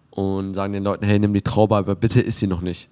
und 0.09 0.53
sagen 0.53 0.73
den 0.73 0.83
Leuten, 0.83 1.05
hey, 1.05 1.19
nimm 1.19 1.33
die 1.33 1.41
Traube, 1.41 1.75
aber 1.75 1.95
bitte 1.95 2.21
isst 2.21 2.39
sie 2.39 2.47
noch 2.47 2.61
nicht. 2.61 2.89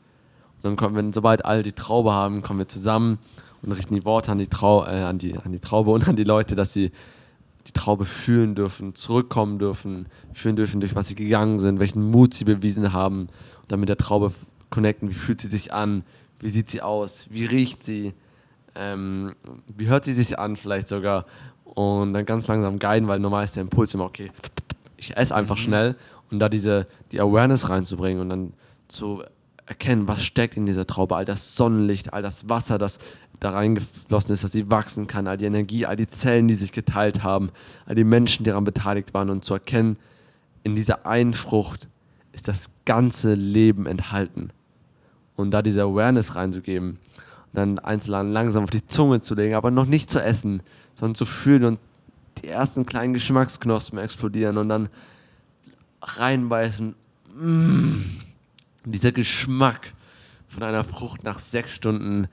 Und 0.58 0.66
dann 0.66 0.76
kommen 0.76 0.96
wir, 0.96 1.14
sobald 1.14 1.46
alle 1.46 1.64
die 1.64 1.72
Traube 1.72 2.12
haben, 2.12 2.42
kommen 2.42 2.60
wir 2.60 2.68
zusammen 2.68 3.20
und 3.62 3.72
richten 3.72 3.96
die 3.96 4.06
Worte 4.06 4.32
an 4.32 4.38
die, 4.38 4.48
Trau 4.48 4.84
äh, 4.86 5.02
an, 5.02 5.18
die, 5.18 5.36
an 5.36 5.52
die 5.52 5.60
Traube 5.60 5.92
und 5.92 6.08
an 6.08 6.16
die 6.16 6.24
Leute, 6.24 6.56
dass 6.56 6.74
sie 6.74 6.92
die 7.68 7.74
Traube 7.74 8.06
fühlen 8.06 8.56
dürfen, 8.56 8.96
zurückkommen 8.96 9.60
dürfen, 9.60 10.08
fühlen 10.34 10.56
dürfen, 10.56 10.80
durch 10.80 10.96
was 10.96 11.08
sie 11.08 11.16
gegangen 11.16 11.60
sind, 11.60 11.80
welchen 11.80 12.10
Mut 12.10 12.34
sie 12.34 12.46
bewiesen 12.46 12.94
haben 12.94 13.30
und 13.62 13.72
dann 13.72 13.80
mit 13.80 13.90
der 13.90 13.98
Traube 13.98 14.34
connecten, 14.70 15.10
wie 15.10 15.14
fühlt 15.14 15.42
sie 15.42 15.50
sich 15.50 15.74
an, 15.74 16.04
wie 16.40 16.50
sieht 16.50 16.70
sie 16.70 16.82
aus, 16.82 17.28
wie 17.30 17.46
riecht 17.46 17.84
sie, 17.84 18.14
Ähm, 18.74 19.36
wie 19.76 19.88
hört 19.88 20.06
sie 20.06 20.14
sich 20.14 20.40
an, 20.40 20.56
vielleicht 20.56 20.88
sogar? 20.88 21.26
Und 21.66 22.14
dann 22.14 22.26
ganz 22.26 22.48
langsam 22.48 22.80
guiden, 22.80 23.08
weil 23.10 23.20
normal 23.20 23.44
ist 23.44 23.56
der 23.56 23.64
Impuls 23.64 23.94
immer, 23.94 24.06
okay, 24.06 24.32
ich 24.96 25.18
esse 25.18 25.36
einfach 25.36 25.58
mhm. 25.58 25.62
schnell. 25.62 25.96
Und 26.32 26.40
da 26.40 26.48
diese 26.48 26.88
die 27.12 27.20
Awareness 27.20 27.70
reinzubringen 27.70 28.22
und 28.22 28.30
dann 28.30 28.54
zu 28.88 29.24
erkennen, 29.66 30.08
was 30.08 30.24
steckt 30.24 30.56
in 30.56 30.66
dieser 30.66 30.88
Traube, 30.88 31.16
all 31.16 31.26
das 31.26 31.56
Sonnenlicht, 31.56 32.14
all 32.14 32.22
das 32.22 32.48
Wasser, 32.48 32.78
das 32.78 33.00
da 33.42 33.50
reingeflossen 33.50 34.34
ist, 34.36 34.44
dass 34.44 34.52
sie 34.52 34.70
wachsen 34.70 35.08
kann, 35.08 35.28
all 35.28 35.36
die 35.36 35.46
Energie, 35.46 35.88
all 35.88 35.98
die 35.98 36.08
Zellen, 36.08 36.48
die 36.48 36.54
sich 36.54 36.72
geteilt 36.72 37.24
haben, 37.24 37.50
all 37.88 37.96
die 37.96 38.04
Menschen, 38.04 38.44
die 38.44 38.52
daran 38.52 38.64
beteiligt 38.64 39.16
waren 39.16 39.32
und 39.32 39.44
zu 39.44 39.56
erkennen, 39.56 39.98
in 40.64 40.76
dieser 40.76 41.08
einen 41.08 41.34
Frucht 41.34 41.90
ist 42.34 42.48
das 42.48 42.70
ganze 42.86 43.34
Leben 43.34 43.88
enthalten. 43.88 44.52
Und 45.36 45.50
da 45.52 45.64
diese 45.64 45.82
Awareness 45.82 46.36
reinzugeben, 46.36 47.00
dann 47.52 47.80
einzeln 47.80 48.32
langsam 48.32 48.64
auf 48.64 48.70
die 48.70 48.86
Zunge 48.86 49.22
zu 49.22 49.34
legen, 49.34 49.56
aber 49.56 49.72
noch 49.72 49.88
nicht 49.88 50.12
zu 50.12 50.22
essen, 50.22 50.62
sondern 50.94 51.16
zu 51.16 51.26
fühlen 51.26 51.64
und 51.64 51.80
die 52.44 52.48
ersten 52.48 52.86
kleinen 52.86 53.16
Geschmacksknospen 53.16 53.98
explodieren 53.98 54.58
und 54.60 54.70
dann 54.70 54.88
reinbeißen. 56.04 56.96
Mmh. 57.34 58.04
dieser 58.86 59.14
Geschmack 59.14 59.94
von 60.48 60.64
einer 60.64 60.84
Frucht 60.84 61.24
nach 61.24 61.40
sechs 61.40 61.72
Stunden 61.72 62.28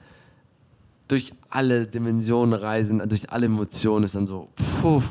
durch 1.09 1.33
alle 1.49 1.87
Dimensionen 1.87 2.53
reisen, 2.57 3.01
durch 3.09 3.29
alle 3.29 3.47
Emotionen 3.47 4.05
ist 4.05 4.15
dann 4.15 4.27
so, 4.27 4.47
puh, 4.81 5.03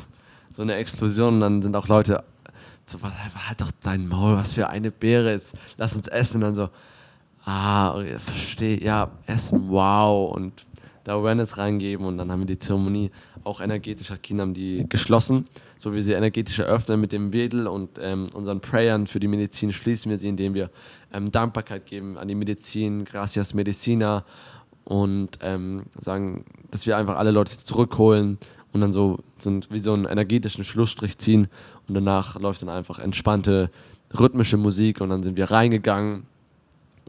so 0.55 0.63
eine 0.63 0.75
Explosion. 0.75 1.35
Und 1.35 1.39
dann 1.41 1.61
sind 1.61 1.75
auch 1.75 1.87
Leute 1.87 2.23
so, 2.85 2.97
halt 3.01 3.61
doch 3.61 3.71
dein 3.83 4.07
Maul, 4.07 4.35
was 4.35 4.53
für 4.53 4.67
eine 4.67 4.89
Beere 4.89 5.33
ist, 5.33 5.53
lass 5.77 5.95
uns 5.95 6.07
essen. 6.07 6.37
Und 6.37 6.41
dann 6.41 6.55
so, 6.55 6.69
ah, 7.45 8.01
verstehe, 8.17 8.81
ja, 8.81 9.11
essen, 9.27 9.69
wow. 9.69 10.33
Und 10.33 10.65
da 11.03 11.15
Awareness 11.15 11.57
reingeben 11.57 12.05
und 12.05 12.17
dann 12.17 12.31
haben 12.31 12.41
wir 12.41 12.45
die 12.45 12.59
Zeremonie 12.59 13.11
auch 13.43 13.61
energetisch 13.61 14.11
hat 14.11 14.21
Kindern 14.21 14.53
die 14.53 14.85
geschlossen, 14.89 15.45
so 15.77 15.93
wie 15.93 16.01
sie 16.01 16.13
energetisch 16.13 16.59
eröffnen 16.59 16.99
mit 16.99 17.11
dem 17.11 17.33
Wedel 17.33 17.67
und 17.67 17.97
ähm, 17.99 18.27
unseren 18.33 18.59
Prayern 18.59 19.07
für 19.07 19.19
die 19.19 19.27
Medizin 19.27 19.71
schließen 19.71 20.11
wir 20.11 20.19
sie, 20.19 20.27
indem 20.27 20.53
wir 20.53 20.69
ähm, 21.13 21.31
Dankbarkeit 21.31 21.85
geben 21.85 22.17
an 22.17 22.27
die 22.27 22.35
Medizin, 22.35 23.05
Gracias 23.05 23.53
Medicina 23.53 24.23
und 24.85 25.39
ähm, 25.41 25.85
sagen, 25.99 26.45
dass 26.71 26.85
wir 26.85 26.97
einfach 26.97 27.17
alle 27.17 27.31
Leute 27.31 27.63
zurückholen 27.63 28.37
und 28.73 28.81
dann 28.81 28.91
so, 28.91 29.19
so 29.37 29.59
wie 29.69 29.79
so 29.79 29.93
einen 29.93 30.05
energetischen 30.05 30.63
Schlussstrich 30.63 31.17
ziehen 31.17 31.47
und 31.87 31.95
danach 31.95 32.39
läuft 32.39 32.61
dann 32.61 32.69
einfach 32.69 32.99
entspannte 32.99 33.69
rhythmische 34.17 34.57
Musik 34.57 35.01
und 35.01 35.09
dann 35.09 35.23
sind 35.23 35.37
wir 35.37 35.51
reingegangen 35.51 36.23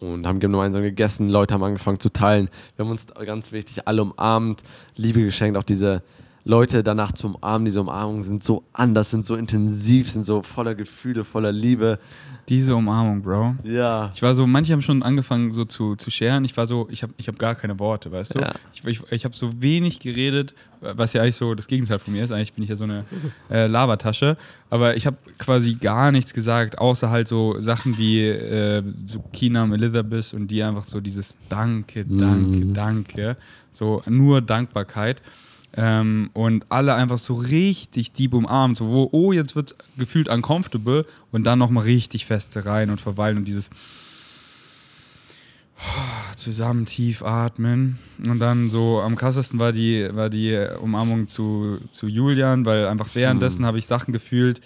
und 0.01 0.27
haben 0.27 0.41
gemeinsam 0.41 0.83
gegessen, 0.83 1.29
Leute 1.29 1.55
haben 1.55 1.63
angefangen 1.63 2.01
zu 2.01 2.11
teilen. 2.11 2.49
Wir 2.77 2.85
haben 2.85 2.91
uns 2.91 3.07
ganz 3.07 3.53
wichtig 3.53 3.87
alle 3.87 4.03
umarmt, 4.03 4.63
Liebe 4.97 5.23
geschenkt, 5.23 5.59
auch 5.59 5.63
diese 5.65 6.03
Leute 6.45 6.83
danach 6.83 7.13
zu 7.13 7.29
umarmen, 7.29 7.67
diese 7.67 7.83
Umarmungen 7.83 8.23
sind 8.23 8.43
so 8.43 8.65
anders, 8.73 9.11
sind 9.11 9.27
so 9.27 9.37
intensiv, 9.37 10.11
sind 10.11 10.23
so 10.23 10.43
voller 10.43 10.75
Gefühle, 10.75 11.25
voller 11.25 11.53
Liebe. 11.53 11.99
Diese 12.51 12.75
Umarmung, 12.75 13.23
Bro. 13.23 13.55
Ja. 13.63 14.11
Ich 14.13 14.23
war 14.23 14.35
so, 14.35 14.45
manche 14.45 14.73
haben 14.73 14.83
schon 14.83 15.05
angefangen 15.05 15.53
so 15.53 15.65
zu, 15.65 15.95
zu 15.95 16.11
scheren. 16.11 16.45
Ich 16.45 16.57
war 16.57 16.67
so, 16.67 16.89
ich 16.91 17.05
habe 17.05 17.15
ich 17.17 17.29
hab 17.29 17.39
gar 17.39 17.55
keine 17.55 17.79
Worte, 17.79 18.11
weißt 18.11 18.35
du? 18.35 18.41
Ja. 18.41 18.55
Ich, 18.73 18.85
ich, 18.85 19.03
ich 19.13 19.25
habe 19.25 19.37
so 19.37 19.63
wenig 19.63 20.01
geredet, 20.01 20.53
was 20.81 21.13
ja 21.13 21.23
eigentlich 21.23 21.37
so 21.37 21.55
das 21.55 21.69
Gegenteil 21.69 22.01
von 22.01 22.13
mir 22.13 22.25
ist. 22.25 22.33
Eigentlich 22.33 22.53
bin 22.53 22.65
ich 22.65 22.71
ja 22.71 22.75
so 22.75 22.83
eine 22.83 23.05
äh, 23.51 23.69
Lavatasche. 23.69 24.37
Aber 24.69 24.97
ich 24.97 25.07
habe 25.07 25.17
quasi 25.39 25.75
gar 25.75 26.11
nichts 26.11 26.35
gesagt, 26.35 26.79
außer 26.79 27.09
halt 27.09 27.29
so 27.29 27.61
Sachen 27.61 27.97
wie 27.99 28.27
äh, 28.27 28.83
so 29.07 29.23
Kinam 29.33 29.73
Elizabeth 29.73 30.35
und 30.35 30.49
die 30.49 30.65
einfach 30.65 30.83
so 30.85 31.01
dieses 31.01 31.39
Danke, 31.49 32.05
Danke, 32.05 32.67
mm. 32.67 32.75
Danke. 32.75 33.37
So 33.71 34.03
nur 34.09 34.41
Dankbarkeit. 34.41 35.23
Ähm, 35.77 36.31
und 36.33 36.67
alle 36.69 36.95
einfach 36.95 37.19
so 37.19 37.35
richtig 37.35 38.13
deep 38.13 38.35
umarmt, 38.35 38.77
so 38.77 38.89
wo, 38.89 39.09
oh, 39.13 39.33
jetzt 39.33 39.55
wird 39.55 39.71
es 39.71 39.77
gefühlt 39.97 40.29
uncomfortable 40.29 41.07
und 41.31 41.45
dann 41.45 41.61
nochmal 41.61 41.85
richtig 41.85 42.27
feste 42.27 42.65
rein 42.67 42.91
und 42.91 43.01
verweilen 43.01 43.39
und 43.39 43.47
dieses 43.47 43.71
zusammen 46.37 46.87
tief 46.87 47.23
atmen 47.23 47.99
und 48.23 48.39
dann 48.39 48.71
so 48.71 49.01
am 49.01 49.17
krassesten 49.17 49.59
war 49.59 49.73
die, 49.73 50.09
war 50.13 50.29
die 50.29 50.67
Umarmung 50.81 51.29
zu, 51.29 51.79
zu 51.91 52.07
Julian, 52.07 52.67
weil 52.67 52.87
einfach 52.87 53.09
währenddessen 53.15 53.61
hm. 53.61 53.67
habe 53.67 53.79
ich 53.79 53.87
Sachen 53.87 54.13
gefühlt, 54.13 54.61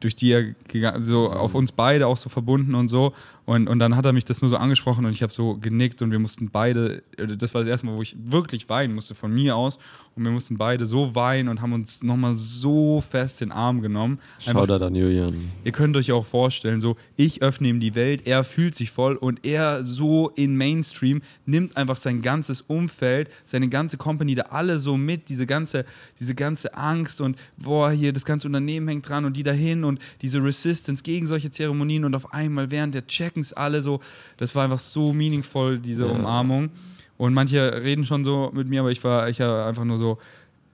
durch 0.00 0.14
die 0.14 0.32
er 0.32 0.54
so 1.02 1.30
auf 1.30 1.54
uns 1.54 1.72
beide 1.72 2.06
auch 2.06 2.16
so 2.16 2.28
verbunden 2.28 2.74
und 2.74 2.88
so. 2.88 3.14
Und, 3.44 3.68
und 3.68 3.78
dann 3.80 3.96
hat 3.96 4.04
er 4.04 4.12
mich 4.12 4.24
das 4.24 4.40
nur 4.40 4.50
so 4.50 4.56
angesprochen 4.56 5.04
und 5.04 5.10
ich 5.10 5.22
habe 5.22 5.32
so 5.32 5.56
genickt 5.56 6.00
und 6.00 6.12
wir 6.12 6.20
mussten 6.20 6.50
beide, 6.50 7.02
das 7.16 7.54
war 7.54 7.62
das 7.62 7.70
erste 7.70 7.86
Mal, 7.86 7.96
wo 7.96 8.02
ich 8.02 8.16
wirklich 8.18 8.68
weinen 8.68 8.94
musste 8.94 9.14
von 9.14 9.32
mir 9.32 9.56
aus. 9.56 9.78
Und 10.14 10.24
wir 10.24 10.30
mussten 10.30 10.58
beide 10.58 10.84
so 10.84 11.14
weinen 11.14 11.48
und 11.48 11.62
haben 11.62 11.72
uns 11.72 12.02
nochmal 12.02 12.36
so 12.36 13.00
fest 13.00 13.40
den 13.40 13.50
Arm 13.50 13.80
genommen. 13.80 14.18
Schau 14.40 14.66
da 14.66 14.78
dann 14.78 14.94
Julian. 14.94 15.50
Ihr 15.64 15.72
könnt 15.72 15.96
euch 15.96 16.12
auch 16.12 16.26
vorstellen, 16.26 16.82
so 16.82 16.96
ich 17.16 17.40
öffne 17.40 17.68
ihm 17.68 17.80
die 17.80 17.94
Welt, 17.94 18.26
er 18.26 18.44
fühlt 18.44 18.74
sich 18.74 18.90
voll 18.90 19.16
und 19.16 19.44
er 19.46 19.84
so 19.84 20.28
in 20.36 20.56
Mainstream 20.56 21.22
nimmt 21.46 21.78
einfach 21.78 21.96
sein 21.96 22.20
ganzes 22.20 22.60
Umfeld, 22.60 23.30
seine 23.46 23.68
ganze 23.70 23.96
Company 23.96 24.34
da 24.34 24.42
alle 24.50 24.78
so 24.78 24.98
mit, 24.98 25.30
diese 25.30 25.46
ganze, 25.46 25.86
diese 26.20 26.34
ganze 26.34 26.74
Angst 26.74 27.22
und 27.22 27.38
boah, 27.56 27.90
hier 27.90 28.12
das 28.12 28.26
ganze 28.26 28.48
Unternehmen 28.48 28.88
hängt 28.88 29.08
dran 29.08 29.24
und 29.24 29.34
die 29.36 29.42
dahin 29.42 29.82
und 29.82 29.98
diese 30.20 30.42
Resistance 30.42 31.02
gegen 31.02 31.26
solche 31.26 31.50
Zeremonien 31.50 32.04
und 32.04 32.14
auf 32.14 32.34
einmal 32.34 32.70
während 32.70 32.94
der 32.94 33.06
Checkens 33.32 33.52
alle 33.52 33.82
so, 33.82 34.00
das 34.36 34.54
war 34.54 34.64
einfach 34.64 34.78
so 34.78 35.12
meaningful, 35.12 35.78
diese 35.78 36.06
ja. 36.06 36.10
Umarmung. 36.10 36.70
Und 37.18 37.34
manche 37.34 37.82
reden 37.82 38.04
schon 38.04 38.24
so 38.24 38.50
mit 38.52 38.68
mir, 38.68 38.80
aber 38.80 38.90
ich 38.90 39.02
war, 39.04 39.28
ich 39.28 39.40
war 39.40 39.66
einfach 39.66 39.84
nur 39.84 39.98
so, 39.98 40.18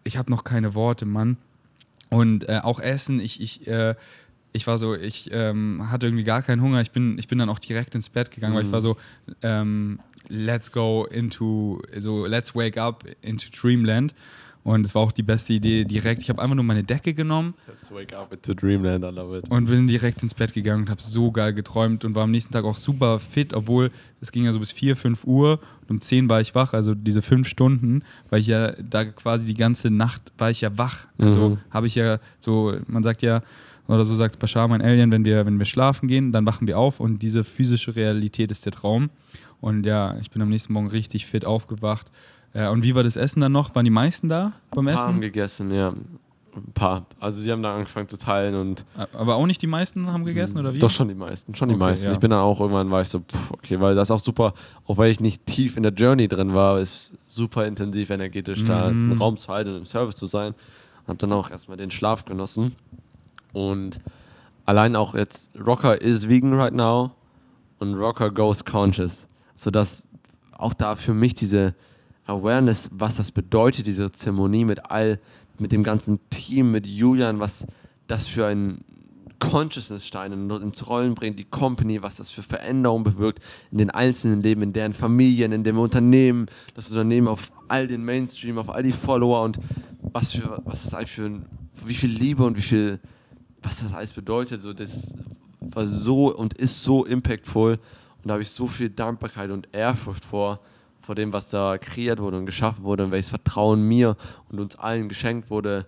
ich 0.04 0.16
habe 0.16 0.30
noch 0.30 0.44
keine 0.44 0.74
Worte, 0.74 1.04
Mann. 1.04 1.36
Und 2.11 2.48
äh, 2.48 2.61
auch 2.62 2.80
Essen, 2.80 3.20
ich, 3.20 3.40
ich, 3.40 3.66
äh, 3.66 3.94
ich 4.52 4.66
war 4.66 4.78
so, 4.78 4.94
ich 4.94 5.28
ähm, 5.32 5.90
hatte 5.90 6.06
irgendwie 6.06 6.24
gar 6.24 6.42
keinen 6.42 6.62
Hunger. 6.62 6.80
Ich 6.80 6.90
bin, 6.90 7.18
ich 7.18 7.28
bin 7.28 7.38
dann 7.38 7.50
auch 7.50 7.59
direkt 7.59 7.94
ins 7.94 8.09
Bett 8.09 8.30
gegangen, 8.30 8.54
mhm. 8.54 8.59
weil 8.59 8.64
ich 8.64 8.72
war 8.72 8.80
so, 8.80 8.96
ähm, 9.42 10.00
let's 10.28 10.72
go 10.72 11.04
into, 11.04 11.82
so 11.96 12.26
let's 12.26 12.54
wake 12.54 12.80
up 12.80 13.04
into 13.20 13.50
Dreamland. 13.50 14.14
Und 14.69 14.85
es 14.85 14.95
war 14.95 15.01
auch 15.01 15.12
die 15.12 15.23
beste 15.23 15.55
Idee 15.55 15.85
direkt. 15.85 16.21
Ich 16.21 16.29
habe 16.29 16.43
einfach 16.43 16.55
nur 16.55 16.62
meine 16.62 16.85
Decke 16.85 17.14
genommen. 17.14 17.55
Let's 17.66 17.91
wake 17.91 18.14
up 18.14 18.35
into 18.35 18.53
Dreamland, 18.53 19.03
I 19.03 19.09
love 19.09 19.39
it. 19.39 19.49
Und 19.49 19.64
bin 19.64 19.87
direkt 19.87 20.23
ins 20.23 20.35
Bett 20.35 20.53
gegangen 20.53 20.83
und 20.83 20.91
habe 20.91 21.01
so 21.01 21.33
geil 21.33 21.55
geträumt 21.55 22.05
und 22.05 22.14
war 22.14 22.25
am 22.25 22.31
nächsten 22.31 22.53
Tag 22.53 22.66
auch 22.66 22.77
super 22.77 23.19
fit, 23.19 23.55
obwohl 23.55 23.91
es 24.21 24.31
ging 24.31 24.45
ja 24.45 24.53
so 24.53 24.61
bis 24.61 24.71
4, 24.73 24.95
5 24.95 25.25
Uhr 25.25 25.61
und 25.85 25.91
um 25.91 26.01
10 26.03 26.29
war 26.29 26.43
ich 26.43 26.55
wach. 26.55 26.75
Also 26.75 26.95
diese 26.95 27.23
fünf 27.23 27.49
Stunden, 27.49 28.03
weil 28.29 28.41
ich 28.41 28.49
ja 28.49 28.73
da 28.73 29.07
quasi 29.07 29.47
die 29.47 29.55
ganze 29.55 29.89
Nacht 29.89 30.35
war 30.37 30.51
ich 30.51 30.61
ja 30.61 30.77
wach. 30.77 31.07
Also 31.16 31.49
mhm. 31.49 31.59
habe 31.71 31.87
ich 31.87 31.95
ja 31.95 32.19
so, 32.39 32.77
man 32.89 33.03
sagt 33.03 33.23
ja, 33.23 33.41
oder 33.87 34.05
so 34.05 34.14
sagt 34.16 34.39
Bashar, 34.39 34.69
mein 34.69 34.83
Alien, 34.83 35.11
wenn 35.11 35.25
wir, 35.25 35.47
wenn 35.47 35.59
wir 35.59 35.64
schlafen 35.64 36.09
gehen, 36.09 36.31
dann 36.31 36.45
wachen 36.45 36.69
wir 36.69 36.79
auf 36.79 37.01
und 37.01 37.23
diese 37.23 37.43
physische 37.43 37.97
Realität 37.97 38.51
ist 38.51 38.66
der 38.66 38.73
Traum. 38.73 39.09
Und 39.62 39.87
ja, 39.87 40.19
ich 40.21 40.31
bin 40.31 40.43
am 40.43 40.51
nächsten 40.51 40.75
Morgen 40.75 40.89
richtig 40.89 41.25
fit 41.25 41.47
aufgewacht 41.47 42.11
ja, 42.55 42.70
und 42.70 42.82
wie 42.82 42.94
war 42.94 43.03
das 43.03 43.16
Essen 43.16 43.40
dann 43.40 43.53
noch? 43.53 43.74
Waren 43.74 43.84
die 43.84 43.90
meisten 43.90 44.28
da 44.28 44.53
beim 44.70 44.86
ein 44.88 44.94
paar 44.94 45.03
Essen? 45.03 45.14
haben 45.14 45.20
gegessen, 45.20 45.72
ja. 45.72 45.94
Ein 46.57 46.72
paar. 46.72 47.07
Also 47.20 47.44
die 47.44 47.53
haben 47.53 47.62
dann 47.62 47.76
angefangen 47.76 48.09
zu 48.09 48.16
teilen 48.16 48.55
und. 48.55 48.84
Aber 49.12 49.36
auch 49.36 49.46
nicht 49.46 49.62
die 49.62 49.66
meisten 49.66 50.12
haben 50.12 50.24
gegessen 50.24 50.59
oder 50.59 50.74
wie? 50.74 50.78
Doch 50.78 50.90
schon 50.90 51.09
die 51.09 51.14
meisten, 51.14 51.55
schon 51.55 51.68
die 51.68 51.74
okay, 51.74 51.84
meisten. 51.84 52.07
Ja. 52.07 52.12
Ich 52.14 52.18
bin 52.18 52.30
dann 52.30 52.40
auch 52.40 52.61
irgendwann 52.61 52.90
war 52.90 53.03
ich 53.03 53.09
so, 53.09 53.20
pff, 53.20 53.53
okay, 53.53 53.78
weil 53.80 53.94
das 53.94 54.11
auch 54.11 54.20
super, 54.20 54.55
auch 54.86 54.96
weil 54.96 55.11
ich 55.11 55.20
nicht 55.20 55.46
tief 55.46 55.76
in 55.76 55.82
der 55.82 55.92
Journey 55.92 56.26
drin 56.26 56.55
war, 56.55 56.80
ist 56.80 57.12
super 57.26 57.66
intensiv 57.66 58.11
energetisch 58.11 58.62
mhm. 58.62 58.66
da 58.66 58.88
im 58.88 59.12
Raum 59.12 59.36
zu 59.36 59.53
halten 59.53 59.70
und 59.70 59.76
im 59.76 59.86
Service 59.86 60.16
zu 60.16 60.26
sein. 60.26 60.55
Habe 61.06 61.18
dann 61.18 61.32
auch 61.32 61.51
erstmal 61.51 61.77
den 61.77 61.90
Schlaf 61.90 62.24
genossen 62.24 62.74
und 63.52 64.01
allein 64.66 64.97
auch 64.97 65.14
jetzt 65.14 65.55
Rocker 65.59 66.01
is 66.01 66.28
vegan 66.28 66.55
right 66.55 66.74
now 66.74 67.12
und 67.78 67.94
Rocker 67.94 68.31
goes 68.31 68.64
conscious, 68.64 69.27
sodass 69.55 70.06
auch 70.52 70.74
da 70.74 70.97
für 70.97 71.14
mich 71.14 71.35
diese 71.35 71.74
Awareness, 72.28 72.90
was 72.92 73.16
das 73.16 73.32
bedeutet, 73.32 73.86
diese 73.86 74.12
Zeremonie 74.12 74.64
mit 74.64 74.90
all, 74.90 75.18
mit 75.59 75.72
dem 75.72 75.82
ganzen 75.82 76.20
Team, 76.30 76.70
mit 76.72 76.86
Julian, 76.86 77.40
was 77.40 77.66
das 78.06 78.26
für 78.26 78.46
ein 78.46 78.84
Consciousness-Stein 79.38 80.50
ins 80.50 80.88
Rollen 80.88 81.14
bringt, 81.14 81.38
die 81.38 81.44
Company, 81.44 82.02
was 82.02 82.16
das 82.16 82.30
für 82.30 82.42
Veränderungen 82.42 83.05
bewirkt 83.05 83.42
in 83.70 83.78
den 83.78 83.90
einzelnen 83.90 84.42
Leben, 84.42 84.62
in 84.62 84.72
deren 84.72 84.92
Familien, 84.92 85.52
in 85.52 85.64
dem 85.64 85.78
Unternehmen, 85.78 86.46
das 86.74 86.90
Unternehmen 86.90 87.28
auf 87.28 87.52
all 87.68 87.86
den 87.86 88.05
Mainstream, 88.05 88.59
auf 88.59 88.68
all 88.68 88.82
die 88.82 88.92
Follower 88.92 89.42
und 89.42 89.59
was 90.12 90.32
für, 90.32 90.60
was 90.64 90.82
das 90.82 90.94
eigentlich 90.94 91.12
für, 91.12 91.40
wie 91.86 91.94
viel 91.94 92.10
Liebe 92.10 92.44
und 92.44 92.56
wie 92.56 92.62
viel, 92.62 93.00
was 93.62 93.80
das 93.80 93.92
alles 93.92 94.12
bedeutet, 94.12 94.62
so 94.62 94.72
das 94.72 95.14
war 95.60 95.86
so 95.86 96.34
und 96.34 96.55
ist 96.55 96.82
so 96.82 97.05
impactful 97.05 97.72
und 97.74 98.28
da 98.28 98.32
habe 98.32 98.42
ich 98.42 98.50
so 98.50 98.66
viel 98.66 98.90
Dankbarkeit 98.90 99.50
und 99.50 99.68
Ehrfurcht 99.72 100.24
vor, 100.24 100.60
vor 101.09 101.14
dem, 101.14 101.32
was 101.32 101.48
da 101.48 101.78
kreiert 101.78 102.20
wurde 102.20 102.36
und 102.36 102.44
geschaffen 102.44 102.85
wurde 102.85 103.02
und 103.02 103.12
welches 103.12 103.30
Vertrauen 103.30 103.80
mir 103.80 104.14
und 104.51 104.60
uns 104.60 104.76
allen 104.76 105.09
geschenkt 105.09 105.48
wurde, 105.48 105.86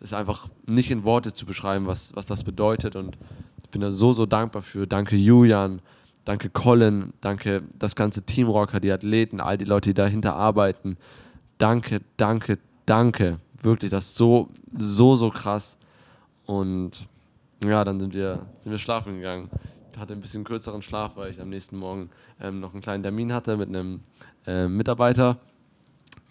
ist 0.00 0.14
einfach 0.14 0.48
nicht 0.66 0.92
in 0.92 1.02
Worte 1.02 1.32
zu 1.32 1.46
beschreiben, 1.46 1.88
was, 1.88 2.14
was 2.14 2.26
das 2.26 2.44
bedeutet. 2.44 2.94
Und 2.94 3.18
ich 3.64 3.70
bin 3.70 3.80
da 3.80 3.90
so, 3.90 4.12
so 4.12 4.26
dankbar 4.26 4.62
für. 4.62 4.86
Danke 4.86 5.16
Julian, 5.16 5.82
danke 6.24 6.48
Colin, 6.48 7.12
danke 7.20 7.64
das 7.76 7.96
ganze 7.96 8.22
Team 8.22 8.46
Rocker, 8.46 8.78
die 8.78 8.92
Athleten, 8.92 9.40
all 9.40 9.58
die 9.58 9.64
Leute, 9.64 9.88
die 9.90 9.94
dahinter 9.94 10.36
arbeiten. 10.36 10.96
danke, 11.58 12.00
danke, 12.16 12.58
danke. 12.86 13.40
Wirklich, 13.60 13.90
das 13.90 14.04
ist 14.10 14.14
so, 14.14 14.46
so, 14.78 15.16
so 15.16 15.30
krass. 15.30 15.76
Und 16.46 17.04
ja, 17.64 17.84
dann 17.84 17.98
sind 17.98 18.14
wir, 18.14 18.46
sind 18.58 18.70
wir 18.70 18.78
schlafen 18.78 19.16
gegangen. 19.16 19.50
Hatte 20.00 20.14
ein 20.14 20.20
bisschen 20.20 20.44
kürzeren 20.44 20.80
Schlaf, 20.80 21.16
weil 21.16 21.30
ich 21.30 21.40
am 21.40 21.50
nächsten 21.50 21.76
Morgen 21.76 22.08
ähm, 22.40 22.60
noch 22.60 22.72
einen 22.72 22.80
kleinen 22.80 23.02
Termin 23.02 23.34
hatte 23.34 23.58
mit 23.58 23.68
einem 23.68 24.00
äh, 24.46 24.66
Mitarbeiter. 24.66 25.38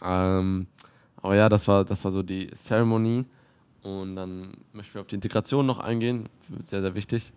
Ähm, 0.01 0.65
aber 1.21 1.35
ja, 1.35 1.49
das 1.49 1.67
war, 1.67 1.85
das 1.85 2.03
war 2.03 2.11
so 2.11 2.23
die 2.23 2.49
Ceremony. 2.55 3.25
Und 3.83 4.15
dann 4.15 4.53
möchten 4.73 4.95
wir 4.95 5.01
auf 5.01 5.07
die 5.07 5.15
Integration 5.15 5.65
noch 5.65 5.79
eingehen. 5.79 6.27
Sehr, 6.63 6.81
sehr 6.81 6.95
wichtig. 6.95 7.31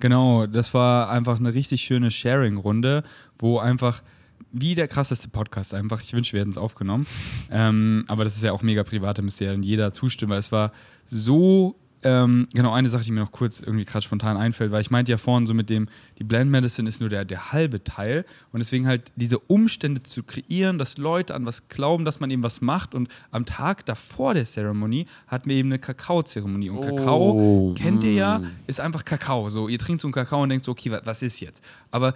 Genau, 0.00 0.46
das 0.46 0.72
war 0.72 1.10
einfach 1.10 1.38
eine 1.38 1.52
richtig 1.52 1.82
schöne 1.82 2.10
Sharing-Runde, 2.10 3.04
wo 3.38 3.58
einfach 3.58 4.02
wie 4.50 4.74
der 4.74 4.88
krasseste 4.88 5.28
Podcast 5.28 5.74
einfach. 5.74 6.00
Ich 6.00 6.12
wünsche, 6.14 6.32
wir 6.32 6.40
hätten 6.40 6.50
es 6.50 6.58
aufgenommen. 6.58 7.06
Ähm, 7.50 8.04
aber 8.08 8.24
das 8.24 8.34
ist 8.36 8.42
ja 8.42 8.52
auch 8.52 8.62
mega 8.62 8.82
privat, 8.82 9.18
da 9.18 9.22
müsste 9.22 9.44
ja 9.44 9.52
dann 9.52 9.62
jeder 9.62 9.92
zustimmen, 9.92 10.32
weil 10.32 10.38
es 10.38 10.50
war 10.50 10.72
so 11.04 11.76
ähm, 12.02 12.48
genau, 12.54 12.72
eine 12.72 12.88
Sache, 12.88 13.04
die 13.04 13.12
mir 13.12 13.20
noch 13.20 13.32
kurz 13.32 13.60
irgendwie 13.60 13.84
gerade 13.84 14.02
spontan 14.02 14.36
einfällt, 14.36 14.72
weil 14.72 14.80
ich 14.80 14.90
meinte 14.90 15.10
ja 15.12 15.18
vorhin 15.18 15.46
so 15.46 15.52
mit 15.52 15.68
dem, 15.68 15.88
die 16.18 16.24
Blend 16.24 16.50
Medicine 16.50 16.88
ist 16.88 17.00
nur 17.00 17.10
der, 17.10 17.24
der 17.24 17.52
halbe 17.52 17.84
Teil 17.84 18.24
und 18.52 18.58
deswegen 18.58 18.86
halt 18.86 19.12
diese 19.16 19.38
Umstände 19.38 20.02
zu 20.02 20.22
kreieren, 20.22 20.78
dass 20.78 20.96
Leute 20.96 21.34
an 21.34 21.44
was 21.44 21.68
glauben, 21.68 22.04
dass 22.04 22.18
man 22.18 22.30
eben 22.30 22.42
was 22.42 22.62
macht 22.62 22.94
und 22.94 23.08
am 23.30 23.44
Tag 23.44 23.84
davor 23.84 24.34
der 24.34 24.44
Zeremonie 24.44 25.06
hatten 25.26 25.50
wir 25.50 25.56
eben 25.56 25.68
eine 25.68 25.78
Kakao-Zeremonie 25.78 26.70
und 26.70 26.78
oh, 26.78 26.80
Kakao, 26.80 27.74
kennt 27.76 28.02
ihr 28.02 28.14
ja, 28.14 28.38
mm. 28.38 28.46
ist 28.66 28.80
einfach 28.80 29.04
Kakao, 29.04 29.50
so 29.50 29.68
ihr 29.68 29.78
trinkt 29.78 30.00
so 30.00 30.08
einen 30.08 30.14
Kakao 30.14 30.42
und 30.42 30.48
denkt 30.48 30.64
so, 30.64 30.72
okay, 30.72 30.96
was 31.04 31.22
ist 31.22 31.40
jetzt? 31.40 31.62
Aber 31.90 32.14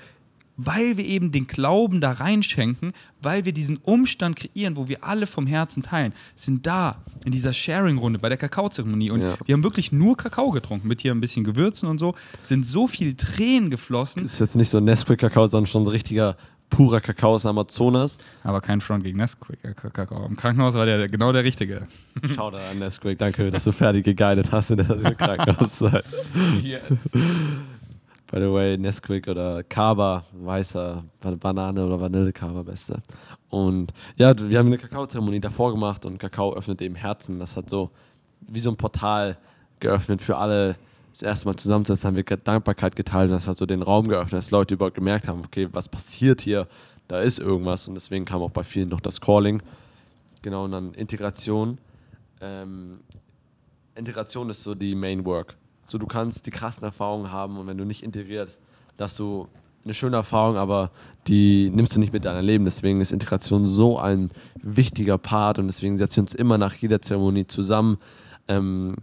weil 0.57 0.97
wir 0.97 1.05
eben 1.05 1.33
den 1.33 1.47
Glauben 1.47 2.01
da 2.01 2.13
reinschenken, 2.13 2.93
weil 3.21 3.45
wir 3.45 3.53
diesen 3.53 3.79
Umstand 3.79 4.37
kreieren, 4.37 4.77
wo 4.77 4.89
wir 4.89 5.03
alle 5.03 5.27
vom 5.27 5.47
Herzen 5.47 5.83
teilen, 5.83 6.13
sind 6.37 6.67
da 6.67 6.97
in 7.25 7.33
dieser 7.33 7.53
Sharing-Runde 7.53 8.19
bei 8.19 8.29
der 8.29 8.39
Kakaozeremonie. 8.39 9.11
Und 9.11 9.23
ja. 9.23 9.37
wir 9.45 9.53
haben 9.55 9.65
wirklich 9.65 9.93
nur 9.93 10.17
Kakao 10.17 10.51
getrunken, 10.51 10.89
mit 10.89 11.01
hier 11.01 11.13
ein 11.13 11.21
bisschen 11.21 11.45
Gewürzen 11.45 11.89
und 11.89 11.99
so, 11.99 12.15
sind 12.43 12.67
so 12.67 12.87
viel 12.87 13.15
Tränen 13.15 13.71
geflossen. 13.71 14.23
Das 14.23 14.35
ist 14.35 14.41
jetzt 14.41 14.57
nicht 14.57 14.69
so 14.69 14.81
Nesquik-Kakao, 14.81 15.47
sondern 15.47 15.67
schon 15.67 15.85
so 15.85 15.91
richtiger 15.91 16.37
purer 16.71 17.01
Kakao 17.01 17.35
aus 17.35 17.47
Amazonas. 17.47 18.19
Aber 18.43 18.61
kein 18.61 18.81
Front 18.81 19.05
gegen 19.05 19.19
Nesquik-Kakao. 19.19 20.27
Im 20.27 20.37
Krankenhaus 20.37 20.75
war 20.75 20.87
der 20.87 21.09
genau 21.09 21.33
der 21.33 21.45
Richtige. 21.45 21.87
Schau 22.35 22.51
da 22.51 22.59
an 22.71 22.79
Nesquik, 22.79 23.19
danke, 23.19 23.51
dass 23.51 23.65
du 23.65 23.73
fertig 23.73 24.05
geguidet 24.05 24.51
hast 24.53 24.71
in 24.71 24.79
der 24.79 25.15
Krankenhauszeit. 25.15 26.05
yes. 26.63 26.83
By 28.35 28.41
the 28.41 28.53
way, 28.53 28.77
Nesquik 28.77 29.29
oder 29.29 29.63
Kaba, 29.63 30.25
weißer 30.33 31.05
Banane 31.21 31.87
oder 31.87 32.01
Vanille-Kaba, 32.01 32.65
beste. 32.65 33.01
Und 33.49 33.93
ja, 34.17 34.37
wir 34.37 34.59
haben 34.59 34.67
eine 34.67 34.79
Kakaozeremonie 34.79 35.39
davor 35.39 35.71
gemacht 35.71 36.05
und 36.05 36.19
Kakao 36.19 36.53
öffnet 36.53 36.83
eben 36.83 36.97
Herzen. 36.97 37.39
Das 37.39 37.57
hat 37.57 37.71
so 37.71 37.93
wie 38.41 38.59
so 38.59 38.71
ein 38.71 38.77
Portal 38.77 39.39
geöffnet 39.79 40.21
für 40.21 40.37
alle. 40.37 40.75
Das 41.13 41.23
erste 41.23 41.47
Mal 41.47 41.55
zusammensetzen 41.55 42.09
haben 42.09 42.17
wir 42.17 42.25
Dankbarkeit 42.25 42.97
geteilt 42.97 43.31
und 43.31 43.37
das 43.37 43.47
hat 43.47 43.57
so 43.57 43.67
den 43.67 43.83
Raum 43.83 44.09
geöffnet, 44.09 44.33
dass 44.33 44.51
Leute 44.51 44.75
überhaupt 44.75 44.97
gemerkt 44.97 45.29
haben, 45.29 45.43
okay, 45.45 45.69
was 45.71 45.89
passiert 45.89 46.41
hier? 46.41 46.67
Da 47.07 47.21
ist 47.21 47.39
irgendwas 47.39 47.87
und 47.87 47.95
deswegen 47.95 48.25
kam 48.25 48.43
auch 48.43 48.51
bei 48.51 48.65
vielen 48.65 48.89
noch 48.89 49.01
das 49.01 49.21
Calling. 49.21 49.63
Genau, 50.43 50.65
und 50.65 50.73
dann 50.73 50.93
Integration. 50.95 51.79
Ähm, 52.41 52.99
Integration 53.95 54.51
ist 54.51 54.65
so 54.65 54.75
die 54.75 54.97
Main 54.97 55.25
Work. 55.25 55.55
So, 55.85 55.99
du 55.99 56.07
kannst 56.07 56.47
die 56.47 56.51
krassen 56.51 56.85
Erfahrungen 56.85 57.31
haben 57.31 57.59
und 57.59 57.67
wenn 57.67 57.79
du 57.79 57.85
nicht 57.85 58.03
integriert, 58.03 58.59
dass 58.97 59.17
du 59.17 59.49
eine 59.85 59.95
schöne 59.95 60.17
Erfahrung, 60.17 60.57
aber 60.57 60.91
die 61.27 61.71
nimmst 61.71 61.95
du 61.95 62.01
nicht 62.01 62.13
mit 62.13 62.25
deinem 62.25 62.45
Leben. 62.45 62.65
Deswegen 62.65 63.01
ist 63.01 63.13
Integration 63.13 63.67
so 63.67 63.99
ein 63.99 64.31
wichtiger 64.63 65.19
Part 65.19 65.59
und 65.59 65.67
deswegen 65.67 65.99
setzen 65.99 66.17
wir 66.17 66.23
uns 66.23 66.35
immer 66.35 66.59
nach 66.59 66.75
jeder 66.75 67.03
Zeremonie 67.03 67.47
zusammen 67.47 67.99
ähm, 68.49 68.97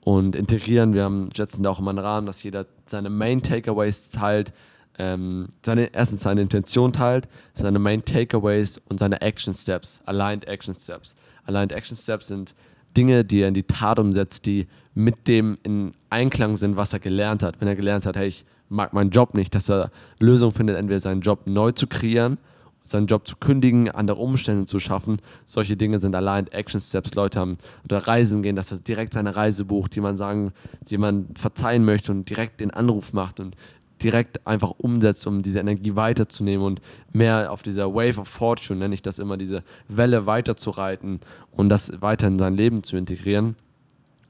und 0.00 0.34
integrieren. 0.34 0.92
Wir 0.92 1.04
haben 1.04 1.28
setzen 1.34 1.62
da 1.62 1.70
auch 1.70 1.78
immer 1.78 1.90
einen 1.90 2.00
Rahmen, 2.00 2.26
dass 2.26 2.42
jeder 2.42 2.66
seine 2.86 3.10
Main 3.10 3.42
Takeaways 3.42 4.10
teilt, 4.10 4.52
ähm, 4.98 5.48
seine, 5.64 5.94
erstens 5.94 6.22
seine 6.24 6.42
Intention 6.42 6.92
teilt, 6.92 7.28
seine 7.52 7.78
Main 7.78 8.04
Takeaways 8.04 8.80
und 8.88 8.98
seine 8.98 9.20
Action 9.20 9.54
Steps, 9.54 10.00
Aligned 10.04 10.46
Action 10.46 10.74
Steps. 10.74 11.14
Aligned 11.46 11.72
Action 11.72 11.96
Steps 11.96 12.28
sind 12.28 12.54
Dinge, 12.96 13.24
die 13.24 13.40
er 13.40 13.48
in 13.48 13.54
die 13.54 13.64
Tat 13.64 13.98
umsetzt, 13.98 14.46
die 14.46 14.66
mit 14.94 15.26
dem 15.26 15.58
in 15.62 15.92
Einklang 16.10 16.56
sind, 16.56 16.76
was 16.76 16.92
er 16.92 17.00
gelernt 17.00 17.42
hat. 17.42 17.60
Wenn 17.60 17.68
er 17.68 17.76
gelernt 17.76 18.06
hat, 18.06 18.16
hey, 18.16 18.28
ich 18.28 18.44
mag 18.68 18.92
meinen 18.92 19.10
Job 19.10 19.34
nicht, 19.34 19.54
dass 19.54 19.70
er 19.70 19.90
Lösungen 20.20 20.54
findet, 20.54 20.76
entweder 20.76 21.00
seinen 21.00 21.20
Job 21.20 21.46
neu 21.46 21.72
zu 21.72 21.86
kreieren, 21.86 22.38
seinen 22.86 23.06
Job 23.06 23.26
zu 23.26 23.36
kündigen, 23.36 23.90
andere 23.90 24.20
Umstände 24.20 24.66
zu 24.66 24.78
schaffen. 24.78 25.18
Solche 25.46 25.76
Dinge 25.76 26.00
sind 26.00 26.14
allein 26.14 26.46
Action 26.48 26.80
Steps. 26.80 27.14
Leute 27.14 27.40
haben 27.40 27.58
oder 27.84 27.98
Reisen 28.06 28.42
gehen, 28.42 28.56
dass 28.56 28.70
er 28.70 28.78
direkt 28.78 29.14
seine 29.14 29.36
Reise 29.36 29.64
bucht, 29.64 29.96
die 29.96 30.00
man 30.00 30.16
sagen, 30.16 30.52
die 30.90 30.98
man 30.98 31.28
verzeihen 31.36 31.84
möchte 31.84 32.12
und 32.12 32.28
direkt 32.28 32.60
den 32.60 32.70
Anruf 32.70 33.12
macht 33.12 33.40
und 33.40 33.56
direkt 34.02 34.46
einfach 34.46 34.70
umsetzt, 34.70 35.26
um 35.26 35.42
diese 35.42 35.60
Energie 35.60 35.96
weiterzunehmen 35.96 36.66
und 36.66 36.80
mehr 37.12 37.52
auf 37.52 37.62
dieser 37.62 37.94
Wave 37.94 38.20
of 38.20 38.28
Fortune, 38.28 38.78
nenne 38.78 38.94
ich 38.94 39.02
das 39.02 39.18
immer, 39.18 39.36
diese 39.36 39.62
Welle 39.88 40.26
weiterzureiten 40.26 41.20
und 41.52 41.68
das 41.68 42.00
weiter 42.00 42.26
in 42.26 42.38
sein 42.38 42.56
Leben 42.56 42.82
zu 42.82 42.96
integrieren. 42.96 43.56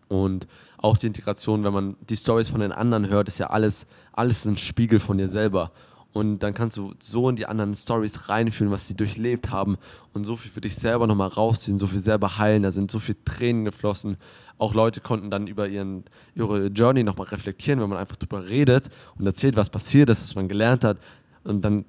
Und 0.09 0.47
auch 0.79 0.99
die 0.99 1.07
Integration, 1.07 1.65
wenn 1.65 1.73
man 1.73 1.97
die 2.09 2.17
Stories 2.17 2.49
von 2.49 2.61
den 2.61 2.73
anderen 2.73 3.09
hört, 3.09 3.29
ist 3.29 3.39
ja 3.39 3.49
alles, 3.49 3.87
alles 4.13 4.45
ein 4.45 4.57
Spiegel 4.57 5.01
von 5.01 5.19
dir 5.19 5.29
selber. 5.29 5.73
Und 6.15 6.39
dann 6.39 6.55
kannst 6.55 6.77
du 6.77 6.95
so 7.01 7.29
in 7.29 7.35
die 7.35 7.47
anderen 7.47 7.75
Stories 7.75 8.29
reinfühlen, 8.29 8.73
was 8.73 8.87
sie 8.87 8.95
durchlebt 8.95 9.51
haben 9.51 9.77
und 10.13 10.23
so 10.23 10.37
viel 10.37 10.53
für 10.53 10.61
dich 10.61 10.77
selber 10.77 11.09
nochmal 11.09 11.27
rausziehen, 11.27 11.77
so 11.77 11.89
viel 11.89 11.99
selber 11.99 12.39
heilen. 12.39 12.63
Da 12.63 12.71
sind 12.71 12.89
so 12.89 13.01
viele 13.01 13.23
Tränen 13.25 13.65
geflossen. 13.65 14.17
Auch 14.57 14.75
Leute 14.75 15.01
konnten 15.01 15.29
dann 15.29 15.49
über 15.49 15.69
ihren, 15.69 16.05
ihre 16.37 16.69
Journey 16.69 17.03
nochmal 17.03 17.27
reflektieren, 17.27 17.81
wenn 17.81 17.89
man 17.89 17.99
einfach 17.99 18.15
drüber 18.15 18.49
redet 18.49 18.91
und 19.19 19.27
erzählt, 19.27 19.57
was 19.57 19.69
passiert 19.69 20.09
ist, 20.09 20.23
was 20.23 20.37
man 20.37 20.47
gelernt 20.47 20.85
hat. 20.85 20.99
Und 21.43 21.65
dann 21.65 21.85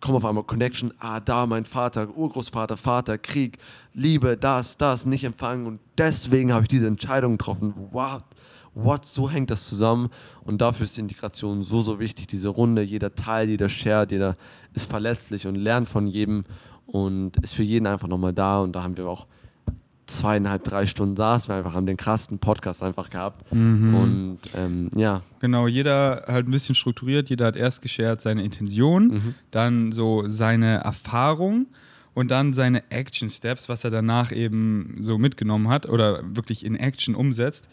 kommen 0.00 0.16
auf 0.16 0.24
einmal 0.24 0.44
Connection, 0.44 0.92
ah, 0.98 1.20
da 1.20 1.46
mein 1.46 1.64
Vater, 1.64 2.08
Urgroßvater, 2.16 2.76
Vater, 2.76 3.18
Krieg, 3.18 3.58
Liebe, 3.94 4.36
das, 4.36 4.78
das, 4.78 5.06
nicht 5.06 5.22
empfangen 5.22 5.66
und 5.66 5.80
deswegen 5.96 6.52
habe 6.52 6.62
ich 6.62 6.68
diese 6.68 6.88
Entscheidung 6.88 7.38
getroffen. 7.38 7.74
Wow, 7.92 8.22
what, 8.74 9.04
so 9.04 9.30
hängt 9.30 9.50
das 9.50 9.64
zusammen 9.64 10.10
und 10.44 10.60
dafür 10.60 10.84
ist 10.84 10.96
die 10.96 11.00
Integration 11.00 11.62
so, 11.62 11.82
so 11.82 11.98
wichtig, 11.98 12.26
diese 12.26 12.48
Runde, 12.48 12.82
jeder 12.82 13.14
Teil, 13.14 13.48
jeder 13.48 13.68
shared, 13.68 14.12
jeder 14.12 14.36
ist 14.74 14.88
verletzlich 14.90 15.46
und 15.46 15.56
lernt 15.56 15.88
von 15.88 16.06
jedem 16.06 16.44
und 16.86 17.36
ist 17.38 17.54
für 17.54 17.62
jeden 17.62 17.86
einfach 17.86 18.08
nochmal 18.08 18.32
da 18.32 18.60
und 18.60 18.74
da 18.74 18.82
haben 18.82 18.96
wir 18.96 19.08
auch 19.08 19.26
zweieinhalb, 20.10 20.64
drei 20.64 20.86
Stunden 20.86 21.16
saßen 21.16 21.48
wir 21.48 21.56
einfach, 21.56 21.72
haben 21.72 21.86
den 21.86 21.96
krassen 21.96 22.38
Podcast 22.38 22.82
einfach 22.82 23.10
gehabt. 23.10 23.52
Mhm. 23.52 23.94
Und 23.94 24.38
ähm, 24.54 24.90
ja. 24.94 25.22
Genau, 25.40 25.66
jeder 25.66 26.24
halt 26.26 26.48
ein 26.48 26.50
bisschen 26.50 26.74
strukturiert, 26.74 27.30
jeder 27.30 27.46
hat 27.46 27.56
erst 27.56 27.80
geshared 27.80 28.20
seine 28.20 28.42
Intention, 28.42 29.06
mhm. 29.06 29.34
dann 29.50 29.92
so 29.92 30.24
seine 30.26 30.78
Erfahrung 30.78 31.66
und 32.12 32.30
dann 32.30 32.52
seine 32.52 32.90
Action 32.90 33.30
Steps, 33.30 33.68
was 33.68 33.84
er 33.84 33.90
danach 33.90 34.32
eben 34.32 34.98
so 35.00 35.16
mitgenommen 35.16 35.68
hat 35.68 35.88
oder 35.88 36.22
wirklich 36.24 36.64
in 36.64 36.76
Action 36.76 37.14
umsetzt. 37.14 37.68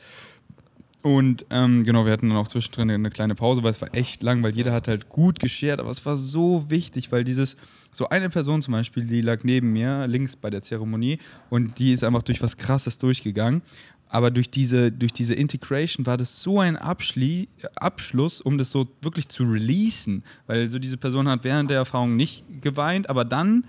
Und 1.08 1.46
ähm, 1.52 1.86
genau, 1.86 2.06
wir 2.06 2.12
hatten 2.12 2.28
dann 2.28 2.38
auch 2.38 2.50
zwischendrin 2.50 2.92
eine 2.92 3.10
kleine 3.10 3.34
Pause, 3.34 3.64
weil 3.64 3.72
es 3.72 3.80
war 3.80 3.96
echt 3.96 4.24
lang, 4.24 4.44
weil 4.44 4.54
jeder 4.54 4.74
hat 4.74 4.90
halt 4.90 5.08
gut 5.08 5.40
geshared, 5.40 5.80
aber 5.80 5.90
es 5.90 6.06
war 6.06 6.18
so 6.18 6.66
wichtig, 6.68 7.14
weil 7.14 7.24
dieses, 7.24 7.56
so 7.94 8.10
eine 8.10 8.30
Person 8.30 8.62
zum 8.62 8.74
Beispiel, 8.74 9.06
die 9.06 9.22
lag 9.22 9.46
neben 9.46 9.72
mir, 9.72 10.06
links 10.06 10.36
bei 10.36 10.50
der 10.50 10.64
Zeremonie, 10.64 11.20
und 11.50 11.80
die 11.80 11.94
ist 11.94 12.04
einfach 12.04 12.24
durch 12.24 12.42
was 12.42 12.58
Krasses 12.58 12.98
durchgegangen. 12.98 13.62
Aber 14.10 14.32
durch 14.32 14.50
diese, 14.50 14.92
durch 14.92 15.14
diese 15.14 15.34
Integration 15.34 16.06
war 16.06 16.18
das 16.18 16.42
so 16.42 16.60
ein 16.60 16.76
Abschli 16.76 17.48
Abschluss, 17.76 18.42
um 18.42 18.58
das 18.58 18.72
so 18.72 18.90
wirklich 19.02 19.30
zu 19.30 19.46
releasen. 19.46 20.26
Weil 20.46 20.70
so 20.70 20.78
diese 20.78 20.98
Person 20.98 21.30
hat 21.30 21.46
während 21.46 21.70
der 21.70 21.78
Erfahrung 21.78 22.18
nicht 22.18 22.44
geweint, 22.60 23.10
aber 23.10 23.24
dann 23.24 23.66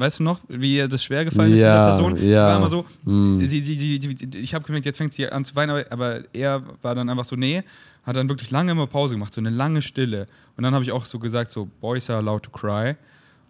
weißt 0.00 0.20
du 0.20 0.24
noch, 0.24 0.40
wie 0.48 0.76
ihr 0.76 0.88
das 0.88 1.04
schwer 1.04 1.24
gefallen 1.24 1.52
ist, 1.52 1.60
ja, 1.60 1.90
dieser 1.90 2.02
Person? 2.02 2.16
Ja. 2.16 2.22
Sie 2.22 2.34
war 2.34 2.56
immer 2.56 2.68
so, 2.68 2.84
mm. 3.04 3.40
sie, 3.40 3.60
sie, 3.60 3.74
sie, 3.74 4.38
ich 4.38 4.54
habe 4.54 4.64
gemerkt, 4.64 4.86
jetzt 4.86 4.98
fängt 4.98 5.12
sie 5.12 5.28
an 5.28 5.44
zu 5.44 5.54
weinen, 5.56 5.84
aber 5.90 6.22
er 6.32 6.62
war 6.82 6.94
dann 6.94 7.08
einfach 7.08 7.24
so, 7.24 7.36
nee, 7.36 7.62
hat 8.04 8.16
dann 8.16 8.28
wirklich 8.28 8.50
lange 8.50 8.72
immer 8.72 8.86
Pause 8.86 9.14
gemacht, 9.14 9.32
so 9.32 9.40
eine 9.40 9.50
lange 9.50 9.82
Stille. 9.82 10.26
Und 10.56 10.64
dann 10.64 10.74
habe 10.74 10.84
ich 10.84 10.92
auch 10.92 11.04
so 11.04 11.18
gesagt, 11.18 11.50
so, 11.50 11.68
Boys 11.80 12.10
are 12.10 12.18
allowed 12.18 12.42
to 12.42 12.50
cry. 12.50 12.96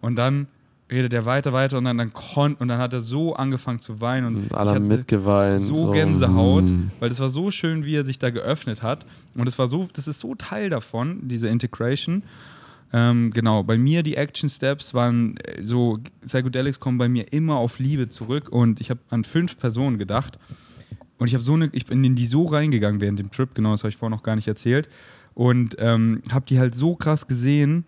Und 0.01 0.15
dann 0.15 0.47
redet 0.91 1.13
er 1.13 1.25
weiter, 1.25 1.53
weiter 1.53 1.77
und 1.77 1.85
dann, 1.85 1.97
dann 1.97 2.13
kon 2.13 2.55
und 2.55 2.67
dann 2.67 2.77
hat 2.77 2.93
er 2.93 3.01
so 3.01 3.35
angefangen 3.35 3.79
zu 3.79 3.99
weinen 3.99 4.27
und, 4.27 4.35
und 4.43 4.53
alle 4.53 4.79
mitgeweint. 4.79 5.61
So, 5.61 5.75
so 5.75 5.91
Gänsehaut, 5.91 6.65
mm. 6.65 6.91
weil 6.99 7.09
das 7.09 7.19
war 7.19 7.29
so 7.29 7.51
schön, 7.51 7.85
wie 7.85 7.95
er 7.95 8.05
sich 8.05 8.19
da 8.19 8.29
geöffnet 8.29 8.83
hat. 8.83 9.05
Und 9.35 9.45
das 9.45 9.57
war 9.57 9.67
so, 9.67 9.87
das 9.93 10.07
ist 10.07 10.19
so 10.19 10.35
Teil 10.35 10.69
davon, 10.69 11.27
diese 11.27 11.47
Integration. 11.47 12.23
Ähm, 12.95 13.31
genau, 13.31 13.63
bei 13.63 13.77
mir 13.77 14.03
die 14.03 14.15
Action 14.15 14.47
Steps 14.47 14.93
waren 14.93 15.37
äh, 15.37 15.63
so, 15.63 15.99
Psychedelics 16.25 16.79
kommen 16.79 16.99
bei 16.99 17.09
mir 17.09 17.33
immer 17.33 17.55
auf 17.55 17.79
Liebe 17.79 18.07
zurück 18.07 18.49
und 18.49 18.79
ich 18.79 18.91
habe 18.91 18.99
an 19.09 19.23
fünf 19.23 19.57
Personen 19.57 19.97
gedacht. 19.97 20.37
Und 21.17 21.27
ich 21.27 21.33
habe 21.33 21.43
so 21.43 21.53
eine, 21.53 21.69
ich 21.71 21.85
bin 21.85 22.03
in 22.03 22.15
die 22.15 22.25
so 22.25 22.45
reingegangen 22.45 23.01
während 23.01 23.19
dem 23.19 23.31
Trip, 23.31 23.53
genau, 23.55 23.71
das 23.71 23.81
habe 23.81 23.89
ich 23.89 23.97
vorhin 23.97 24.15
noch 24.15 24.23
gar 24.23 24.35
nicht 24.35 24.47
erzählt. 24.47 24.89
Und 25.33 25.75
ähm, 25.79 26.21
habe 26.31 26.45
die 26.45 26.59
halt 26.59 26.75
so 26.75 26.95
krass 26.95 27.27
gesehen, 27.27 27.85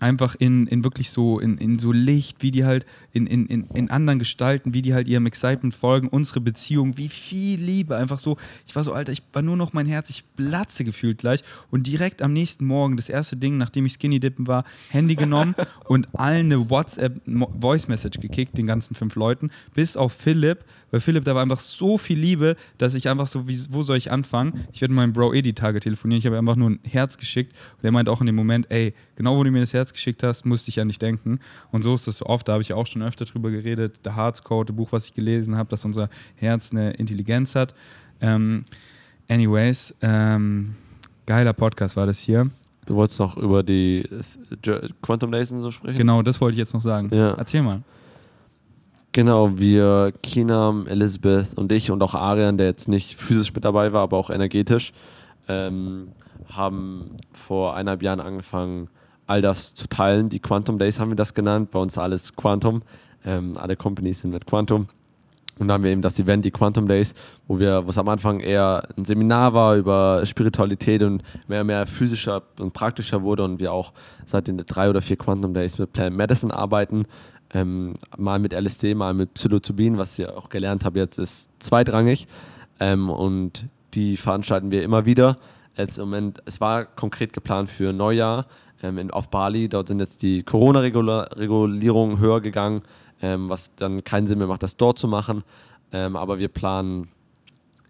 einfach 0.00 0.34
in, 0.38 0.66
in 0.66 0.82
wirklich 0.84 1.10
so, 1.10 1.38
in, 1.38 1.58
in 1.58 1.78
so 1.78 1.92
Licht, 1.92 2.42
wie 2.42 2.50
die 2.50 2.64
halt 2.64 2.86
in, 3.12 3.26
in, 3.26 3.46
in, 3.46 3.64
in 3.74 3.90
anderen 3.90 4.18
Gestalten, 4.18 4.74
wie 4.74 4.82
die 4.82 4.94
halt 4.94 5.08
ihrem 5.08 5.26
Excitement 5.26 5.74
folgen, 5.74 6.08
unsere 6.08 6.40
Beziehung, 6.40 6.96
wie 6.96 7.08
viel 7.08 7.60
Liebe, 7.60 7.96
einfach 7.96 8.18
so. 8.18 8.36
Ich 8.66 8.74
war 8.74 8.82
so, 8.82 8.92
Alter, 8.92 9.12
ich 9.12 9.22
war 9.32 9.42
nur 9.42 9.56
noch 9.56 9.72
mein 9.72 9.86
Herz, 9.86 10.10
ich 10.10 10.24
platze 10.36 10.84
gefühlt 10.84 11.18
gleich 11.18 11.42
und 11.70 11.86
direkt 11.86 12.22
am 12.22 12.32
nächsten 12.32 12.64
Morgen, 12.64 12.96
das 12.96 13.08
erste 13.08 13.36
Ding, 13.36 13.56
nachdem 13.56 13.86
ich 13.86 13.94
Skinny 13.94 14.20
Dippen 14.20 14.46
war, 14.46 14.64
Handy 14.88 15.14
genommen 15.14 15.54
und 15.84 16.08
allen 16.14 16.46
eine 16.46 16.70
WhatsApp 16.70 17.20
Voice 17.60 17.88
Message 17.88 18.20
gekickt, 18.20 18.56
den 18.56 18.66
ganzen 18.66 18.94
fünf 18.94 19.14
Leuten, 19.14 19.50
bis 19.74 19.96
auf 19.96 20.12
Philipp, 20.12 20.64
weil 20.90 21.00
Philipp, 21.00 21.24
da 21.24 21.34
war 21.34 21.42
einfach 21.42 21.60
so 21.60 21.98
viel 21.98 22.18
Liebe, 22.18 22.56
dass 22.78 22.94
ich 22.94 23.08
einfach 23.08 23.26
so, 23.26 23.48
wie, 23.48 23.58
wo 23.70 23.82
soll 23.82 23.96
ich 23.96 24.10
anfangen? 24.10 24.66
Ich 24.72 24.80
werde 24.80 24.94
meinem 24.94 25.12
Bro 25.12 25.34
eh 25.34 25.42
die 25.42 25.52
Tage 25.52 25.80
telefonieren, 25.80 26.18
ich 26.18 26.26
habe 26.26 26.38
einfach 26.38 26.56
nur 26.56 26.70
ein 26.70 26.80
Herz 26.82 27.16
geschickt 27.18 27.54
und 27.78 27.84
er 27.84 27.92
meint 27.92 28.08
auch 28.08 28.20
in 28.20 28.26
dem 28.26 28.36
Moment, 28.36 28.70
ey, 28.70 28.94
genau 29.16 29.36
wo 29.36 29.44
du 29.44 29.50
mir 29.50 29.60
das 29.60 29.72
Herz 29.72 29.92
geschickt 29.92 30.22
hast, 30.22 30.44
musste 30.44 30.70
ich 30.70 30.80
an 30.80 30.88
dich 30.88 30.98
denken. 30.98 31.40
Und 31.70 31.82
so 31.82 31.94
ist 31.94 32.06
das 32.06 32.18
so 32.18 32.26
oft, 32.26 32.48
da 32.48 32.52
habe 32.52 32.62
ich 32.62 32.72
auch 32.72 32.86
schon 32.86 33.02
öfter 33.02 33.24
drüber 33.24 33.50
geredet, 33.50 34.00
The 34.04 34.10
Hearts 34.10 34.42
Code, 34.42 34.72
Buch, 34.72 34.92
was 34.92 35.06
ich 35.06 35.14
gelesen 35.14 35.56
habe, 35.56 35.68
dass 35.68 35.84
unser 35.84 36.08
Herz 36.36 36.72
eine 36.72 36.92
Intelligenz 36.92 37.54
hat. 37.54 37.74
Ähm, 38.20 38.64
anyways, 39.28 39.94
ähm, 40.02 40.74
geiler 41.26 41.52
Podcast 41.52 41.96
war 41.96 42.06
das 42.06 42.18
hier. 42.18 42.50
Du 42.86 42.96
wolltest 42.96 43.20
noch 43.20 43.36
über 43.36 43.62
die 43.62 44.04
Quantum 45.02 45.32
und 45.32 45.46
so 45.46 45.70
sprechen? 45.70 45.98
Genau, 45.98 46.22
das 46.22 46.40
wollte 46.40 46.54
ich 46.54 46.58
jetzt 46.58 46.74
noch 46.74 46.82
sagen. 46.82 47.08
Ja. 47.14 47.34
Erzähl 47.34 47.62
mal. 47.62 47.82
Genau, 49.12 49.58
wir, 49.58 50.12
Kinam, 50.22 50.86
Elizabeth 50.86 51.56
und 51.56 51.72
ich 51.72 51.90
und 51.90 52.00
auch 52.02 52.14
Arian, 52.14 52.56
der 52.56 52.66
jetzt 52.68 52.86
nicht 52.86 53.16
physisch 53.16 53.52
mit 53.52 53.64
dabei 53.64 53.92
war, 53.92 54.02
aber 54.02 54.16
auch 54.16 54.30
energetisch, 54.30 54.92
ähm, 55.48 56.12
haben 56.48 57.16
vor 57.32 57.74
eineinhalb 57.74 58.02
Jahren 58.02 58.20
angefangen, 58.20 58.88
all 59.26 59.42
das 59.42 59.74
zu 59.74 59.88
teilen. 59.88 60.28
Die 60.28 60.38
Quantum 60.38 60.78
Days 60.78 61.00
haben 61.00 61.10
wir 61.10 61.16
das 61.16 61.34
genannt, 61.34 61.72
bei 61.72 61.80
uns 61.80 61.98
alles 61.98 62.36
Quantum. 62.36 62.82
Ähm, 63.24 63.56
alle 63.56 63.76
Companies 63.76 64.20
sind 64.20 64.30
mit 64.30 64.46
Quantum. 64.46 64.86
Und 65.58 65.68
dann 65.68 65.74
haben 65.74 65.84
wir 65.84 65.90
eben 65.90 66.02
das 66.02 66.18
Event, 66.18 66.44
die 66.44 66.50
Quantum 66.50 66.88
Days, 66.88 67.14
wo 67.46 67.58
wir, 67.58 67.84
wo 67.84 67.90
es 67.90 67.98
am 67.98 68.08
Anfang 68.08 68.40
eher 68.40 68.88
ein 68.96 69.04
Seminar 69.04 69.52
war 69.52 69.76
über 69.76 70.24
Spiritualität 70.24 71.02
und 71.02 71.22
mehr 71.48 71.60
und 71.60 71.66
mehr 71.66 71.84
physischer 71.86 72.42
und 72.58 72.72
praktischer 72.72 73.22
wurde 73.22 73.44
und 73.44 73.60
wir 73.60 73.72
auch 73.72 73.92
seit 74.24 74.46
den 74.46 74.56
drei 74.58 74.88
oder 74.88 75.02
vier 75.02 75.16
Quantum 75.16 75.52
Days 75.52 75.78
mit 75.78 75.92
Plant 75.92 76.16
Medicine 76.16 76.54
arbeiten, 76.54 77.04
ähm, 77.52 77.94
mal 78.16 78.38
mit 78.38 78.52
LSD, 78.52 78.94
mal 78.94 79.14
mit 79.14 79.34
Psilocybin, 79.34 79.98
was 79.98 80.18
ich 80.18 80.28
auch 80.28 80.48
gelernt 80.48 80.84
habe 80.84 80.98
jetzt, 80.98 81.18
ist 81.18 81.50
zweitrangig. 81.58 82.26
Ähm, 82.78 83.10
und 83.10 83.66
die 83.94 84.16
veranstalten 84.16 84.70
wir 84.70 84.82
immer 84.82 85.04
wieder. 85.06 85.38
Jetzt 85.76 85.98
im 85.98 86.04
Moment, 86.04 86.42
es 86.46 86.60
war 86.60 86.84
konkret 86.84 87.32
geplant 87.32 87.70
für 87.70 87.92
Neujahr 87.92 88.46
ähm, 88.82 88.98
in, 88.98 89.10
auf 89.10 89.28
Bali. 89.30 89.68
Dort 89.68 89.88
sind 89.88 90.00
jetzt 90.00 90.22
die 90.22 90.42
Corona-Regulierungen 90.42 92.18
höher 92.18 92.40
gegangen, 92.40 92.82
ähm, 93.22 93.48
was 93.48 93.74
dann 93.74 94.04
keinen 94.04 94.26
Sinn 94.26 94.38
mehr 94.38 94.46
macht, 94.46 94.62
das 94.62 94.76
dort 94.76 94.98
zu 94.98 95.08
machen. 95.08 95.42
Ähm, 95.92 96.16
aber 96.16 96.38
wir 96.38 96.48
planen 96.48 97.08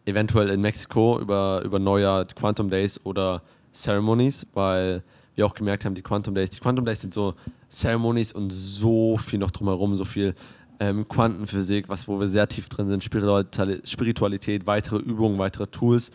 eventuell 0.07 0.49
in 0.49 0.61
Mexiko 0.61 1.19
über, 1.21 1.63
über 1.65 1.79
Neujahr 1.79 2.25
Quantum 2.25 2.71
Days 2.71 3.01
oder 3.05 3.43
Ceremonies, 3.73 4.47
weil 4.55 5.03
wir 5.35 5.47
auch 5.47 5.55
gemerkt 5.55 5.85
haben, 5.85 5.95
die 5.95 6.03
Quantum 6.03 6.35
Days, 6.35 6.51
die 6.51 6.61
Quantum 6.61 6.85
Days 6.85 7.01
sind 7.01 7.15
so 7.15 7.35
Ceremonies 7.71 8.33
und 8.33 8.51
so 8.51 9.17
viel 9.17 9.39
noch 9.39 9.51
drumherum, 9.51 9.95
so 9.95 10.05
viel 10.05 10.35
ähm, 10.81 11.07
Quantenphysik, 11.09 11.89
was 11.89 12.09
wo 12.09 12.19
wir 12.19 12.27
sehr 12.27 12.49
tief 12.49 12.69
drin 12.69 12.89
sind, 12.89 13.05
Spiritualität, 13.05 14.67
weitere 14.67 14.97
Übungen, 14.97 15.39
weitere 15.39 15.67
Tools, 15.67 16.11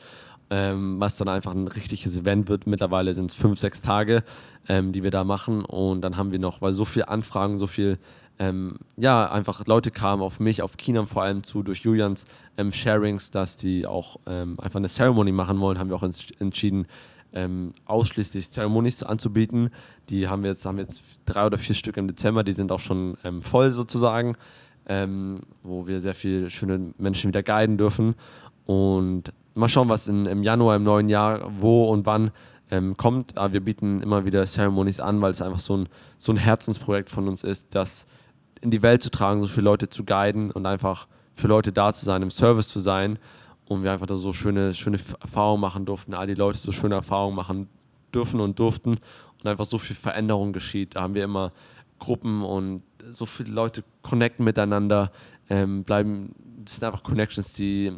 ähm, 0.49 0.99
was 0.99 1.17
dann 1.17 1.29
einfach 1.29 1.53
ein 1.53 1.67
richtiges 1.67 2.17
Event 2.17 2.49
wird. 2.49 2.67
Mittlerweile 2.67 3.13
sind 3.13 3.31
es 3.31 3.35
fünf, 3.35 3.59
sechs 3.59 3.81
Tage, 3.81 4.23
ähm, 4.67 4.91
die 4.91 5.03
wir 5.03 5.11
da 5.11 5.23
machen 5.23 5.63
und 5.63 6.01
dann 6.01 6.17
haben 6.17 6.31
wir 6.31 6.39
noch, 6.39 6.61
weil 6.61 6.73
so 6.73 6.85
viele 6.85 7.07
Anfragen, 7.07 7.57
so 7.57 7.67
viel 7.67 7.99
ähm, 8.37 8.79
ja, 8.97 9.31
einfach 9.31 9.65
Leute 9.65 9.91
kamen 9.91 10.21
auf 10.21 10.39
mich, 10.39 10.61
auf 10.61 10.75
Kinam 10.77 11.07
vor 11.07 11.23
allem 11.23 11.43
zu, 11.43 11.63
durch 11.63 11.83
Julians 11.83 12.25
ähm, 12.57 12.73
Sharings, 12.73 13.31
dass 13.31 13.55
die 13.55 13.85
auch 13.85 14.17
ähm, 14.25 14.59
einfach 14.59 14.77
eine 14.77 14.89
Ceremony 14.89 15.31
machen 15.31 15.59
wollen, 15.59 15.79
haben 15.79 15.89
wir 15.89 15.95
auch 15.95 16.03
entschieden, 16.03 16.87
ähm, 17.35 17.73
ausschließlich 17.85 18.49
Ceremonies 18.49 19.03
anzubieten. 19.03 19.69
Die 20.09 20.27
haben 20.27 20.43
wir 20.43 20.51
jetzt, 20.51 20.65
haben 20.65 20.79
jetzt 20.79 21.03
drei 21.25 21.45
oder 21.45 21.57
vier 21.57 21.75
Stück 21.75 21.97
im 21.97 22.07
Dezember, 22.07 22.43
die 22.43 22.53
sind 22.53 22.71
auch 22.71 22.79
schon 22.79 23.17
ähm, 23.23 23.41
voll 23.41 23.69
sozusagen, 23.71 24.35
ähm, 24.87 25.35
wo 25.61 25.85
wir 25.85 25.99
sehr 25.99 26.15
viele 26.15 26.49
schöne 26.49 26.93
Menschen 26.97 27.27
wieder 27.27 27.43
guiden 27.43 27.77
dürfen. 27.77 28.15
Und 28.65 29.33
mal 29.53 29.69
schauen, 29.69 29.89
was 29.89 30.07
in, 30.07 30.25
im 30.25 30.43
Januar, 30.43 30.77
im 30.77 30.83
neuen 30.83 31.09
Jahr, 31.09 31.41
wo 31.59 31.85
und 31.85 32.05
wann 32.05 32.31
ähm, 32.71 32.97
kommt. 32.97 33.37
Aber 33.37 33.53
wir 33.53 33.61
bieten 33.61 34.01
immer 34.01 34.25
wieder 34.25 34.45
Ceremonies 34.45 34.99
an, 34.99 35.21
weil 35.21 35.31
es 35.31 35.41
einfach 35.41 35.59
so 35.59 35.77
ein, 35.77 35.89
so 36.17 36.31
ein 36.31 36.37
Herzensprojekt 36.37 37.09
von 37.09 37.27
uns 37.27 37.43
ist, 37.43 37.75
das 37.75 38.07
in 38.61 38.71
die 38.71 38.81
Welt 38.81 39.03
zu 39.03 39.11
tragen, 39.11 39.41
so 39.41 39.47
viele 39.47 39.65
Leute 39.65 39.89
zu 39.89 40.05
guiden 40.05 40.51
und 40.51 40.65
einfach 40.65 41.07
für 41.33 41.47
Leute 41.47 41.71
da 41.71 41.93
zu 41.93 42.05
sein, 42.05 42.21
im 42.21 42.31
Service 42.31 42.69
zu 42.69 42.79
sein 42.79 43.19
und 43.67 43.83
wir 43.83 43.91
einfach 43.91 44.05
da 44.05 44.15
so 44.15 44.33
schöne, 44.33 44.73
schöne 44.73 44.99
Erfahrungen 45.19 45.61
machen 45.61 45.85
durften, 45.85 46.13
all 46.13 46.27
die 46.27 46.35
Leute 46.35 46.57
so 46.57 46.71
schöne 46.71 46.95
Erfahrungen 46.95 47.35
machen 47.35 47.67
dürfen 48.13 48.39
und 48.39 48.59
durften 48.59 48.91
und 48.91 49.47
einfach 49.47 49.65
so 49.65 49.77
viel 49.77 49.95
Veränderung 49.95 50.53
geschieht. 50.53 50.95
Da 50.95 51.01
haben 51.01 51.15
wir 51.15 51.23
immer 51.23 51.51
Gruppen 51.99 52.43
und 52.43 52.83
so 53.11 53.25
viele 53.25 53.51
Leute 53.51 53.83
connecten 54.01 54.45
miteinander, 54.45 55.11
ähm, 55.49 55.83
bleiben, 55.83 56.33
das 56.63 56.75
sind 56.75 56.83
einfach 56.83 57.03
Connections, 57.03 57.53
die 57.53 57.93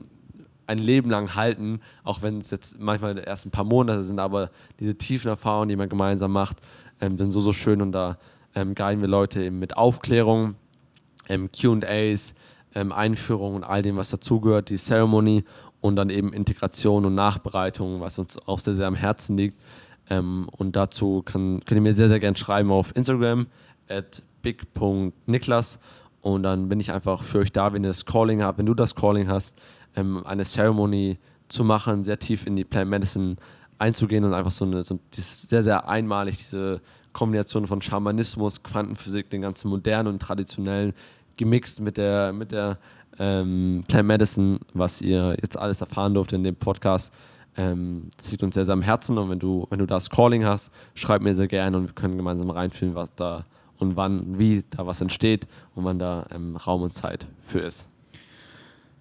ein 0.68 0.80
Leben 0.80 1.10
lang 1.10 1.36
halten, 1.36 1.80
auch 2.04 2.22
wenn 2.22 2.40
es 2.40 2.52
jetzt 2.52 2.80
manchmal 2.80 3.18
erst 3.18 3.46
ein 3.46 3.52
paar 3.52 3.64
Monate 3.64 4.04
sind, 4.04 4.20
aber 4.20 4.52
diese 4.80 4.98
tiefen 4.98 5.30
Erfahrungen, 5.30 5.70
die 5.70 5.76
man 5.78 5.90
gemeinsam 5.90 6.32
macht, 6.34 6.58
ähm, 7.00 7.18
sind 7.18 7.32
so, 7.32 7.40
so 7.40 7.54
schön 7.54 7.82
und 7.82 7.94
da 7.94 8.18
ähm, 8.54 8.76
guiden 8.76 9.02
wir 9.02 9.08
Leute 9.08 9.44
eben 9.44 9.60
mit 9.60 9.78
Aufklärung, 9.78 10.56
ähm, 11.30 11.50
QAs, 11.52 12.34
ähm, 12.78 12.92
Einführung 12.92 13.56
und 13.56 13.64
all 13.64 13.82
dem, 13.82 13.98
was 13.98 14.12
dazugehört, 14.12 14.70
die 14.70 14.78
Ceremony 14.78 15.44
und 15.82 15.96
dann 15.96 16.10
eben 16.10 16.32
Integration 16.32 17.06
und 17.06 17.16
Nachbereitung, 17.16 18.02
was 18.02 18.20
uns 18.20 18.38
auch 18.48 18.60
sehr, 18.60 18.76
sehr 18.76 18.88
am 18.88 18.96
Herzen 18.96 19.36
liegt. 19.36 19.58
Ähm, 20.10 20.48
und 20.56 20.76
dazu 20.76 21.24
kann, 21.24 21.62
könnt 21.66 21.80
ihr 21.80 21.82
mir 21.82 21.94
sehr, 21.94 22.08
sehr 22.08 22.20
gerne 22.20 22.38
schreiben 22.38 22.72
auf 22.72 22.96
Instagram 22.96 23.48
at 23.90 24.22
big.niklas 24.44 25.80
und 26.22 26.44
dann 26.44 26.70
bin 26.70 26.80
ich 26.80 26.92
einfach 26.92 27.24
für 27.24 27.40
euch 27.40 27.52
da, 27.52 27.74
wenn 27.74 27.84
ihr 27.84 27.90
das 27.90 28.06
Calling 28.06 28.44
habt, 28.44 28.60
wenn 28.60 28.66
du 28.66 28.76
das 28.76 28.94
Calling 28.94 29.28
hast, 29.28 29.56
ähm, 29.96 30.24
eine 30.26 30.44
Ceremony 30.44 31.18
zu 31.48 31.64
machen, 31.64 32.04
sehr 32.04 32.20
tief 32.20 32.46
in 32.46 32.56
die 32.56 32.64
Plant 32.64 32.92
Medicine 32.92 33.38
einzugehen 33.80 34.24
und 34.24 34.34
einfach 34.34 34.52
so 34.52 34.66
eine, 34.66 34.84
so 34.84 35.00
sehr, 35.12 35.64
sehr 35.64 35.88
einmalig, 35.88 36.38
diese 36.38 36.82
Kombination 37.14 37.66
von 37.66 37.82
Schamanismus, 37.82 38.62
Quantenphysik, 38.62 39.30
den 39.30 39.42
ganzen 39.42 39.70
modernen 39.70 40.10
und 40.10 40.22
traditionellen 40.22 40.94
gemixt 41.38 41.82
mit 41.82 41.98
der, 41.98 42.34
mit 42.34 42.52
der 42.52 42.78
ähm, 43.20 43.84
Plant 43.88 44.08
Medicine, 44.08 44.60
was 44.74 45.02
ihr 45.02 45.38
jetzt 45.42 45.58
alles 45.58 45.82
erfahren 45.82 46.14
durft 46.14 46.34
in 46.34 46.44
dem 46.44 46.56
Podcast. 46.56 47.14
Ähm, 47.56 48.10
das 48.18 48.32
liegt 48.32 48.44
uns 48.44 48.56
sehr, 48.56 48.66
sehr 48.66 48.74
am 48.74 48.82
Herzen 48.82 49.18
und 49.18 49.30
wenn 49.30 49.40
du, 49.40 49.66
wenn 49.70 49.80
du 49.80 49.86
das 49.86 50.10
Calling 50.10 50.46
hast, 50.46 50.72
schreib 50.94 51.22
mir 51.22 51.34
sehr 51.34 51.48
gerne 51.48 51.78
und 51.78 51.88
wir 51.88 51.94
können 51.94 52.18
gemeinsam 52.18 52.50
reinfühlen, 52.50 52.96
was 52.96 53.14
da 53.16 53.46
und 53.78 53.96
wann, 53.96 54.38
wie 54.38 54.64
da 54.70 54.86
was 54.86 55.02
entsteht 55.02 55.48
und 55.76 55.84
wann 55.84 56.00
da 56.00 56.26
ähm, 56.34 56.56
Raum 56.56 56.84
und 56.84 56.92
Zeit 56.92 57.28
für 57.42 57.60
ist. 57.60 57.88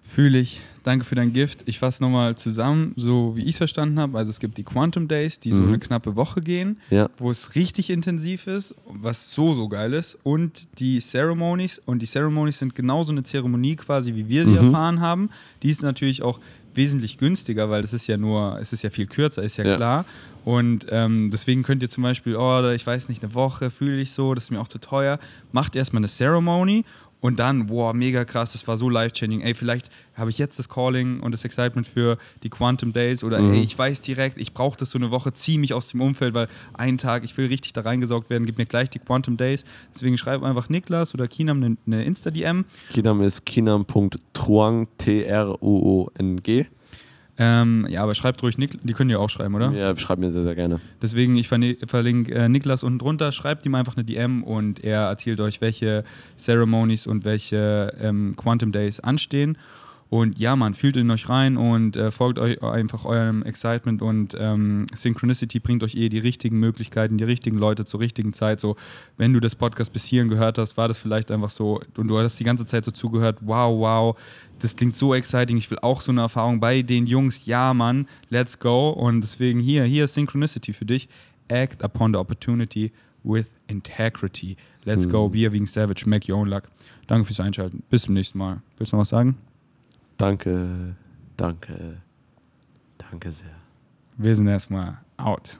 Fühle 0.07 0.39
ich. 0.39 0.61
Danke 0.83 1.03
für 1.03 1.15
dein 1.15 1.33
Gift. 1.33 1.63
Ich 1.65 1.79
fasse 1.79 2.01
nochmal 2.01 2.35
zusammen, 2.37 2.93
so 2.95 3.35
wie 3.35 3.41
ich 3.41 3.49
es 3.49 3.57
verstanden 3.57 3.99
habe. 3.99 4.17
Also 4.17 4.29
es 4.29 4.39
gibt 4.39 4.57
die 4.57 4.63
Quantum 4.63 5.09
Days, 5.09 5.37
die 5.37 5.51
mhm. 5.51 5.55
so 5.55 5.63
eine 5.63 5.79
knappe 5.79 6.15
Woche 6.15 6.39
gehen, 6.39 6.79
ja. 6.89 7.09
wo 7.17 7.29
es 7.29 7.55
richtig 7.55 7.89
intensiv 7.89 8.47
ist, 8.47 8.73
was 8.85 9.33
so, 9.33 9.53
so 9.53 9.67
geil 9.67 9.91
ist. 9.91 10.17
Und 10.23 10.79
die 10.79 11.01
Ceremonies. 11.01 11.81
Und 11.85 12.01
die 12.01 12.05
Ceremonies 12.05 12.59
sind 12.59 12.73
genauso 12.73 13.11
eine 13.11 13.23
Zeremonie 13.23 13.75
quasi, 13.75 14.15
wie 14.15 14.29
wir 14.29 14.45
sie 14.45 14.53
mhm. 14.53 14.67
erfahren 14.67 15.01
haben. 15.01 15.29
Die 15.61 15.69
ist 15.69 15.81
natürlich 15.83 16.21
auch 16.23 16.39
wesentlich 16.73 17.17
günstiger, 17.17 17.69
weil 17.69 17.81
das 17.81 17.91
ist 17.91 18.07
ja 18.07 18.15
nur, 18.15 18.57
es 18.61 18.71
ist 18.71 18.83
ja 18.83 18.89
viel 18.89 19.07
kürzer, 19.07 19.43
ist 19.43 19.57
ja, 19.57 19.65
ja. 19.65 19.75
klar. 19.75 20.05
Und 20.45 20.85
ähm, 20.89 21.31
deswegen 21.33 21.63
könnt 21.63 21.83
ihr 21.83 21.89
zum 21.89 22.03
Beispiel, 22.03 22.37
oh, 22.37 22.69
ich 22.69 22.87
weiß 22.87 23.09
nicht, 23.09 23.21
eine 23.21 23.33
Woche 23.33 23.69
fühle 23.69 23.99
ich 23.99 24.13
so, 24.13 24.33
das 24.33 24.45
ist 24.45 24.51
mir 24.51 24.61
auch 24.61 24.69
zu 24.69 24.79
teuer. 24.79 25.19
Macht 25.51 25.75
erstmal 25.75 25.99
eine 25.99 26.07
Ceremony 26.07 26.85
und 27.27 27.39
dann, 27.39 27.67
boah, 27.67 27.93
mega 27.93 28.23
krass, 28.23 28.53
das 28.53 28.65
war 28.69 28.77
so 28.77 28.87
life-changing. 28.87 29.41
Ey, 29.41 29.53
vielleicht 29.53 29.89
habe 30.13 30.29
ich 30.29 30.37
jetzt 30.37 30.57
das 30.59 30.69
Calling 30.69 31.19
und 31.19 31.33
das 31.33 31.43
Excitement 31.43 31.85
für 31.85 32.17
die 32.41 32.49
Quantum 32.49 32.93
Days 32.93 33.21
oder 33.21 33.41
mhm. 33.41 33.53
ey, 33.53 33.63
ich 33.63 33.77
weiß 33.77 33.99
direkt, 33.99 34.37
ich 34.37 34.53
brauche 34.53 34.77
das 34.77 34.91
so 34.91 34.97
eine 34.97 35.11
Woche, 35.11 35.33
ziehe 35.33 35.59
mich 35.59 35.73
aus 35.73 35.89
dem 35.89 35.99
Umfeld, 35.99 36.33
weil 36.33 36.47
einen 36.73 36.97
Tag, 36.97 37.25
ich 37.25 37.35
will 37.35 37.47
richtig 37.47 37.73
da 37.73 37.81
reingesaugt 37.81 38.29
werden, 38.29 38.45
gib 38.45 38.57
mir 38.57 38.65
gleich 38.65 38.89
die 38.89 38.99
Quantum 38.99 39.35
Days. 39.35 39.65
Deswegen 39.93 40.17
schreib 40.17 40.41
einfach 40.41 40.69
Niklas 40.69 41.13
oder 41.13 41.27
Kinam 41.27 41.61
eine, 41.61 41.75
eine 41.85 42.05
Insta-DM. 42.05 42.63
Kinam 42.91 43.21
ist 43.21 43.45
kinam.truang, 43.45 44.87
T-R-U-O-N-G. 44.97 46.65
Ähm, 47.39 47.85
ja, 47.89 48.01
aber 48.01 48.15
schreibt 48.15 48.41
ruhig 48.41 48.57
Niklas, 48.57 48.81
die 48.83 48.93
können 48.93 49.09
ja 49.11 49.19
auch 49.19 49.29
schreiben, 49.29 49.53
oder? 49.53 49.71
Ja, 49.71 49.95
schreibt 49.95 50.19
mir 50.19 50.31
sehr, 50.31 50.43
sehr 50.43 50.55
gerne. 50.55 50.79
Deswegen, 51.01 51.35
ich 51.35 51.47
verlinke 51.47 52.33
äh, 52.33 52.49
Niklas 52.49 52.83
unten 52.83 52.97
drunter, 52.97 53.31
schreibt 53.31 53.65
ihm 53.65 53.75
einfach 53.75 53.95
eine 53.95 54.03
DM 54.03 54.43
und 54.43 54.83
er 54.83 55.01
erzählt 55.01 55.39
euch, 55.39 55.61
welche 55.61 56.03
Ceremonies 56.35 57.05
und 57.05 57.25
welche 57.25 57.93
ähm, 58.01 58.35
Quantum 58.35 58.71
Days 58.71 58.99
anstehen. 58.99 59.57
Und 60.09 60.39
ja, 60.39 60.55
man, 60.55 60.73
fühlt 60.73 60.95
in 60.95 61.11
euch 61.11 61.27
rein 61.27 61.57
und 61.57 61.97
äh, 61.97 62.11
folgt 62.11 62.39
euch 62.39 62.63
einfach 62.63 63.03
eurem 63.03 63.43
Excitement 63.43 64.01
und 64.01 64.37
ähm, 64.39 64.85
Synchronicity 64.95 65.59
bringt 65.59 65.83
euch 65.83 65.95
eh 65.95 66.07
die 66.07 66.19
richtigen 66.19 66.59
Möglichkeiten, 66.59 67.17
die 67.17 67.25
richtigen 67.25 67.57
Leute 67.57 67.83
zur 67.83 67.99
richtigen 67.99 68.31
Zeit. 68.31 68.61
So, 68.61 68.77
wenn 69.17 69.33
du 69.33 69.41
das 69.41 69.55
Podcast 69.55 69.91
bis 69.91 70.05
hierhin 70.05 70.29
gehört 70.29 70.57
hast, 70.57 70.77
war 70.77 70.87
das 70.87 70.97
vielleicht 70.97 71.29
einfach 71.29 71.49
so 71.49 71.81
und 71.97 72.07
du 72.07 72.17
hast 72.17 72.39
die 72.39 72.45
ganze 72.45 72.65
Zeit 72.65 72.85
so 72.85 72.91
zugehört, 72.91 73.39
wow, 73.41 73.77
wow, 73.77 74.17
das 74.59 74.75
klingt 74.75 74.95
so 74.95 75.13
exciting, 75.13 75.57
ich 75.57 75.69
will 75.69 75.79
auch 75.81 76.01
so 76.01 76.11
eine 76.11 76.21
Erfahrung 76.21 76.59
bei 76.59 76.81
den 76.81 77.05
Jungs. 77.05 77.45
Ja, 77.45 77.73
Mann, 77.73 78.07
let's 78.29 78.59
go. 78.59 78.89
Und 78.89 79.21
deswegen 79.21 79.59
hier, 79.59 79.83
hier 79.83 80.07
Synchronicity 80.07 80.73
für 80.73 80.85
dich. 80.85 81.07
Act 81.47 81.83
upon 81.83 82.13
the 82.13 82.19
opportunity 82.19 82.91
with 83.23 83.45
integrity. 83.67 84.57
Let's 84.83 85.05
hm. 85.05 85.11
go, 85.11 85.29
Be 85.29 85.51
Wegen 85.51 85.67
Savage, 85.67 86.05
make 86.05 86.31
your 86.31 86.39
own 86.39 86.47
luck. 86.47 86.63
Danke 87.07 87.25
fürs 87.25 87.39
Einschalten. 87.39 87.83
Bis 87.89 88.03
zum 88.03 88.13
nächsten 88.13 88.37
Mal. 88.37 88.61
Willst 88.77 88.91
du 88.91 88.97
noch 88.97 89.01
was 89.01 89.09
sagen? 89.09 89.37
Danke, 90.17 90.95
danke, 91.35 91.97
danke 92.97 93.31
sehr. 93.31 93.55
Wir 94.17 94.35
sind 94.35 94.47
erstmal 94.47 94.97
out. 95.17 95.59